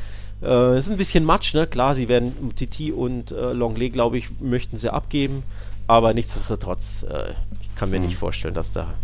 Äh, 0.43 0.79
ist 0.79 0.91
ein 0.91 0.99
bisschen 0.99 1.25
Matsch, 1.25 1.55
ne? 1.55 1.67
Klar, 1.67 1.95
sie 1.95 2.09
werden 2.09 2.35
um 2.41 2.55
Titi 2.55 2.93
und 2.93 3.31
äh, 3.31 3.53
Longley, 3.53 3.89
glaube 3.89 4.19
ich, 4.19 4.41
möchten 4.41 4.77
sie 4.77 4.93
abgeben. 4.93 5.43
Aber 5.87 6.13
nichtsdestotrotz, 6.13 7.07
äh, 7.09 7.33
ich 7.63 7.75
kann 7.75 7.91
mir 7.91 8.01
mhm. 8.01 8.07
nicht 8.07 8.17
vorstellen, 8.17 8.55
dass 8.55 8.71
da 8.71 8.95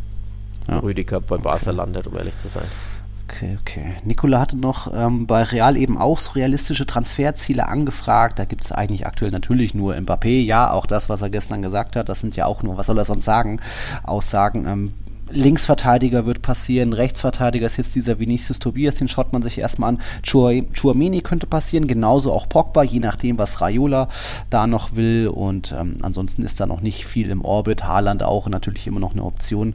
ja. 0.69 0.79
Rüdiger 0.79 1.21
bei 1.21 1.37
okay. 1.37 1.45
Barca 1.45 1.71
landet, 1.71 2.07
um 2.07 2.17
ehrlich 2.17 2.37
zu 2.37 2.49
sein. 2.49 2.67
Okay, 3.29 3.59
okay. 3.61 3.97
Nikola 4.05 4.39
hatte 4.39 4.57
noch 4.57 4.93
ähm, 4.95 5.27
bei 5.27 5.43
Real 5.43 5.77
eben 5.77 5.99
auch 5.99 6.21
so 6.21 6.31
realistische 6.33 6.87
Transferziele 6.87 7.67
angefragt. 7.67 8.39
Da 8.39 8.45
gibt 8.45 8.65
es 8.65 8.71
eigentlich 8.71 9.05
aktuell 9.05 9.33
natürlich 9.33 9.75
nur 9.75 9.97
Mbappé. 9.97 10.43
Ja, 10.43 10.71
auch 10.71 10.87
das, 10.87 11.09
was 11.09 11.23
er 11.23 11.31
gestern 11.31 11.61
gesagt 11.61 11.97
hat, 11.97 12.09
das 12.09 12.21
sind 12.21 12.37
ja 12.37 12.47
auch 12.47 12.63
nur, 12.63 12.77
was 12.77 12.87
soll 12.87 12.99
er 12.99 13.05
sonst 13.05 13.25
sagen, 13.25 13.61
Aussagen. 14.05 14.67
Ähm, 14.67 14.95
Linksverteidiger 15.31 16.25
wird 16.25 16.43
passieren, 16.43 16.93
Rechtsverteidiger 16.93 17.67
ist 17.67 17.77
jetzt 17.77 17.95
dieser 17.95 18.19
Vinicius 18.21 18.59
Tobias, 18.59 18.95
den 18.95 19.09
schaut 19.09 19.33
man 19.33 19.43
sich 19.43 19.59
erstmal 19.59 19.91
an. 19.91 20.01
Chuamini 20.23 21.21
könnte 21.21 21.47
passieren, 21.47 21.89
genauso 21.89 22.33
auch 22.33 22.49
Pogba, 22.49 22.85
je 22.85 23.01
nachdem, 23.01 23.39
was 23.39 23.61
Raiola 23.61 24.09
da 24.51 24.67
noch 24.67 24.95
will. 24.95 25.29
Und 25.29 25.75
ähm, 25.79 25.99
ansonsten 26.03 26.43
ist 26.43 26.61
da 26.61 26.67
noch 26.67 26.81
nicht 26.81 27.07
viel 27.07 27.31
im 27.31 27.45
Orbit. 27.45 27.85
Haaland 27.85 28.23
auch 28.23 28.49
natürlich 28.49 28.87
immer 28.87 29.01
noch 29.01 29.13
eine 29.13 29.25
Option. 29.25 29.75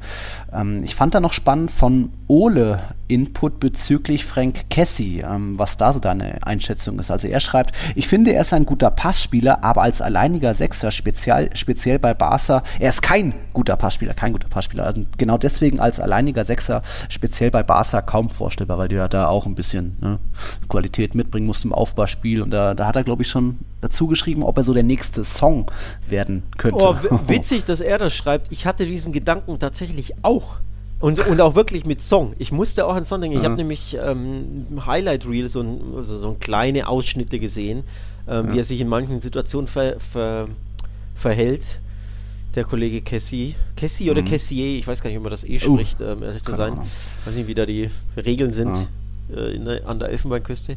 Ähm, 0.53 0.83
ich 0.83 0.95
fand 0.95 1.15
da 1.15 1.19
noch 1.19 1.33
spannend 1.33 1.71
von 1.71 2.11
Ole 2.27 2.79
Input 3.11 3.59
bezüglich 3.59 4.23
Frank 4.23 4.69
Cassie, 4.69 5.19
ähm, 5.19 5.59
was 5.59 5.75
da 5.75 5.91
so 5.91 5.99
deine 5.99 6.47
Einschätzung 6.47 6.97
ist. 6.97 7.11
Also 7.11 7.27
er 7.27 7.41
schreibt, 7.41 7.75
ich 7.93 8.07
finde, 8.07 8.31
er 8.31 8.41
ist 8.43 8.53
ein 8.53 8.65
guter 8.65 8.89
Passspieler, 8.89 9.65
aber 9.65 9.81
als 9.81 10.01
alleiniger 10.01 10.53
Sechser, 10.53 10.91
speziell, 10.91 11.49
speziell 11.55 11.99
bei 11.99 12.13
Barca, 12.13 12.63
er 12.79 12.87
ist 12.87 13.01
kein 13.01 13.33
guter 13.51 13.75
Passspieler, 13.75 14.13
kein 14.13 14.31
guter 14.31 14.47
Passspieler. 14.47 14.93
Genau 15.17 15.37
deswegen 15.37 15.50
als 15.79 15.99
alleiniger 15.99 16.45
Sechser, 16.45 16.81
speziell 17.09 17.51
bei 17.51 17.63
Barca, 17.63 18.01
kaum 18.01 18.29
vorstellbar, 18.29 18.77
weil 18.77 18.87
du 18.87 18.95
ja 18.95 19.07
da 19.07 19.27
auch 19.27 19.45
ein 19.45 19.55
bisschen 19.55 19.97
ne, 19.99 20.19
Qualität 20.69 21.15
mitbringen 21.15 21.47
musst 21.47 21.65
im 21.65 21.73
Aufbauspiel. 21.73 22.41
Und 22.41 22.51
da, 22.51 22.73
da 22.73 22.87
hat 22.87 22.95
er, 22.95 23.03
glaube 23.03 23.23
ich, 23.23 23.29
schon 23.29 23.59
dazu 23.81 24.07
geschrieben, 24.07 24.43
ob 24.43 24.57
er 24.57 24.63
so 24.63 24.73
der 24.73 24.83
nächste 24.83 25.25
Song 25.25 25.69
werden 26.07 26.43
könnte. 26.57 26.83
Oh, 26.83 26.95
witzig, 27.27 27.65
dass 27.65 27.81
er 27.81 27.97
das 27.97 28.13
schreibt. 28.13 28.51
Ich 28.51 28.65
hatte 28.65 28.85
diesen 28.85 29.11
Gedanken 29.11 29.59
tatsächlich 29.59 30.13
auch. 30.23 30.59
Und, 30.99 31.25
und 31.27 31.41
auch 31.41 31.55
wirklich 31.55 31.85
mit 31.85 31.99
Song. 31.99 32.33
Ich 32.37 32.51
musste 32.51 32.85
auch 32.85 32.93
an 32.93 33.03
Song 33.05 33.21
denken. 33.21 33.39
Ich 33.39 33.43
habe 33.43 33.55
nämlich 33.55 33.97
ähm, 33.99 34.67
Highlight 34.85 35.27
Reel, 35.27 35.49
so, 35.49 35.61
ein, 35.61 35.81
also 35.95 36.15
so 36.15 36.37
kleine 36.39 36.87
Ausschnitte 36.87 37.39
gesehen, 37.39 37.83
ähm, 38.27 38.47
ja. 38.47 38.53
wie 38.53 38.59
er 38.59 38.63
sich 38.63 38.79
in 38.79 38.87
manchen 38.87 39.19
Situationen 39.19 39.67
ver, 39.67 39.99
ver, 39.99 40.47
verhält. 41.15 41.79
Der 42.55 42.65
Kollege 42.65 43.01
Cassie. 43.01 43.55
Cassie 43.77 44.11
oder 44.11 44.21
mhm. 44.21 44.25
Cassier, 44.25 44.77
ich 44.77 44.85
weiß 44.85 45.01
gar 45.01 45.09
nicht, 45.09 45.17
ob 45.17 45.23
man 45.23 45.31
das 45.31 45.43
eh 45.43 45.55
uh, 45.55 45.59
spricht, 45.59 46.01
ähm, 46.01 46.23
ehrlich 46.23 46.43
zu 46.43 46.55
sein. 46.55 46.73
Ich 47.21 47.27
weiß 47.27 47.35
nicht, 47.35 47.47
wie 47.47 47.55
da 47.55 47.65
die 47.65 47.89
Regeln 48.17 48.51
sind 48.51 48.75
ja. 49.29 49.37
äh, 49.37 49.57
der, 49.57 49.87
an 49.87 49.99
der 49.99 50.09
Elfenbeinküste. 50.09 50.75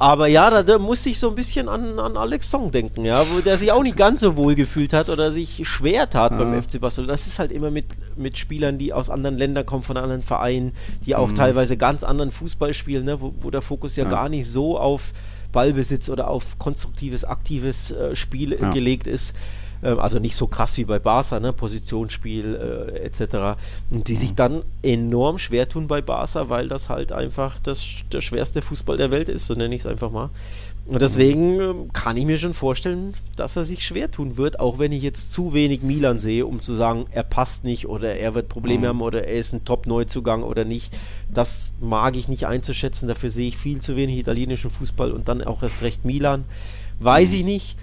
Aber 0.00 0.28
ja, 0.28 0.48
da, 0.48 0.62
da 0.62 0.78
musste 0.78 1.10
ich 1.10 1.18
so 1.18 1.28
ein 1.28 1.34
bisschen 1.34 1.68
an, 1.68 1.98
an 1.98 2.16
Alex 2.16 2.50
Song 2.50 2.70
denken, 2.70 3.04
ja, 3.04 3.22
wo 3.30 3.40
der 3.40 3.58
sich 3.58 3.70
auch 3.70 3.82
nicht 3.82 3.98
ganz 3.98 4.20
so 4.20 4.34
wohl 4.34 4.54
gefühlt 4.54 4.94
hat 4.94 5.10
oder 5.10 5.30
sich 5.30 5.68
schwer 5.68 6.08
tat 6.08 6.32
ja. 6.32 6.38
beim 6.38 6.62
FC 6.62 6.80
Barcelona. 6.80 7.12
Das 7.12 7.26
ist 7.26 7.38
halt 7.38 7.52
immer 7.52 7.70
mit, 7.70 7.84
mit 8.16 8.38
Spielern, 8.38 8.78
die 8.78 8.94
aus 8.94 9.10
anderen 9.10 9.36
Ländern 9.36 9.66
kommen, 9.66 9.82
von 9.82 9.98
anderen 9.98 10.22
Vereinen, 10.22 10.72
die 11.04 11.16
auch 11.16 11.28
mhm. 11.28 11.34
teilweise 11.34 11.76
ganz 11.76 12.02
anderen 12.02 12.30
Fußball 12.30 12.72
spielen, 12.72 13.04
ne, 13.04 13.20
wo, 13.20 13.34
wo 13.40 13.50
der 13.50 13.60
Fokus 13.60 13.94
ja, 13.96 14.04
ja, 14.04 14.10
gar 14.10 14.30
nicht 14.30 14.48
so 14.48 14.78
auf 14.78 15.12
Ballbesitz 15.52 16.08
oder 16.08 16.28
auf 16.28 16.58
konstruktives, 16.58 17.26
aktives 17.26 17.90
äh, 17.90 18.16
Spiel 18.16 18.56
ja. 18.58 18.70
gelegt 18.70 19.06
ist. 19.06 19.36
Ähm, 19.82 19.98
also 19.98 20.18
nicht 20.18 20.36
so 20.36 20.46
krass 20.46 20.76
wie 20.76 20.84
bei 20.84 20.98
Barca, 20.98 21.40
ne? 21.40 21.52
Positionsspiel 21.52 22.92
äh, 22.94 22.98
etc. 23.04 23.58
Und 23.90 24.08
die 24.08 24.16
sich 24.16 24.32
mhm. 24.32 24.36
dann 24.36 24.62
enorm 24.82 25.38
schwer 25.38 25.68
tun 25.68 25.86
bei 25.86 26.00
Barca, 26.02 26.48
weil 26.48 26.68
das 26.68 26.88
halt 26.88 27.12
einfach 27.12 27.58
das, 27.60 27.84
der 28.12 28.20
schwerste 28.20 28.62
Fußball 28.62 28.96
der 28.96 29.10
Welt 29.10 29.28
ist, 29.28 29.46
so 29.46 29.54
nenne 29.54 29.74
ich 29.74 29.82
es 29.82 29.86
einfach 29.86 30.10
mal. 30.10 30.30
Und 30.86 31.02
deswegen 31.02 31.60
äh, 31.60 31.74
kann 31.92 32.16
ich 32.16 32.26
mir 32.26 32.38
schon 32.38 32.54
vorstellen, 32.54 33.14
dass 33.36 33.54
er 33.56 33.64
sich 33.64 33.86
schwer 33.86 34.10
tun 34.10 34.36
wird, 34.36 34.58
auch 34.58 34.78
wenn 34.78 34.92
ich 34.92 35.02
jetzt 35.02 35.32
zu 35.32 35.52
wenig 35.54 35.82
Milan 35.82 36.18
sehe, 36.18 36.46
um 36.46 36.60
zu 36.60 36.74
sagen, 36.74 37.06
er 37.12 37.22
passt 37.22 37.64
nicht 37.64 37.88
oder 37.88 38.16
er 38.16 38.34
wird 38.34 38.48
Probleme 38.48 38.82
mhm. 38.82 38.88
haben 38.88 39.02
oder 39.02 39.24
er 39.24 39.36
ist 39.36 39.52
ein 39.52 39.64
Top-Neuzugang 39.64 40.42
oder 40.42 40.64
nicht. 40.64 40.92
Das 41.32 41.72
mag 41.80 42.16
ich 42.16 42.28
nicht 42.28 42.46
einzuschätzen. 42.46 43.08
Dafür 43.08 43.30
sehe 43.30 43.48
ich 43.48 43.56
viel 43.56 43.80
zu 43.80 43.94
wenig 43.94 44.18
italienischen 44.18 44.70
Fußball 44.70 45.12
und 45.12 45.28
dann 45.28 45.42
auch 45.42 45.62
erst 45.62 45.82
recht 45.82 46.04
Milan. 46.04 46.44
Weiß 46.98 47.30
mhm. 47.30 47.36
ich 47.36 47.44
nicht. 47.44 47.76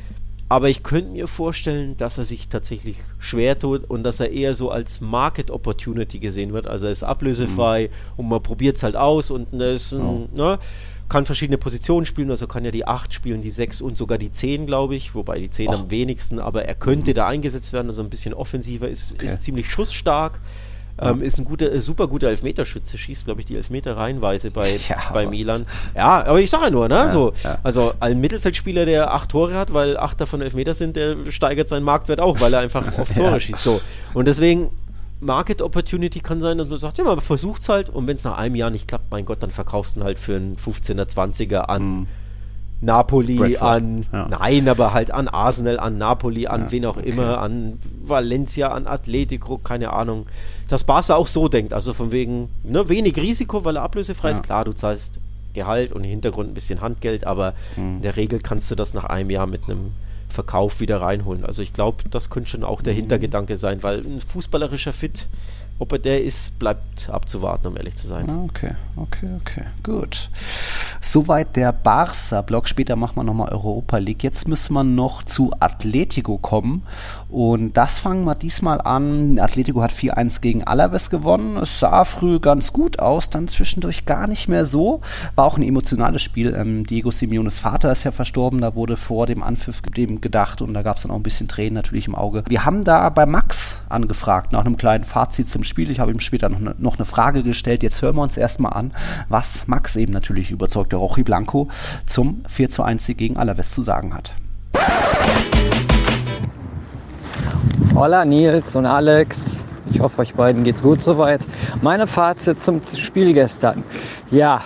Aber 0.49 0.69
ich 0.69 0.81
könnte 0.81 1.11
mir 1.11 1.27
vorstellen, 1.27 1.97
dass 1.97 2.17
er 2.17 2.23
sich 2.23 2.47
tatsächlich 2.47 2.97
schwer 3.19 3.59
tut 3.59 3.83
und 3.89 4.03
dass 4.03 4.21
er 4.21 4.31
eher 4.31 4.55
so 4.55 4.71
als 4.71 5.01
Market 5.01 5.51
Opportunity 5.51 6.19
gesehen 6.19 6.53
wird. 6.53 6.67
Also 6.67 6.85
er 6.85 6.93
ist 6.93 7.03
ablösefrei 7.03 7.89
mhm. 7.89 8.19
und 8.19 8.29
man 8.29 8.41
probiert 8.41 8.77
es 8.77 8.83
halt 8.83 8.95
aus 8.95 9.29
und 9.29 9.53
er 9.53 9.73
ist 9.73 9.91
ein, 9.91 10.01
oh. 10.01 10.27
ne, 10.33 10.57
kann 11.09 11.25
verschiedene 11.25 11.57
Positionen 11.57 12.05
spielen, 12.05 12.31
also 12.31 12.47
kann 12.47 12.63
ja 12.63 12.71
die 12.71 12.87
8 12.87 13.13
spielen, 13.13 13.41
die 13.41 13.51
6 13.51 13.81
und 13.81 13.97
sogar 13.97 14.17
die 14.17 14.31
10, 14.31 14.65
glaube 14.65 14.95
ich, 14.95 15.15
wobei 15.15 15.39
die 15.39 15.49
10 15.49 15.67
oh. 15.67 15.71
am 15.71 15.91
wenigsten, 15.91 16.39
aber 16.39 16.63
er 16.63 16.75
könnte 16.75 17.11
mhm. 17.11 17.15
da 17.15 17.27
eingesetzt 17.27 17.73
werden, 17.73 17.87
also 17.87 18.01
ein 18.01 18.09
bisschen 18.09 18.33
offensiver, 18.33 18.87
ist, 18.87 19.13
okay. 19.13 19.25
ist 19.25 19.43
ziemlich 19.43 19.69
schussstark. 19.69 20.39
Ähm, 20.99 21.21
ist 21.21 21.37
ein 21.37 21.45
guter, 21.45 21.71
äh, 21.71 21.79
super 21.79 22.07
guter 22.07 22.29
Elfmeterschütze, 22.29 22.97
schießt, 22.97 23.25
glaube 23.25 23.41
ich, 23.41 23.45
die 23.45 23.55
Elfmeter 23.55 23.97
reihenweise 23.97 24.51
bei, 24.51 24.79
ja, 24.89 24.97
bei 25.13 25.27
Milan. 25.27 25.65
Ja, 25.95 26.25
aber 26.25 26.39
ich 26.39 26.49
sage 26.49 26.65
ja 26.65 26.69
nur, 26.71 26.87
ne? 26.87 26.95
Ja, 26.95 27.09
so, 27.09 27.33
ja. 27.43 27.59
Also 27.63 27.93
ein 27.99 28.19
Mittelfeldspieler, 28.19 28.85
der 28.85 29.13
acht 29.13 29.29
Tore 29.29 29.53
hat, 29.53 29.73
weil 29.73 29.97
acht 29.97 30.19
davon 30.19 30.41
Elfmeter 30.41 30.73
sind, 30.73 30.95
der 30.95 31.17
steigert 31.29 31.67
seinen 31.67 31.83
Marktwert 31.83 32.19
auch, 32.19 32.39
weil 32.41 32.53
er 32.53 32.61
einfach 32.61 32.85
oft 32.97 33.15
Tore 33.15 33.39
schießt. 33.39 33.63
So. 33.63 33.79
Und 34.13 34.27
deswegen, 34.27 34.69
Market 35.19 35.61
Opportunity 35.61 36.19
kann 36.19 36.41
sein, 36.41 36.57
dass 36.57 36.67
man 36.67 36.77
sagt, 36.77 36.97
ja, 36.97 37.03
man 37.03 37.19
versucht 37.21 37.61
es 37.61 37.69
halt 37.69 37.89
und 37.89 38.07
wenn 38.07 38.15
es 38.15 38.23
nach 38.23 38.37
einem 38.37 38.55
Jahr 38.55 38.69
nicht 38.69 38.87
klappt, 38.87 39.11
mein 39.11 39.25
Gott, 39.25 39.41
dann 39.43 39.51
verkaufst 39.51 39.95
du 39.95 39.99
ihn 39.99 40.03
halt 40.03 40.17
für 40.17 40.35
einen 40.35 40.55
15er, 40.57 41.07
20er 41.07 41.57
an. 41.57 41.83
Mhm 41.83 42.07
Napoli, 42.79 43.35
Bradford, 43.37 43.61
an, 43.61 44.05
ja. 44.11 44.27
nein, 44.27 44.69
aber 44.69 44.93
halt 44.93 45.11
an 45.11 45.27
Arsenal, 45.27 45.79
an 45.79 45.97
Napoli, 45.97 46.47
an 46.47 46.65
ja, 46.65 46.71
wen 46.71 46.85
auch 46.85 46.97
okay. 46.97 47.09
immer, 47.09 47.39
an 47.39 47.79
Valencia, 48.03 48.69
an 48.69 48.85
Atletico, 48.85 49.57
keine 49.57 49.93
Ahnung. 49.93 50.27
Dass 50.67 50.83
Barca 50.83 51.15
auch 51.15 51.27
so 51.27 51.47
denkt, 51.47 51.73
also 51.73 51.93
von 51.93 52.11
wegen, 52.11 52.49
ne, 52.63 52.89
wenig 52.89 53.15
Risiko, 53.17 53.63
weil 53.63 53.77
er 53.77 53.83
ablösefrei 53.83 54.29
ja. 54.29 54.35
ist. 54.35 54.43
Klar, 54.43 54.65
du 54.65 54.73
zahlst 54.73 55.19
Gehalt 55.53 55.91
und 55.91 56.03
im 56.03 56.09
Hintergrund 56.09 56.49
ein 56.51 56.53
bisschen 56.53 56.81
Handgeld, 56.81 57.25
aber 57.25 57.53
mhm. 57.75 57.97
in 57.97 58.01
der 58.01 58.15
Regel 58.15 58.39
kannst 58.39 58.69
du 58.69 58.75
das 58.75 58.93
nach 58.93 59.05
einem 59.05 59.29
Jahr 59.29 59.47
mit 59.47 59.63
einem 59.63 59.91
Verkauf 60.29 60.81
wieder 60.81 61.01
reinholen. 61.01 61.45
Also 61.45 61.61
ich 61.61 61.73
glaube, 61.73 62.03
das 62.09 62.29
könnte 62.29 62.49
schon 62.49 62.63
auch 62.63 62.81
der 62.81 62.93
mhm. 62.93 62.97
Hintergedanke 62.97 63.57
sein, 63.57 63.81
weil 63.81 63.99
ein 63.99 64.21
fußballerischer 64.21 64.93
Fit 64.93 65.27
ob 65.79 65.91
er 65.91 65.99
der 65.99 66.23
ist, 66.23 66.57
bleibt 66.57 67.09
abzuwarten, 67.09 67.67
um 67.67 67.77
ehrlich 67.77 67.95
zu 67.95 68.07
sein. 68.07 68.29
Ah, 68.29 68.43
okay, 68.45 68.71
okay, 68.95 69.29
okay, 69.39 69.63
gut. 69.83 70.29
Soweit 71.01 71.55
der 71.55 71.71
Barca-Block. 71.71 72.67
Später 72.67 72.95
machen 72.95 73.15
wir 73.15 73.23
nochmal 73.23 73.49
Europa 73.49 73.97
League. 73.97 74.23
Jetzt 74.23 74.47
müssen 74.47 74.73
wir 74.73 74.83
noch 74.83 75.23
zu 75.23 75.53
Atletico 75.59 76.37
kommen. 76.39 76.83
Und 77.29 77.75
das 77.75 77.99
fangen 77.99 78.23
wir 78.23 78.35
diesmal 78.35 78.79
an. 78.79 79.37
Atletico 79.39 79.81
hat 79.81 79.91
4-1 79.91 80.39
gegen 80.39 80.63
Alaves 80.63 81.09
gewonnen. 81.09 81.57
Es 81.57 81.79
sah 81.79 82.05
früh 82.05 82.39
ganz 82.39 82.71
gut 82.71 82.99
aus, 82.99 83.29
dann 83.29 83.49
zwischendurch 83.49 84.05
gar 84.05 84.27
nicht 84.27 84.47
mehr 84.47 84.65
so. 84.65 85.01
War 85.35 85.45
auch 85.45 85.57
ein 85.57 85.63
emotionales 85.63 86.21
Spiel. 86.21 86.55
Ähm, 86.55 86.85
Diego 86.85 87.11
Simeones 87.11 87.59
Vater 87.59 87.91
ist 87.91 88.05
ja 88.05 88.11
verstorben. 88.11 88.61
Da 88.61 88.75
wurde 88.75 88.95
vor 88.95 89.27
dem 89.27 89.43
Anpfiff 89.43 89.81
dem 89.81 90.21
gedacht 90.21 90.61
und 90.61 90.73
da 90.73 90.83
gab 90.83 90.97
es 90.97 91.03
dann 91.03 91.11
auch 91.11 91.17
ein 91.17 91.23
bisschen 91.23 91.49
Tränen 91.49 91.73
natürlich 91.73 92.07
im 92.07 92.15
Auge. 92.15 92.43
Wir 92.47 92.63
haben 92.63 92.83
da 92.83 93.09
bei 93.09 93.25
Max 93.25 93.81
angefragt 93.89 94.53
nach 94.53 94.65
einem 94.65 94.77
kleinen 94.77 95.03
Fazit 95.03 95.49
zum 95.49 95.63
Spiel. 95.63 95.91
Ich 95.91 95.99
habe 95.99 96.11
ihm 96.11 96.21
später 96.21 96.47
noch 96.47 96.59
eine, 96.59 96.75
noch 96.77 96.97
eine 96.97 97.05
Frage 97.05 97.43
gestellt. 97.43 97.83
Jetzt 97.83 98.01
hören 98.01 98.15
wir 98.15 98.21
uns 98.21 98.37
erstmal 98.37 98.73
an, 98.73 98.93
was 99.27 99.67
Max 99.67 99.97
eben 99.97 100.13
natürlich 100.13 100.51
überzeugte 100.51 100.95
Rochi 100.95 101.23
Blanco 101.23 101.67
zum 102.05 102.43
4 102.47 102.69
zu 102.69 102.83
1 102.83 103.05
Sieg 103.05 103.17
gegen 103.17 103.37
Alaves 103.37 103.71
zu 103.71 103.81
sagen 103.81 104.13
hat. 104.13 104.33
Hola 107.97 108.25
Nils 108.25 108.75
und 108.75 108.85
Alex. 108.85 109.63
Ich 109.89 109.99
hoffe, 109.99 110.21
euch 110.21 110.35
beiden 110.35 110.63
geht's 110.63 110.83
gut 110.83 111.01
soweit. 111.01 111.47
Meine 111.81 112.05
Fazit 112.05 112.59
zum 112.59 112.79
Spiel 112.83 113.33
gestern. 113.33 113.83
Ja, 114.29 114.61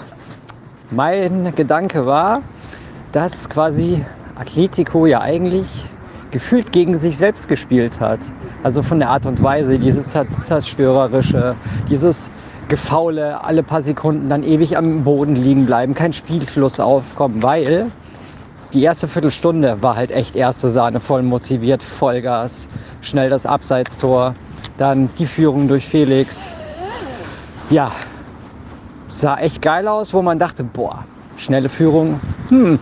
mein 0.89 1.55
Gedanke 1.55 2.05
war, 2.05 2.41
dass 3.13 3.47
quasi 3.47 4.03
Atletico 4.35 5.05
ja 5.05 5.21
eigentlich 5.21 5.85
gefühlt 6.31 6.73
gegen 6.73 6.97
sich 6.97 7.17
selbst 7.17 7.47
gespielt 7.47 8.01
hat. 8.01 8.19
Also 8.63 8.81
von 8.81 8.99
der 8.99 9.07
Art 9.07 9.25
und 9.25 9.41
Weise, 9.41 9.79
dieses 9.79 10.09
zerstörerische, 10.11 11.55
dieses 11.89 12.31
Gefaule, 12.67 13.41
alle 13.45 13.63
paar 13.63 13.81
Sekunden 13.81 14.27
dann 14.27 14.43
ewig 14.43 14.77
am 14.77 15.05
Boden 15.05 15.37
liegen 15.37 15.65
bleiben, 15.65 15.93
kein 15.93 16.11
Spielfluss 16.11 16.81
aufkommen, 16.81 17.41
weil 17.41 17.91
die 18.73 18.83
erste 18.83 19.07
Viertelstunde 19.07 19.81
war 19.81 19.95
halt 19.95 20.11
echt 20.11 20.35
erste 20.35 20.69
Sahne, 20.69 20.99
voll 20.99 21.23
motiviert, 21.23 21.83
Vollgas, 21.83 22.69
schnell 23.01 23.29
das 23.29 23.45
Abseitstor, 23.45 24.33
dann 24.77 25.09
die 25.17 25.25
Führung 25.25 25.67
durch 25.67 25.85
Felix. 25.85 26.51
Ja, 27.69 27.91
sah 29.07 29.37
echt 29.37 29.61
geil 29.61 29.87
aus, 29.87 30.13
wo 30.13 30.21
man 30.21 30.39
dachte, 30.39 30.63
boah, 30.63 31.05
schnelle 31.37 31.69
Führung, 31.69 32.19
hm, 32.49 32.79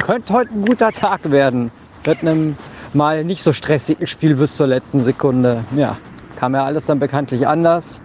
könnte 0.00 0.32
heute 0.32 0.54
ein 0.54 0.64
guter 0.64 0.92
Tag 0.92 1.30
werden 1.30 1.70
mit 2.06 2.20
einem 2.20 2.56
mal 2.92 3.24
nicht 3.24 3.42
so 3.42 3.52
stressigen 3.52 4.06
Spiel 4.06 4.36
bis 4.36 4.56
zur 4.56 4.66
letzten 4.66 5.00
Sekunde. 5.00 5.64
Ja, 5.76 5.96
kam 6.36 6.54
ja 6.54 6.64
alles 6.64 6.86
dann 6.86 6.98
bekanntlich 6.98 7.46
anders. 7.46 8.00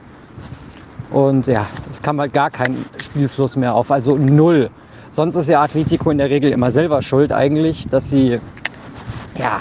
Und 1.12 1.48
ja, 1.48 1.66
es 1.90 2.02
kam 2.02 2.20
halt 2.20 2.34
gar 2.34 2.50
kein 2.50 2.76
Spielfluss 3.04 3.56
mehr 3.56 3.76
auf, 3.76 3.92
also 3.92 4.16
null. 4.16 4.70
Sonst 5.12 5.36
ist 5.36 5.50
ja 5.50 5.62
Atletico 5.62 6.12
in 6.12 6.18
der 6.20 6.30
Regel 6.30 6.52
immer 6.52 6.72
selber 6.72 7.02
schuld 7.02 7.32
eigentlich, 7.32 7.88
dass 7.90 8.10
sie 8.10 8.40
ja, 9.38 9.60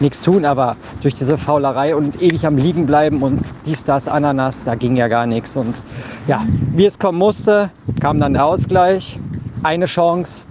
nichts 0.00 0.22
tun, 0.22 0.44
aber 0.44 0.76
durch 1.02 1.14
diese 1.14 1.38
Faulerei 1.38 1.94
und 1.94 2.20
ewig 2.20 2.46
am 2.46 2.56
Liegen 2.56 2.84
bleiben 2.86 3.22
und 3.22 3.40
dies, 3.64 3.84
das, 3.84 4.08
Ananas, 4.08 4.64
da 4.64 4.74
ging 4.74 4.96
ja 4.96 5.08
gar 5.08 5.26
nichts. 5.26 5.56
Und 5.56 5.84
ja, 6.26 6.42
wie 6.72 6.84
es 6.84 6.98
kommen 6.98 7.18
musste, 7.18 7.70
kam 8.00 8.18
dann 8.18 8.34
der 8.34 8.44
Ausgleich, 8.44 9.18
eine 9.62 9.86
Chance. 9.86 10.46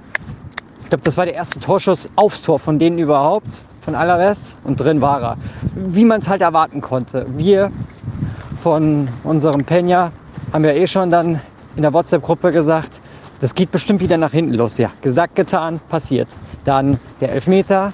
Ich 0.83 0.89
glaube, 0.89 1.03
das 1.03 1.17
war 1.17 1.25
der 1.25 1.35
erste 1.35 1.59
Torschuss 1.59 2.09
aufs 2.15 2.41
Tor 2.41 2.57
von 2.57 2.79
denen 2.79 2.97
überhaupt, 2.97 3.63
von 3.81 3.95
Alaves. 3.95 4.57
Und 4.63 4.79
drin 4.79 5.01
war 5.01 5.21
er. 5.21 5.37
Wie 5.75 6.05
man 6.05 6.19
es 6.19 6.29
halt 6.29 6.41
erwarten 6.41 6.81
konnte. 6.81 7.25
Wir 7.35 7.71
von 8.63 9.07
unserem 9.23 9.61
Peña 9.61 10.09
haben 10.53 10.63
ja 10.63 10.71
eh 10.71 10.87
schon 10.87 11.11
dann 11.11 11.41
in 11.75 11.83
der 11.83 11.93
WhatsApp-Gruppe 11.93 12.51
gesagt, 12.51 13.01
das 13.39 13.55
geht 13.55 13.71
bestimmt 13.71 14.01
wieder 14.01 14.17
nach 14.17 14.31
hinten 14.31 14.53
los. 14.53 14.77
Ja, 14.77 14.91
gesagt, 15.01 15.35
getan, 15.35 15.79
passiert. 15.89 16.37
Dann 16.65 16.99
der 17.21 17.31
Elfmeter 17.31 17.93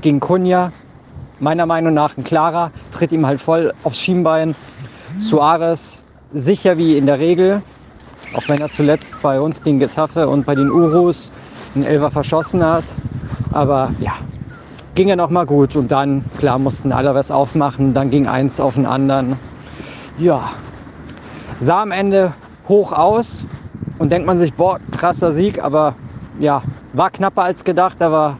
gegen 0.00 0.20
Kunja. 0.20 0.72
Meiner 1.38 1.64
Meinung 1.64 1.94
nach 1.94 2.18
ein 2.18 2.24
klarer, 2.24 2.70
tritt 2.90 3.12
ihm 3.12 3.24
halt 3.26 3.40
voll 3.40 3.72
aufs 3.82 4.00
Schienbein. 4.00 4.54
Suarez 5.18 6.02
sicher 6.34 6.76
wie 6.76 6.98
in 6.98 7.06
der 7.06 7.18
Regel, 7.18 7.62
auch 8.34 8.46
wenn 8.48 8.60
er 8.60 8.70
zuletzt 8.70 9.20
bei 9.22 9.40
uns 9.40 9.62
gegen 9.62 9.78
Getafe 9.78 10.28
und 10.28 10.44
bei 10.44 10.54
den 10.54 10.70
Urus 10.70 11.32
einen 11.74 11.84
Elfer 11.84 12.10
verschossen 12.10 12.62
hat. 12.64 12.84
Aber 13.52 13.90
ja, 14.00 14.12
ging 14.94 15.08
ja 15.08 15.16
noch 15.16 15.30
mal 15.30 15.46
gut 15.46 15.76
und 15.76 15.90
dann, 15.90 16.24
klar, 16.38 16.58
mussten 16.58 16.92
alle 16.92 17.14
was 17.14 17.30
aufmachen, 17.30 17.94
dann 17.94 18.10
ging 18.10 18.26
eins 18.26 18.60
auf 18.60 18.74
den 18.74 18.86
anderen. 18.86 19.36
Ja, 20.18 20.50
sah 21.58 21.82
am 21.82 21.90
Ende 21.90 22.34
hoch 22.68 22.92
aus 22.92 23.46
und 24.00 24.10
denkt 24.10 24.26
man 24.26 24.38
sich, 24.38 24.54
boah, 24.54 24.80
krasser 24.90 25.30
Sieg, 25.30 25.62
aber 25.62 25.94
ja, 26.40 26.62
war 26.94 27.10
knapper 27.10 27.42
als 27.42 27.62
gedacht, 27.64 28.00
aber 28.00 28.38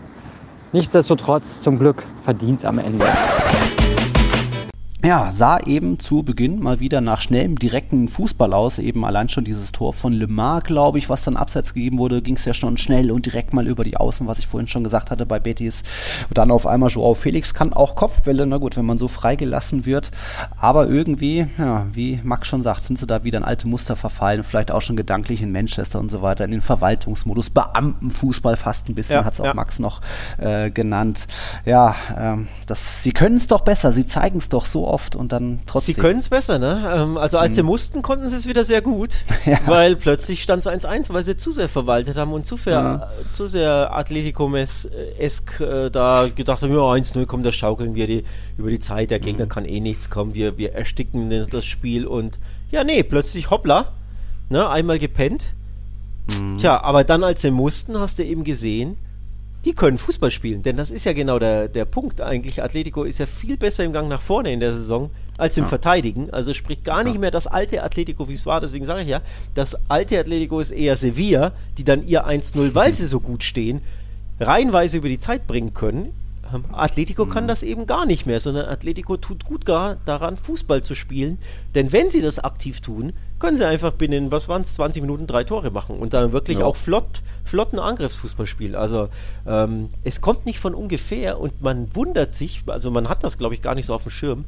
nichtsdestotrotz 0.73 1.61
zum 1.61 1.79
Glück 1.79 2.03
verdient 2.25 2.65
am 2.65 2.79
Ende 2.79 3.15
ja, 5.05 5.31
sah 5.31 5.59
eben 5.61 5.99
zu 5.99 6.23
Beginn 6.23 6.61
mal 6.61 6.81
wieder 6.81 7.01
nach 7.01 7.21
schnellem, 7.21 7.59
direkten 7.59 8.09
Fußball 8.09 8.53
aus. 8.53 8.79
Eben 8.79 9.05
allein 9.05 9.29
schon 9.29 9.45
dieses 9.45 9.73
Tor 9.73 9.95
von 9.95 10.13
Lemar, 10.13 10.61
glaube 10.61 10.99
ich, 10.99 11.09
was 11.09 11.25
dann 11.25 11.37
abseits 11.37 11.73
gegeben 11.73 11.99
wurde, 11.99 12.21
ging 12.21 12.37
es 12.37 12.45
ja 12.45 12.53
schon 12.53 12.77
schnell 12.77 13.11
und 13.11 13.25
direkt 13.25 13.55
mal 13.55 13.67
über 13.67 13.85
die 13.85 13.97
Außen, 13.97 14.27
was 14.27 14.39
ich 14.39 14.47
vorhin 14.47 14.69
schon 14.69 14.85
gesagt 14.85 15.11
hatte 15.11 15.25
bei 15.25 15.39
Betis. 15.39 15.83
Und 16.29 16.37
dann 16.37 16.51
auf 16.51 16.67
einmal 16.67 16.91
Joao 16.91 17.15
Felix 17.15 17.55
kann 17.55 17.73
auch 17.73 17.95
Kopfwelle, 17.95 18.45
na 18.47 18.59
gut, 18.59 18.77
wenn 18.77 18.85
man 18.85 18.99
so 18.99 19.09
freigelassen 19.09 19.87
wird. 19.87 20.11
Aber 20.59 20.89
irgendwie, 20.89 21.47
ja, 21.57 21.87
wie 21.93 22.21
Max 22.23 22.49
schon 22.49 22.61
sagt, 22.61 22.83
sind 22.83 22.99
sie 22.99 23.07
da 23.07 23.25
wieder 23.25 23.39
in 23.39 23.45
alte 23.45 23.69
Muster 23.69 23.97
verfallen, 23.97 24.45
vielleicht 24.45 24.71
auch 24.71 24.83
schon 24.83 24.97
gedanklich 24.97 25.41
in 25.41 25.51
Manchester 25.53 25.99
und 25.99 26.11
so 26.11 26.21
weiter, 26.21 26.45
in 26.45 26.51
den 26.51 26.61
Verwaltungsmodus, 26.61 27.51
Beamtenfußball 27.51 28.57
fast 28.57 28.89
ein 28.89 28.95
bisschen, 28.95 29.17
ja, 29.17 29.25
hat 29.25 29.35
es 29.35 29.41
auch 29.41 29.47
ja. 29.47 29.55
Max 29.55 29.79
noch 29.79 30.03
äh, 30.39 30.71
genannt. 30.71 31.27
Ja, 31.65 31.95
ähm, 32.19 32.49
das, 32.67 33.03
sie 33.03 33.13
können 33.13 33.37
es 33.37 33.47
doch 33.47 33.63
besser, 33.63 33.93
sie 33.93 34.05
zeigen 34.05 34.39
es 34.39 34.51
doch 34.51 34.67
so 34.67 34.90
oft 34.91 35.17
und 35.17 35.33
dann 35.33 35.61
trotzdem. 35.67 35.95
Sie 35.95 36.01
können 36.01 36.19
es 36.19 36.29
besser, 36.29 36.59
ne? 36.59 36.93
Ähm, 36.95 37.17
also 37.17 37.39
als 37.39 37.53
mhm. 37.53 37.55
sie 37.55 37.63
mussten, 37.63 38.03
konnten 38.03 38.29
sie 38.29 38.37
es 38.37 38.47
wieder 38.47 38.65
sehr 38.65 38.83
gut, 38.83 39.17
ja. 39.47 39.59
weil 39.67 39.97
plötzlich 39.97 40.43
stand 40.43 40.67
es 40.67 40.71
1-1, 40.71 41.13
weil 41.13 41.25
sie 41.25 41.37
zu 41.37 41.53
sehr 41.53 41.69
verwaltet 41.69 42.17
haben 42.17 42.33
und 42.33 42.47
zu, 42.47 42.57
sehr, 42.57 42.83
mhm. 42.83 43.33
zu 43.33 43.47
sehr 43.47 43.95
Atletico-esk 43.95 45.61
äh, 45.61 45.91
da 45.91 46.29
gedacht 46.35 46.63
haben, 46.63 46.73
ja 46.73 46.79
1-0, 46.79 47.27
komm, 47.27 47.43
das 47.43 47.55
schaukeln 47.55 47.95
wir 47.95 48.07
die, 48.07 48.25
über 48.59 48.71
die 48.71 48.81
Zeit, 48.81 49.11
der 49.11 49.21
Gegner 49.21 49.47
mhm. 49.47 49.51
kann 49.51 49.65
eh 49.65 49.81
nichts 49.81 50.11
kommen, 50.11 50.35
wir, 50.35 50.59
wir 50.59 50.75
ersticken 50.75 51.47
das 51.51 51.65
Spiel 51.65 52.07
und 52.07 52.39
ja, 52.71 52.85
nee, 52.85 53.03
plötzlich 53.03 53.51
hoppla, 53.51 53.93
ne? 54.49 54.69
Einmal 54.69 54.99
gepennt. 54.99 55.55
Mhm. 56.41 56.59
Tja, 56.59 56.81
aber 56.83 57.05
dann, 57.05 57.25
als 57.25 57.43
sie 57.43 57.51
mussten, 57.51 57.99
hast 57.99 58.19
du 58.19 58.25
eben 58.25 58.45
gesehen, 58.45 58.97
die 59.65 59.75
können 59.75 59.99
Fußball 59.99 60.31
spielen, 60.31 60.63
denn 60.63 60.77
das 60.77 60.91
ist 60.91 61.05
ja 61.05 61.13
genau 61.13 61.39
der, 61.39 61.69
der 61.69 61.85
Punkt 61.85 62.21
eigentlich. 62.21 62.63
Atletico 62.63 63.05
ist 63.05 63.19
ja 63.19 63.27
viel 63.27 63.57
besser 63.57 63.85
im 63.85 63.93
Gang 63.93 64.09
nach 64.09 64.23
vorne 64.23 64.53
in 64.53 64.61
der 64.61 64.73
Saison 64.73 65.11
als 65.37 65.57
im 65.59 65.65
ja. 65.65 65.69
Verteidigen. 65.69 66.31
Also 66.31 66.55
sprich 66.55 66.83
gar 66.83 67.05
nicht 67.05 67.15
ja. 67.15 67.21
mehr 67.21 67.31
das 67.31 67.47
alte 67.47 67.83
Atletico, 67.83 68.29
wie 68.29 68.35
es 68.35 68.47
war. 68.47 68.61
Deswegen 68.61 68.87
sage 68.87 69.03
ich 69.03 69.09
ja, 69.09 69.21
das 69.55 69.77
alte 69.91 70.19
Atletico 70.19 70.61
ist 70.61 70.71
eher 70.71 70.97
Sevilla, 70.97 71.53
die 71.77 71.85
dann 71.85 72.07
ihr 72.07 72.27
1-0, 72.27 72.75
weil 72.75 72.95
sie 72.95 73.07
so 73.07 73.21
gut 73.21 73.43
stehen, 73.43 73.83
reihenweise 74.39 74.97
über 74.97 75.09
die 75.09 75.19
Zeit 75.19 75.47
bringen 75.47 75.75
können. 75.75 76.15
Ähm, 76.55 76.65
Atletico 76.73 77.27
mhm. 77.27 77.31
kann 77.31 77.49
das 77.49 77.63
eben 77.63 77.87
gar 77.87 78.07
nicht 78.07 78.27
mehr, 78.27 78.41
sondern 78.41 78.67
Atletico 78.67 79.19
tut 79.19 79.45
gut 79.45 79.67
gar 79.67 79.97
daran, 80.07 80.39
Fußball 80.39 80.83
zu 80.83 80.95
spielen. 80.95 81.39
Denn 81.75 81.93
wenn 81.93 82.09
sie 82.09 82.23
das 82.23 82.39
aktiv 82.39 82.81
tun, 82.81 83.13
können 83.41 83.57
sie 83.57 83.67
einfach 83.67 83.93
binnen, 83.93 84.31
was 84.31 84.49
waren 84.49 84.63
es, 84.63 84.75
20 84.75 85.03
Minuten 85.03 85.27
drei 85.27 85.43
Tore 85.43 85.71
machen 85.71 85.99
und 85.99 86.15
dann 86.15 86.33
wirklich 86.33 86.59
ja. 86.59 86.65
auch 86.65 86.77
flott, 86.77 87.23
flotten 87.45 87.81
Angriffsfußball 87.81 88.47
spielen. 88.47 88.77
Also 88.77 89.09
ähm, 89.47 89.89
es 90.05 90.21
kommt 90.21 90.47
nicht 90.47 90.61
von 90.61 90.75
ungefähr 90.75 91.41
und 91.41 91.61
man 91.61 91.95
wundert 91.97 92.33
sich, 92.33 92.63
also 92.67 92.91
man 92.91 93.09
hat 93.09 93.25
das 93.25 93.39
glaube 93.39 93.55
ich 93.55 93.63
gar 93.63 93.75
nicht 93.75 93.87
so 93.87 93.95
auf 93.95 94.05
dem 94.05 94.11
Schirm. 94.11 94.45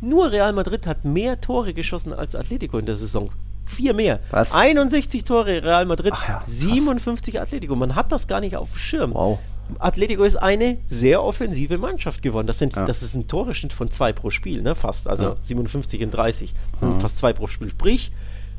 Nur 0.00 0.32
Real 0.32 0.52
Madrid 0.52 0.86
hat 0.86 1.04
mehr 1.04 1.40
Tore 1.40 1.72
geschossen 1.72 2.12
als 2.12 2.34
Atletico 2.34 2.76
in 2.76 2.84
der 2.84 2.96
Saison. 2.96 3.30
Vier 3.64 3.94
mehr. 3.94 4.20
Was? 4.30 4.52
61 4.52 5.24
Tore 5.24 5.62
Real 5.62 5.86
Madrid, 5.86 6.12
ja, 6.28 6.42
57 6.44 7.40
Atletico. 7.40 7.74
Man 7.76 7.94
hat 7.94 8.12
das 8.12 8.26
gar 8.26 8.40
nicht 8.40 8.56
auf 8.56 8.72
dem 8.72 8.78
Schirm. 8.78 9.14
Wow. 9.14 9.38
Atletico 9.78 10.24
ist 10.24 10.36
eine 10.36 10.78
sehr 10.88 11.22
offensive 11.22 11.78
Mannschaft 11.78 12.22
geworden. 12.22 12.46
Das, 12.46 12.58
sind, 12.58 12.76
ja. 12.76 12.84
das 12.84 13.02
ist 13.02 13.14
ein 13.14 13.28
Toreschnitt 13.28 13.72
von 13.72 13.90
zwei 13.90 14.12
pro 14.12 14.30
Spiel, 14.30 14.62
ne? 14.62 14.74
fast. 14.74 15.08
Also 15.08 15.24
ja. 15.24 15.36
57 15.42 16.00
in 16.00 16.10
30. 16.10 16.54
Mhm. 16.80 17.00
Fast 17.00 17.18
zwei 17.18 17.32
pro 17.32 17.46
Spiel. 17.46 17.70
Sprich, 17.70 18.12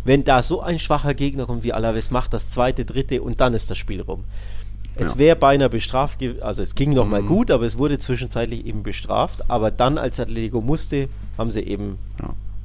wenn 0.04 0.24
da 0.24 0.44
so 0.44 0.62
ein 0.62 0.80
schwacher 0.80 1.14
Gegner 1.14 1.46
kommt 1.46 1.64
wie 1.64 1.74
Alaves, 1.74 2.12
macht 2.12 2.34
das 2.34 2.50
zweite, 2.50 2.86
dritte 2.86 3.22
und 3.22 3.42
dann 3.42 3.54
ist 3.54 3.70
das 3.72 3.78
Spiel 3.78 4.02
rum. 4.02 4.24
Es 4.96 5.14
ja. 5.14 5.18
wäre 5.20 5.36
beinahe 5.36 5.70
bestraft, 5.70 6.20
also 6.42 6.64
es 6.64 6.76
ging 6.76 6.94
nochmal 6.94 7.22
mhm. 7.22 7.28
gut, 7.28 7.52
aber 7.52 7.66
es 7.66 7.78
wurde 7.78 8.00
zwischenzeitlich 8.00 8.66
eben 8.66 8.84
bestraft. 8.84 9.50
Aber 9.50 9.72
dann, 9.72 9.98
als 9.98 10.20
Atletico 10.20 10.62
musste, 10.62 11.10
haben 11.38 11.52
sie 11.52 11.62
eben 11.62 11.98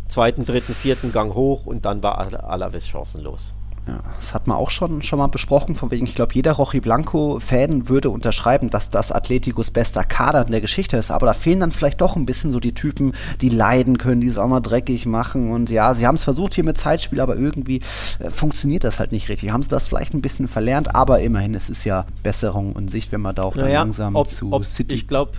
zweiten, 0.08 0.44
dritten, 0.44 0.74
vierten 0.74 1.12
Gang 1.12 1.34
hoch 1.34 1.66
und 1.66 1.84
dann 1.84 2.02
war 2.02 2.18
Alaves 2.18 2.86
chancenlos. 2.86 3.54
Ja, 3.90 3.98
das 4.16 4.34
hat 4.34 4.46
man 4.46 4.56
auch 4.56 4.70
schon, 4.70 5.02
schon 5.02 5.18
mal 5.18 5.26
besprochen, 5.26 5.74
von 5.74 5.90
wegen, 5.90 6.06
ich 6.06 6.14
glaube, 6.14 6.32
jeder 6.34 6.52
Rochi 6.52 6.78
Blanco-Fan 6.78 7.88
würde 7.88 8.10
unterschreiben, 8.10 8.70
dass 8.70 8.90
das 8.90 9.10
Atleticos 9.10 9.72
bester 9.72 10.04
Kader 10.04 10.44
in 10.44 10.52
der 10.52 10.60
Geschichte 10.60 10.96
ist, 10.96 11.10
aber 11.10 11.26
da 11.26 11.32
fehlen 11.32 11.58
dann 11.58 11.72
vielleicht 11.72 12.00
doch 12.00 12.14
ein 12.14 12.24
bisschen 12.24 12.52
so 12.52 12.60
die 12.60 12.72
Typen, 12.72 13.14
die 13.40 13.48
leiden 13.48 13.98
können, 13.98 14.20
die 14.20 14.28
es 14.28 14.38
auch 14.38 14.46
mal 14.46 14.60
dreckig 14.60 15.06
machen 15.06 15.50
und 15.50 15.70
ja, 15.70 15.92
sie 15.94 16.06
haben 16.06 16.14
es 16.14 16.22
versucht 16.22 16.54
hier 16.54 16.62
mit 16.62 16.78
Zeitspiel, 16.78 17.20
aber 17.20 17.34
irgendwie 17.34 17.80
äh, 18.20 18.30
funktioniert 18.30 18.84
das 18.84 19.00
halt 19.00 19.10
nicht 19.10 19.28
richtig. 19.28 19.50
Haben 19.50 19.64
sie 19.64 19.70
das 19.70 19.88
vielleicht 19.88 20.14
ein 20.14 20.22
bisschen 20.22 20.46
verlernt, 20.46 20.94
aber 20.94 21.20
immerhin, 21.20 21.54
es 21.54 21.68
ist 21.68 21.84
ja 21.84 22.06
Besserung 22.22 22.76
in 22.76 22.86
Sicht, 22.86 23.10
wenn 23.10 23.20
man 23.20 23.34
da 23.34 23.42
auch 23.42 23.56
naja, 23.56 23.80
dann 23.80 23.88
langsam 23.88 24.14
ob, 24.14 24.28
zu 24.28 24.52
ob, 24.52 24.64
City... 24.64 24.94
Ich 24.94 25.08
glaube, 25.08 25.32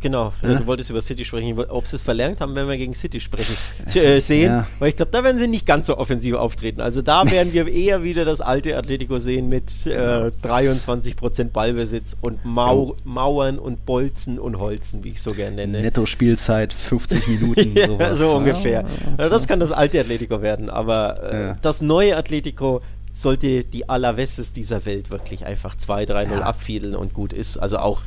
Genau, 0.00 0.32
ja? 0.42 0.54
du 0.54 0.66
wolltest 0.66 0.88
über 0.90 1.02
City 1.02 1.24
sprechen. 1.24 1.58
Ob 1.58 1.86
sie 1.86 1.96
es 1.96 2.02
verlernt 2.02 2.40
haben, 2.40 2.54
wenn 2.54 2.66
wir 2.66 2.76
gegen 2.78 2.94
City 2.94 3.20
sprechen, 3.20 3.54
äh, 3.94 4.20
sehen. 4.20 4.50
Ja. 4.50 4.66
Weil 4.78 4.88
ich 4.88 4.96
glaube, 4.96 5.12
da 5.12 5.22
werden 5.22 5.38
sie 5.38 5.46
nicht 5.46 5.66
ganz 5.66 5.86
so 5.86 5.98
offensiv 5.98 6.34
auftreten. 6.36 6.80
Also 6.80 7.02
da 7.02 7.30
werden 7.30 7.52
wir 7.52 7.68
eher 7.72 8.02
wieder 8.02 8.24
das 8.24 8.40
alte 8.40 8.76
Atletico 8.76 9.18
sehen 9.18 9.48
mit 9.48 9.86
äh, 9.86 10.30
23% 10.42 11.50
Ballbesitz 11.50 12.16
und 12.20 12.44
Mau 12.44 12.96
Mauern 13.04 13.58
und 13.58 13.84
Bolzen 13.84 14.38
und 14.38 14.58
Holzen, 14.58 15.04
wie 15.04 15.10
ich 15.10 15.22
so 15.22 15.32
gerne 15.32 15.56
nenne. 15.56 15.82
Netto-Spielzeit 15.82 16.72
50 16.72 17.28
Minuten. 17.28 17.76
ja, 17.98 18.14
so 18.14 18.36
ungefähr. 18.36 18.84
Ja, 19.18 19.28
das 19.28 19.46
kann 19.46 19.60
das 19.60 19.72
alte 19.72 20.00
Atletico 20.00 20.40
werden. 20.40 20.70
Aber 20.70 21.22
äh, 21.22 21.54
das 21.60 21.82
neue 21.82 22.16
Atletico 22.16 22.80
sollte 23.12 23.64
die 23.64 23.88
Alaveses 23.88 24.52
dieser 24.52 24.86
Welt 24.86 25.10
wirklich 25.10 25.44
einfach 25.44 25.76
2-3-0 25.76 26.40
abfiedeln 26.40 26.94
und 26.94 27.12
gut 27.12 27.32
ist. 27.32 27.58
Also 27.58 27.78
auch, 27.78 28.00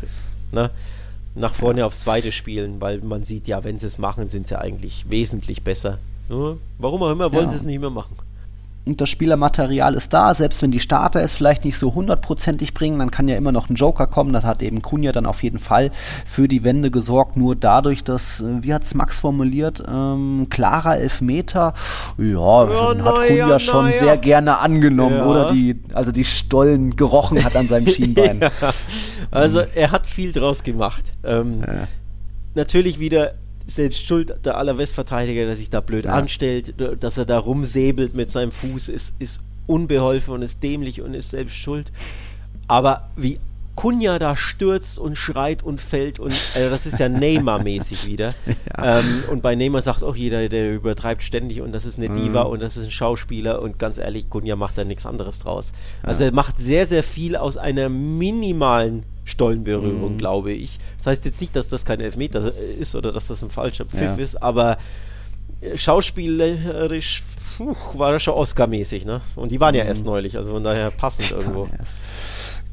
ne? 0.52 0.72
Nach 1.36 1.56
vorne 1.56 1.80
ja. 1.80 1.86
aufs 1.86 2.02
zweite 2.02 2.32
spielen, 2.32 2.80
weil 2.82 3.00
man 3.00 3.24
sieht 3.24 3.48
ja, 3.48 3.64
wenn 3.64 3.80
sie 3.80 3.88
es 3.88 3.98
machen, 3.98 4.28
sind 4.28 4.48
sie 4.48 4.60
eigentlich 4.60 5.06
wesentlich 5.10 5.64
besser. 5.64 6.00
Warum 6.78 7.04
auch 7.04 7.12
immer 7.12 7.32
wollen 7.32 7.46
ja. 7.46 7.50
sie 7.52 7.58
es 7.58 7.64
nicht 7.64 7.80
mehr 7.80 7.90
machen 7.90 8.16
und 8.86 9.00
das 9.00 9.10
Spielermaterial 9.10 9.94
ist 9.94 10.14
da, 10.14 10.34
selbst 10.34 10.62
wenn 10.62 10.72
die 10.72 10.82
Starter 10.82 11.22
es 11.22 11.34
vielleicht 11.34 11.64
nicht 11.64 11.78
so 11.78 11.96
hundertprozentig 11.96 12.74
bringen, 12.74 13.00
dann 13.00 13.12
kann 13.12 13.30
ja 13.30 13.38
immer 13.38 13.54
noch 13.54 13.70
ein 13.70 13.76
Joker 13.76 14.08
kommen, 14.08 14.34
das 14.34 14.44
hat 14.44 14.62
eben 14.62 14.82
Kunja 14.82 15.14
dann 15.14 15.26
auf 15.26 15.42
jeden 15.42 15.60
Fall 15.60 15.92
für 16.26 16.50
die 16.50 16.64
Wende 16.66 16.92
gesorgt, 16.92 17.38
nur 17.38 17.56
dadurch, 17.56 18.04
dass, 18.04 18.42
äh, 18.42 18.62
wie 18.62 18.74
hat 18.74 18.84
es 18.84 18.94
Max 18.94 19.20
formuliert, 19.20 19.84
ähm, 19.88 20.48
klarer 20.50 20.98
Elfmeter, 20.98 21.74
ja, 22.18 22.26
ja 22.26 23.06
hat 23.06 23.28
Kunja 23.28 23.50
ja, 23.50 23.60
schon 23.60 23.88
ja. 23.88 23.98
sehr 23.98 24.18
gerne 24.18 24.60
angenommen, 24.60 25.22
oder? 25.22 25.50
Die, 25.52 25.80
also 25.94 26.12
die 26.12 26.26
Stollen 26.26 26.96
gerochen 26.96 27.44
hat 27.44 27.56
an 27.56 27.68
seinem 27.68 27.88
Schienbein. 27.94 28.42
also 29.32 29.62
er 29.62 29.92
hat 29.92 30.06
viel 30.06 30.34
draus 30.34 30.64
gemacht. 30.64 31.12
Ähm, 31.24 31.64
natürlich 32.54 33.00
wieder 33.00 33.36
selbst 33.66 34.06
schuld 34.06 34.34
der 34.46 34.58
Allerwest-Verteidiger, 34.58 35.46
der 35.46 35.56
sich 35.56 35.70
da 35.70 35.82
blöd 35.82 36.06
ja. 36.06 36.14
anstellt, 36.14 36.74
dass 37.00 37.18
er 37.18 37.26
da 37.26 37.38
rumsäbelt 37.38 38.16
mit 38.16 38.32
seinem 38.32 38.52
Fuß, 38.52 38.90
ist, 38.90 39.16
ist 39.20 39.42
unbeholfen 39.68 40.34
und 40.34 40.42
ist 40.42 40.62
dämlich 40.62 41.02
und 41.02 41.14
ist 41.14 41.32
selbst 41.32 41.56
schuld. 41.56 41.92
Aber 42.68 43.10
wie 43.16 43.40
Kunja 43.76 44.20
da 44.20 44.36
stürzt 44.36 45.00
und 45.00 45.18
schreit 45.18 45.64
und 45.64 45.82
fällt 45.82 46.20
und 46.20 46.34
also 46.56 46.70
das 46.70 46.86
ist 46.86 47.00
ja 47.00 47.10
Neymar-mäßig 47.10 48.06
wieder. 48.06 48.36
Ja. 48.78 49.00
Ähm, 49.00 49.24
und 49.32 49.42
bei 49.42 49.56
Neymar 49.56 49.82
sagt 49.82 50.04
auch 50.04 50.16
jeder, 50.16 50.48
der 50.48 50.74
übertreibt 50.74 51.24
ständig 51.24 51.62
und 51.62 51.72
das 51.72 51.86
ist 51.86 51.98
eine 51.98 52.10
Diva 52.10 52.44
mhm. 52.44 52.52
und 52.52 52.62
das 52.62 52.78
ist 52.78 52.86
ein 52.86 52.92
Schauspieler 52.92 53.62
und 53.62 53.80
ganz 53.80 53.98
ehrlich, 53.98 54.30
Kunja 54.30 54.56
macht 54.56 54.78
da 54.78 54.84
nichts 54.84 55.06
anderes 55.06 55.40
draus. 55.40 55.74
Also 56.04 56.24
er 56.24 56.32
macht 56.32 56.60
sehr, 56.60 56.86
sehr 56.86 57.04
viel 57.04 57.36
aus 57.36 57.58
einer 57.58 57.90
minimalen 57.90 59.04
Stollenberührung, 59.26 60.14
mhm. 60.14 60.18
glaube 60.18 60.52
ich. 60.52 60.80
Das 61.04 61.12
heißt 61.12 61.26
jetzt 61.26 61.42
nicht, 61.42 61.54
dass 61.54 61.68
das 61.68 61.84
kein 61.84 62.00
Elfmeter 62.00 62.54
ist 62.80 62.96
oder 62.96 63.12
dass 63.12 63.28
das 63.28 63.44
ein 63.44 63.50
falscher 63.50 63.84
Pfiff 63.84 64.02
ja. 64.02 64.16
ist, 64.16 64.42
aber 64.42 64.78
äh, 65.60 65.78
schauspielerisch 65.78 67.24
puh, 67.58 67.76
war 67.96 68.14
das 68.14 68.24
schon 68.24 68.36
Oscar-mäßig, 68.36 69.04
ne? 69.04 69.20
Und 69.36 69.52
die 69.52 69.60
waren 69.60 69.74
mhm. 69.74 69.80
ja 69.80 69.84
erst 69.84 70.06
neulich, 70.06 70.38
also 70.38 70.52
von 70.54 70.64
daher 70.64 70.92
passend 70.92 71.32
irgendwo. 71.32 71.68
Erst. 71.78 71.94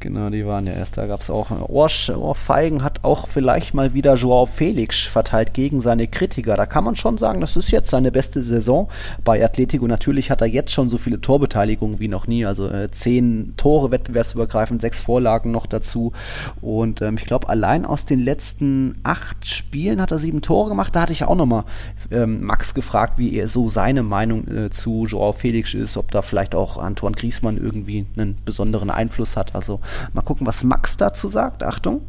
Genau, 0.01 0.31
die 0.31 0.47
waren 0.47 0.65
ja 0.65 0.73
erst. 0.73 0.97
Da 0.97 1.05
gab 1.05 1.21
es 1.21 1.29
auch 1.29 1.51
Ohrfeigen, 1.69 2.83
hat 2.83 3.03
auch 3.03 3.27
vielleicht 3.27 3.75
mal 3.75 3.93
wieder 3.93 4.15
Joao 4.15 4.47
Felix 4.47 4.99
verteilt 4.99 5.53
gegen 5.53 5.79
seine 5.79 6.07
Kritiker. 6.07 6.57
Da 6.57 6.65
kann 6.65 6.83
man 6.83 6.95
schon 6.95 7.19
sagen, 7.19 7.39
das 7.39 7.55
ist 7.55 7.69
jetzt 7.69 7.91
seine 7.91 8.11
beste 8.11 8.41
Saison 8.41 8.89
bei 9.23 9.45
Atletico. 9.45 9.85
Natürlich 9.85 10.31
hat 10.31 10.41
er 10.41 10.47
jetzt 10.47 10.71
schon 10.71 10.89
so 10.89 10.97
viele 10.97 11.21
Torbeteiligungen 11.21 11.99
wie 11.99 12.07
noch 12.07 12.25
nie. 12.25 12.47
Also 12.47 12.67
äh, 12.67 12.89
zehn 12.89 13.53
Tore 13.57 13.91
wettbewerbsübergreifend, 13.91 14.81
sechs 14.81 15.01
Vorlagen 15.01 15.51
noch 15.51 15.67
dazu. 15.67 16.13
Und 16.61 17.03
ähm, 17.03 17.17
ich 17.17 17.25
glaube, 17.25 17.47
allein 17.49 17.85
aus 17.85 18.03
den 18.05 18.21
letzten 18.21 18.95
acht 19.03 19.47
Spielen 19.47 20.01
hat 20.01 20.09
er 20.09 20.17
sieben 20.17 20.41
Tore 20.41 20.69
gemacht. 20.69 20.95
Da 20.95 21.01
hatte 21.01 21.13
ich 21.13 21.25
auch 21.25 21.35
nochmal 21.35 21.65
ähm, 22.09 22.43
Max 22.43 22.73
gefragt, 22.73 23.19
wie 23.19 23.35
er 23.35 23.49
so 23.49 23.69
seine 23.69 24.01
Meinung 24.01 24.47
äh, 24.47 24.69
zu 24.71 25.05
Joao 25.05 25.31
Felix 25.31 25.75
ist, 25.75 25.95
ob 25.95 26.09
da 26.09 26.23
vielleicht 26.23 26.55
auch 26.55 26.77
Antoine 26.77 27.15
Griesmann 27.15 27.57
irgendwie 27.57 28.07
einen 28.17 28.39
besonderen 28.43 28.89
Einfluss 28.89 29.37
hat. 29.37 29.53
Also 29.53 29.79
Mal 30.13 30.21
gucken, 30.21 30.45
was 30.47 30.63
Max 30.63 30.97
dazu 30.97 31.27
sagt. 31.27 31.63
Achtung. 31.63 32.01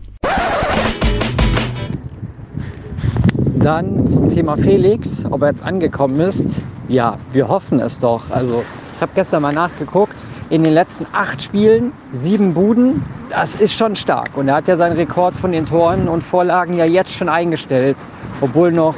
Dann 3.57 4.09
zum 4.09 4.27
Thema 4.29 4.57
Felix, 4.57 5.25
ob 5.31 5.43
er 5.43 5.49
jetzt 5.49 5.63
angekommen 5.63 6.21
ist. 6.21 6.63
Ja, 6.89 7.17
wir 7.31 7.47
hoffen 7.47 7.79
es 7.79 7.99
doch. 7.99 8.31
Also 8.31 8.65
ich 8.97 9.03
habe 9.03 9.13
gestern 9.15 9.43
mal 9.43 9.53
nachgeguckt. 9.53 10.25
In 10.51 10.65
den 10.65 10.75
letzten 10.75 11.07
acht 11.13 11.41
Spielen 11.41 11.93
sieben 12.11 12.55
Buden. 12.55 13.03
Das 13.31 13.55
ist 13.55 13.73
schon 13.73 13.97
stark. 13.97 14.37
Und 14.37 14.49
er 14.49 14.57
hat 14.57 14.67
ja 14.67 14.77
seinen 14.77 14.97
Rekord 14.97 15.35
von 15.35 15.53
den 15.53 15.65
Toren 15.65 16.09
und 16.09 16.23
Vorlagen 16.23 16.75
ja 16.75 16.85
jetzt 16.85 17.13
schon 17.13 17.29
eingestellt. 17.29 17.97
Obwohl 18.41 18.73
noch 18.73 18.97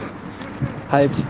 halt, 0.90 1.22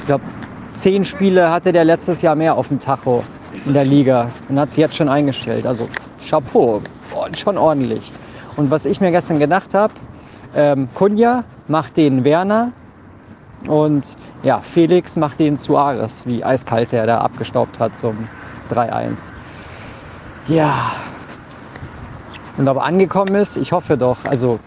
ich 0.00 0.06
glaube, 0.06 0.24
zehn 0.72 1.04
Spiele 1.04 1.50
hatte 1.50 1.72
der 1.72 1.84
letztes 1.84 2.22
Jahr 2.22 2.34
mehr 2.34 2.54
auf 2.54 2.68
dem 2.68 2.78
Tacho 2.78 3.22
in 3.66 3.74
der 3.74 3.84
Liga 3.84 4.30
und 4.48 4.58
hat 4.58 4.70
es 4.70 4.76
jetzt 4.76 4.96
schon 4.96 5.08
eingestellt. 5.08 5.66
Also 5.66 5.88
Chapeau, 6.28 6.80
schon 7.34 7.58
ordentlich. 7.58 8.12
Und 8.56 8.70
was 8.70 8.86
ich 8.86 9.00
mir 9.00 9.10
gestern 9.10 9.38
gedacht 9.38 9.74
habe, 9.74 9.92
ähm, 10.54 10.88
Kunja 10.94 11.44
macht 11.68 11.96
den 11.96 12.24
Werner 12.24 12.72
und 13.68 14.16
ja, 14.42 14.60
Felix 14.60 15.16
macht 15.16 15.38
den 15.38 15.56
Suarez, 15.56 16.26
wie 16.26 16.44
eiskalt 16.44 16.92
der 16.92 17.06
da 17.06 17.20
abgestaubt 17.20 17.78
hat 17.78 17.96
zum 17.96 18.16
3-1. 18.72 19.32
Ja, 20.48 20.92
und 22.56 22.68
ob 22.68 22.78
er 22.78 22.84
angekommen 22.84 23.34
ist, 23.34 23.56
ich 23.56 23.72
hoffe 23.72 23.96
doch. 23.96 24.24
Also 24.24 24.58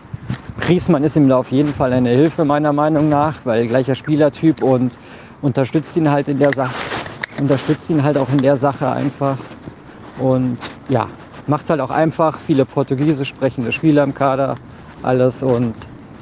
Griesmann 0.60 1.04
ist 1.04 1.16
ihm 1.16 1.28
da 1.28 1.38
auf 1.38 1.52
jeden 1.52 1.74
Fall 1.74 1.94
eine 1.94 2.10
Hilfe 2.10 2.46
meiner 2.46 2.74
Meinung 2.74 3.10
nach, 3.10 3.34
weil 3.46 3.68
gleicher 3.68 3.96
Spielertyp 3.96 4.62
und 4.62 5.00
unterstützt 5.42 5.98
ihn 5.98 6.12
halt 6.12 6.28
in 6.28 6.38
der 6.38 6.54
Sache, 6.54 6.76
unterstützt 7.40 7.90
ihn 7.90 8.04
halt 8.04 8.18
auch 8.18 8.30
in 8.30 8.42
der 8.42 8.58
Sache 8.58 8.92
einfach. 8.92 9.38
Und 10.20 10.58
ja, 10.90 11.08
macht 11.50 11.64
es 11.64 11.70
halt 11.70 11.82
auch 11.82 11.90
einfach. 11.90 12.40
Viele 12.40 12.66
Portugiesisch 12.66 13.30
sprechende 13.30 13.72
Spieler 13.72 14.04
im 14.04 14.14
Kader, 14.14 14.56
alles 15.04 15.44
und 15.44 15.76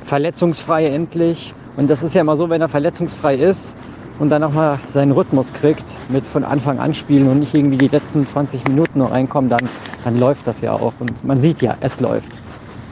verletzungsfrei 0.04 0.88
endlich. 0.88 1.54
Und 1.76 1.90
das 1.90 2.02
ist 2.02 2.16
ja 2.16 2.22
immer 2.22 2.36
so, 2.36 2.50
wenn 2.50 2.62
er 2.62 2.70
verletzungsfrei 2.70 3.36
ist 3.36 3.78
und 4.20 4.30
dann 4.30 4.42
nochmal 4.42 4.80
seinen 4.88 5.12
Rhythmus 5.12 5.54
kriegt 5.54 6.00
mit 6.10 6.26
von 6.26 6.44
Anfang 6.44 6.80
an 6.80 6.94
spielen 6.94 7.30
und 7.30 7.40
nicht 7.40 7.54
irgendwie 7.54 7.78
die 7.78 7.88
letzten 7.90 8.26
20 8.26 8.68
Minuten 8.68 9.00
noch 9.00 9.12
reinkommen, 9.12 9.50
dann, 9.50 9.70
dann 10.04 10.18
läuft 10.18 10.48
das 10.48 10.62
ja 10.62 10.74
auch. 10.74 10.94
Und 11.00 11.24
man 11.24 11.40
sieht 11.40 11.62
ja, 11.62 11.76
es 11.82 12.00
läuft. 12.00 12.40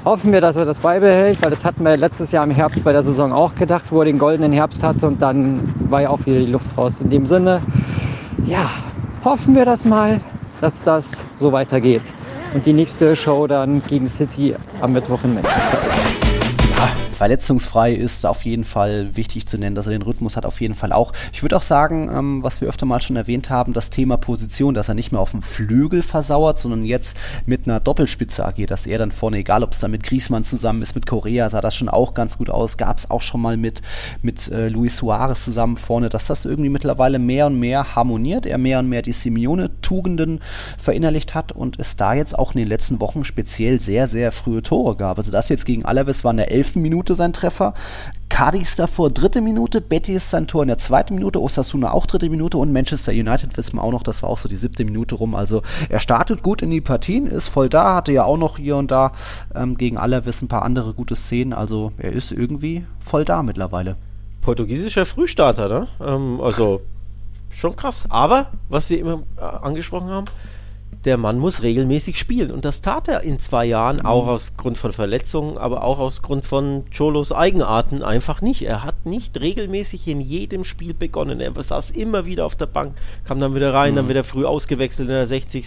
Hoffen 0.03 0.31
wir, 0.33 0.41
dass 0.41 0.55
er 0.55 0.65
das 0.65 0.79
beibehält, 0.79 1.41
weil 1.41 1.49
das 1.49 1.65
hatten 1.65 1.83
wir 1.83 1.97
letztes 1.97 2.31
Jahr 2.31 2.43
im 2.43 2.51
Herbst 2.51 2.83
bei 2.83 2.91
der 2.91 3.01
Saison 3.01 3.33
auch 3.33 3.55
gedacht, 3.55 3.85
wo 3.89 3.99
er 3.99 4.05
den 4.05 4.19
goldenen 4.19 4.51
Herbst 4.51 4.83
hatte 4.83 5.07
und 5.07 5.19
dann 5.23 5.61
war 5.89 6.01
ja 6.01 6.09
auch 6.09 6.23
wieder 6.27 6.39
die 6.39 6.51
Luft 6.51 6.77
raus. 6.77 6.99
In 6.99 7.09
dem 7.09 7.25
Sinne, 7.25 7.63
ja, 8.45 8.69
hoffen 9.23 9.55
wir 9.55 9.65
das 9.65 9.83
mal, 9.83 10.21
dass 10.61 10.83
das 10.83 11.25
so 11.35 11.51
weitergeht 11.51 12.13
und 12.55 12.65
die 12.65 12.73
nächste 12.73 13.17
Show 13.17 13.47
dann 13.47 13.83
gegen 13.89 14.07
City 14.07 14.55
am 14.79 14.93
Mittwoch 14.93 15.21
in 15.25 15.33
Manchester 15.33 16.24
verletzungsfrei 17.15 17.93
ist 17.93 18.25
auf 18.25 18.45
jeden 18.45 18.63
Fall 18.63 19.15
wichtig 19.15 19.47
zu 19.47 19.57
nennen, 19.57 19.75
dass 19.75 19.87
er 19.87 19.93
den 19.93 20.01
Rhythmus 20.03 20.37
hat 20.37 20.45
auf 20.45 20.61
jeden 20.61 20.75
Fall 20.75 20.91
auch. 20.91 21.13
Ich 21.33 21.41
würde 21.41 21.57
auch 21.57 21.61
sagen, 21.63 22.09
ähm, 22.09 22.43
was 22.43 22.61
wir 22.61 22.67
öfter 22.67 22.85
mal 22.85 23.01
schon 23.01 23.15
erwähnt 23.15 23.49
haben, 23.49 23.73
das 23.73 23.89
Thema 23.89 24.17
Position, 24.17 24.73
dass 24.73 24.89
er 24.89 24.95
nicht 24.95 25.11
mehr 25.11 25.21
auf 25.21 25.31
dem 25.31 25.41
Flügel 25.41 26.01
versauert, 26.01 26.57
sondern 26.57 26.83
jetzt 26.83 27.17
mit 27.45 27.67
einer 27.67 27.79
Doppelspitze 27.79 28.45
agiert, 28.45 28.71
dass 28.71 28.85
er 28.85 28.97
dann 28.97 29.11
vorne, 29.11 29.37
egal 29.37 29.63
ob 29.63 29.71
es 29.71 29.79
da 29.79 29.87
mit 29.87 30.03
Griesmann 30.03 30.43
zusammen 30.43 30.81
ist, 30.81 30.95
mit 30.95 31.05
Korea 31.05 31.49
sah 31.49 31.61
das 31.61 31.75
schon 31.75 31.89
auch 31.89 32.13
ganz 32.13 32.37
gut 32.37 32.49
aus, 32.49 32.77
gab 32.77 32.97
es 32.97 33.09
auch 33.09 33.21
schon 33.21 33.41
mal 33.41 33.57
mit, 33.57 33.81
mit 34.21 34.49
äh, 34.49 34.67
Luis 34.67 34.97
Suarez 34.97 35.43
zusammen 35.43 35.77
vorne, 35.77 36.09
dass 36.09 36.27
das 36.27 36.45
irgendwie 36.45 36.69
mittlerweile 36.69 37.19
mehr 37.19 37.47
und 37.47 37.59
mehr 37.59 37.95
harmoniert, 37.95 38.45
er 38.45 38.57
mehr 38.57 38.79
und 38.79 38.89
mehr 38.89 39.01
die 39.01 39.13
Simeone-Tugenden 39.13 40.41
verinnerlicht 40.77 41.33
hat 41.33 41.51
und 41.51 41.79
es 41.79 41.95
da 41.95 42.13
jetzt 42.13 42.37
auch 42.37 42.53
in 42.53 42.59
den 42.59 42.67
letzten 42.67 42.99
Wochen 42.99 43.23
speziell 43.23 43.79
sehr, 43.79 44.07
sehr 44.07 44.31
frühe 44.31 44.61
Tore 44.61 44.95
gab. 44.95 45.17
Also 45.17 45.31
das 45.31 45.49
jetzt 45.49 45.65
gegen 45.65 45.85
Alaves 45.85 46.23
war 46.23 46.31
in 46.31 46.37
der 46.37 46.51
elften 46.51 46.81
Minute 46.81 47.04
sein 47.13 47.33
Treffer. 47.33 47.73
Cadiz 48.29 48.75
davor 48.75 49.11
dritte 49.11 49.39
Minute, 49.39 49.81
Betis 49.81 50.29
sein 50.29 50.47
Tor 50.47 50.63
in 50.63 50.67
der 50.67 50.77
zweiten 50.77 51.15
Minute, 51.15 51.41
Osasuna 51.41 51.91
auch 51.91 52.05
dritte 52.05 52.29
Minute 52.29 52.57
und 52.57 52.73
Manchester 52.73 53.11
United 53.11 53.55
wissen 53.55 53.77
wir 53.77 53.83
auch 53.83 53.91
noch, 53.91 54.03
das 54.03 54.23
war 54.23 54.29
auch 54.29 54.39
so 54.39 54.49
die 54.49 54.55
siebte 54.55 54.83
Minute 54.83 55.15
rum. 55.15 55.35
Also 55.35 55.61
er 55.89 55.99
startet 55.99 56.41
gut 56.41 56.61
in 56.61 56.71
die 56.71 56.81
Partien, 56.81 57.27
ist 57.27 57.47
voll 57.47 57.69
da, 57.69 57.93
hatte 57.95 58.11
ja 58.11 58.23
auch 58.25 58.37
noch 58.37 58.57
hier 58.57 58.77
und 58.77 58.91
da 58.91 59.11
ähm, 59.53 59.77
gegen 59.77 59.97
Alaves 59.97 60.41
ein 60.41 60.47
paar 60.47 60.63
andere 60.63 60.93
gute 60.93 61.15
Szenen. 61.15 61.53
Also 61.53 61.91
er 61.97 62.11
ist 62.13 62.31
irgendwie 62.31 62.85
voll 62.99 63.25
da 63.25 63.43
mittlerweile. 63.43 63.95
Portugiesischer 64.41 65.05
Frühstarter, 65.05 65.69
ne? 65.69 65.87
Ähm, 66.05 66.41
also 66.41 66.81
schon 67.53 67.75
krass. 67.75 68.05
Aber, 68.09 68.47
was 68.69 68.89
wir 68.89 68.99
immer 68.99 69.23
äh, 69.37 69.41
angesprochen 69.41 70.09
haben, 70.09 70.25
der 71.05 71.17
Mann 71.17 71.39
muss 71.39 71.61
regelmäßig 71.61 72.17
spielen. 72.17 72.51
Und 72.51 72.65
das 72.65 72.81
tat 72.81 73.07
er 73.07 73.21
in 73.21 73.39
zwei 73.39 73.65
Jahren, 73.65 73.97
mhm. 73.97 74.05
auch 74.05 74.27
aus 74.27 74.57
Grund 74.57 74.77
von 74.77 74.91
Verletzungen, 74.91 75.57
aber 75.57 75.83
auch 75.83 75.99
aus 75.99 76.21
Grund 76.21 76.45
von 76.45 76.83
Cholos 76.95 77.31
Eigenarten 77.31 78.03
einfach 78.03 78.41
nicht. 78.41 78.63
Er 78.63 78.83
hat 78.83 79.05
nicht 79.05 79.39
regelmäßig 79.39 80.07
in 80.07 80.19
jedem 80.19 80.63
Spiel 80.63 80.93
begonnen. 80.93 81.39
Er 81.39 81.51
saß 81.61 81.91
immer 81.91 82.25
wieder 82.25 82.45
auf 82.45 82.55
der 82.55 82.65
Bank, 82.65 82.95
kam 83.23 83.39
dann 83.39 83.55
wieder 83.55 83.73
rein, 83.73 83.91
mhm. 83.91 83.95
dann 83.97 84.09
wieder 84.09 84.23
früh 84.23 84.45
ausgewechselt 84.45 85.09
in 85.09 85.15
der 85.15 85.27
60. 85.27 85.65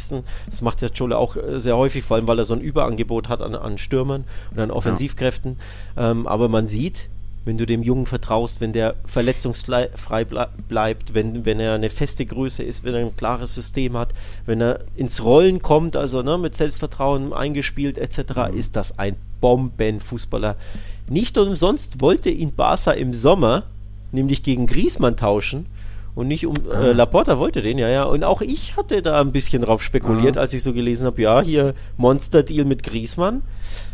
Das 0.50 0.62
macht 0.62 0.82
der 0.82 0.90
Cholo 0.90 1.16
auch 1.16 1.36
äh, 1.36 1.60
sehr 1.60 1.76
häufig, 1.76 2.04
vor 2.04 2.16
allem 2.16 2.28
weil 2.28 2.38
er 2.38 2.44
so 2.44 2.54
ein 2.54 2.60
Überangebot 2.60 3.28
hat 3.28 3.42
an, 3.42 3.54
an 3.54 3.78
Stürmern 3.78 4.24
und 4.50 4.58
an 4.58 4.70
Offensivkräften. 4.70 5.56
Ja. 5.96 6.10
Ähm, 6.10 6.26
aber 6.26 6.48
man 6.48 6.66
sieht, 6.66 7.08
wenn 7.48 7.56
du 7.56 7.64
dem 7.64 7.82
Jungen 7.82 8.04
vertraust, 8.04 8.60
wenn 8.60 8.74
der 8.74 8.94
verletzungsfrei 9.06 10.26
bleibt, 10.68 11.14
wenn, 11.14 11.46
wenn 11.46 11.58
er 11.60 11.72
eine 11.72 11.88
feste 11.88 12.26
Größe 12.26 12.62
ist, 12.62 12.84
wenn 12.84 12.94
er 12.94 13.00
ein 13.00 13.16
klares 13.16 13.54
System 13.54 13.96
hat, 13.96 14.10
wenn 14.44 14.60
er 14.60 14.80
ins 14.96 15.24
Rollen 15.24 15.62
kommt, 15.62 15.96
also 15.96 16.20
ne, 16.20 16.36
mit 16.36 16.54
Selbstvertrauen 16.54 17.32
eingespielt 17.32 17.96
etc., 17.96 18.50
mhm. 18.52 18.58
ist 18.58 18.76
das 18.76 18.98
ein 18.98 19.16
Bombenfußballer. 19.40 20.56
Nicht 21.08 21.38
umsonst 21.38 22.02
wollte 22.02 22.28
ihn 22.28 22.54
Barca 22.54 22.90
im 22.90 23.14
Sommer 23.14 23.62
nämlich 24.12 24.42
gegen 24.42 24.66
Griesmann 24.66 25.16
tauschen 25.16 25.64
und 26.18 26.26
nicht 26.26 26.46
um 26.46 26.56
äh, 26.68 26.74
ah. 26.74 26.92
Laporta 26.92 27.38
wollte 27.38 27.62
den, 27.62 27.78
ja, 27.78 27.88
ja. 27.88 28.02
Und 28.02 28.24
auch 28.24 28.40
ich 28.40 28.76
hatte 28.76 29.02
da 29.02 29.20
ein 29.20 29.30
bisschen 29.30 29.62
drauf 29.62 29.84
spekuliert, 29.84 30.36
ah. 30.36 30.40
als 30.40 30.52
ich 30.52 30.64
so 30.64 30.72
gelesen 30.72 31.06
habe, 31.06 31.22
ja, 31.22 31.40
hier 31.40 31.74
Monster-Deal 31.96 32.64
mit 32.64 32.82
Griesmann. 32.82 33.42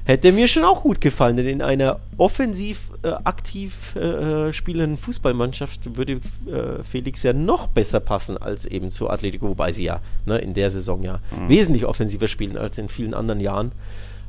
Hätte 0.07 0.33
mir 0.33 0.49
schon 0.49 0.65
auch 0.65 0.81
gut 0.81 1.03
gefallen, 1.03 1.37
denn 1.37 1.47
in 1.47 1.61
einer 1.61 2.01
offensiv 2.17 2.91
äh, 3.03 3.09
aktiv 3.09 3.95
äh, 3.97 4.55
spielenden 4.55 4.97
Fußballmannschaft 4.97 5.99
würde 5.99 6.13
äh, 6.47 6.83
Felix 6.83 7.23
ja 7.23 7.35
noch 7.35 7.67
besser 7.67 8.01
passen 8.01 8.39
als 8.39 8.65
eben 8.65 8.91
zu 8.91 9.11
Atletico, 9.11 9.49
wobei 9.51 9.73
sie 9.73 9.85
ja 9.85 10.01
ne, 10.25 10.39
in 10.39 10.55
der 10.55 10.71
Saison 10.71 11.03
ja 11.03 11.21
mhm. 11.31 11.51
wesentlich 11.51 11.85
offensiver 11.85 12.29
spielen 12.29 12.57
als 12.57 12.79
in 12.79 12.89
vielen 12.89 13.13
anderen 13.13 13.41
Jahren. 13.41 13.73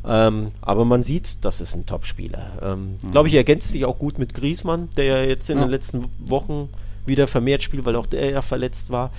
Ähm, 0.06 0.52
aber 0.60 0.84
man 0.84 1.02
sieht, 1.02 1.46
das 1.46 1.62
ist 1.62 1.76
ein 1.76 1.86
Top-Spieler. 1.86 2.52
Ähm, 2.62 2.98
mhm. 3.02 3.12
Glaube 3.12 3.30
ich, 3.30 3.36
ergänzt 3.36 3.72
sich 3.72 3.86
auch 3.86 3.98
gut 3.98 4.20
mit 4.20 4.34
Griesmann, 4.34 4.90
der 4.98 5.06
ja 5.06 5.22
jetzt 5.24 5.50
in 5.50 5.58
ja. 5.58 5.64
den 5.64 5.72
letzten 5.72 6.06
Wochen 6.20 6.68
wieder 7.08 7.28
vermehrt 7.28 7.64
spielt, 7.64 7.86
weil 7.86 7.96
auch 7.96 8.06
der 8.06 8.30
ja 8.30 8.42
verletzt 8.42 8.90
war. 8.90 9.12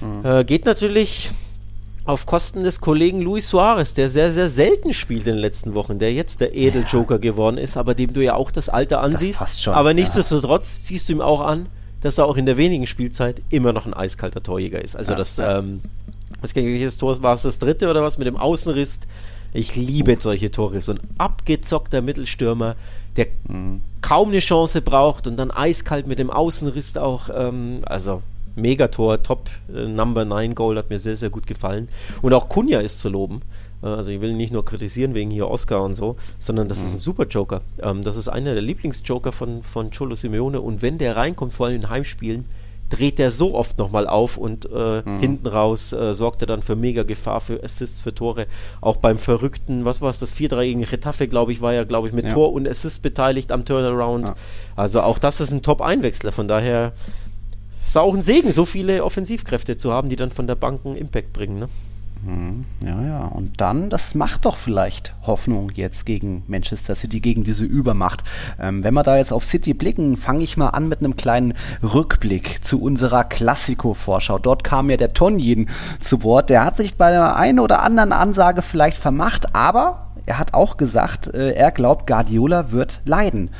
Mhm. 0.00 0.24
Äh, 0.24 0.44
geht 0.44 0.64
natürlich 0.64 1.30
auf 2.04 2.26
Kosten 2.26 2.64
des 2.64 2.80
Kollegen 2.80 3.20
Luis 3.20 3.48
Suarez, 3.48 3.94
der 3.94 4.08
sehr, 4.08 4.32
sehr 4.32 4.50
selten 4.50 4.94
spielt 4.94 5.26
in 5.26 5.34
den 5.34 5.38
letzten 5.38 5.74
Wochen, 5.74 5.98
der 5.98 6.12
jetzt 6.12 6.40
der 6.40 6.54
Edeljoker 6.54 7.14
ja. 7.14 7.20
geworden 7.20 7.58
ist, 7.58 7.76
aber 7.76 7.94
dem 7.94 8.12
du 8.12 8.22
ja 8.22 8.34
auch 8.34 8.50
das 8.50 8.68
Alter 8.68 9.00
ansiehst. 9.00 9.40
Das 9.40 9.62
schon, 9.62 9.74
aber 9.74 9.94
nichtsdestotrotz 9.94 10.80
ja. 10.80 10.88
siehst 10.88 11.08
du 11.08 11.12
ihm 11.12 11.20
auch 11.20 11.42
an, 11.42 11.66
dass 12.00 12.18
er 12.18 12.26
auch 12.26 12.36
in 12.36 12.46
der 12.46 12.56
wenigen 12.56 12.86
Spielzeit 12.86 13.42
immer 13.50 13.72
noch 13.72 13.86
ein 13.86 13.94
eiskalter 13.94 14.42
Torjäger 14.42 14.82
ist. 14.82 14.96
Also 14.96 15.12
ja, 15.12 15.18
das, 15.18 15.38
ähm, 15.38 15.82
was 16.40 16.56
welches 16.56 16.96
Tor 16.96 17.22
war 17.22 17.34
es 17.34 17.42
das 17.42 17.58
dritte 17.58 17.90
oder 17.90 18.02
was 18.02 18.18
mit 18.18 18.26
dem 18.26 18.36
Außenriss? 18.36 19.00
Ich 19.52 19.74
liebe 19.76 20.16
solche 20.18 20.50
Tore. 20.50 20.80
So 20.80 20.92
ein 20.92 21.00
abgezockter 21.18 22.02
Mittelstürmer, 22.02 22.76
der 23.16 23.26
mhm. 23.48 23.82
kaum 24.00 24.28
eine 24.28 24.40
Chance 24.40 24.82
braucht 24.82 25.26
und 25.26 25.36
dann 25.36 25.50
eiskalt 25.50 26.06
mit 26.06 26.18
dem 26.18 26.30
Außenriss 26.30 26.96
auch. 26.96 27.28
Ähm, 27.32 27.80
also 27.86 28.22
Megator, 28.56 29.22
Top 29.22 29.48
äh, 29.74 29.86
Number 29.86 30.24
9 30.24 30.54
Goal, 30.54 30.76
hat 30.76 30.90
mir 30.90 30.98
sehr, 30.98 31.16
sehr 31.16 31.30
gut 31.30 31.46
gefallen. 31.46 31.88
Und 32.22 32.34
auch 32.34 32.48
Kunja 32.48 32.80
ist 32.80 33.00
zu 33.00 33.08
loben. 33.08 33.42
Äh, 33.82 33.86
also 33.86 34.10
ich 34.10 34.20
will 34.20 34.34
nicht 34.34 34.52
nur 34.52 34.64
kritisieren 34.64 35.14
wegen 35.14 35.30
hier 35.30 35.48
Oscar 35.48 35.82
und 35.82 35.94
so, 35.94 36.16
sondern 36.38 36.68
das 36.68 36.80
mhm. 36.80 36.86
ist 36.86 36.94
ein 36.94 37.00
super 37.00 37.26
Joker. 37.26 37.62
Ähm, 37.82 38.02
das 38.02 38.16
ist 38.16 38.28
einer 38.28 38.54
der 38.54 38.62
Lieblingsjoker 38.62 39.32
von, 39.32 39.62
von 39.62 39.90
Cholo 39.90 40.14
Simeone 40.14 40.60
und 40.60 40.82
wenn 40.82 40.98
der 40.98 41.16
reinkommt, 41.16 41.52
vor 41.52 41.66
allem 41.66 41.76
in 41.76 41.88
Heimspielen, 41.88 42.44
dreht 42.90 43.18
er 43.18 43.30
so 43.30 43.54
oft 43.54 43.78
nochmal 43.78 44.06
auf 44.06 44.36
und 44.36 44.68
äh, 44.70 45.02
mhm. 45.02 45.20
hinten 45.20 45.46
raus 45.46 45.92
äh, 45.92 46.12
sorgt 46.12 46.42
er 46.42 46.46
dann 46.46 46.60
für 46.60 46.76
mega 46.76 47.04
Gefahr, 47.04 47.40
für 47.40 47.62
Assists, 47.62 48.00
für 48.00 48.14
Tore. 48.14 48.46
Auch 48.80 48.96
beim 48.96 49.18
verrückten, 49.18 49.84
was 49.84 50.02
war 50.02 50.10
es, 50.10 50.18
das 50.18 50.34
4-3 50.36 50.64
gegen 50.64 50.84
Retafe, 50.84 51.28
glaube 51.28 51.52
ich, 51.52 51.62
war 51.62 51.72
ja, 51.72 51.84
glaube 51.84 52.08
ich, 52.08 52.14
mit 52.14 52.26
ja. 52.26 52.32
Tor 52.32 52.52
und 52.52 52.68
Assist 52.68 53.02
beteiligt 53.02 53.52
am 53.52 53.64
Turnaround. 53.64 54.28
Ja. 54.28 54.34
Also 54.76 55.00
auch 55.00 55.18
das 55.18 55.40
ist 55.40 55.52
ein 55.52 55.62
Top-Einwechsler, 55.62 56.32
von 56.32 56.48
daher 56.48 56.92
ist 57.80 57.96
auch 57.96 58.14
ein 58.14 58.22
Segen, 58.22 58.52
so 58.52 58.66
viele 58.66 59.04
Offensivkräfte 59.04 59.76
zu 59.76 59.92
haben, 59.92 60.08
die 60.08 60.16
dann 60.16 60.30
von 60.30 60.46
der 60.46 60.56
Bank 60.56 60.80
einen 60.84 60.96
Impact 60.96 61.32
bringen. 61.32 61.58
Ne? 61.60 61.68
Mhm. 62.22 62.64
Ja, 62.84 63.02
ja. 63.02 63.24
Und 63.26 63.60
dann, 63.60 63.90
das 63.90 64.14
macht 64.14 64.44
doch 64.44 64.56
vielleicht 64.56 65.14
Hoffnung 65.26 65.70
jetzt 65.74 66.06
gegen 66.06 66.42
Manchester 66.48 66.94
City, 66.94 67.20
gegen 67.20 67.44
diese 67.44 67.64
Übermacht. 67.64 68.24
Ähm, 68.58 68.84
wenn 68.84 68.94
wir 68.94 69.02
da 69.02 69.16
jetzt 69.16 69.32
auf 69.32 69.44
City 69.44 69.74
blicken, 69.74 70.16
fange 70.16 70.42
ich 70.42 70.56
mal 70.56 70.68
an 70.68 70.88
mit 70.88 71.00
einem 71.00 71.16
kleinen 71.16 71.54
Rückblick 71.82 72.64
zu 72.64 72.80
unserer 72.82 73.24
Klassiko-Vorschau. 73.24 74.38
Dort 74.38 74.64
kam 74.64 74.90
ja 74.90 74.96
der 74.96 75.14
Tonjin 75.14 75.68
zu 76.00 76.22
Wort. 76.22 76.50
Der 76.50 76.64
hat 76.64 76.76
sich 76.76 76.96
bei 76.96 77.10
der 77.10 77.36
einen 77.36 77.60
oder 77.60 77.82
anderen 77.82 78.12
Ansage 78.12 78.62
vielleicht 78.62 78.98
vermacht, 78.98 79.54
aber 79.54 80.10
er 80.26 80.38
hat 80.38 80.54
auch 80.54 80.76
gesagt, 80.76 81.32
äh, 81.34 81.52
er 81.54 81.72
glaubt, 81.72 82.06
Guardiola 82.06 82.70
wird 82.70 83.00
leiden. 83.04 83.50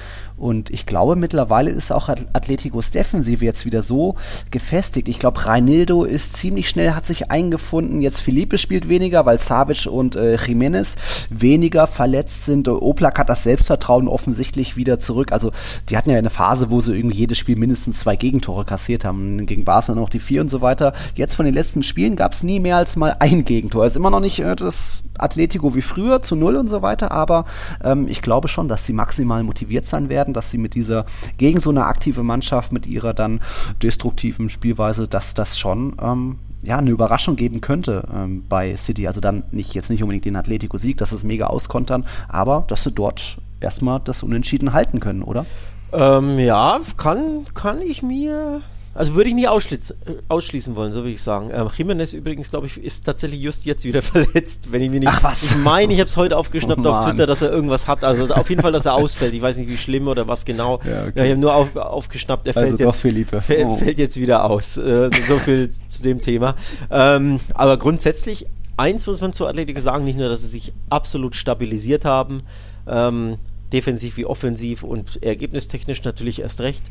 Und 0.40 0.70
ich 0.70 0.86
glaube, 0.86 1.16
mittlerweile 1.16 1.70
ist 1.70 1.92
auch 1.92 2.08
Atleticos 2.08 2.90
Defensive 2.90 3.44
jetzt 3.44 3.66
wieder 3.66 3.82
so 3.82 4.14
gefestigt. 4.50 5.08
Ich 5.08 5.18
glaube, 5.18 5.44
Reinildo 5.44 6.04
ist 6.04 6.38
ziemlich 6.38 6.68
schnell, 6.68 6.94
hat 6.94 7.04
sich 7.04 7.30
eingefunden. 7.30 8.00
Jetzt 8.00 8.20
Felipe 8.20 8.56
spielt 8.56 8.88
weniger, 8.88 9.26
weil 9.26 9.38
Savic 9.38 9.86
und 9.86 10.16
äh, 10.16 10.36
Jiménez 10.36 10.96
weniger 11.28 11.86
verletzt 11.86 12.46
sind. 12.46 12.68
Oplak 12.68 13.18
hat 13.18 13.28
das 13.28 13.44
Selbstvertrauen 13.44 14.08
offensichtlich 14.08 14.76
wieder 14.76 14.98
zurück. 14.98 15.30
Also, 15.32 15.52
die 15.90 15.96
hatten 15.96 16.10
ja 16.10 16.16
eine 16.16 16.30
Phase, 16.30 16.70
wo 16.70 16.80
sie 16.80 16.94
irgendwie 16.94 17.18
jedes 17.18 17.36
Spiel 17.36 17.56
mindestens 17.56 18.00
zwei 18.00 18.16
Gegentore 18.16 18.64
kassiert 18.64 19.04
haben. 19.04 19.46
Gegen 19.46 19.64
Barca 19.64 19.94
noch 19.94 20.08
die 20.08 20.20
vier 20.20 20.40
und 20.40 20.48
so 20.48 20.62
weiter. 20.62 20.94
Jetzt 21.14 21.34
von 21.34 21.44
den 21.44 21.54
letzten 21.54 21.82
Spielen 21.82 22.16
gab 22.16 22.32
es 22.32 22.42
nie 22.42 22.60
mehr 22.60 22.76
als 22.76 22.96
mal 22.96 23.16
ein 23.18 23.44
Gegentor. 23.44 23.84
Ist 23.84 23.96
immer 23.96 24.10
noch 24.10 24.20
nicht 24.20 24.38
äh, 24.38 24.56
das 24.56 25.02
Atletico 25.18 25.74
wie 25.74 25.82
früher 25.82 26.22
zu 26.22 26.36
null 26.36 26.56
und 26.56 26.68
so 26.68 26.82
weiter, 26.82 27.10
aber 27.10 27.44
ähm, 27.84 28.08
ich 28.08 28.22
glaube 28.22 28.48
schon, 28.48 28.68
dass 28.68 28.86
sie 28.86 28.92
maximal 28.92 29.42
motiviert 29.42 29.86
sein 29.86 30.08
werden, 30.08 30.29
dass 30.32 30.50
sie 30.50 30.58
mit 30.58 30.74
dieser, 30.74 31.04
gegen 31.38 31.60
so 31.60 31.70
eine 31.70 31.86
aktive 31.86 32.22
Mannschaft, 32.22 32.72
mit 32.72 32.86
ihrer 32.86 33.14
dann 33.14 33.40
destruktiven 33.82 34.48
Spielweise, 34.48 35.08
dass 35.08 35.34
das 35.34 35.58
schon 35.58 35.94
ähm, 36.02 36.38
ja, 36.62 36.78
eine 36.78 36.90
Überraschung 36.90 37.36
geben 37.36 37.60
könnte 37.60 38.06
ähm, 38.14 38.44
bei 38.48 38.76
City. 38.76 39.06
Also 39.06 39.20
dann 39.20 39.44
nicht 39.50 39.74
jetzt 39.74 39.90
nicht 39.90 40.02
unbedingt 40.02 40.24
den 40.24 40.36
Atletico-Sieg, 40.36 40.96
dass 40.96 41.12
es 41.12 41.24
mega 41.24 41.46
auskontern, 41.46 42.04
aber 42.28 42.64
dass 42.68 42.84
sie 42.84 42.92
dort 42.92 43.38
erstmal 43.60 44.00
das 44.00 44.22
Unentschieden 44.22 44.72
halten 44.72 45.00
können, 45.00 45.22
oder? 45.22 45.46
Ähm, 45.92 46.38
ja, 46.38 46.80
kann, 46.96 47.44
kann 47.54 47.80
ich 47.82 48.02
mir 48.02 48.62
also 49.00 49.14
würde 49.14 49.30
ich 49.30 49.34
nie 49.34 49.48
ausschließen, 49.48 49.96
ausschließen 50.28 50.76
wollen, 50.76 50.92
so 50.92 51.00
würde 51.00 51.12
ich 51.12 51.22
sagen. 51.22 51.48
Ähm, 51.50 51.68
Jimenez 51.74 52.12
übrigens, 52.12 52.50
glaube 52.50 52.66
ich, 52.66 52.76
ist 52.76 53.06
tatsächlich 53.06 53.40
just 53.40 53.64
jetzt 53.64 53.86
wieder 53.86 54.02
verletzt, 54.02 54.70
wenn 54.72 54.82
ich 54.82 54.90
mir 54.90 55.00
nicht. 55.00 55.08
Ach 55.08 55.22
was? 55.22 55.42
Ich 55.42 55.56
meine, 55.56 55.94
ich 55.94 56.00
habe 56.00 56.06
es 56.06 56.18
heute 56.18 56.36
aufgeschnappt 56.36 56.84
oh, 56.84 56.90
auf 56.90 57.06
Twitter, 57.06 57.26
dass 57.26 57.40
er 57.40 57.50
irgendwas 57.50 57.88
hat. 57.88 58.04
Also 58.04 58.34
auf 58.34 58.50
jeden 58.50 58.60
Fall, 58.60 58.72
dass 58.72 58.84
er 58.84 58.92
ausfällt. 58.92 59.32
Ich 59.32 59.40
weiß 59.40 59.56
nicht, 59.56 59.70
wie 59.70 59.78
schlimm 59.78 60.06
oder 60.06 60.28
was 60.28 60.44
genau. 60.44 60.80
Ja, 60.84 61.04
okay. 61.04 61.12
ja 61.14 61.24
ich 61.24 61.30
habe 61.30 61.40
nur 61.40 61.54
auf, 61.54 61.74
aufgeschnappt, 61.76 62.46
er 62.46 62.54
also 62.54 62.76
fällt, 62.76 62.80
jetzt, 62.80 63.00
Felipe. 63.00 63.40
Fällt, 63.40 63.68
oh. 63.68 63.76
fällt 63.78 63.98
jetzt 63.98 64.20
wieder 64.20 64.44
aus. 64.44 64.76
Äh, 64.76 65.08
so, 65.08 65.34
so, 65.34 65.38
viel 65.38 65.70
zu 65.88 66.02
dem 66.02 66.20
Thema. 66.20 66.54
Ähm, 66.90 67.40
aber 67.54 67.78
grundsätzlich, 67.78 68.48
eins 68.76 69.06
muss 69.06 69.22
man 69.22 69.32
zu 69.32 69.46
Atletico 69.46 69.80
sagen, 69.80 70.04
nicht 70.04 70.18
nur, 70.18 70.28
dass 70.28 70.42
sie 70.42 70.48
sich 70.48 70.74
absolut 70.90 71.36
stabilisiert 71.36 72.04
haben, 72.04 72.42
ähm, 72.86 73.38
defensiv 73.72 74.18
wie 74.18 74.26
offensiv 74.26 74.82
und 74.82 75.22
ergebnistechnisch 75.22 76.04
natürlich 76.04 76.42
erst 76.42 76.60
recht 76.60 76.82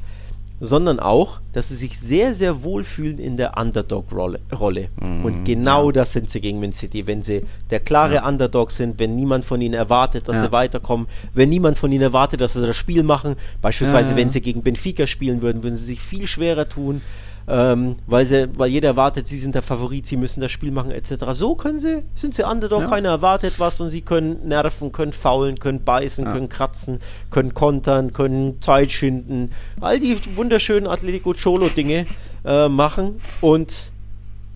sondern 0.60 0.99
auch, 0.99 1.39
dass 1.53 1.70
sie 1.70 1.76
sich 1.76 1.99
sehr, 1.99 2.34
sehr 2.34 2.64
wohl 2.64 2.84
fühlen 2.84 3.18
in 3.18 3.38
der 3.38 3.57
Underdog-Rolle. 3.57 4.89
Mhm, 4.99 5.26
und 5.26 5.43
genau 5.45 5.88
ja. 5.88 5.91
das 5.93 6.12
sind 6.12 6.30
sie 6.30 6.41
gegen 6.41 6.60
Man 6.60 6.74
City. 6.74 7.07
Wenn 7.07 7.22
sie 7.22 7.45
der 7.70 7.80
klare 7.80 8.16
ja. 8.16 8.28
Underdog 8.28 8.72
sind, 8.72 8.99
wenn 8.99 9.16
niemand 9.16 9.45
von 9.45 9.62
ihnen 9.62 9.74
erwartet, 9.74 10.28
dass 10.28 10.38
ja. 10.38 10.43
sie 10.43 10.51
weiterkommen, 10.51 11.07
wenn 11.34 11.49
niemand 11.49 11.78
von 11.78 11.91
ihnen 11.91 12.03
erwartet, 12.03 12.41
dass 12.41 12.53
sie 12.53 12.66
das 12.66 12.78
Spiel 12.78 13.03
machen, 13.03 13.36
beispielsweise 13.62 14.16
wenn 14.16 14.30
sie 14.30 14.41
gegen 14.41 14.62
Benfica 14.62 15.07
spielen 15.07 15.41
würden, 15.41 15.64
würden 15.64 15.76
sie 15.76 15.86
sich 15.86 16.01
viel 16.01 16.28
schwerer 16.28 16.68
tun 16.68 17.01
ähm, 17.49 17.95
weil, 18.05 18.27
sie, 18.27 18.47
weil 18.59 18.69
jeder 18.69 18.89
erwartet, 18.89 19.27
sie 19.27 19.39
sind 19.39 19.55
der 19.55 19.63
Favorit, 19.63 20.05
sie 20.05 20.17
müssen 20.17 20.39
das 20.39 20.51
Spiel 20.51 20.71
machen, 20.71 20.91
etc. 20.91 21.25
So 21.33 21.55
können 21.55 21.79
sie, 21.79 22.03
sind 22.13 22.35
sie 22.35 22.43
Underdog, 22.43 22.81
ja. 22.81 22.87
keiner 22.87 23.09
erwartet 23.09 23.55
was 23.57 23.81
und 23.81 23.89
sie 23.89 24.01
können 24.01 24.47
nerven, 24.47 24.91
können 24.91 25.13
faulen, 25.13 25.57
können 25.57 25.83
beißen, 25.83 26.25
ja. 26.25 26.31
können 26.31 26.49
kratzen, 26.49 26.99
können 27.31 27.55
kontern, 27.55 28.13
können 28.13 28.61
Zeit 28.61 28.91
schinden, 28.91 29.51
all 29.81 29.99
die 29.99 30.15
wunderschönen 30.35 30.85
Atletico 30.85 31.33
Cholo-Dinge 31.33 32.05
äh, 32.45 32.69
machen 32.69 33.19
und 33.41 33.91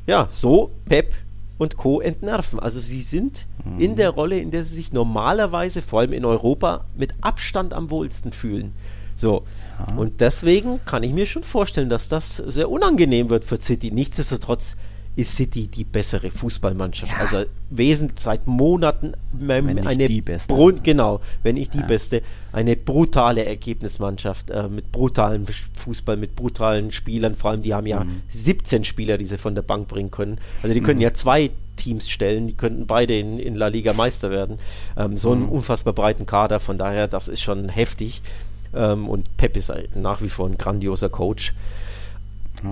ja, 0.06 0.28
so 0.32 0.70
Pep 0.86 1.16
und 1.58 1.78
Co. 1.78 2.00
entnerven. 2.00 2.60
Also 2.60 2.80
sie 2.80 3.02
sind 3.02 3.48
mhm. 3.66 3.80
in 3.80 3.96
der 3.96 4.12
Rolle, 4.12 4.38
in 4.38 4.52
der 4.52 4.64
sie 4.64 4.76
sich 4.76 4.94
normalerweise, 4.94 5.82
vor 5.82 6.02
allem 6.02 6.14
in 6.14 6.26
Europa, 6.26 6.86
mit 6.96 7.16
Abstand 7.22 7.74
am 7.74 7.90
wohlsten 7.90 8.34
fühlen. 8.34 8.74
So. 9.16 9.44
Ja. 9.80 9.96
Und 9.96 10.22
deswegen 10.22 10.84
kann 10.86 11.04
ich 11.04 11.14
mir 11.14 11.26
schon 11.26 11.44
vorstellen, 11.44 11.90
dass 11.90 12.10
das 12.10 12.38
sehr 12.38 12.70
unangenehm 12.70 13.30
wird 13.30 13.46
für 13.46 13.60
City. 13.60 13.92
Nichtsdestotrotz 13.92 14.78
ist 15.16 15.36
City 15.36 15.68
die 15.68 15.84
bessere 15.84 16.32
Fußballmannschaft. 16.32 17.12
Ja. 17.12 17.20
Also 17.20 17.46
wesentlich 17.70 18.20
seit 18.20 18.48
Monaten 18.48 19.14
eine 19.48 20.08
die 20.08 20.22
beste. 20.22 20.54
genau, 20.84 21.22
wenn 21.44 21.56
ich 21.56 21.70
die 21.70 21.80
ja. 21.80 21.86
beste, 21.86 22.24
eine 22.52 22.76
brutale 22.76 23.46
Ergebnismannschaft 23.46 24.50
äh, 24.50 24.68
mit 24.70 24.92
brutalem 24.92 25.46
Fußball, 25.76 26.18
mit 26.18 26.36
brutalen 26.36 26.92
Spielern. 26.92 27.36
Vor 27.36 27.52
allem, 27.52 27.62
die 27.62 27.74
haben 27.74 27.86
ja 27.86 28.04
mhm. 28.04 28.24
17 28.30 28.84
Spieler, 28.86 29.18
die 29.18 29.26
sie 29.26 29.38
von 29.38 29.54
der 29.54 29.62
Bank 29.62 29.88
bringen 29.88 30.10
können. 30.10 30.40
Also 30.64 30.74
die 30.74 30.82
können 30.82 30.98
mhm. 30.98 31.04
ja 31.04 31.14
zwei 31.14 31.52
Teams 31.76 32.10
stellen, 32.10 32.48
die 32.48 32.54
könnten 32.54 32.88
beide 32.88 33.18
in, 33.18 33.40
in 33.40 33.56
La 33.56 33.68
Liga 33.68 33.94
Meister 33.94 34.32
werden. 34.32 34.58
Ähm, 34.98 35.18
so 35.18 35.32
einen 35.32 35.44
mhm. 35.44 35.50
unfassbar 35.50 35.94
breiten 35.94 36.26
Kader, 36.26 36.60
von 36.60 36.78
daher, 36.78 37.08
das 37.08 37.28
ist 37.28 37.42
schon 37.42 37.70
heftig. 37.70 38.22
Ähm, 38.76 39.08
und 39.08 39.38
Pep 39.38 39.56
ist 39.58 39.72
nach 39.96 40.22
wie 40.22 40.30
vor 40.30 40.48
ein 40.48 40.58
grandioser 40.58 41.10
Coach. 41.10 41.54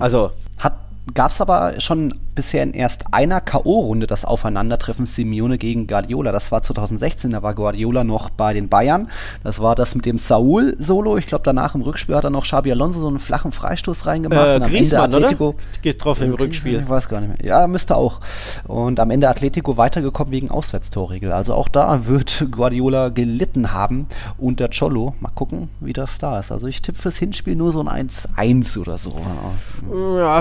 Also. 0.00 0.32
Hat 0.58 0.76
gab 1.14 1.32
es 1.32 1.40
aber 1.40 1.80
schon 1.80 2.14
bisher 2.34 2.62
in 2.62 2.72
erst 2.72 3.12
einer 3.12 3.40
K.O.-Runde 3.40 4.06
das 4.06 4.24
Aufeinandertreffen 4.24 5.04
Simeone 5.04 5.58
gegen 5.58 5.86
Guardiola. 5.86 6.32
Das 6.32 6.52
war 6.52 6.62
2016, 6.62 7.30
da 7.30 7.42
war 7.42 7.54
Guardiola 7.54 8.04
noch 8.04 8.30
bei 8.30 8.52
den 8.52 8.68
Bayern. 8.68 9.08
Das 9.42 9.60
war 9.60 9.74
das 9.74 9.94
mit 9.94 10.06
dem 10.06 10.18
Saul-Solo. 10.18 11.18
Ich 11.18 11.26
glaube, 11.26 11.42
danach 11.44 11.74
im 11.74 11.82
Rückspiel 11.82 12.14
hat 12.14 12.24
er 12.24 12.30
noch 12.30 12.44
Xabi 12.44 12.72
Alonso 12.72 13.00
so 13.00 13.08
einen 13.08 13.18
flachen 13.18 13.52
Freistoß 13.52 14.06
reingemacht. 14.06 14.48
Äh, 14.48 14.56
und 14.56 14.62
am 14.62 14.70
Griezmann, 14.70 15.04
Ende 15.04 15.16
Atletico 15.16 15.48
oder? 15.48 15.58
getroffen 15.82 16.28
im 16.28 16.34
Rückspiel. 16.34 16.80
Ich 16.80 16.88
weiß 16.88 17.08
gar 17.08 17.20
nicht 17.20 17.40
mehr. 17.40 17.48
Ja, 17.48 17.66
müsste 17.66 17.96
auch. 17.96 18.20
Und 18.66 18.98
am 18.98 19.10
Ende 19.10 19.28
Atletico 19.28 19.76
weitergekommen 19.76 20.32
wegen 20.32 20.50
Auswärtstorregel. 20.50 21.32
Also 21.32 21.54
auch 21.54 21.68
da 21.68 22.06
wird 22.06 22.46
Guardiola 22.50 23.10
gelitten 23.10 23.72
haben 23.72 24.06
unter 24.38 24.68
Cholo. 24.68 25.14
Mal 25.20 25.32
gucken, 25.34 25.68
wie 25.80 25.92
das 25.92 26.18
da 26.18 26.38
ist. 26.38 26.50
Also 26.50 26.66
ich 26.66 26.80
tippe 26.80 26.98
fürs 26.98 27.16
Hinspiel 27.16 27.56
nur 27.56 27.72
so 27.72 27.84
ein 27.84 28.08
1-1 28.08 28.78
oder 28.78 28.96
so. 28.96 29.14
Ja, 30.16 30.40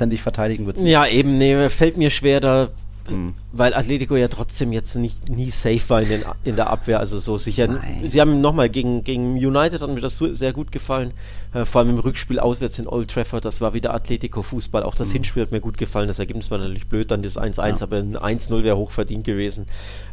100%ig 0.00 0.22
verteidigen 0.22 0.66
wird 0.66 0.80
Ja, 0.80 1.06
eben 1.06 1.38
nee, 1.38 1.68
fällt 1.68 1.96
mir 1.96 2.10
schwer 2.10 2.40
da, 2.40 2.68
mhm. 3.08 3.34
weil 3.52 3.74
Atletico 3.74 4.16
ja 4.16 4.28
trotzdem 4.28 4.72
jetzt 4.72 4.96
nicht 4.96 5.28
nie 5.28 5.50
safe 5.50 5.82
war 5.88 6.02
in, 6.02 6.08
den, 6.08 6.24
in 6.44 6.56
der 6.56 6.70
Abwehr, 6.70 7.00
also 7.00 7.18
so 7.18 7.36
sicher. 7.36 7.66
Nein. 7.66 8.02
Sie 8.04 8.20
haben 8.20 8.40
nochmal 8.40 8.68
gegen, 8.68 9.04
gegen 9.04 9.34
United 9.34 9.80
hat 9.80 9.90
mir 9.90 10.00
das 10.00 10.16
sehr 10.16 10.52
gut 10.52 10.72
gefallen, 10.72 11.12
äh, 11.54 11.64
vor 11.64 11.80
allem 11.80 11.90
im 11.90 11.98
Rückspiel 11.98 12.38
auswärts 12.38 12.78
in 12.78 12.86
Old 12.86 13.10
Trafford, 13.10 13.44
das 13.44 13.60
war 13.60 13.74
wieder 13.74 13.94
Atletico-Fußball. 13.94 14.82
Auch 14.82 14.94
das 14.94 15.08
mhm. 15.08 15.14
Hinspiel 15.14 15.42
hat 15.42 15.52
mir 15.52 15.60
gut 15.60 15.78
gefallen, 15.78 16.08
das 16.08 16.18
Ergebnis 16.18 16.50
war 16.50 16.58
natürlich 16.58 16.86
blöd, 16.86 17.10
dann 17.10 17.22
das 17.22 17.38
1-1, 17.38 17.58
ja. 17.58 17.82
aber 17.82 17.98
ein 17.98 18.16
1-0 18.16 18.62
wäre 18.62 18.76
hochverdient 18.76 19.24
gewesen. 19.24 19.66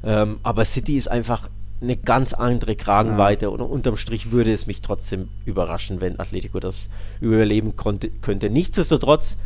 Ähm, 0.03 0.39
aber 0.43 0.65
City 0.65 0.97
ist 0.97 1.09
einfach 1.09 1.49
eine 1.83 1.97
ganz 1.97 2.33
andere 2.33 2.75
Kragenweite 2.75 3.45
ja. 3.45 3.49
und 3.49 3.61
unterm 3.61 3.97
Strich 3.97 4.31
würde 4.31 4.53
es 4.53 4.67
mich 4.67 4.81
trotzdem 4.81 5.27
überraschen, 5.45 6.01
wenn 6.01 6.19
Atletico 6.19 6.59
das 6.59 6.89
überleben 7.19 7.75
konnte, 7.75 8.09
könnte. 8.09 8.49
Nichtsdestotrotz 8.49 9.37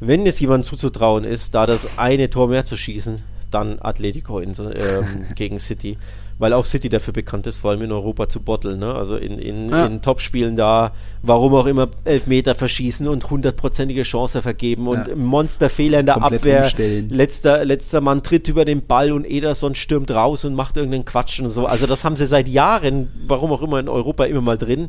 wenn 0.00 0.26
es 0.26 0.40
jemand 0.40 0.64
zuzutrauen 0.64 1.24
ist, 1.24 1.54
da 1.54 1.66
das 1.66 1.98
eine 1.98 2.30
Tor 2.30 2.48
mehr 2.48 2.64
zu 2.64 2.76
schießen, 2.76 3.22
dann 3.50 3.78
Atletico 3.80 4.38
in, 4.38 4.52
ähm, 4.58 5.26
gegen 5.34 5.58
City. 5.58 5.98
Weil 6.38 6.54
auch 6.54 6.64
City 6.64 6.88
dafür 6.88 7.12
bekannt 7.12 7.46
ist, 7.46 7.58
vor 7.58 7.70
allem 7.70 7.82
in 7.82 7.92
Europa 7.92 8.26
zu 8.26 8.40
botteln. 8.40 8.78
Ne? 8.78 8.94
Also 8.94 9.16
in, 9.16 9.38
in, 9.38 9.68
ja. 9.68 9.84
in 9.84 10.00
Topspielen 10.00 10.56
da, 10.56 10.92
warum 11.20 11.54
auch 11.54 11.66
immer, 11.66 11.90
Elfmeter 12.06 12.54
verschießen 12.54 13.06
und 13.08 13.28
hundertprozentige 13.28 14.04
Chance 14.04 14.40
vergeben 14.40 14.88
und 14.88 15.08
ja. 15.08 15.16
Monsterfehler 15.16 16.00
in 16.00 16.06
der 16.06 16.14
Komplett 16.14 16.40
Abwehr. 16.40 17.02
Letzter, 17.10 17.62
letzter 17.66 18.00
Mann 18.00 18.22
tritt 18.22 18.48
über 18.48 18.64
den 18.64 18.86
Ball 18.86 19.12
und 19.12 19.30
Ederson 19.30 19.74
stürmt 19.74 20.10
raus 20.12 20.46
und 20.46 20.54
macht 20.54 20.78
irgendeinen 20.78 21.04
Quatsch 21.04 21.40
und 21.40 21.50
so. 21.50 21.66
Also 21.66 21.86
das 21.86 22.06
haben 22.06 22.16
sie 22.16 22.26
seit 22.26 22.48
Jahren, 22.48 23.10
warum 23.26 23.52
auch 23.52 23.60
immer 23.60 23.78
in 23.78 23.90
Europa 23.90 24.24
immer 24.24 24.40
mal 24.40 24.56
drin. 24.56 24.88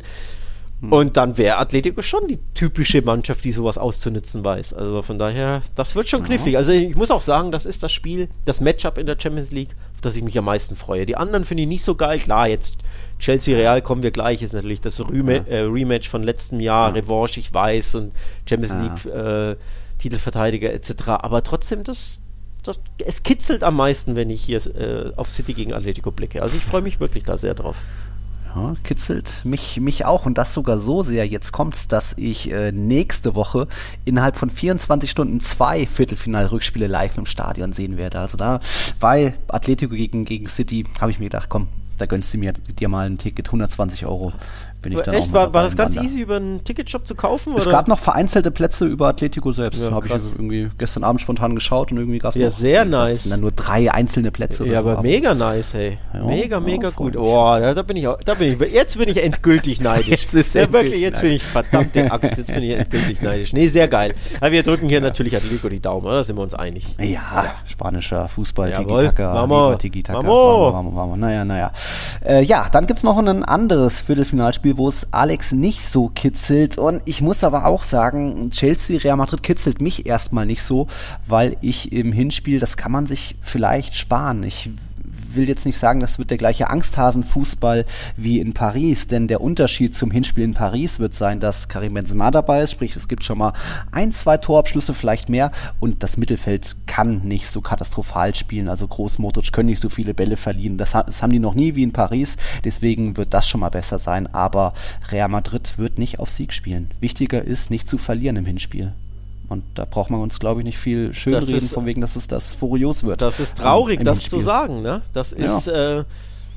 Hm. 0.81 0.91
Und 0.91 1.17
dann 1.17 1.37
wäre 1.37 1.57
Atletico 1.57 2.01
schon 2.01 2.27
die 2.27 2.39
typische 2.53 3.01
Mannschaft, 3.01 3.43
die 3.43 3.51
sowas 3.51 3.77
auszunutzen 3.77 4.43
weiß. 4.43 4.73
Also 4.73 5.01
von 5.01 5.17
daher, 5.19 5.61
das 5.75 5.95
wird 5.95 6.09
schon 6.09 6.23
knifflig. 6.23 6.57
Also 6.57 6.71
ich 6.71 6.95
muss 6.95 7.11
auch 7.11 7.21
sagen, 7.21 7.51
das 7.51 7.65
ist 7.65 7.83
das 7.83 7.91
Spiel, 7.91 8.29
das 8.45 8.61
Matchup 8.61 8.97
in 8.97 9.05
der 9.05 9.17
Champions 9.19 9.51
League, 9.51 9.75
auf 9.93 10.01
das 10.01 10.15
ich 10.17 10.23
mich 10.23 10.37
am 10.37 10.45
meisten 10.45 10.75
freue. 10.75 11.05
Die 11.05 11.15
anderen 11.15 11.45
finde 11.45 11.63
ich 11.63 11.69
nicht 11.69 11.83
so 11.83 11.95
geil. 11.95 12.19
Klar, 12.19 12.47
jetzt 12.47 12.75
Chelsea 13.19 13.55
Real 13.55 13.81
kommen 13.81 14.03
wir 14.03 14.11
gleich, 14.11 14.41
ist 14.41 14.53
natürlich 14.53 14.81
das 14.81 14.99
Rema 15.09 15.33
ja. 15.33 15.43
äh, 15.43 15.61
Rematch 15.61 16.09
von 16.09 16.23
letztem 16.23 16.59
Jahr, 16.59 16.89
ja. 16.89 16.95
Revanche, 16.95 17.39
ich 17.39 17.53
weiß, 17.53 17.95
und 17.95 18.11
Champions. 18.47 18.73
League 18.73 19.13
äh, 19.13 19.55
Titelverteidiger 20.01 20.73
etc. 20.73 20.93
Aber 21.07 21.43
trotzdem, 21.43 21.83
das, 21.83 22.21
das, 22.63 22.81
es 23.05 23.23
kitzelt 23.23 23.63
am 23.63 23.75
meisten, 23.75 24.15
wenn 24.15 24.29
ich 24.29 24.41
hier 24.41 24.59
äh, 24.75 25.13
auf 25.15 25.29
City 25.29 25.53
gegen 25.53 25.73
Atletico 25.73 26.11
blicke. 26.11 26.41
Also 26.41 26.57
ich 26.57 26.63
freue 26.63 26.81
mich 26.81 26.99
wirklich 26.99 27.23
da 27.23 27.37
sehr 27.37 27.53
drauf. 27.53 27.77
Ja, 28.53 28.73
kitzelt 28.83 29.45
mich, 29.45 29.79
mich 29.79 30.03
auch 30.05 30.25
und 30.25 30.37
das 30.37 30.53
sogar 30.53 30.77
so 30.77 31.03
sehr. 31.03 31.25
Jetzt 31.25 31.53
kommt's, 31.53 31.87
dass 31.87 32.13
ich 32.17 32.51
äh, 32.51 32.71
nächste 32.71 33.33
Woche 33.35 33.67
innerhalb 34.03 34.35
von 34.35 34.49
24 34.49 35.09
Stunden 35.09 35.39
zwei 35.39 35.85
Viertelfinal-Rückspiele 35.85 36.87
live 36.87 37.17
im 37.17 37.25
Stadion 37.25 37.71
sehen 37.71 37.95
werde. 37.95 38.19
Also 38.19 38.37
da 38.37 38.59
bei 38.99 39.33
Atletico 39.47 39.95
gegen, 39.95 40.25
gegen 40.25 40.47
City 40.47 40.85
habe 40.99 41.11
ich 41.11 41.19
mir 41.19 41.25
gedacht, 41.25 41.47
komm, 41.47 41.69
da 41.97 42.07
gönnst 42.07 42.33
du 42.33 42.39
mir 42.39 42.53
dir 42.53 42.89
mal 42.89 43.05
ein 43.05 43.17
Ticket, 43.17 43.47
120 43.47 44.05
Euro 44.05 44.33
bin 44.81 44.93
ich 44.93 45.01
dann 45.01 45.13
Echt? 45.13 45.31
war, 45.31 45.53
war 45.53 45.61
das 45.63 45.75
ganz 45.75 45.95
easy 45.95 46.21
über 46.21 46.37
einen 46.37 46.63
Ticketshop 46.63 47.05
zu 47.05 47.13
kaufen? 47.13 47.53
Es 47.55 47.67
oder? 47.67 47.77
gab 47.77 47.87
noch 47.87 47.99
vereinzelte 47.99 48.49
Plätze 48.49 48.85
über 48.85 49.09
Atletico 49.09 49.51
selbst. 49.51 49.81
Ja, 49.81 49.91
habe 49.91 50.07
ich 50.07 50.13
irgendwie 50.13 50.69
gestern 50.77 51.03
Abend 51.03 51.21
spontan 51.21 51.53
geschaut 51.53 51.91
und 51.91 51.99
irgendwie 51.99 52.17
gab 52.17 52.33
es 52.33 52.41
ja, 52.41 52.49
sehr 52.49 52.85
nice. 52.85 53.29
dann 53.29 53.41
nur 53.41 53.51
drei 53.51 53.91
einzelne 53.93 54.31
Plätze. 54.31 54.65
Ja, 54.65 54.79
aber 54.79 54.95
so 54.95 55.01
mega 55.03 55.35
nice, 55.35 55.75
hey. 55.75 55.99
Ja, 56.13 56.25
mega, 56.25 56.59
mega 56.59 56.87
ja, 56.87 56.93
gut. 56.95 57.15
Oh, 57.15 57.57
da, 57.59 57.75
da, 57.75 57.81
bin 57.83 57.97
ich 57.97 58.07
auch, 58.07 58.17
da 58.25 58.33
bin 58.33 58.53
ich, 58.53 58.71
jetzt 58.71 58.97
bin 58.97 59.07
ich 59.07 59.23
endgültig 59.23 59.81
neidisch. 59.81 60.07
jetzt 60.21 60.33
ist 60.33 60.55
ja, 60.55 60.71
wirklich, 60.73 60.99
jetzt 60.99 61.21
bin 61.21 61.33
ich 61.33 61.43
verdammte 61.43 62.11
Axt, 62.11 62.37
jetzt 62.37 62.53
bin 62.53 62.63
ich 62.63 62.71
endgültig 62.71 63.21
neidisch. 63.21 63.53
Nee, 63.53 63.67
sehr 63.67 63.87
geil. 63.87 64.15
Aber 64.39 64.51
wir 64.51 64.63
drücken 64.63 64.89
hier 64.89 65.01
natürlich 65.01 65.35
Atletico 65.35 65.69
die 65.69 65.79
Daumen, 65.79 66.07
oder? 66.07 66.15
Da 66.15 66.23
sind 66.23 66.37
wir 66.37 66.43
uns 66.43 66.55
einig. 66.55 66.87
Ja, 66.99 67.53
spanischer 67.67 68.27
Fußball, 68.29 68.73
Tiki-Taka, 68.73 69.77
Tiki-Taka. 69.77 71.15
Naja, 71.17 71.45
naja. 71.45 71.71
Äh, 72.25 72.43
ja, 72.43 72.67
dann 72.71 72.87
gibt 72.87 72.97
es 72.97 73.03
noch 73.03 73.17
ein 73.17 73.43
anderes 73.43 74.01
Viertelfinalspiel, 74.01 74.70
wo 74.77 74.87
es 74.87 75.13
Alex 75.13 75.51
nicht 75.51 75.81
so 75.85 76.09
kitzelt. 76.09 76.77
Und 76.77 77.01
ich 77.05 77.21
muss 77.21 77.43
aber 77.43 77.65
auch 77.65 77.83
sagen, 77.83 78.49
Chelsea, 78.51 78.99
Real 78.99 79.17
Madrid 79.17 79.43
kitzelt 79.43 79.81
mich 79.81 80.05
erstmal 80.05 80.45
nicht 80.45 80.63
so, 80.63 80.87
weil 81.27 81.57
ich 81.61 81.91
im 81.91 82.11
Hinspiel, 82.11 82.59
das 82.59 82.77
kann 82.77 82.91
man 82.91 83.07
sich 83.07 83.35
vielleicht 83.41 83.95
sparen. 83.95 84.43
Ich 84.43 84.69
will 85.35 85.47
jetzt 85.47 85.65
nicht 85.65 85.77
sagen, 85.77 85.99
das 85.99 86.19
wird 86.19 86.29
der 86.29 86.37
gleiche 86.37 86.69
Angsthasen-Fußball 86.69 87.85
wie 88.17 88.39
in 88.39 88.53
Paris, 88.53 89.07
denn 89.07 89.27
der 89.27 89.41
Unterschied 89.41 89.95
zum 89.95 90.11
Hinspiel 90.11 90.43
in 90.43 90.53
Paris 90.53 90.99
wird 90.99 91.13
sein, 91.13 91.39
dass 91.39 91.67
Karim 91.67 91.93
Benzema 91.93 92.31
dabei 92.31 92.61
ist, 92.61 92.71
sprich 92.71 92.95
es 92.95 93.07
gibt 93.07 93.23
schon 93.23 93.37
mal 93.37 93.53
ein, 93.91 94.11
zwei 94.11 94.37
Torabschlüsse, 94.37 94.93
vielleicht 94.93 95.29
mehr. 95.29 95.51
Und 95.79 96.03
das 96.03 96.17
Mittelfeld 96.17 96.75
kann 96.87 97.21
nicht 97.27 97.47
so 97.49 97.61
katastrophal 97.61 98.35
spielen, 98.35 98.69
also 98.69 98.87
Groß 98.87 99.19
Modric 99.19 99.51
können 99.51 99.69
nicht 99.69 99.81
so 99.81 99.89
viele 99.89 100.13
Bälle 100.13 100.37
verlieren, 100.37 100.77
das, 100.77 100.91
das 100.91 101.21
haben 101.21 101.31
die 101.31 101.39
noch 101.39 101.53
nie 101.53 101.75
wie 101.75 101.83
in 101.83 101.93
Paris, 101.93 102.37
deswegen 102.63 103.17
wird 103.17 103.33
das 103.33 103.47
schon 103.47 103.61
mal 103.61 103.69
besser 103.69 103.99
sein, 103.99 104.27
aber 104.33 104.73
Real 105.11 105.29
Madrid 105.29 105.77
wird 105.77 105.97
nicht 105.97 106.19
auf 106.19 106.29
Sieg 106.29 106.53
spielen. 106.53 106.91
Wichtiger 106.99 107.43
ist, 107.43 107.69
nicht 107.69 107.87
zu 107.87 107.97
verlieren 107.97 108.35
im 108.35 108.45
Hinspiel. 108.45 108.93
Und 109.51 109.65
da 109.75 109.83
braucht 109.83 110.09
man 110.09 110.21
uns, 110.21 110.39
glaube 110.39 110.61
ich, 110.61 110.65
nicht 110.65 110.77
viel 110.77 111.13
schönreden, 111.13 111.55
ist, 111.57 111.73
von 111.73 111.85
wegen, 111.85 111.99
dass 111.99 112.15
es 112.15 112.25
das 112.25 112.53
furios 112.53 113.03
wird. 113.03 113.21
Das 113.21 113.41
ist 113.41 113.57
traurig, 113.57 113.99
ähm, 113.99 114.05
das 114.05 114.29
zu 114.29 114.39
sagen. 114.39 114.81
Ne? 114.81 115.01
Das 115.11 115.33
ist 115.33 115.67
ja. 115.67 115.99
äh, 115.99 116.03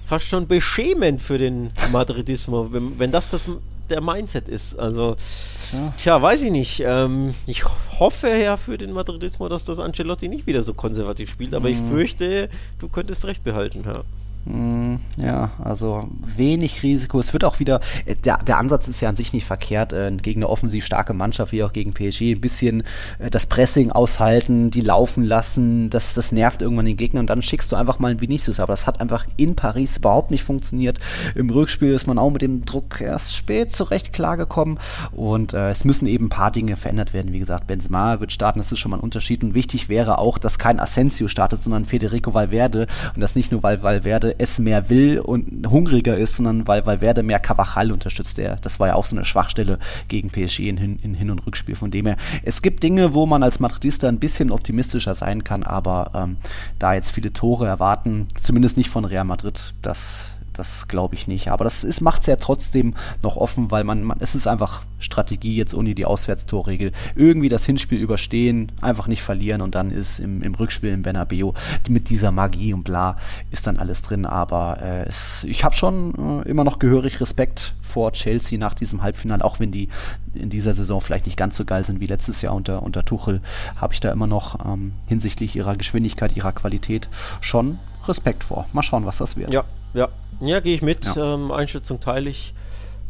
fast 0.07 0.27
schon 0.27 0.47
beschämend 0.47 1.21
für 1.21 1.37
den 1.37 1.71
Madridismo, 1.91 2.73
wenn, 2.73 2.97
wenn 3.01 3.11
das, 3.11 3.31
das 3.31 3.51
der 3.91 4.01
Mindset 4.01 4.49
ist. 4.49 4.79
Also, 4.79 5.17
ja. 5.73 5.95
tja, 5.99 6.23
weiß 6.23 6.45
ich 6.45 6.53
nicht. 6.53 6.85
Ähm, 6.87 7.35
ich 7.47 7.65
hoffe 7.99 8.29
ja 8.29 8.57
für 8.57 8.79
den 8.79 8.93
Madridismo, 8.93 9.49
dass 9.49 9.65
das 9.65 9.81
Ancelotti 9.81 10.29
nicht 10.29 10.47
wieder 10.47 10.63
so 10.63 10.73
konservativ 10.73 11.29
spielt, 11.31 11.53
aber 11.53 11.69
mhm. 11.69 11.75
ich 11.75 11.81
fürchte, 11.81 12.49
du 12.79 12.89
könntest 12.89 13.25
recht 13.25 13.43
behalten, 13.43 13.83
ja. 13.85 14.03
Hm, 14.47 15.01
ja, 15.17 15.53
also 15.63 16.09
wenig 16.21 16.83
Risiko. 16.83 17.19
Es 17.19 17.33
wird 17.33 17.45
auch 17.45 17.61
wieder, 17.61 17.81
äh, 18.05 18.15
der, 18.15 18.37
der 18.39 18.59
Ansatz 18.59 18.89
ist 18.89 19.01
ja 19.01 19.09
an 19.09 19.17
sich 19.17 19.33
nicht 19.33 19.47
verkehrt, 19.47 19.95
äh, 19.95 20.13
gegen 20.21 20.41
eine 20.41 20.51
offensiv 20.51 20.85
starke 20.85 21.15
Mannschaft 21.15 21.53
wie 21.53 21.63
auch 21.63 21.73
gegen 21.73 21.95
PSG 21.95 22.33
ein 22.33 22.43
bisschen 22.43 22.83
äh, 23.19 23.31
das 23.31 23.47
Pressing 23.47 23.91
aushalten, 23.91 24.71
die 24.71 24.83
laufen 24.83 25.25
lassen, 25.25 25.89
das, 25.89 26.13
das 26.13 26.31
nervt 26.31 26.61
irgendwann 26.61 26.85
den 26.85 26.99
Gegner 26.99 27.21
und 27.21 27.31
dann 27.31 27.41
schickst 27.41 27.73
du 27.73 27.77
einfach 27.77 27.99
mal 27.99 28.11
einen 28.11 28.21
Vinicius. 28.21 28.61
Aber 28.61 28.75
das 28.75 28.87
hat 28.87 29.01
einfach 29.01 29.27
in 29.39 29.57
Paris 29.57 29.97
überhaupt 29.97 30.31
nicht 30.31 30.45
funktioniert. 30.45 31.01
Im 31.35 31.49
Rückspiel 31.49 31.95
ist 31.95 32.07
man 32.07 32.19
auch 32.19 32.31
mit 32.31 32.43
dem 32.43 32.67
Druck 32.67 33.01
erst 33.01 33.35
spät 33.35 33.73
zurecht 33.73 34.13
klargekommen 34.13 34.79
und 35.13 35.55
äh, 35.55 35.71
es 35.71 35.87
müssen 35.87 36.07
eben 36.07 36.27
ein 36.27 36.31
paar 36.31 36.51
Dinge 36.51 36.77
verändert 36.77 37.15
werden. 37.15 37.33
Wie 37.33 37.39
gesagt, 37.39 37.67
Benzema 37.67 38.21
wird 38.21 38.33
starten, 38.33 38.59
das 38.59 38.71
ist 38.71 38.79
schon 38.79 38.91
mal 38.91 38.99
ein 38.99 39.03
Unterschied 39.03 39.43
und 39.43 39.55
wichtig 39.55 39.89
wäre 39.89 40.19
auch, 40.19 40.37
dass 40.37 40.59
kein 40.59 40.81
Asensio 40.81 41.29
startet, 41.29 41.63
sondern 41.63 41.87
Federico 41.87 42.35
Valverde 42.35 42.89
und 43.15 43.23
das 43.23 43.37
nicht 43.37 43.51
nur, 43.51 43.63
weil 43.63 43.83
Valverde 43.83 44.34
es 44.39 44.59
mehr 44.59 44.89
will 44.91 45.19
und 45.21 45.67
hungriger 45.69 46.17
ist, 46.17 46.37
sondern 46.37 46.67
weil 46.67 46.87
Valverde 46.87 47.23
mehr 47.23 47.39
Cavachal 47.39 47.93
unterstützt. 47.93 48.39
Der, 48.39 48.57
das 48.57 48.81
war 48.81 48.89
ja 48.89 48.95
auch 48.95 49.05
so 49.05 49.17
eine 49.17 49.25
Schwachstelle 49.25 49.79
gegen 50.09 50.31
PSG 50.31 50.61
in, 50.61 50.77
Hin-, 50.77 50.99
in 51.03 51.15
Hin- 51.15 51.31
und 51.31 51.47
Rückspiel. 51.47 51.77
Von 51.77 51.91
dem 51.91 52.07
her, 52.07 52.17
es 52.43 52.63
gibt 52.63 52.83
Dinge, 52.83 53.15
wo 53.15 53.27
man 53.27 53.43
als 53.43 53.61
Madridista 53.61 54.09
ein 54.09 54.19
bisschen 54.19 54.51
optimistischer 54.51 55.15
sein 55.15 55.45
kann, 55.45 55.63
aber 55.63 56.11
ähm, 56.15 56.37
da 56.79 56.95
jetzt 56.95 57.11
viele 57.11 57.33
Tore 57.33 57.67
erwarten, 57.67 58.29
zumindest 58.41 58.77
nicht 58.77 58.91
von 58.91 59.05
Real 59.05 59.25
Madrid, 59.25 59.75
das 59.83 60.34
das 60.55 60.89
glaube 60.89 61.15
ich 61.15 61.27
nicht. 61.27 61.49
Aber 61.49 61.65
das 61.65 62.01
macht 62.01 62.23
es 62.23 62.27
ja 62.27 62.37
trotzdem 62.37 62.95
noch 63.23 63.37
offen, 63.37 63.71
weil 63.71 63.85
man, 63.85 64.03
man, 64.03 64.19
es 64.21 64.35
ist 64.35 64.47
einfach 64.47 64.83
Strategie 64.99 65.57
jetzt 65.57 65.75
ohne 65.75 65.95
die 65.95 66.07
Auswärtstorregel. 66.07 66.93
Irgendwie 67.15 67.49
das 67.49 67.65
Hinspiel 67.67 67.99
überstehen, 67.99 68.73
einfach 68.81 69.07
nicht 69.07 69.23
verlieren 69.23 69.61
und 69.61 69.75
dann 69.75 69.91
ist 69.91 70.21
im, 70.21 70.43
im 70.43 70.55
Rückspiel 70.55 70.91
im 70.91 71.03
Bernabeu 71.03 71.53
mit 71.89 72.09
dieser 72.09 72.31
Magie 72.31 72.73
und 72.73 72.85
bla 72.85 73.17
ist 73.51 73.67
dann 73.67 73.77
alles 73.77 74.03
drin. 74.03 74.27
Aber 74.27 74.81
äh, 74.81 75.05
es, 75.05 75.45
ich 75.45 75.65
habe 75.65 75.75
schon 75.75 76.43
äh, 76.45 76.49
immer 76.49 76.65
noch 76.65 76.79
gehörig 76.79 77.21
Respekt 77.21 77.75
vor 77.83 78.13
Chelsea 78.13 78.59
nach 78.59 78.75
diesem 78.75 79.03
Halbfinale, 79.03 79.45
auch 79.45 79.61
wenn 79.61 79.71
die 79.71 79.89
in 80.35 80.51
dieser 80.51 80.75
Saison 80.75 81.01
vielleicht 81.01 81.27
nicht 81.27 81.37
ganz 81.37 81.57
so 81.57 81.65
geil 81.65 81.85
sind 81.85 82.01
wie 82.01 82.07
letztes 82.07 82.43
Jahr 82.43 82.55
unter, 82.55 82.83
unter 82.83 83.05
Tuchel, 83.05 83.41
habe 83.77 83.95
ich 83.95 84.01
da 84.01 84.11
immer 84.11 84.27
noch 84.27 84.65
ähm, 84.65 84.95
hinsichtlich 85.07 85.55
ihrer 85.57 85.77
Geschwindigkeit, 85.77 86.37
ihrer 86.37 86.53
Qualität 86.53 87.09
schon 87.41 87.79
Respekt 88.09 88.45
vor. 88.45 88.67
Mal 88.73 88.83
schauen, 88.83 89.07
was 89.07 89.19
das 89.19 89.37
wird. 89.37 89.53
Ja, 89.53 89.65
ja, 89.95 90.09
ja, 90.41 90.61
gehe 90.61 90.75
ich 90.75 90.83
mit. 90.83 91.05
Ja. 91.05 91.35
Ähm, 91.35 91.51
Einschätzung 91.51 92.01
teile 92.01 92.31
ich. 92.31 92.55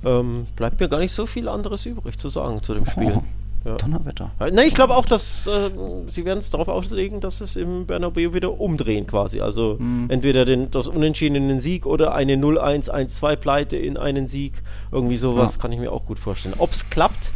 Ähm, 0.04 0.46
bleibt 0.56 0.80
mir 0.80 0.88
gar 0.88 0.98
nicht 0.98 1.12
so 1.12 1.26
viel 1.26 1.48
anderes 1.48 1.86
übrig 1.86 2.18
zu 2.18 2.28
sagen 2.28 2.62
zu 2.62 2.74
dem 2.74 2.86
Spiel. 2.86 3.14
Oh. 3.16 3.22
Ja. 3.64 3.76
Donnerwetter. 3.76 4.30
Ne, 4.52 4.64
ich 4.64 4.74
glaube 4.74 4.94
auch, 4.94 5.06
dass 5.06 5.46
äh, 5.46 5.70
sie 6.06 6.26
werden 6.26 6.40
es 6.40 6.50
darauf 6.50 6.68
auslegen, 6.68 7.20
dass 7.20 7.40
es 7.40 7.56
im 7.56 7.86
Bernabeu 7.86 8.34
wieder 8.34 8.60
umdrehen 8.60 9.06
quasi. 9.06 9.40
Also 9.40 9.76
mhm. 9.78 10.10
entweder 10.10 10.44
den, 10.44 10.70
das 10.70 10.86
Unentschieden 10.86 11.34
in 11.36 11.48
den 11.48 11.60
Sieg 11.60 11.86
oder 11.86 12.14
eine 12.14 12.34
0-1-1-2 12.34 13.36
Pleite 13.36 13.76
in 13.78 13.96
einen 13.96 14.26
Sieg. 14.26 14.62
Irgendwie 14.92 15.16
sowas 15.16 15.56
ja. 15.56 15.62
kann 15.62 15.72
ich 15.72 15.80
mir 15.80 15.92
auch 15.92 16.04
gut 16.04 16.18
vorstellen. 16.18 16.54
Ob 16.58 16.72
es 16.72 16.90
klappt, 16.90 17.30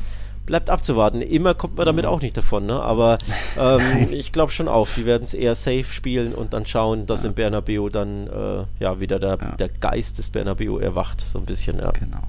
bleibt 0.48 0.70
abzuwarten. 0.70 1.20
Immer 1.20 1.52
kommt 1.52 1.76
man 1.76 1.84
damit 1.84 2.06
auch 2.06 2.22
nicht 2.22 2.36
davon, 2.36 2.64
ne? 2.64 2.80
aber 2.80 3.18
ähm, 3.58 4.08
ich 4.10 4.32
glaube 4.32 4.50
schon 4.50 4.66
auch, 4.66 4.88
sie 4.88 5.04
werden 5.04 5.24
es 5.24 5.34
eher 5.34 5.54
safe 5.54 5.84
spielen 5.84 6.34
und 6.34 6.54
dann 6.54 6.64
schauen, 6.64 7.06
dass 7.06 7.22
ja. 7.22 7.28
im 7.28 7.34
Bernabeu 7.34 7.90
dann 7.90 8.26
äh, 8.26 8.64
ja 8.82 8.98
wieder 8.98 9.18
der, 9.18 9.38
ja. 9.40 9.56
der 9.56 9.68
Geist 9.68 10.16
des 10.16 10.30
Bernabeu 10.30 10.78
erwacht, 10.78 11.20
so 11.20 11.38
ein 11.38 11.44
bisschen. 11.44 11.78
Ja. 11.78 11.90
Genau. 11.90 12.22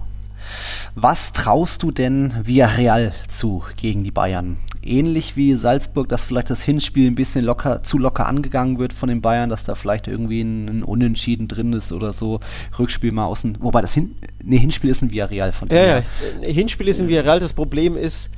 Was 0.95 1.33
traust 1.33 1.83
du 1.83 1.91
denn 1.91 2.33
Villarreal 2.43 3.13
zu 3.27 3.63
gegen 3.77 4.03
die 4.03 4.11
Bayern? 4.11 4.57
Ähnlich 4.81 5.35
wie 5.35 5.53
Salzburg, 5.55 6.07
dass 6.09 6.25
vielleicht 6.25 6.49
das 6.49 6.63
Hinspiel 6.63 7.11
ein 7.11 7.15
bisschen 7.15 7.43
locker, 7.43 7.83
zu 7.83 7.97
locker 7.97 8.25
angegangen 8.25 8.79
wird 8.79 8.93
von 8.93 9.09
den 9.09 9.21
Bayern, 9.21 9.49
dass 9.49 9.65
da 9.65 9.75
vielleicht 9.75 10.07
irgendwie 10.07 10.41
ein, 10.41 10.67
ein 10.67 10.83
Unentschieden 10.83 11.47
drin 11.47 11.73
ist 11.73 11.91
oder 11.91 12.13
so. 12.13 12.39
Rückspiel 12.77 13.11
mal 13.11 13.25
außen. 13.25 13.57
Wobei 13.59 13.81
das 13.81 13.93
Hin 13.93 14.15
nee, 14.41 14.57
Hinspiel 14.57 14.89
ist 14.89 15.01
ein 15.01 15.11
Villarreal 15.11 15.51
von 15.51 15.69
Ja, 15.69 15.97
ja, 15.97 16.03
Hinspiel 16.41 16.87
ist 16.87 17.01
ein 17.01 17.07
Villarreal. 17.07 17.39
Das 17.39 17.53
Problem 17.53 17.97
ist, 17.97 18.31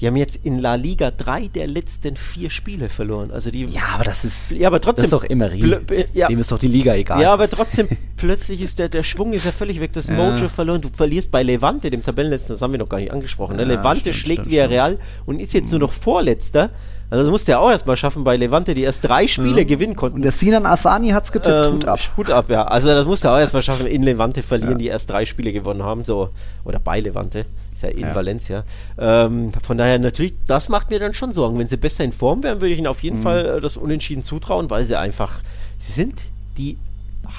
die 0.00 0.06
haben 0.06 0.16
jetzt 0.16 0.44
in 0.44 0.58
La 0.58 0.74
Liga 0.74 1.10
drei 1.10 1.48
der 1.48 1.66
letzten 1.66 2.16
vier 2.16 2.50
Spiele 2.50 2.88
verloren. 2.88 3.30
Also 3.30 3.50
die, 3.50 3.64
ja, 3.64 3.82
aber 3.94 4.04
das 4.04 4.24
ist, 4.24 4.50
ja, 4.50 4.68
aber 4.68 4.80
trotzdem, 4.80 5.10
das 5.10 5.12
ist 5.12 5.12
doch 5.12 5.24
Emery. 5.24 5.80
Ja, 6.12 6.28
Dem 6.28 6.38
ist 6.38 6.52
doch 6.52 6.58
die 6.58 6.68
Liga 6.68 6.94
egal. 6.94 7.22
Ja, 7.22 7.32
aber 7.32 7.48
trotzdem, 7.48 7.88
plötzlich 8.16 8.60
ist 8.60 8.78
der, 8.78 8.90
der 8.90 9.02
Schwung 9.02 9.32
ist 9.32 9.46
ja 9.46 9.52
völlig 9.52 9.80
weg, 9.80 9.92
das 9.94 10.08
ja. 10.08 10.14
Mojo 10.14 10.48
verloren. 10.48 10.82
Du 10.82 10.90
verlierst 10.92 11.30
bei 11.30 11.42
Levante, 11.42 11.88
dem 11.88 12.04
Tabellenletzten, 12.04 12.54
das 12.54 12.62
haben 12.62 12.72
wir 12.72 12.78
noch 12.78 12.90
gar 12.90 12.98
nicht 12.98 13.10
angesprochen. 13.10 13.56
Ne? 13.56 13.62
Ja, 13.62 13.68
Levante 13.68 14.00
stimmt, 14.00 14.16
schlägt 14.16 14.40
stimmt, 14.40 14.52
Villarreal 14.52 14.92
stimmt. 14.92 15.28
und 15.28 15.40
ist 15.40 15.54
jetzt 15.54 15.70
nur 15.70 15.80
noch 15.80 15.92
Vorletzter. 15.92 16.70
Also 17.08 17.22
das 17.22 17.30
musste 17.30 17.52
er 17.52 17.60
auch 17.60 17.70
erstmal 17.70 17.96
schaffen 17.96 18.24
bei 18.24 18.36
Levante, 18.36 18.74
die 18.74 18.82
erst 18.82 19.04
drei 19.04 19.28
Spiele 19.28 19.62
mhm. 19.62 19.66
gewinnen 19.66 19.96
konnten. 19.96 20.16
Und 20.16 20.22
der 20.22 20.32
Sinan 20.32 20.66
Asani 20.66 21.10
hat 21.10 21.24
es 21.24 21.32
getippt, 21.32 21.66
ähm, 21.66 21.74
Hut 21.74 21.84
ab. 21.84 22.00
Hut 22.16 22.30
ab, 22.30 22.46
ja. 22.48 22.64
Also 22.64 22.88
das 22.88 23.06
musste 23.06 23.28
er 23.28 23.34
auch 23.34 23.38
erstmal 23.38 23.62
schaffen, 23.62 23.86
in 23.86 24.02
Levante 24.02 24.42
verlieren, 24.42 24.72
ja. 24.72 24.78
die 24.78 24.86
erst 24.88 25.10
drei 25.10 25.24
Spiele 25.24 25.52
gewonnen 25.52 25.84
haben, 25.84 26.04
so, 26.04 26.30
oder 26.64 26.80
bei 26.80 26.98
Levante, 26.98 27.46
ist 27.72 27.82
ja 27.82 27.90
in 27.90 28.00
ja. 28.00 28.14
Valencia. 28.14 28.64
Ähm, 28.98 29.52
von 29.62 29.78
daher 29.78 30.00
natürlich, 30.00 30.34
das 30.48 30.68
macht 30.68 30.90
mir 30.90 30.98
dann 30.98 31.14
schon 31.14 31.32
Sorgen. 31.32 31.58
Wenn 31.58 31.68
sie 31.68 31.76
besser 31.76 32.02
in 32.02 32.12
Form 32.12 32.42
wären, 32.42 32.60
würde 32.60 32.72
ich 32.72 32.78
ihnen 32.78 32.88
auf 32.88 33.02
jeden 33.02 33.18
mhm. 33.18 33.22
Fall 33.22 33.46
äh, 33.46 33.60
das 33.60 33.76
Unentschieden 33.76 34.24
zutrauen, 34.24 34.68
weil 34.68 34.84
sie 34.84 34.98
einfach, 34.98 35.42
sie 35.78 35.92
sind 35.92 36.22
die 36.58 36.76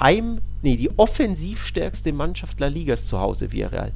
Heim, 0.00 0.38
nee, 0.62 0.76
die 0.76 0.90
offensivstärkste 0.98 2.14
Mannschaft 2.14 2.58
La 2.60 2.68
Ligas 2.68 3.04
zu 3.04 3.20
Hause, 3.20 3.52
Villarreal 3.52 3.92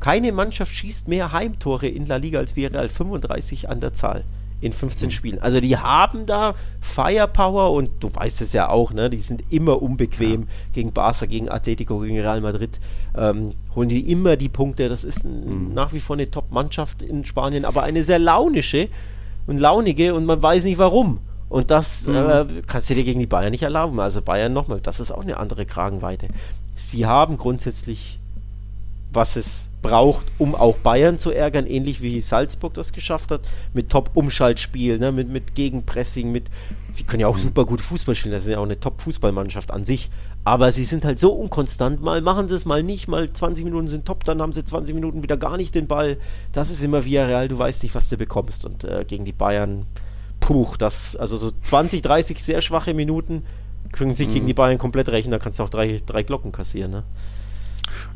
Keine 0.00 0.32
Mannschaft 0.32 0.74
schießt 0.74 1.06
mehr 1.06 1.32
Heimtore 1.32 1.86
in 1.86 2.06
La 2.06 2.16
Liga 2.16 2.40
als 2.40 2.56
Villarreal, 2.56 2.88
35 2.88 3.68
an 3.68 3.80
der 3.80 3.94
Zahl 3.94 4.24
in 4.62 4.72
15 4.72 5.06
mhm. 5.06 5.10
Spielen. 5.10 5.38
Also 5.40 5.60
die 5.60 5.76
haben 5.76 6.24
da 6.24 6.54
Firepower 6.80 7.72
und 7.72 7.90
du 8.00 8.14
weißt 8.14 8.40
es 8.42 8.52
ja 8.52 8.68
auch, 8.68 8.92
ne? 8.92 9.10
Die 9.10 9.18
sind 9.18 9.42
immer 9.50 9.82
unbequem 9.82 10.42
ja. 10.42 10.46
gegen 10.72 10.92
Barca, 10.92 11.26
gegen 11.26 11.50
Atletico, 11.50 11.98
gegen 11.98 12.18
Real 12.18 12.40
Madrid. 12.40 12.80
Ähm, 13.16 13.52
holen 13.74 13.88
die 13.88 14.10
immer 14.10 14.36
die 14.36 14.48
Punkte. 14.48 14.88
Das 14.88 15.04
ist 15.04 15.24
ein, 15.24 15.68
mhm. 15.68 15.74
nach 15.74 15.92
wie 15.92 16.00
vor 16.00 16.16
eine 16.16 16.30
Top-Mannschaft 16.30 17.02
in 17.02 17.24
Spanien, 17.24 17.64
aber 17.64 17.82
eine 17.82 18.04
sehr 18.04 18.20
launische 18.20 18.88
und 19.46 19.58
launige 19.58 20.14
und 20.14 20.24
man 20.24 20.40
weiß 20.42 20.64
nicht 20.64 20.78
warum. 20.78 21.18
Und 21.48 21.70
das 21.70 22.06
mhm. 22.06 22.14
äh, 22.14 22.46
kannst 22.66 22.88
du 22.88 22.94
dir 22.94 23.04
gegen 23.04 23.20
die 23.20 23.26
Bayern 23.26 23.50
nicht 23.50 23.64
erlauben. 23.64 23.98
Also 23.98 24.22
Bayern 24.22 24.52
nochmal, 24.52 24.80
das 24.80 25.00
ist 25.00 25.10
auch 25.10 25.22
eine 25.22 25.38
andere 25.38 25.66
Kragenweite. 25.66 26.28
Sie 26.76 27.04
haben 27.04 27.36
grundsätzlich, 27.36 28.20
was 29.12 29.36
es 29.36 29.68
braucht, 29.82 30.26
um 30.38 30.54
auch 30.54 30.78
Bayern 30.78 31.18
zu 31.18 31.32
ärgern, 31.32 31.66
ähnlich 31.66 32.00
wie 32.00 32.20
Salzburg 32.20 32.72
das 32.74 32.92
geschafft 32.92 33.30
hat, 33.30 33.42
mit 33.74 33.90
Top-Umschaltspiel, 33.90 34.98
ne, 34.98 35.12
mit, 35.12 35.28
mit 35.28 35.54
Gegenpressing, 35.54 36.30
mit. 36.30 36.50
Sie 36.92 37.04
können 37.04 37.20
ja 37.20 37.26
auch 37.26 37.36
mhm. 37.36 37.42
super 37.42 37.66
gut 37.66 37.80
Fußball 37.80 38.14
spielen, 38.14 38.32
das 38.32 38.44
ist 38.44 38.50
ja 38.50 38.58
auch 38.58 38.64
eine 38.64 38.78
Top-Fußballmannschaft 38.78 39.70
an 39.70 39.84
sich. 39.84 40.10
Aber 40.44 40.72
sie 40.72 40.84
sind 40.84 41.04
halt 41.04 41.18
so 41.18 41.32
unkonstant. 41.32 42.02
Mal 42.02 42.20
machen 42.20 42.48
sie 42.48 42.54
es, 42.54 42.64
mal 42.64 42.82
nicht, 42.82 43.08
mal 43.08 43.32
20 43.32 43.64
Minuten 43.64 43.88
sind 43.88 44.06
top, 44.06 44.24
dann 44.24 44.40
haben 44.40 44.52
sie 44.52 44.64
20 44.64 44.94
Minuten 44.94 45.22
wieder 45.22 45.36
gar 45.36 45.56
nicht 45.56 45.74
den 45.74 45.86
Ball. 45.86 46.16
Das 46.52 46.70
ist 46.70 46.82
immer 46.82 47.04
via 47.04 47.26
Real, 47.26 47.48
du 47.48 47.58
weißt 47.58 47.82
nicht, 47.82 47.94
was 47.94 48.08
du 48.08 48.16
bekommst. 48.16 48.64
Und 48.64 48.84
äh, 48.84 49.04
gegen 49.06 49.24
die 49.24 49.32
Bayern, 49.32 49.86
puh, 50.40 50.68
das, 50.78 51.16
also 51.16 51.36
so 51.36 51.50
20, 51.62 52.02
30 52.02 52.42
sehr 52.42 52.60
schwache 52.60 52.94
Minuten 52.94 53.44
können 53.92 54.14
sich 54.14 54.28
mhm. 54.28 54.32
gegen 54.32 54.46
die 54.46 54.54
Bayern 54.54 54.78
komplett 54.78 55.08
rächen, 55.08 55.30
da 55.30 55.38
kannst 55.38 55.58
du 55.58 55.62
auch 55.62 55.70
drei, 55.70 56.00
drei 56.04 56.22
Glocken 56.22 56.52
kassieren, 56.52 56.90
ne? 56.90 57.02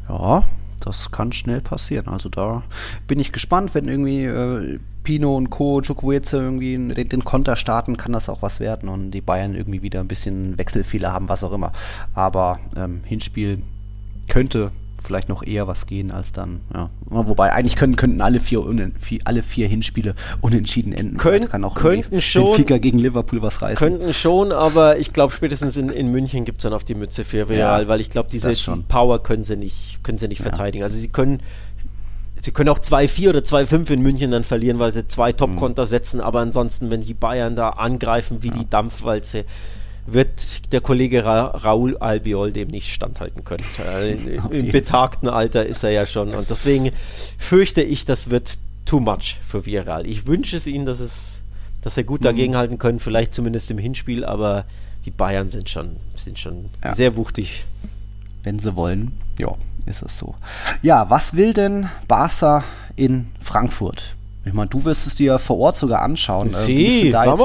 Ja, 0.08 0.46
das 0.86 1.10
kann 1.10 1.32
schnell 1.32 1.60
passieren. 1.60 2.08
Also 2.08 2.28
da 2.28 2.62
bin 3.06 3.18
ich 3.18 3.32
gespannt, 3.32 3.74
wenn 3.74 3.88
irgendwie 3.88 4.24
äh, 4.24 4.78
Pino 5.02 5.36
und 5.36 5.50
Co. 5.50 5.80
Chukwueze 5.82 6.38
irgendwie 6.38 6.76
den, 6.76 7.08
den, 7.08 7.24
Konter 7.24 7.56
starten, 7.56 7.96
kann 7.96 8.12
das 8.12 8.28
auch 8.28 8.42
was 8.42 8.60
werden 8.60 8.88
und 8.88 9.10
die 9.10 9.20
Bayern 9.20 9.54
irgendwie 9.54 9.82
wieder 9.82 10.00
ein 10.00 10.08
bisschen 10.08 10.58
Wechselfehler 10.58 11.12
haben, 11.12 11.28
was 11.28 11.44
auch 11.44 11.52
immer. 11.52 11.72
Aber 12.14 12.58
ähm, 12.76 13.02
Hinspiel 13.04 13.62
könnte 14.28 14.72
vielleicht 15.06 15.28
noch 15.28 15.42
eher 15.42 15.68
was 15.68 15.86
gehen 15.86 16.10
als 16.10 16.32
dann, 16.32 16.60
ja. 16.74 16.90
Wobei, 17.06 17.52
eigentlich 17.52 17.76
können, 17.76 17.96
könnten 17.96 18.20
alle 18.20 18.40
vier, 18.40 18.64
alle 19.24 19.42
vier 19.42 19.68
Hinspiele 19.68 20.14
unentschieden 20.40 20.92
enden. 20.92 21.16
Könnt, 21.16 21.50
kann 21.50 21.64
auch 21.64 21.74
könnten 21.74 22.20
schon. 22.20 22.56
Ficker 22.56 22.78
gegen 22.78 22.98
Liverpool 22.98 23.42
was 23.42 23.62
reißen. 23.62 23.76
Könnten 23.76 24.12
schon, 24.12 24.52
aber 24.52 24.98
ich 24.98 25.12
glaube, 25.12 25.32
spätestens 25.32 25.76
in, 25.76 25.88
in 25.88 26.10
München 26.10 26.44
gibt 26.44 26.58
es 26.58 26.64
dann 26.64 26.72
auf 26.72 26.84
die 26.84 26.94
Mütze 26.94 27.24
für 27.24 27.48
Real, 27.48 27.82
ja, 27.82 27.88
weil 27.88 28.00
ich 28.00 28.10
glaube, 28.10 28.28
diese, 28.30 28.50
diese, 28.50 28.82
Power 28.88 29.22
können 29.22 29.44
sie 29.44 29.56
nicht, 29.56 30.00
können 30.02 30.18
sie 30.18 30.28
nicht 30.28 30.40
ja. 30.40 30.50
verteidigen. 30.50 30.84
Also 30.84 30.96
sie 30.96 31.08
können 31.08 31.40
Sie 32.42 32.52
können 32.52 32.68
auch 32.68 32.78
2-4 32.78 33.30
oder 33.30 33.40
2-5 33.40 33.90
in 33.90 34.02
München 34.02 34.30
dann 34.30 34.44
verlieren, 34.44 34.78
weil 34.78 34.92
sie 34.92 35.08
zwei 35.08 35.32
Top-Konter 35.32 35.82
mhm. 35.82 35.88
setzen, 35.88 36.20
aber 36.20 36.40
ansonsten, 36.40 36.90
wenn 36.90 37.02
die 37.02 37.14
Bayern 37.14 37.56
da 37.56 37.70
angreifen 37.70 38.44
wie 38.44 38.50
die 38.50 38.70
Dampfwalze, 38.70 39.44
wird 40.06 40.72
der 40.72 40.80
Kollege 40.80 41.24
Ra 41.24 41.46
Raul 41.46 41.96
Albiol 41.98 42.52
dem 42.52 42.68
nicht 42.68 42.92
standhalten 42.92 43.44
können. 43.44 43.64
Äh, 43.78 44.12
Im 44.50 44.70
betagten 44.70 45.28
Alter 45.28 45.66
ist 45.66 45.82
er 45.82 45.90
ja 45.90 46.06
schon. 46.06 46.34
Und 46.34 46.50
deswegen 46.50 46.92
fürchte 47.38 47.82
ich, 47.82 48.04
das 48.04 48.30
wird 48.30 48.58
too 48.84 49.00
much 49.00 49.38
für 49.46 49.66
Viral. 49.66 50.06
Ich 50.06 50.26
wünsche 50.26 50.56
es 50.56 50.66
ihnen, 50.66 50.86
dass 50.86 51.00
es, 51.00 51.42
dass 51.82 51.96
er 51.96 52.04
gut 52.04 52.20
mhm. 52.20 52.24
dagegenhalten 52.24 52.78
können, 52.78 53.00
vielleicht 53.00 53.34
zumindest 53.34 53.70
im 53.70 53.78
Hinspiel, 53.78 54.24
aber 54.24 54.64
die 55.04 55.10
Bayern 55.10 55.50
sind 55.50 55.68
schon, 55.68 55.96
sind 56.14 56.38
schon 56.38 56.70
ja. 56.82 56.94
sehr 56.94 57.16
wuchtig. 57.16 57.66
Wenn 58.42 58.58
sie 58.60 58.76
wollen, 58.76 59.12
ja, 59.38 59.54
ist 59.86 60.02
es 60.02 60.18
so. 60.18 60.36
Ja, 60.82 61.10
was 61.10 61.34
will 61.34 61.52
denn 61.52 61.88
Barca 62.06 62.64
in 62.94 63.28
Frankfurt? 63.40 64.15
Ich 64.46 64.52
meine, 64.52 64.68
du 64.68 64.84
wirst 64.84 65.08
es 65.08 65.16
dir 65.16 65.40
vor 65.40 65.58
Ort 65.58 65.74
sogar 65.74 66.02
anschauen. 66.02 66.48
Sie, 66.48 67.08
äh, 67.08 67.10
da 67.10 67.24
jetzt 67.24 67.42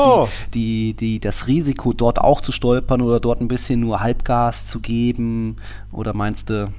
die, 0.53 0.93
die, 0.93 0.93
die, 0.93 1.19
das 1.19 1.47
Risiko, 1.47 1.93
dort 1.93 2.19
auch 2.19 2.41
zu 2.41 2.51
stolpern 2.51 3.01
oder 3.01 3.19
dort 3.19 3.41
ein 3.41 3.47
bisschen 3.47 3.79
nur 3.79 4.01
Halbgas 4.01 4.67
zu 4.67 4.79
geben? 4.79 5.57
Oder 5.91 6.13
meinst 6.13 6.51
du, 6.51 6.71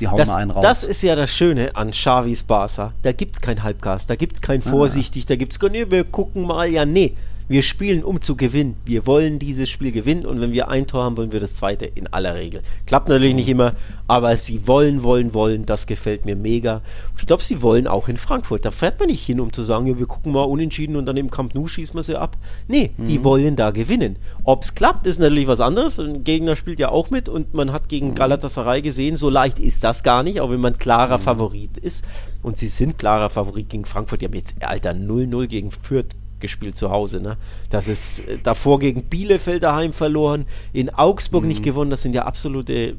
die 0.00 0.08
hauen 0.08 0.16
das, 0.16 0.28
mal 0.28 0.36
einen 0.36 0.52
raus? 0.52 0.62
Das 0.62 0.84
ist 0.84 1.02
ja 1.02 1.14
das 1.14 1.30
Schöne 1.30 1.76
an 1.76 1.90
Xavis 1.90 2.44
Barca. 2.44 2.94
Da 3.02 3.12
gibt 3.12 3.34
es 3.34 3.40
kein 3.42 3.62
Halbgas, 3.62 4.06
da 4.06 4.16
gibt 4.16 4.36
es 4.36 4.40
kein 4.40 4.62
ah. 4.64 4.70
vorsichtig, 4.70 5.26
da 5.26 5.36
gibt 5.36 5.52
es, 5.52 5.70
nee, 5.70 5.84
wir 5.90 6.04
gucken 6.04 6.46
mal, 6.46 6.66
ja, 6.66 6.86
nee. 6.86 7.12
Wir 7.50 7.62
spielen, 7.62 8.04
um 8.04 8.20
zu 8.20 8.36
gewinnen. 8.36 8.76
Wir 8.84 9.06
wollen 9.06 9.38
dieses 9.38 9.70
Spiel 9.70 9.90
gewinnen 9.90 10.26
und 10.26 10.38
wenn 10.38 10.52
wir 10.52 10.68
ein 10.68 10.86
Tor 10.86 11.04
haben, 11.04 11.16
wollen 11.16 11.32
wir 11.32 11.40
das 11.40 11.54
zweite 11.54 11.86
in 11.86 12.06
aller 12.08 12.34
Regel. 12.34 12.60
Klappt 12.84 13.08
natürlich 13.08 13.34
nicht 13.34 13.48
immer, 13.48 13.72
aber 14.06 14.36
sie 14.36 14.66
wollen, 14.66 15.02
wollen, 15.02 15.32
wollen. 15.32 15.64
Das 15.64 15.86
gefällt 15.86 16.26
mir 16.26 16.36
mega. 16.36 16.82
Ich 17.18 17.26
glaube, 17.26 17.42
sie 17.42 17.62
wollen 17.62 17.86
auch 17.86 18.08
in 18.08 18.18
Frankfurt. 18.18 18.66
Da 18.66 18.70
fährt 18.70 19.00
man 19.00 19.08
nicht 19.08 19.24
hin, 19.24 19.40
um 19.40 19.50
zu 19.50 19.62
sagen, 19.62 19.86
ja, 19.86 19.98
wir 19.98 20.04
gucken 20.04 20.32
mal 20.32 20.42
unentschieden 20.42 20.94
und 20.96 21.06
dann 21.06 21.16
im 21.16 21.30
Camp 21.30 21.54
Nou 21.54 21.66
schießen 21.66 21.96
wir 21.96 22.02
sie 22.02 22.20
ab. 22.20 22.36
Nee, 22.66 22.90
mhm. 22.98 23.06
die 23.06 23.24
wollen 23.24 23.56
da 23.56 23.70
gewinnen. 23.70 24.16
Ob 24.44 24.62
es 24.62 24.74
klappt, 24.74 25.06
ist 25.06 25.18
natürlich 25.18 25.48
was 25.48 25.60
anderes. 25.60 25.98
Ein 25.98 26.24
Gegner 26.24 26.54
spielt 26.54 26.78
ja 26.78 26.90
auch 26.90 27.08
mit 27.08 27.30
und 27.30 27.54
man 27.54 27.72
hat 27.72 27.88
gegen 27.88 28.10
mhm. 28.10 28.14
Galatasaray 28.14 28.82
gesehen, 28.82 29.16
so 29.16 29.30
leicht 29.30 29.58
ist 29.58 29.82
das 29.84 30.02
gar 30.02 30.22
nicht, 30.22 30.42
auch 30.42 30.50
wenn 30.50 30.60
man 30.60 30.78
klarer 30.78 31.16
mhm. 31.16 31.22
Favorit 31.22 31.78
ist. 31.78 32.04
Und 32.42 32.58
sie 32.58 32.68
sind 32.68 32.98
klarer 32.98 33.30
Favorit 33.30 33.70
gegen 33.70 33.86
Frankfurt. 33.86 34.20
Die 34.20 34.26
haben 34.26 34.34
jetzt, 34.34 34.62
Alter, 34.62 34.90
0-0 34.90 35.46
gegen 35.46 35.70
Fürth 35.70 36.14
gespielt 36.40 36.76
zu 36.76 36.90
Hause. 36.90 37.20
Ne? 37.20 37.36
Das 37.70 37.88
ist 37.88 38.20
äh, 38.20 38.38
davor 38.42 38.78
gegen 38.78 39.04
Bielefeld 39.04 39.62
daheim 39.62 39.92
verloren, 39.92 40.46
in 40.72 40.90
Augsburg 40.90 41.42
mhm. 41.42 41.48
nicht 41.48 41.62
gewonnen. 41.62 41.90
Das 41.90 42.02
sind 42.02 42.14
ja 42.14 42.24
absolute, 42.24 42.96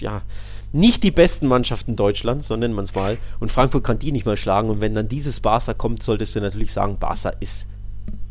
ja, 0.00 0.22
nicht 0.72 1.02
die 1.02 1.10
besten 1.10 1.46
Mannschaften 1.46 1.96
Deutschlands, 1.96 2.48
so 2.48 2.56
nennt 2.56 2.74
man 2.74 2.84
es 2.84 2.94
mal. 2.94 3.18
Und 3.40 3.52
Frankfurt 3.52 3.84
kann 3.84 3.98
die 3.98 4.12
nicht 4.12 4.26
mal 4.26 4.36
schlagen. 4.36 4.70
Und 4.70 4.80
wenn 4.80 4.94
dann 4.94 5.08
dieses 5.08 5.40
Barca 5.40 5.74
kommt, 5.74 6.02
solltest 6.02 6.34
du 6.34 6.40
natürlich 6.40 6.72
sagen, 6.72 6.98
Barca 6.98 7.30
ist 7.40 7.66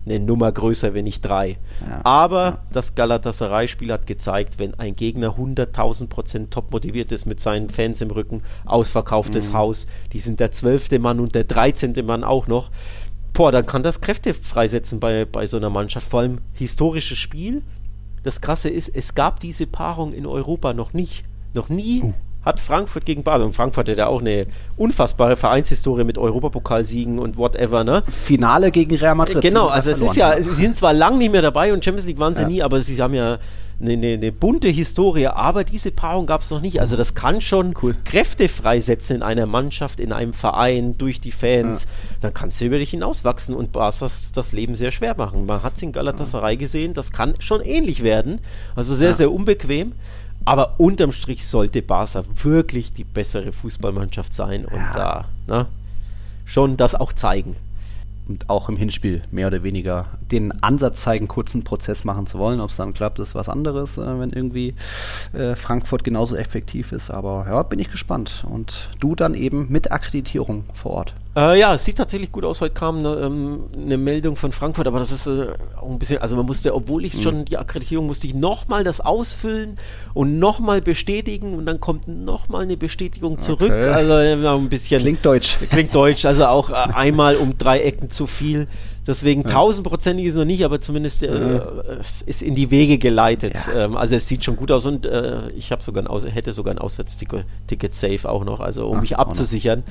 eine 0.05 0.19
Nummer 0.19 0.51
größer, 0.51 0.93
wenn 0.93 1.03
nicht 1.03 1.21
drei. 1.21 1.57
Ja, 1.87 2.01
Aber 2.03 2.43
ja. 2.43 2.61
das 2.71 2.95
Galatasaray-Spiel 2.95 3.91
hat 3.91 4.07
gezeigt, 4.07 4.57
wenn 4.57 4.73
ein 4.75 4.95
Gegner 4.95 5.37
100.000 5.37 6.07
Prozent 6.07 6.51
top 6.51 6.71
motiviert 6.71 7.11
ist 7.11 7.25
mit 7.25 7.39
seinen 7.39 7.69
Fans 7.69 8.01
im 8.01 8.09
Rücken, 8.09 8.41
ausverkauftes 8.65 9.49
mhm. 9.49 9.53
Haus, 9.53 9.87
die 10.13 10.19
sind 10.19 10.39
der 10.39 10.51
zwölfte 10.51 10.97
Mann 10.97 11.19
und 11.19 11.35
der 11.35 11.43
dreizehnte 11.43 12.01
Mann 12.03 12.23
auch 12.23 12.47
noch, 12.47 12.71
boah, 13.33 13.51
dann 13.51 13.65
kann 13.65 13.83
das 13.83 14.01
Kräfte 14.01 14.33
freisetzen 14.33 14.99
bei, 14.99 15.25
bei 15.25 15.47
so 15.47 15.57
einer 15.57 15.69
Mannschaft. 15.69 16.09
Vor 16.09 16.21
allem 16.21 16.39
historisches 16.53 17.17
Spiel. 17.17 17.61
Das 18.23 18.41
Krasse 18.41 18.69
ist, 18.69 18.89
es 18.89 19.15
gab 19.15 19.39
diese 19.39 19.65
Paarung 19.65 20.13
in 20.13 20.25
Europa 20.25 20.73
noch 20.73 20.93
nicht. 20.93 21.23
Noch 21.53 21.69
nie 21.69 22.01
uh. 22.01 22.13
hat 22.43 22.59
Frankfurt 22.59 23.05
gegen 23.05 23.23
Basel. 23.23 23.45
Und 23.45 23.53
Frankfurt 23.53 23.89
hat 23.89 23.97
ja 23.97 24.07
auch 24.07 24.21
eine 24.21 24.45
unfassbare 24.77 25.35
Vereinshistorie 25.35 26.03
mit 26.03 26.17
Europapokalsiegen 26.17 27.19
und 27.19 27.37
whatever, 27.37 27.83
ne? 27.83 28.03
Finale 28.07 28.71
gegen 28.71 28.95
Real 28.95 29.15
Madrid. 29.15 29.41
Genau, 29.41 29.67
also 29.67 29.89
es 29.89 30.01
ist 30.01 30.15
ja, 30.15 30.41
sie 30.41 30.53
sind 30.53 30.75
zwar 30.75 30.93
lang 30.93 31.17
nicht 31.17 31.31
mehr 31.31 31.41
dabei 31.41 31.73
und 31.73 31.83
Champions 31.83 32.05
League 32.05 32.19
waren 32.19 32.35
sie 32.35 32.43
ja. 32.43 32.47
nie, 32.47 32.61
aber 32.61 32.81
sie 32.81 33.01
haben 33.01 33.13
ja 33.13 33.39
eine, 33.81 33.93
eine, 33.93 34.13
eine 34.13 34.31
bunte 34.31 34.67
Historie, 34.67 35.27
aber 35.27 35.63
diese 35.63 35.91
Paarung 35.91 36.25
gab 36.25 36.41
es 36.41 36.51
noch 36.51 36.61
nicht. 36.61 36.79
Also 36.79 36.95
das 36.95 37.15
kann 37.15 37.41
schon 37.41 37.73
cool. 37.81 37.95
Kräfte 38.05 38.47
freisetzen 38.47 39.17
in 39.17 39.23
einer 39.23 39.45
Mannschaft, 39.45 39.99
in 39.99 40.11
einem 40.11 40.33
Verein, 40.33 40.97
durch 40.97 41.19
die 41.19 41.31
Fans. 41.31 41.83
Ja. 41.83 41.89
Dann 42.21 42.33
kannst 42.33 42.61
du 42.61 42.65
über 42.65 42.77
dich 42.77 42.91
hinauswachsen 42.91 43.55
und 43.55 43.71
Barca's 43.71 44.31
das 44.31 44.51
Leben 44.51 44.75
sehr 44.75 44.91
schwer 44.91 45.15
machen. 45.17 45.45
Man 45.45 45.63
hat 45.63 45.75
es 45.75 45.81
in 45.81 45.91
Galatasaray 45.91 46.57
gesehen, 46.57 46.93
das 46.93 47.11
kann 47.11 47.35
schon 47.39 47.61
ähnlich 47.61 48.03
werden. 48.03 48.39
Also 48.75 48.93
sehr, 48.93 49.09
ja. 49.09 49.13
sehr 49.13 49.31
unbequem. 49.31 49.93
Aber 50.43 50.79
unterm 50.79 51.11
Strich 51.11 51.47
sollte 51.47 51.81
Barca 51.81 52.23
wirklich 52.43 52.93
die 52.93 53.03
bessere 53.03 53.51
Fußballmannschaft 53.51 54.33
sein 54.33 54.65
und 54.65 54.75
ja. 54.75 54.93
da 54.95 55.25
ne, 55.47 55.67
schon 56.45 56.77
das 56.77 56.95
auch 56.95 57.13
zeigen 57.13 57.55
und 58.27 58.49
auch 58.49 58.69
im 58.69 58.77
Hinspiel 58.77 59.23
mehr 59.31 59.47
oder 59.47 59.63
weniger 59.63 60.07
den 60.31 60.51
Ansatz 60.61 61.01
zeigen, 61.01 61.27
kurzen 61.27 61.63
Prozess 61.63 62.03
machen 62.03 62.27
zu 62.27 62.39
wollen. 62.39 62.61
Ob 62.61 62.69
es 62.69 62.77
dann 62.77 62.93
klappt, 62.93 63.19
ist 63.19 63.35
was 63.35 63.49
anderes, 63.49 63.97
äh, 63.97 64.19
wenn 64.19 64.31
irgendwie 64.31 64.75
äh, 65.33 65.55
Frankfurt 65.55 66.03
genauso 66.03 66.35
effektiv 66.35 66.91
ist. 66.91 67.09
Aber 67.09 67.45
ja, 67.47 67.63
bin 67.63 67.79
ich 67.79 67.89
gespannt. 67.89 68.45
Und 68.47 68.89
du 68.99 69.15
dann 69.15 69.33
eben 69.33 69.67
mit 69.69 69.91
Akkreditierung 69.91 70.65
vor 70.73 70.91
Ort. 70.91 71.13
Äh, 71.33 71.59
ja, 71.59 71.73
es 71.73 71.85
sieht 71.85 71.97
tatsächlich 71.97 72.31
gut 72.31 72.43
aus. 72.43 72.59
Heute 72.59 72.73
kam 72.73 72.97
eine, 72.97 73.15
ähm, 73.15 73.61
eine 73.73 73.97
Meldung 73.97 74.35
von 74.35 74.51
Frankfurt, 74.51 74.85
aber 74.85 74.99
das 74.99 75.11
ist 75.11 75.27
äh, 75.27 75.47
auch 75.79 75.89
ein 75.89 75.97
bisschen, 75.97 76.21
also 76.21 76.35
man 76.35 76.45
musste, 76.45 76.75
obwohl 76.75 77.05
ich 77.05 77.17
mhm. 77.17 77.21
schon 77.21 77.45
die 77.45 77.57
Akkreditierung 77.57 78.05
musste 78.05 78.27
ich 78.27 78.33
nochmal 78.33 78.83
das 78.83 78.99
ausfüllen 78.99 79.77
und 80.13 80.39
nochmal 80.39 80.81
bestätigen 80.81 81.53
und 81.53 81.65
dann 81.65 81.79
kommt 81.79 82.09
nochmal 82.09 82.63
eine 82.63 82.75
Bestätigung 82.75 83.39
zurück. 83.39 83.71
Okay. 83.71 83.89
Also 83.89 84.13
ein 84.13 84.67
bisschen. 84.67 84.99
Klingt 84.99 85.25
deutsch. 85.25 85.57
Klingt 85.69 85.95
deutsch, 85.95 86.25
also 86.25 86.47
auch 86.47 86.69
äh, 86.69 86.73
einmal 86.73 87.37
um 87.37 87.57
drei 87.57 87.79
Ecken 87.79 88.09
zu 88.09 88.27
viel. 88.27 88.67
Deswegen 89.07 89.43
tausendprozentig 89.45 90.25
ist 90.25 90.35
es 90.35 90.37
noch 90.37 90.45
nicht, 90.45 90.63
aber 90.63 90.81
zumindest 90.81 91.23
äh, 91.23 91.31
mhm. 91.31 91.61
es 91.99 92.21
ist 92.21 92.43
in 92.43 92.55
die 92.55 92.71
Wege 92.71 92.97
geleitet. 92.97 93.55
Ja. 93.67 93.85
Ähm, 93.85 93.95
also 93.95 94.17
es 94.17 94.27
sieht 94.27 94.43
schon 94.43 94.57
gut 94.57 94.69
aus 94.69 94.85
und 94.85 95.05
äh, 95.05 95.49
ich 95.51 95.71
habe 95.71 95.81
sogar 95.81 96.03
ein 96.03 96.07
Aus 96.07 96.25
hätte 96.25 96.51
sogar 96.51 96.73
ein 96.73 96.77
Auswärtsticket 96.77 97.93
safe 97.93 98.29
auch 98.29 98.43
noch, 98.43 98.59
also 98.59 98.87
um 98.87 98.97
Ach, 98.97 99.01
mich 99.01 99.17
abzusichern. 99.17 99.83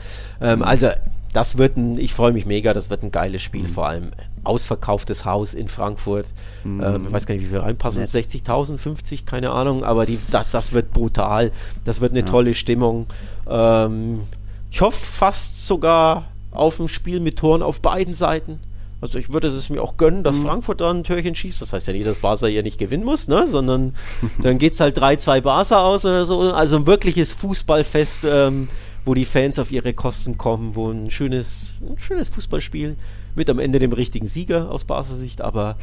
Ähm. 0.42 0.62
Also 0.62 0.90
das 1.32 1.58
wird 1.58 1.76
ein, 1.76 1.98
ich 1.98 2.14
freue 2.14 2.32
mich 2.32 2.46
mega, 2.46 2.72
das 2.72 2.90
wird 2.90 3.02
ein 3.02 3.12
geiles 3.12 3.42
Spiel, 3.42 3.62
mhm. 3.62 3.68
vor 3.68 3.86
allem 3.86 4.10
ausverkauftes 4.42 5.24
Haus 5.24 5.54
in 5.54 5.68
Frankfurt. 5.68 6.26
Mhm. 6.64 6.82
Ähm, 6.82 7.06
ich 7.06 7.12
weiß 7.12 7.26
gar 7.26 7.34
nicht, 7.34 7.44
wie 7.44 7.48
viel 7.48 7.58
reinpassen, 7.58 8.04
60.000, 8.04 8.78
50, 8.78 9.26
keine 9.26 9.50
Ahnung, 9.50 9.84
aber 9.84 10.06
die, 10.06 10.18
das, 10.30 10.50
das 10.50 10.72
wird 10.72 10.92
brutal, 10.92 11.52
das 11.84 12.00
wird 12.00 12.12
eine 12.12 12.20
ja. 12.20 12.26
tolle 12.26 12.54
Stimmung. 12.54 13.06
Ähm, 13.48 14.22
Ich 14.70 14.80
hoffe 14.80 15.04
fast 15.04 15.66
sogar 15.66 16.26
auf 16.50 16.80
ein 16.80 16.88
Spiel 16.88 17.20
mit 17.20 17.38
Toren 17.38 17.62
auf 17.62 17.80
beiden 17.80 18.14
Seiten. 18.14 18.60
Also 19.00 19.18
ich 19.18 19.32
würde 19.32 19.48
es 19.48 19.70
mir 19.70 19.82
auch 19.82 19.96
gönnen, 19.96 20.22
dass 20.22 20.36
mhm. 20.36 20.46
Frankfurt 20.46 20.80
da 20.80 20.90
ein 20.90 21.04
Türchen 21.04 21.34
schießt. 21.34 21.62
Das 21.62 21.72
heißt 21.72 21.86
ja 21.86 21.94
nicht, 21.94 22.06
dass 22.06 22.18
Barca 22.18 22.46
hier 22.46 22.62
nicht 22.62 22.78
gewinnen 22.78 23.04
muss, 23.04 23.28
ne? 23.28 23.46
sondern 23.46 23.94
dann 24.42 24.58
geht 24.58 24.74
es 24.74 24.80
halt 24.80 24.98
3-2 24.98 25.40
Barca 25.40 25.82
aus 25.82 26.04
oder 26.04 26.26
so. 26.26 26.40
Also 26.52 26.76
ein 26.76 26.86
wirkliches 26.86 27.32
Fußballfest, 27.32 28.26
ähm, 28.26 28.68
wo 29.04 29.14
die 29.14 29.24
Fans 29.24 29.58
auf 29.58 29.72
ihre 29.72 29.92
Kosten 29.94 30.38
kommen, 30.38 30.74
wo 30.74 30.90
ein 30.90 31.10
schönes, 31.10 31.74
ein 31.80 31.98
schönes 31.98 32.28
Fußballspiel 32.28 32.96
mit 33.34 33.48
am 33.50 33.58
Ende 33.58 33.78
dem 33.78 33.92
richtigen 33.92 34.28
Sieger 34.28 34.70
aus 34.70 34.84
Barca 34.84 35.14
Sicht. 35.14 35.40
Aber 35.40 35.76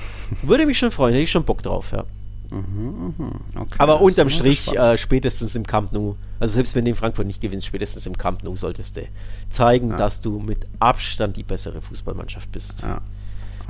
würde 0.43 0.65
mich 0.65 0.77
schon 0.77 0.91
freuen, 0.91 1.13
hätte 1.13 1.23
ich 1.23 1.31
schon 1.31 1.45
Bock 1.45 1.63
drauf, 1.63 1.91
ja. 1.91 2.05
Mhm, 2.49 3.13
mhm. 3.17 3.31
Okay, 3.55 3.75
Aber 3.77 4.01
unterm 4.01 4.29
Strich 4.29 4.73
äh, 4.73 4.97
spätestens 4.97 5.55
im 5.55 5.65
Camp 5.65 5.91
Nou, 5.91 6.15
also 6.39 6.53
selbst 6.53 6.75
wenn 6.75 6.85
du 6.85 6.91
in 6.91 6.95
Frankfurt 6.95 7.27
nicht 7.27 7.41
gewinnst, 7.41 7.67
spätestens 7.67 8.05
im 8.05 8.17
Camp 8.17 8.43
Nou 8.43 8.55
solltest 8.55 8.97
du 8.97 9.01
zeigen, 9.49 9.89
ja. 9.89 9.97
dass 9.97 10.21
du 10.21 10.39
mit 10.39 10.65
Abstand 10.79 11.35
die 11.35 11.43
bessere 11.43 11.81
Fußballmannschaft 11.81 12.51
bist. 12.51 12.83
Ja. 12.83 13.01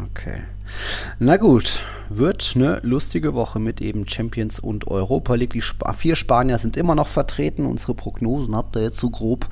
Okay. 0.04 0.44
Na 1.20 1.38
gut, 1.38 1.82
wird 2.10 2.54
eine 2.56 2.80
lustige 2.84 3.34
Woche 3.34 3.60
mit 3.60 3.82
eben 3.82 4.08
Champions 4.08 4.60
und 4.60 4.88
Europa 4.88 5.36
League. 5.36 5.52
Die 5.52 5.60
Sp 5.64 5.84
vier 5.98 6.16
Spanier 6.16 6.58
sind 6.58 6.78
immer 6.78 6.96
noch 6.96 7.08
vertreten. 7.08 7.66
Unsere 7.66 7.96
Prognosen 7.96 8.56
habt 8.56 8.76
ihr 8.76 8.84
jetzt 8.84 9.00
so 9.00 9.10
grob 9.10 9.48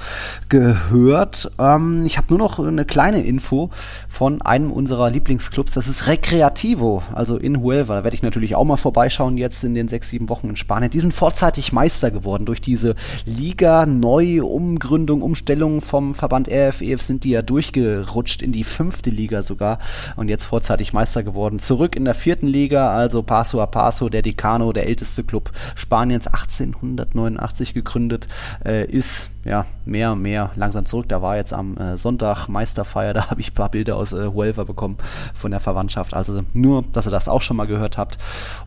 gehört. 0.50 1.52
Ähm, 1.60 2.04
ich 2.06 2.18
habe 2.18 2.28
nur 2.30 2.40
noch 2.40 2.60
eine 2.60 2.86
kleine 2.86 3.24
Info 3.24 3.70
von 4.08 4.42
einem 4.42 4.72
unserer 4.72 5.10
Lieblingsclubs. 5.10 5.74
Das 5.74 5.88
ist 5.88 6.08
Recreativo, 6.08 7.04
also 7.14 7.38
in 7.38 7.62
Huelva. 7.62 7.96
Da 7.96 8.04
werde 8.04 8.16
ich 8.16 8.24
natürlich 8.24 8.56
auch 8.56 8.64
mal 8.64 8.78
vorbeischauen 8.78 9.38
jetzt 9.38 9.64
in 9.64 9.74
den 9.74 9.88
sechs, 9.88 10.10
sieben 10.10 10.30
Wochen 10.30 10.50
in 10.50 10.56
Spanien. 10.56 10.92
Die 10.92 11.00
sind 11.00 11.14
vorzeitig 11.14 11.72
Meister 11.72 12.12
geworden 12.12 12.46
durch 12.46 12.62
diese 12.62 12.96
Liga 13.26 13.86
Neu-Umgründung, 13.86 15.22
Umstellung 15.22 15.82
vom 15.82 16.14
Verband 16.14 16.50
RFEF 16.50 17.02
sind 17.02 17.24
die 17.24 17.32
ja 17.32 17.42
durchgerutscht 17.42 18.42
in 18.42 18.52
die 18.52 18.64
fünfte 18.64 19.10
Liga 19.10 19.44
sogar 19.44 19.80
und 20.16 20.30
jetzt 20.30 20.35
vorzeitig 20.44 20.92
Meister 20.92 21.06
Meister 21.06 21.22
geworden. 21.22 21.60
Zurück 21.60 21.96
in 21.96 22.04
der 22.04 22.16
vierten 22.16 22.48
Liga, 22.48 22.92
also 22.92 23.22
Paso 23.22 23.62
a 23.62 23.68
Paso, 23.68 24.10
der 24.10 24.24
Decano, 24.24 24.74
der 24.74 24.88
älteste 24.88 25.24
Club 25.24 25.52
Spaniens, 25.76 26.26
1889 26.26 27.76
gegründet, 27.76 28.28
äh, 28.66 28.86
ist 28.86 29.30
ja 29.46 29.68
mehr 29.86 30.14
und 30.14 30.24
mehr 30.24 30.50
langsam 30.56 30.88
zurück. 30.88 31.08
Da 31.08 31.22
war 31.22 31.38
jetzt 31.38 31.54
am 31.54 31.78
äh, 31.78 31.96
Sonntag 31.96 32.48
Meisterfeier, 32.48 33.14
da 33.14 33.30
habe 33.30 33.40
ich 33.40 33.52
ein 33.52 33.54
paar 33.54 33.70
Bilder 33.70 33.98
aus 33.98 34.14
äh, 34.14 34.28
Huelva 34.28 34.64
bekommen 34.64 34.98
von 35.36 35.52
der 35.52 35.60
Verwandtschaft. 35.60 36.16
Also 36.16 36.42
nur, 36.54 36.84
dass 36.92 37.08
ihr 37.08 37.12
das 37.12 37.30
auch 37.30 37.44
schon 37.44 37.58
mal 37.58 37.68
gehört 37.68 38.00
habt. 38.00 38.18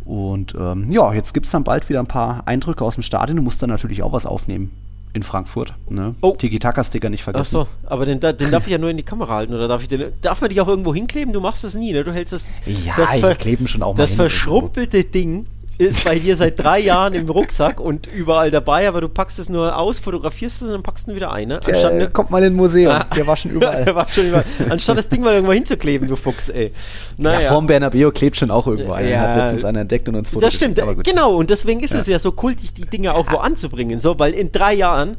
Und 0.05 0.55
ähm, 0.55 0.89
ja, 0.93 1.13
jetzt 1.13 1.35
gibt 1.35 1.47
es 1.47 1.53
dann 1.53 1.65
bald 1.65 1.89
wieder 1.89 1.99
ein 1.99 2.07
paar 2.07 2.47
Eindrücke 2.47 2.85
aus 2.85 2.95
dem 2.95 3.03
Stadion. 3.03 3.37
Du 3.37 3.43
musst 3.43 3.61
dann 3.61 3.71
natürlich 3.71 4.03
auch 4.05 4.13
was 4.13 4.27
aufnehmen 4.27 4.88
in 5.19 5.23
Frankfurt. 5.25 5.75
Ne? 5.89 6.15
Oh. 6.21 6.35
Tiki-Taka-Sticker 6.37 7.11
nicht 7.11 7.23
vergessen. 7.23 7.57
Achso, 7.59 7.69
aber 7.85 8.07
den, 8.07 8.21
den 8.21 8.51
darf 8.51 8.67
ich 8.67 8.73
ja 8.73 8.79
nur 8.79 8.91
in 8.91 8.97
die 8.97 9.03
Kamera 9.03 9.35
halten, 9.35 9.53
oder 9.53 9.69
darf 9.69 9.83
ich 9.83 9.89
den, 9.89 10.13
darf 10.21 10.41
man 10.41 10.49
dich 10.49 10.61
auch 10.61 10.69
irgendwo 10.69 10.95
hinkleben? 10.95 11.33
Du 11.33 11.41
machst 11.41 11.65
das 11.65 11.75
nie, 11.75 11.93
ne? 11.93 12.05
Du 12.05 12.13
hältst 12.13 12.33
das. 12.33 12.51
Ja, 12.67 12.95
das 12.97 13.17
ver, 13.17 13.35
kleben 13.35 13.69
schon 13.69 13.83
auch 13.83 13.95
mal 13.95 14.03
Das 14.03 14.15
verschrumpelte 14.15 15.05
Ding 15.05 15.47
ist 15.79 16.05
bei 16.05 16.19
dir 16.19 16.37
seit 16.37 16.59
drei 16.59 16.81
Jahren 16.81 17.15
im 17.15 17.29
Rucksack 17.31 17.81
und 17.81 18.09
überall 18.09 18.51
dabei, 18.51 18.89
aber 18.89 19.01
du 19.01 19.09
packst 19.09 19.39
es 19.39 19.49
nur 19.49 19.77
aus, 19.77 20.01
fotografierst 20.01 20.57
es 20.57 20.63
und 20.63 20.73
dann 20.73 20.83
packst 20.83 21.07
du 21.07 21.13
ihn 21.13 21.17
wieder 21.17 21.33
ein. 21.33 21.49
Ne? 21.49 21.61
Der 21.65 21.75
Anstatt, 21.75 21.95
ne? 21.95 22.11
kommt 22.11 22.31
mal 22.31 22.43
in 22.43 22.53
ein 22.53 22.57
Museum, 22.57 22.93
ah, 22.93 23.07
der 23.15 23.27
war 23.27 23.37
schon 23.37 23.53
überall. 23.53 23.85
der 23.85 23.95
war 23.95 24.09
schon 24.09 24.27
überall. 24.27 24.45
Anstatt 24.69 24.99
das 24.99 25.09
Ding 25.09 25.23
mal 25.23 25.35
irgendwo 25.35 25.53
hinzukleben, 25.53 26.09
du 26.09 26.17
Fuchs, 26.17 26.49
ey. 26.49 26.73
Naja. 27.17 27.41
Ja, 27.41 27.49
vorm 27.51 27.69
Bernabeo 27.69 28.11
klebt 28.11 28.37
schon 28.37 28.51
auch 28.51 28.67
irgendwo 28.67 28.93
ein. 28.93 29.09
Ja, 29.09 29.21
hat 29.21 29.37
letztens 29.37 29.65
einer 29.65 29.81
entdeckt 29.81 30.09
und 30.09 30.17
uns 30.17 30.31
fotografiert. 30.31 30.77
Das 30.79 30.85
stimmt, 30.85 31.05
genau, 31.05 31.37
und 31.37 31.49
deswegen 31.49 31.81
ist 31.81 31.95
ja. 31.95 32.01
es 32.01 32.07
ja 32.09 32.19
so 32.19 32.33
kultig, 32.33 32.75
die 32.75 32.87
Dinge 32.87 33.15
auch 33.15 33.31
wo 33.31 33.37
anzubringen, 33.37 34.01
so, 34.01 34.19
weil 34.19 34.35
in 34.35 34.51
drei 34.51 34.75
Jahren 34.75 35.17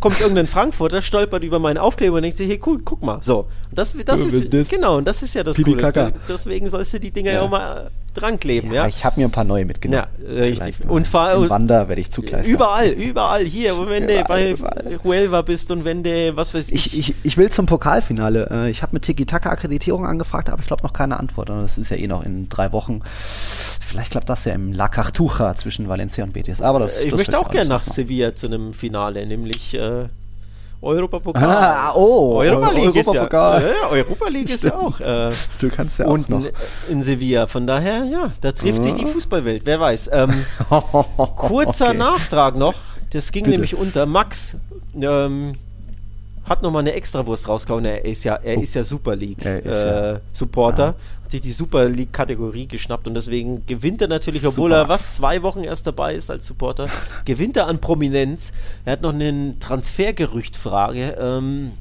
kommt 0.00 0.20
irgendein 0.20 0.46
Frankfurter, 0.46 1.02
stolpert 1.02 1.44
über 1.44 1.58
meinen 1.58 1.78
Aufkleber 1.78 2.16
und 2.16 2.22
denkt 2.22 2.36
sich, 2.36 2.48
hey 2.48 2.60
cool, 2.66 2.80
guck 2.84 3.02
mal. 3.02 3.22
So. 3.22 3.46
Das, 3.70 3.94
das 4.04 4.20
ja, 4.20 4.26
ist, 4.26 4.52
das? 4.52 4.68
genau, 4.68 4.96
und 4.96 5.06
das 5.06 5.22
ist 5.22 5.34
ja 5.34 5.44
das 5.44 5.56
Pipi 5.56 5.72
Coole. 5.72 5.92
Kaka. 5.92 6.12
Deswegen 6.28 6.68
sollst 6.68 6.94
du 6.94 7.00
die 7.00 7.10
Dinger 7.10 7.32
ja, 7.32 7.42
auch 7.42 7.50
mal 7.50 7.90
dran 8.14 8.38
kleben, 8.38 8.72
ja. 8.72 8.82
ja? 8.82 8.88
Ich 8.88 9.04
habe 9.04 9.20
mir 9.20 9.28
ein 9.28 9.30
paar 9.30 9.44
neue 9.44 9.64
mitgenommen. 9.64 10.06
Ja, 10.20 10.32
richtig. 10.32 10.88
Und 10.88 11.06
fahr, 11.06 11.34
Im 11.34 11.50
Wander 11.50 11.88
werde 11.88 12.00
ich 12.00 12.10
zugleistern. 12.10 12.52
Überall, 12.52 12.88
überall 12.88 13.44
hier. 13.44 13.76
Wenn 13.88 14.06
du 14.06 14.22
bei 14.24 14.52
überall. 14.52 15.00
Huelva 15.04 15.42
bist 15.42 15.70
und 15.70 15.84
wenn 15.84 16.02
du, 16.02 16.36
was 16.36 16.54
weiß 16.54 16.70
ich. 16.70 16.98
Ich, 16.98 17.10
ich, 17.10 17.14
ich 17.22 17.36
will 17.36 17.50
zum 17.50 17.66
Pokalfinale. 17.66 18.48
Äh, 18.50 18.70
ich 18.70 18.82
habe 18.82 18.94
mit 18.94 19.02
Tiki-Taka-Akkreditierung 19.02 20.06
angefragt, 20.06 20.50
aber 20.50 20.60
ich 20.60 20.66
glaube 20.66 20.82
noch 20.82 20.92
keine 20.92 21.18
Antwort. 21.18 21.50
Und 21.50 21.62
das 21.62 21.78
ist 21.78 21.90
ja 21.90 21.96
eh 21.96 22.06
noch 22.06 22.24
in 22.24 22.48
drei 22.48 22.72
Wochen. 22.72 23.02
Vielleicht 23.04 24.12
klappt 24.12 24.28
das 24.28 24.44
ja 24.44 24.54
im 24.54 24.72
La 24.72 24.88
Cartuja 24.88 25.54
zwischen 25.54 25.88
Valencia 25.88 26.24
und 26.24 26.32
Betis. 26.32 26.62
Aber 26.62 26.78
das, 26.78 27.02
ich 27.02 27.10
das 27.10 27.18
möchte 27.18 27.38
auch 27.38 27.50
gerne 27.50 27.68
nach 27.68 27.84
Sevilla 27.84 28.34
zu 28.34 28.46
einem 28.46 28.72
Finale, 28.74 29.26
nämlich 29.26 29.74
äh, 29.74 30.08
Europapokal. 30.82 31.44
Ah, 31.44 31.92
oh, 31.94 32.38
Europa 32.38 32.70
League 32.70 32.96
ist 32.96 33.12
ja, 33.12 33.28
ja, 33.30 33.60
Europa 33.90 34.28
League 34.28 34.50
ist 34.50 34.64
ja 34.64 34.74
auch. 34.74 34.98
Äh, 35.00 35.30
du 35.60 35.68
kannst 35.68 35.98
ja 35.98 36.06
auch 36.06 36.28
noch. 36.28 36.44
in 36.88 37.02
Sevilla. 37.02 37.46
Von 37.46 37.66
daher, 37.66 38.04
ja, 38.04 38.32
da 38.40 38.52
trifft 38.52 38.78
ja. 38.78 38.84
sich 38.84 38.94
die 38.94 39.06
Fußballwelt. 39.06 39.62
Wer 39.66 39.78
weiß. 39.78 40.10
Ähm, 40.12 40.46
kurzer 41.36 41.88
okay. 41.88 41.96
Nachtrag 41.98 42.56
noch. 42.56 42.74
Das 43.12 43.30
ging 43.30 43.44
Bitte. 43.44 43.56
nämlich 43.56 43.74
unter. 43.74 44.06
Max 44.06 44.56
ähm, 45.00 45.54
hat 46.44 46.62
nochmal 46.62 46.80
eine 46.80 46.92
Extrawurst 46.92 47.48
rausgehauen. 47.48 47.84
Er 47.84 48.04
ist 48.04 48.24
ja, 48.24 48.34
er 48.36 48.58
oh. 48.58 48.62
ist 48.62 48.74
ja 48.74 48.82
Super 48.82 49.14
League 49.14 49.44
äh, 49.44 49.62
ja. 49.64 50.20
Supporter. 50.32 50.84
Ja. 50.84 50.94
Hat 51.24 51.30
sich 51.30 51.40
die 51.40 51.50
Super 51.50 51.88
League 51.88 52.12
Kategorie 52.12 52.66
geschnappt 52.66 53.06
und 53.06 53.14
deswegen 53.14 53.64
gewinnt 53.66 54.02
er 54.02 54.08
natürlich, 54.08 54.46
obwohl 54.46 54.70
Super. 54.70 54.82
er 54.82 54.88
was 54.88 55.14
zwei 55.14 55.42
Wochen 55.42 55.62
erst 55.62 55.86
dabei 55.86 56.14
ist 56.14 56.30
als 56.30 56.46
Supporter, 56.46 56.88
gewinnt 57.24 57.56
er 57.56 57.66
an 57.66 57.78
Prominenz. 57.78 58.52
Er 58.84 58.94
hat 58.94 59.02
noch 59.02 59.12
eine 59.12 59.54
Transfergerüchtfrage. 59.60 61.16
Ähm, 61.20 61.72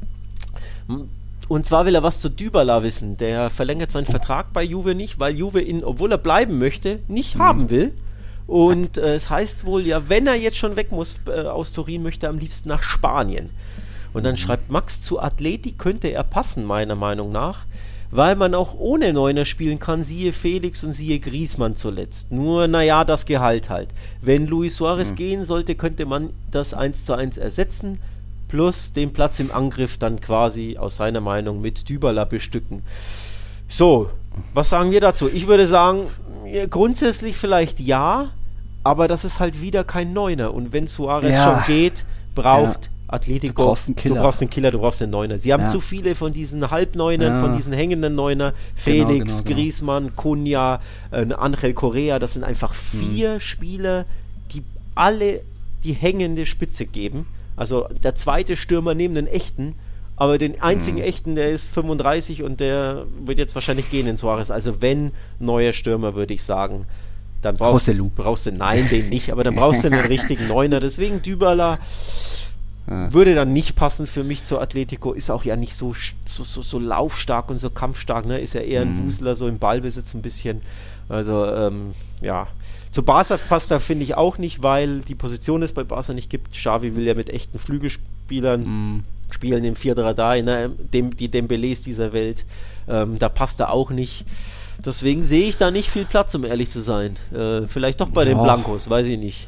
und 1.48 1.66
zwar 1.66 1.86
will 1.88 1.96
er 1.96 2.04
was 2.04 2.20
zu 2.20 2.30
Dybala 2.30 2.84
wissen. 2.84 3.18
Der 3.18 3.50
verlängert 3.50 3.92
seinen 3.92 4.06
Vertrag 4.06 4.54
bei 4.54 4.64
Juve 4.64 4.94
nicht, 4.94 5.20
weil 5.20 5.36
Juve 5.36 5.62
ihn, 5.62 5.84
obwohl 5.84 6.12
er 6.12 6.20
bleiben 6.20 6.60
möchte, 6.60 7.00
nicht 7.08 7.36
mhm. 7.36 7.40
haben 7.40 7.70
will. 7.72 7.94
Und 8.46 8.98
äh, 8.98 9.16
es 9.16 9.30
heißt 9.30 9.66
wohl, 9.66 9.86
ja, 9.86 10.10
wenn 10.10 10.28
er 10.28 10.36
jetzt 10.36 10.58
schon 10.58 10.76
weg 10.76 10.92
muss 10.92 11.20
äh, 11.28 11.42
aus 11.42 11.74
Turin, 11.74 12.04
möchte 12.04 12.28
er 12.28 12.30
am 12.32 12.40
liebsten 12.40 12.70
nach 12.70 12.82
Spanien. 12.82 13.50
Und 14.14 14.24
dann 14.24 14.38
schreibt 14.38 14.70
Max, 14.70 15.02
zu 15.02 15.20
Atleti 15.20 15.74
könnte 15.74 16.12
er 16.12 16.24
passen, 16.24 16.66
meiner 16.66 16.96
Meinung 16.96 17.32
nach, 17.32 17.66
weil 18.12 18.36
man 18.36 18.56
auch 18.56 18.74
ohne 18.78 19.14
Neuner 19.14 19.46
spielen 19.46 19.80
kann, 19.80 20.04
siehe 20.04 20.34
Felix 20.34 20.84
und 20.84 20.94
siehe 20.94 21.20
Griesmann 21.20 21.76
zuletzt. 21.76 22.32
Nur, 22.32 22.68
naja, 22.68 23.04
das 23.04 23.26
Gehalt 23.26 23.70
halt. 23.70 23.90
Wenn 24.22 24.48
Luis 24.48 24.76
Suarez 24.76 25.12
mhm. 25.12 25.16
gehen 25.16 25.46
sollte, 25.46 25.76
könnte 25.76 26.06
man 26.06 26.32
das 26.50 26.74
1 26.74 27.06
zu 27.06 27.14
1 27.14 27.38
ersetzen, 27.38 28.00
plus 28.48 28.94
den 28.94 29.14
Platz 29.14 29.40
im 29.40 29.52
Angriff 29.52 29.98
dann 29.98 30.20
quasi 30.20 30.78
aus 30.78 30.96
seiner 30.96 31.22
Meinung 31.22 31.62
mit 31.62 31.88
Dybala 31.88 32.26
bestücken. 32.26 32.82
So, 33.68 34.10
was 34.56 34.70
sagen 34.70 34.92
wir 34.92 35.02
dazu? 35.02 35.30
Ich 35.30 35.48
würde 35.48 35.68
sagen, 35.68 36.08
grundsätzlich 36.72 37.38
vielleicht 37.38 37.80
ja, 37.80 38.32
aber 38.84 39.08
das 39.08 39.24
ist 39.24 39.40
halt 39.40 39.62
wieder 39.62 39.84
kein 39.84 40.14
Neuner. 40.14 40.54
Und 40.54 40.74
wenn 40.74 40.88
Suarez 40.88 41.36
ja. 41.36 41.44
schon 41.44 41.76
geht, 41.76 42.06
braucht 42.34 42.86
ja. 42.86 42.92
Atletico. 43.12 43.64
Du 43.64 43.68
brauchst 43.68 43.88
einen 43.88 43.96
Killer. 43.96 44.16
Du 44.16 44.22
brauchst 44.22 44.42
einen 44.42 44.50
Killer, 44.50 44.72
du 44.72 44.80
brauchst 44.80 45.02
einen 45.02 45.12
Neuner. 45.12 45.40
Sie 45.40 45.52
haben 45.52 45.64
ja. 45.64 45.68
zu 45.68 45.80
viele 45.80 46.16
von 46.16 46.32
diesen 46.32 46.70
Halbneunern, 46.70 47.34
ja. 47.34 47.42
von 47.42 47.54
diesen 47.54 47.74
hängenden 47.74 48.16
Neuner. 48.16 48.52
Genau, 48.52 49.08
Felix, 49.08 49.38
genau, 49.38 49.44
genau, 49.44 49.56
Griezmann, 49.56 50.16
Cunha, 50.16 50.82
äh, 51.12 51.34
Angel 51.34 51.74
Correa. 51.74 52.20
Das 52.20 52.34
sind 52.34 52.44
einfach 52.44 52.74
hm. 52.74 53.00
vier 53.00 53.34
hm. 53.34 53.40
Spieler, 53.40 54.06
die 54.54 54.64
alle 54.96 55.42
die 55.84 55.94
hängende 55.94 56.46
Spitze 56.46 56.86
geben. 56.86 57.26
Also 57.56 57.88
der 58.04 58.16
zweite 58.16 58.56
Stürmer 58.56 58.94
neben 58.94 59.16
den 59.16 59.28
echten. 59.28 59.76
Aber 60.16 60.38
den 60.38 60.62
einzigen 60.62 60.98
hm. 60.98 61.04
echten, 61.04 61.36
der 61.36 61.50
ist 61.50 61.74
35 61.74 62.44
und 62.44 62.60
der 62.60 63.06
wird 63.26 63.38
jetzt 63.38 63.56
wahrscheinlich 63.56 63.90
gehen 63.90 64.06
in 64.06 64.18
Suarez. 64.18 64.52
Also 64.52 64.82
wenn 64.82 65.12
neuer 65.40 65.74
Stürmer, 65.74 66.14
würde 66.14 66.34
ich 66.34 66.44
sagen, 66.44 66.86
dann 67.42 67.56
brauchst, 67.56 67.88
du, 67.88 68.12
brauchst 68.14 68.46
du, 68.46 68.52
nein, 68.52 68.86
den 68.92 69.08
nicht, 69.08 69.32
aber 69.32 69.46
dann 69.46 69.56
brauchst 69.56 69.84
du 69.84 69.88
einen 69.88 70.02
richtigen 70.08 70.48
Neuner. 70.50 70.82
Deswegen 70.82 71.22
Dybala 71.22 71.80
ja. 72.90 73.14
Würde 73.14 73.36
dann 73.36 73.54
nicht 73.54 73.76
passen 73.76 74.08
für 74.08 74.24
mich 74.24 74.46
zur 74.46 74.62
Atletico. 74.62 75.14
Ist 75.14 75.30
auch 75.30 75.44
ja 75.44 75.56
nicht 75.56 75.76
so, 75.76 75.94
so, 76.26 76.44
so, 76.44 76.64
so 76.64 76.80
laufstark 76.80 77.50
und 77.50 77.60
so 77.60 77.70
kampfstark. 77.70 78.26
Ne? 78.26 78.40
Ist 78.40 78.54
ja 78.54 78.62
eher 78.62 78.82
ein 78.82 78.98
mhm. 78.98 79.08
Wusler, 79.08 79.36
so 79.36 79.48
im 79.48 79.60
Ballbesitz 79.60 80.16
ein 80.16 80.24
bisschen. 80.24 80.62
Also, 81.08 81.46
ähm, 81.46 81.92
ja. 82.22 82.48
Zu 82.92 83.04
Barca 83.04 83.38
passt 83.38 83.70
er, 83.70 83.80
finde 83.80 84.04
ich, 84.06 84.16
auch 84.16 84.40
nicht, 84.40 84.64
weil 84.64 85.02
die 85.02 85.14
Position 85.14 85.62
es 85.62 85.74
bei 85.74 85.84
Barca 85.84 86.14
nicht 86.14 86.32
gibt. 86.32 86.54
Xavi 86.54 86.96
will 86.96 87.06
ja 87.06 87.14
mit 87.14 87.30
echten 87.30 87.60
Flügelspielern 87.60 88.62
mhm. 88.62 89.04
spielen, 89.30 89.64
im 89.64 89.76
4-3-3, 89.76 90.44
ne? 90.44 90.72
Dem, 90.92 91.16
die 91.16 91.30
Dembélés 91.30 91.84
dieser 91.84 92.12
Welt. 92.12 92.46
Ähm, 92.88 93.20
da 93.20 93.30
passt 93.30 93.60
er 93.60 93.72
auch 93.72 93.92
nicht. 93.92 94.26
Deswegen 94.84 95.24
sehe 95.24 95.48
ich 95.48 95.58
da 95.58 95.70
nicht 95.70 95.92
viel 95.92 96.06
Platz, 96.06 96.34
um 96.34 96.44
ehrlich 96.44 96.70
zu 96.70 96.82
sein. 96.82 97.18
Äh, 97.32 97.68
vielleicht 97.68 98.02
doch 98.02 98.10
bei 98.10 98.26
den 98.26 98.42
Blancos, 98.42 98.90
weiß 98.90 99.06
ich 99.06 99.20
nicht. 99.20 99.48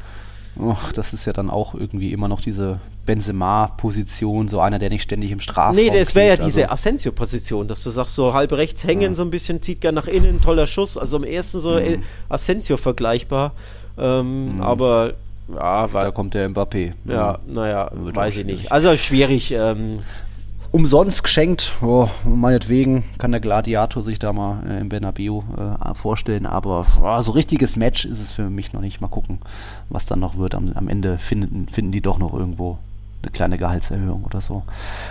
Och, 0.60 0.92
das 0.92 1.14
ist 1.14 1.26
ja 1.26 1.34
dann 1.34 1.50
auch 1.50 1.74
irgendwie 1.74 2.12
immer 2.12 2.28
noch 2.28 2.42
diese 2.42 2.80
Benzema-Position, 3.06 4.48
so 4.48 4.60
einer, 4.60 4.80
der 4.80 4.90
nicht 4.90 5.04
ständig 5.04 5.32
im 5.32 5.40
Strafraum 5.40 5.76
Nee, 5.76 5.90
das 5.90 6.16
wäre 6.16 6.28
ja 6.28 6.34
also. 6.34 6.46
diese 6.46 6.70
Asensio-Position, 6.70 7.68
dass 7.68 7.84
du 7.84 7.90
sagst, 7.90 8.16
so 8.16 8.34
halb 8.34 8.52
rechts 8.54 8.84
hängen, 8.84 9.02
ja. 9.02 9.16
so 9.16 9.22
ein 9.24 9.30
bisschen, 9.30 9.62
zieht 9.62 9.82
gern 9.82 9.96
nach 9.96 10.08
innen, 10.08 10.42
toller 10.42 10.68
Schuss. 10.68 10.98
Also 10.98 11.18
am 11.18 11.24
ersten 11.24 11.60
so 11.60 11.80
mhm. 11.80 12.04
Asensio 12.30 12.78
vergleichbar. 12.78 13.54
Ähm, 13.98 14.56
mhm. 14.56 14.62
Aber 14.62 15.14
Ja, 15.54 15.92
weil, 15.94 16.04
da 16.04 16.12
kommt 16.12 16.34
der 16.34 16.50
Mbappé. 16.50 16.94
Ja, 17.06 17.40
naja, 17.48 17.92
weiß 17.94 18.38
ich 18.38 18.46
nicht. 18.46 18.72
Also 18.72 18.96
schwierig. 18.96 19.52
Ähm, 19.52 19.98
umsonst 20.72 21.24
geschenkt. 21.24 21.74
Oh, 21.82 22.08
meinetwegen 22.24 23.04
kann 23.18 23.32
der 23.32 23.42
Gladiator 23.42 24.02
sich 24.04 24.20
da 24.20 24.34
mal 24.34 24.64
äh, 24.68 24.80
im 24.80 24.90
Bernabeu 24.90 25.42
äh, 25.58 25.94
vorstellen. 25.94 26.46
Aber 26.46 26.86
oh, 27.02 27.22
so 27.22 27.32
richtiges 27.32 27.76
Match 27.76 28.06
ist 28.06 28.22
es 28.22 28.32
für 28.32 28.50
mich 28.50 28.74
noch 28.74 28.82
nicht. 28.82 29.02
Mal 29.02 29.08
gucken, 29.08 29.40
was 29.90 30.06
dann 30.06 30.20
noch 30.20 30.38
wird. 30.38 30.56
Am, 30.56 30.72
am 30.74 30.88
Ende 30.88 31.18
finden, 31.18 31.68
finden 31.70 31.92
die 31.92 32.02
doch 32.02 32.18
noch 32.18 32.34
irgendwo 32.34 32.78
eine 33.24 33.32
kleine 33.32 33.58
Gehaltserhöhung 33.58 34.24
oder 34.24 34.42
so. 34.42 34.64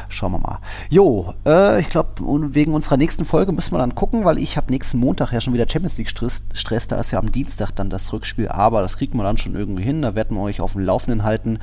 Schauen 0.09 0.33
wir 0.33 0.39
mal. 0.39 0.59
Jo, 0.89 1.35
äh, 1.47 1.81
ich 1.81 1.89
glaube, 1.89 2.09
wegen 2.55 2.75
unserer 2.75 2.97
nächsten 2.97 3.25
Folge 3.25 3.53
müssen 3.53 3.73
wir 3.73 3.79
dann 3.79 3.95
gucken, 3.95 4.25
weil 4.25 4.39
ich 4.39 4.57
habe 4.57 4.71
nächsten 4.71 4.99
Montag 4.99 5.33
ja 5.33 5.41
schon 5.41 5.55
wieder 5.55 5.67
Champions 5.69 5.99
League 5.99 6.11
Stress, 6.11 6.43
Stress. 6.53 6.87
Da 6.87 6.99
ist 6.99 7.11
ja 7.11 7.19
am 7.19 7.31
Dienstag 7.31 7.73
dann 7.73 7.91
das 7.91 8.13
Rückspiel, 8.13 8.49
aber 8.49 8.83
das 8.83 8.97
kriegt 8.97 9.15
man 9.15 9.25
dann 9.25 9.39
schon 9.39 9.55
irgendwie 9.55 9.85
hin. 9.85 10.03
Da 10.03 10.15
werden 10.15 10.37
wir 10.37 10.43
euch 10.43 10.61
auf 10.61 10.73
dem 10.73 10.83
Laufenden 10.83 11.23
halten. 11.23 11.59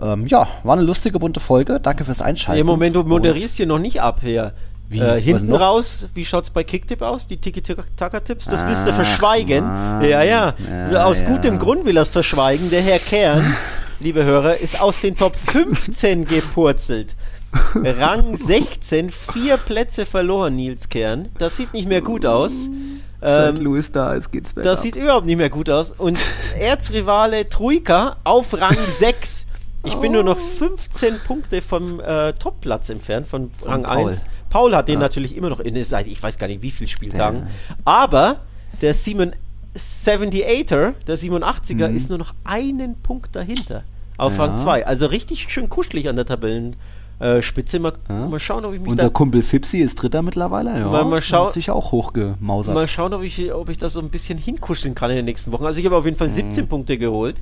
Ähm, 0.00 0.26
ja, 0.26 0.46
war 0.62 0.76
eine 0.76 0.84
lustige, 0.84 1.18
bunte 1.18 1.40
Folge. 1.40 1.80
Danke 1.80 2.04
fürs 2.04 2.22
Einschalten. 2.22 2.60
Im 2.60 2.66
Moment, 2.66 2.96
du 2.96 3.02
moderierst 3.02 3.56
hier 3.56 3.66
noch 3.66 3.78
nicht 3.78 4.00
ab 4.00 4.20
hier. 4.22 4.52
Wie, 4.90 5.00
äh, 5.00 5.20
hinten 5.20 5.54
raus, 5.54 6.08
wie 6.14 6.24
schaut 6.24 6.44
es 6.44 6.50
bei 6.50 6.64
Kicktipp 6.64 7.02
aus? 7.02 7.26
Die 7.26 7.36
Tiki-Taka-Tipps? 7.36 8.46
Das 8.46 8.66
willst 8.66 8.86
du 8.86 8.92
verschweigen? 8.94 9.64
Mann. 9.64 10.02
Ja, 10.02 10.22
ja. 10.22 10.54
ja 10.90 11.04
aus 11.04 11.20
ja. 11.20 11.28
gutem 11.28 11.58
Grund 11.58 11.84
will 11.84 11.96
er 11.98 12.04
es 12.04 12.08
verschweigen. 12.08 12.70
Der 12.70 12.80
Herr 12.80 12.98
Kern 12.98 13.54
liebe 14.00 14.24
Hörer, 14.24 14.56
ist 14.56 14.80
aus 14.80 15.00
den 15.00 15.16
Top 15.16 15.34
15 15.36 16.24
gepurzelt. 16.24 17.16
Rang 17.74 18.36
16, 18.36 19.10
vier 19.10 19.56
Plätze 19.56 20.06
verloren, 20.06 20.56
Nils 20.56 20.88
Kern. 20.88 21.28
Das 21.38 21.56
sieht 21.56 21.72
nicht 21.72 21.88
mehr 21.88 22.02
gut 22.02 22.26
aus. 22.26 22.68
Seit 23.20 23.58
ähm, 23.58 23.64
Louis 23.64 23.90
da 23.90 24.14
ist, 24.14 24.30
geht's 24.30 24.52
bergab. 24.52 24.72
Das 24.72 24.82
sieht 24.82 24.96
überhaupt 24.96 25.26
nicht 25.26 25.38
mehr 25.38 25.50
gut 25.50 25.70
aus. 25.70 25.90
Und 25.90 26.24
Erzrivale 26.58 27.48
Troika 27.48 28.16
auf 28.24 28.54
Rang 28.54 28.76
6. 28.98 29.46
Ich 29.84 29.94
bin 29.96 30.12
nur 30.12 30.22
noch 30.22 30.38
15 30.38 31.20
Punkte 31.26 31.62
vom 31.62 32.00
äh, 32.00 32.32
Topplatz 32.34 32.90
entfernt, 32.90 33.26
von, 33.26 33.50
von 33.52 33.70
Rang 33.70 33.82
Paul. 33.84 34.06
1. 34.06 34.24
Paul 34.50 34.76
hat 34.76 34.88
den 34.88 34.94
ja. 34.94 35.00
natürlich 35.00 35.36
immer 35.36 35.48
noch 35.48 35.60
in 35.60 35.74
der 35.74 35.84
Seite, 35.84 36.10
ich 36.10 36.22
weiß 36.22 36.38
gar 36.38 36.46
nicht 36.46 36.62
wie 36.62 36.70
viele 36.70 36.88
Spieltagen. 36.88 37.40
Ja. 37.40 37.76
Aber 37.84 38.40
der 38.82 38.94
Simon 38.94 39.32
78er, 39.76 40.94
der 41.06 41.18
87er, 41.18 41.88
mhm. 41.88 41.96
ist 41.96 42.08
nur 42.08 42.18
noch 42.18 42.34
einen 42.44 42.96
Punkt 42.96 43.34
dahinter. 43.36 43.84
Auf 44.16 44.36
ja. 44.36 44.44
Rang 44.44 44.58
2. 44.58 44.86
Also 44.86 45.06
richtig 45.06 45.46
schön 45.48 45.68
kuschelig 45.68 46.08
an 46.08 46.16
der 46.16 46.26
Tabellenspitze. 46.26 47.78
Mal, 47.78 47.92
ja. 48.08 48.26
mal 48.26 48.40
schauen, 48.40 48.64
ob 48.64 48.74
ich 48.74 48.80
mich 48.80 48.90
Unser 48.90 49.10
Kumpel 49.10 49.42
Fipsi 49.42 49.78
ist 49.78 50.02
Dritter 50.02 50.22
mittlerweile. 50.22 50.76
Ja, 50.76 50.88
mal, 50.88 51.04
mal 51.04 51.20
schauen, 51.20 51.46
hat 51.46 51.52
sich 51.52 51.70
auch 51.70 51.92
hochgemausert. 51.92 52.74
Mal 52.74 52.88
schauen, 52.88 53.14
ob 53.14 53.22
ich, 53.22 53.52
ob 53.52 53.68
ich 53.68 53.78
das 53.78 53.92
so 53.92 54.00
ein 54.00 54.08
bisschen 54.08 54.36
hinkuscheln 54.36 54.96
kann 54.96 55.10
in 55.10 55.16
den 55.16 55.24
nächsten 55.24 55.52
Wochen. 55.52 55.64
Also 55.64 55.78
ich 55.78 55.86
habe 55.86 55.96
auf 55.96 56.04
jeden 56.04 56.16
Fall 56.16 56.28
17 56.28 56.64
mhm. 56.64 56.68
Punkte 56.68 56.98
geholt. 56.98 57.40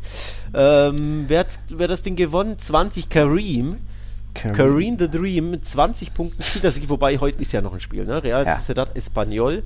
Ähm, 0.53 1.25
wer, 1.29 1.41
hat, 1.41 1.59
wer 1.71 1.85
hat 1.85 1.91
das 1.91 2.03
Ding 2.03 2.17
gewonnen? 2.17 2.59
20 2.59 3.09
Kareem. 3.09 3.79
Kareem 4.37 4.97
the 4.99 5.09
Dream 5.09 5.51
mit 5.51 5.65
20 5.65 6.15
Punkten 6.15 6.43
spielt 6.43 6.65
das, 6.65 6.89
wobei 6.89 7.19
heute 7.19 7.41
ist 7.41 7.53
ja 7.53 7.61
noch 7.61 7.73
ein 7.73 7.81
Spiel, 7.81 8.05
ne? 8.05 8.23
Real 8.23 8.45
ja. 8.45 8.57
Sociedad 8.57 8.97
Espanyol 8.97 9.63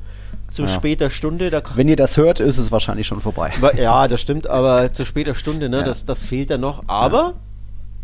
zu 0.46 0.62
ja. 0.62 0.68
später 0.68 1.10
Stunde. 1.10 1.50
Da 1.50 1.62
Wenn 1.74 1.88
ihr 1.88 1.96
das 1.96 2.16
hört, 2.16 2.40
ist 2.40 2.58
es 2.58 2.72
wahrscheinlich 2.72 3.06
schon 3.06 3.20
vorbei. 3.20 3.52
Ja, 3.76 4.08
das 4.08 4.20
stimmt, 4.20 4.46
aber 4.46 4.92
zu 4.92 5.04
später 5.04 5.34
Stunde, 5.34 5.68
ne? 5.68 5.78
Ja. 5.78 5.82
Das, 5.84 6.04
das 6.04 6.24
fehlt 6.24 6.50
dann 6.50 6.60
noch. 6.60 6.84
Aber 6.86 7.34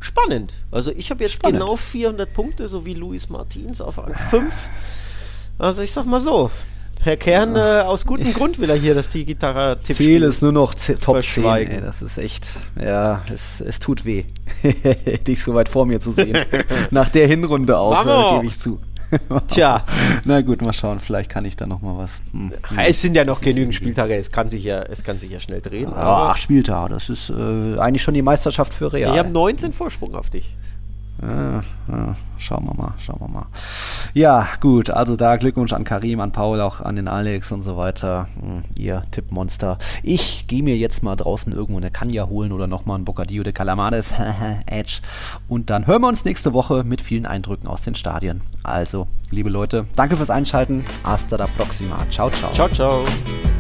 spannend. 0.01 0.53
Also 0.71 0.93
ich 0.93 1.11
habe 1.11 1.25
jetzt 1.25 1.37
spannend. 1.37 1.61
genau 1.61 1.77
400 1.77 2.33
Punkte, 2.33 2.69
so 2.69 2.87
wie 2.87 2.95
Luis 2.95 3.29
Martins 3.29 3.81
auf 3.81 3.99
Rang 3.99 4.15
5. 4.15 4.69
Also 5.59 5.83
ich 5.83 5.93
sag 5.93 6.05
mal 6.05 6.21
so, 6.21 6.51
Herr 7.03 7.17
Kern, 7.17 7.55
äh, 7.57 7.83
aus 7.85 8.05
gutem 8.05 8.33
Grund 8.33 8.59
will 8.59 8.69
er 8.69 8.77
hier 8.77 8.95
das 8.95 9.09
Gitarre-Tipp 9.11 9.97
Ziel 9.97 10.23
ist 10.23 10.43
nur 10.43 10.53
noch 10.53 10.75
Top 10.75 11.23
10. 11.23 11.45
Ey, 11.45 11.81
das 11.81 12.03
ist 12.03 12.19
echt, 12.19 12.51
ja, 12.81 13.23
es, 13.33 13.61
es 13.61 13.79
tut 13.79 14.05
weh, 14.05 14.25
dich 15.27 15.43
so 15.43 15.55
weit 15.55 15.69
vor 15.69 15.87
mir 15.87 16.01
zu 16.01 16.13
sehen. 16.13 16.37
Nach 16.91 17.09
der 17.09 17.29
Hinrunde 17.29 17.79
auch, 17.79 18.35
äh, 18.35 18.37
gebe 18.37 18.47
ich 18.47 18.59
zu. 18.59 18.81
Tja. 19.49 19.85
Na 20.25 20.41
gut, 20.41 20.63
mal 20.63 20.73
schauen, 20.73 20.99
vielleicht 21.01 21.31
kann 21.31 21.45
ich 21.45 21.57
da 21.57 21.67
noch 21.67 21.81
mal 21.81 21.97
was. 21.97 22.21
Hm. 22.33 22.53
Es 22.85 23.03
sind 23.03 23.15
ja 23.15 23.25
noch 23.25 23.41
genügend 23.41 23.75
Spieltage, 23.75 24.17
es 24.17 24.31
kann 24.33 24.49
sich 24.49 24.65
ja, 24.65 24.83
es 24.83 25.05
kann 25.05 25.19
sich 25.19 25.31
ja 25.31 25.41
schnell 25.41 25.61
drehen. 25.61 25.91
Ja, 25.91 26.31
acht 26.31 26.43
Spieltage, 26.43 26.95
das 26.95 27.09
ist 27.09 27.31
äh, 27.31 27.79
eigentlich 27.79 28.03
schon 28.03 28.15
die 28.15 28.23
Meisterschaft 28.23 28.75
für 28.75 28.93
Real. 28.93 29.13
Ich 29.13 29.19
habe 29.19 29.31
19 29.31 29.73
Vorsprung 29.73 30.15
auf 30.15 30.31
dich. 30.31 30.55
Schauen 32.39 32.67
wir 32.67 32.75
mal, 32.75 32.95
schauen 32.99 33.21
wir 33.21 33.29
mal. 33.29 33.47
Ja, 34.13 34.47
gut, 34.61 34.91
also 34.91 35.17
da 35.17 35.37
Glückwunsch 35.37 35.73
an 35.73 35.85
Karim, 35.85 36.21
an 36.21 36.33
Paul, 36.33 36.61
auch 36.61 36.81
an 36.81 36.97
den 36.97 37.09
Alex 37.09 37.53
und 37.53 37.63
so 37.63 37.77
weiter. 37.77 38.29
Hm, 38.41 38.65
ihr 38.77 39.03
Tippmonster. 39.11 39.79
Ich 40.03 40.47
gehe 40.47 40.63
mir 40.63 40.77
jetzt 40.77 41.03
mal 41.03 41.17
draußen 41.17 41.53
irgendwo 41.53 41.79
eine 41.79 41.91
Kanja 41.91 42.29
holen 42.29 42.53
oder 42.53 42.67
nochmal 42.67 42.99
ein 42.99 43.05
Bocadillo 43.05 43.43
de 43.43 43.53
Calamares, 43.53 44.15
Edge. 44.67 45.01
Und 45.49 45.71
dann 45.71 45.87
hören 45.87 46.03
wir 46.03 46.09
uns 46.09 46.25
nächste 46.25 46.53
Woche 46.53 46.85
mit 46.85 47.01
vielen 47.01 47.27
Eindrücken 47.27 47.69
aus 47.69 47.83
den 47.83 47.95
Stadien. 47.95 48.43
Also, 48.63 49.07
liebe 49.31 49.51
Leute, 49.51 49.87
danke 49.97 50.17
fürs 50.17 50.31
Einschalten. 50.31 50.85
Hasta 51.03 51.37
la 51.37 51.47
próxima. 51.47 52.07
Ciao, 52.11 52.31
ciao. 52.31 52.53
Ciao, 52.53 52.69
ciao. 52.69 53.56